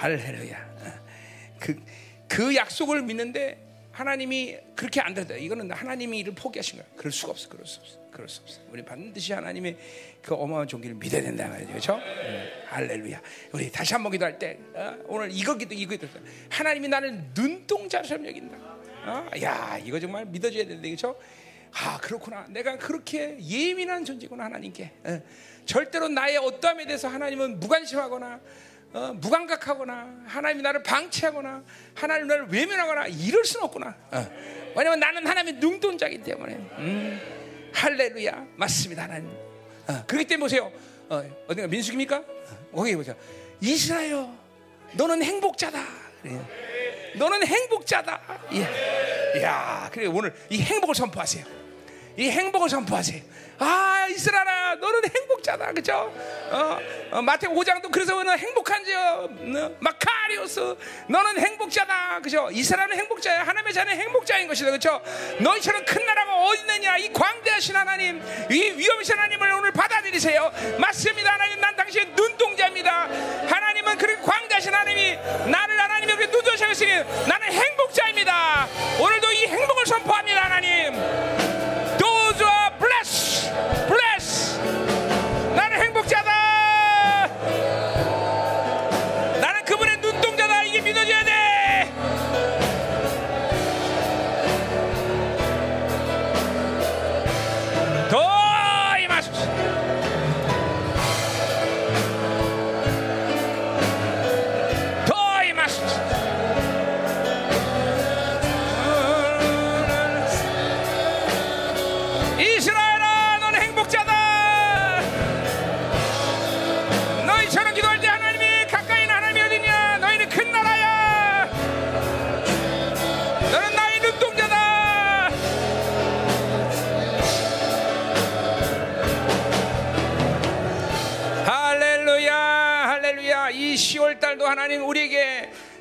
[0.00, 0.56] 할렐루야.
[0.56, 0.92] 어.
[1.58, 1.80] 그,
[2.28, 3.67] 그 약속을 믿는데
[3.98, 5.34] 하나님이 그렇게 안 된다.
[5.34, 6.86] 이거는 하나님이 이를 포기하신 거야.
[6.96, 7.48] 그럴 수가 없어.
[7.48, 7.98] 그럴 수 없어.
[8.12, 8.60] 그럴 수 없어.
[8.70, 9.76] 우리 반드시 하나님의
[10.22, 11.50] 그 어마어마한 종기를 믿어야 된다.
[11.66, 11.96] 그렇죠?
[11.96, 13.20] 음, 할렐루야.
[13.50, 14.96] 우리 다시 한번 기도할 때 어?
[15.06, 16.06] 오늘 이거 기도 이거 기도
[16.48, 18.56] 하나님이 나를 눈동자처럼 여긴다.
[19.04, 19.30] 어?
[19.42, 21.18] 야, 이거 정말 믿어줘야 되는데 그렇죠?
[21.72, 22.46] 아 그렇구나.
[22.50, 24.92] 내가 그렇게 예민한 존재구나 하나님께.
[25.06, 25.22] 어.
[25.66, 28.40] 절대로 나의 어떠함에 대해서 하나님은 무관심하거나
[28.92, 31.62] 어, 무감각하거나 하나님이 나를 방치하거나
[31.94, 33.94] 하나님 나를 외면하거나 이럴 수는 없구나.
[34.10, 34.26] 어.
[34.74, 36.54] 왜냐면 나는 하나님의 눈동자이기 때문에.
[36.54, 37.20] 음,
[37.74, 38.46] 할렐루야.
[38.56, 39.28] 맞습니다, 하나님.
[39.88, 40.72] 어, 그렇기 때문에 보세요.
[41.10, 42.16] 어, 어딘가 민숙입니까?
[42.16, 43.14] 어, 거기 보세요.
[43.60, 44.26] 이스라엘,
[44.92, 45.84] 너는 행복자다.
[46.22, 46.46] 그래요.
[47.16, 48.20] 너는 행복자다.
[48.52, 49.42] 예.
[49.42, 51.57] 야, 그래 오늘 이 행복을 선포하세요.
[52.18, 53.22] 이 행복을 선포하세요.
[53.60, 56.12] 아 이스라엘아 너는 행복자다 그죠?
[56.50, 56.78] 어,
[57.12, 59.28] 어, 마태오 5장도 그래서 너는 행복한 자 어,
[59.78, 60.76] 마카리오스
[61.08, 62.20] 너는 행복자다.
[62.20, 62.48] 그죠?
[62.50, 63.42] 이스라엘은 행복자야.
[63.42, 64.72] 하나님의 자는 행복자인 것이다.
[64.72, 65.00] 그죠?
[65.38, 66.96] 너희처럼 큰 나라가 어디 있느냐?
[66.96, 70.50] 이 광대하신 하나님 이 위험하신 하나님을 오늘 받아들이세요.
[70.78, 71.34] 맞습니다.
[71.34, 73.08] 하나님 난 당신의 눈동자입니다.
[73.46, 75.16] 하나님은 그렇게 광대하신 하나님이
[75.50, 76.90] 나를 하나님이 눈동자였으니
[77.28, 78.66] 나는 행복자입니다.
[79.00, 81.67] 오늘도 이 행복을 선포합니다 하나님
[83.88, 83.97] Bring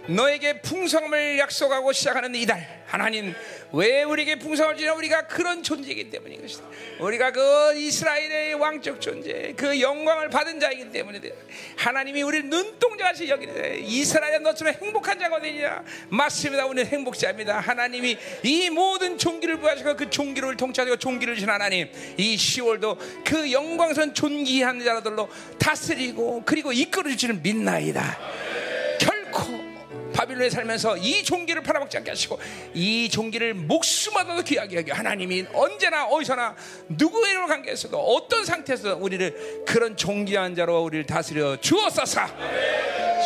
[0.08, 2.78] 너에게 풍성함을 약속하고 시작하는 이달.
[2.88, 3.36] 하나님
[3.74, 4.94] 왜 우리에게 풍성을 주냐?
[4.94, 6.64] 우리가 그런 존재이기 때문인 것이다.
[7.00, 11.20] 우리가 그 이스라엘의 왕적 존재 그 영광을 받은 자이기 때문에
[11.76, 15.84] 하나님이 우리를 눈동자같이 여기는데 이스라엘 너처럼 행복한 자가 어디냐?
[16.10, 16.66] 맞습니다.
[16.66, 17.60] 우리는 행복자입니다.
[17.60, 24.14] 하나님이 이 모든 종기를 부하시고 그 종기를 통치하시고 종기를 주신 하나님 이 10월도 그 영광선
[24.14, 25.28] 존귀한 자들로
[25.60, 28.18] 다스리고 그리고 이끌어 주시는 믿나이다
[30.18, 32.40] 바빌론에 살면서 이 종기를 팔아먹지 않게 하시고
[32.74, 36.56] 이 종기를 목숨마다도 귀하게 하게 하나님이 언제나 어디서나
[36.90, 42.34] 누구에로 관계에서도 어떤 상태에서 우리를 그런 종기한 자로 우리를 다스려 주었사사.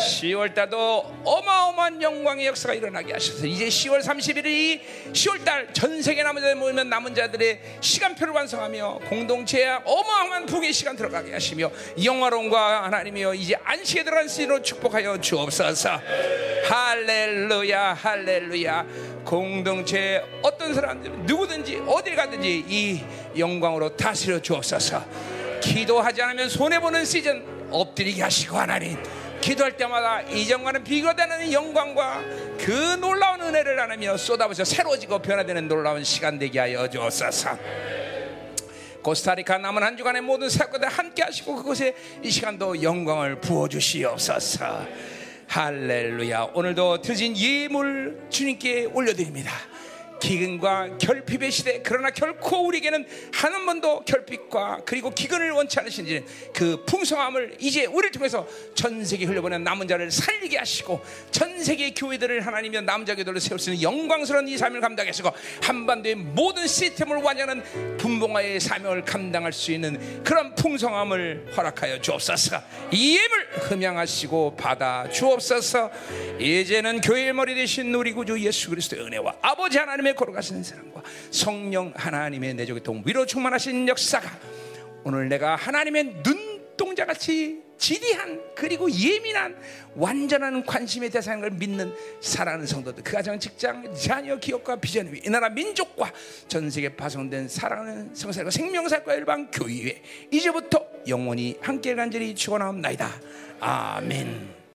[0.02, 4.80] 10월 달도 어마어마한 영광의 역사가 일어나게 하셔서 이제 10월 31일이
[5.12, 10.96] 10월 달 전 세계 남은 자들 모이면 남은 자들의 시간표를 완성하며 공동체에 어마어마한 부의 시간
[10.96, 11.70] 들어가게 하시며
[12.02, 16.00] 영화론과 하나님이여 이제 안식에 들어간 시로 축복하여 주옵소서
[16.82, 18.86] 할렐루야 할렐루야.
[19.24, 23.04] 공동체 어떤 사람들 누구든지 어딜 가든지 이
[23.38, 25.04] 영광으로 다스려 주옵소서.
[25.60, 29.00] 기도하지 않으면 손해보는 시즌 엎드리게 하시고 하나님
[29.40, 32.20] 기도할 때마다 이전과는 비교되는 영광과
[32.58, 37.58] 그 놀라운 은혜를 나누며 쏟아부어 새로워지고 변화되는 놀라운 시간 되게 하여 주옵소서.
[39.02, 41.94] 코스타리카 남은 한 주간의 모든 사건들 함께 하시고 그곳에
[42.24, 45.21] 이 시간도 영광을 부어 주시옵소서.
[45.52, 46.52] 할렐루야.
[46.54, 49.52] 오늘도 드진 예물 주님께 올려드립니다.
[50.22, 57.56] 기근과 결핍의 시대 그러나 결코 우리에게는 한 번도 결핍과 그리고 기근을 원치 않으신지는 그 풍성함을
[57.58, 63.04] 이제 우리를 통해서 전 세계 흘려보낸 남은 자를 살리게 하시고 전 세계 교회들을 하나님의 남은
[63.04, 65.28] 자교들을 세울 수 있는 영광스러운 이 삶을 감당하시고
[65.60, 67.64] 한반도의 모든 시스템을 완전한
[67.98, 72.62] 분봉화의 사명을 감당할 수 있는 그런 풍성함을 허락하여 주옵소서.
[72.92, 75.90] 이 예물 흠양하시고 받아 주옵소서.
[76.38, 82.54] 이제는 교회의 머리 되신 우리 구주 예수 그리스도의 은혜와 아버지 하나님의 걸어가시는 사랑과 성령 하나님의
[82.54, 84.30] 내적의 동 위로 충만하신 역사가
[85.04, 89.56] 오늘 내가 하나님의 눈동자같이 지리한 그리고 예민한
[89.96, 95.48] 완전한 관심의 대상인 걸 믿는 사랑하는 성도들 그 가정 직장 자녀 기업과 비전 이 나라
[95.48, 96.12] 민족과
[96.46, 100.00] 전 세계 파송된 사랑하는 성사과 생명사과 일반 교회
[100.30, 103.10] 이제부터 영원히 함께 간절히 축원하옵나이다
[103.58, 104.61] 아멘.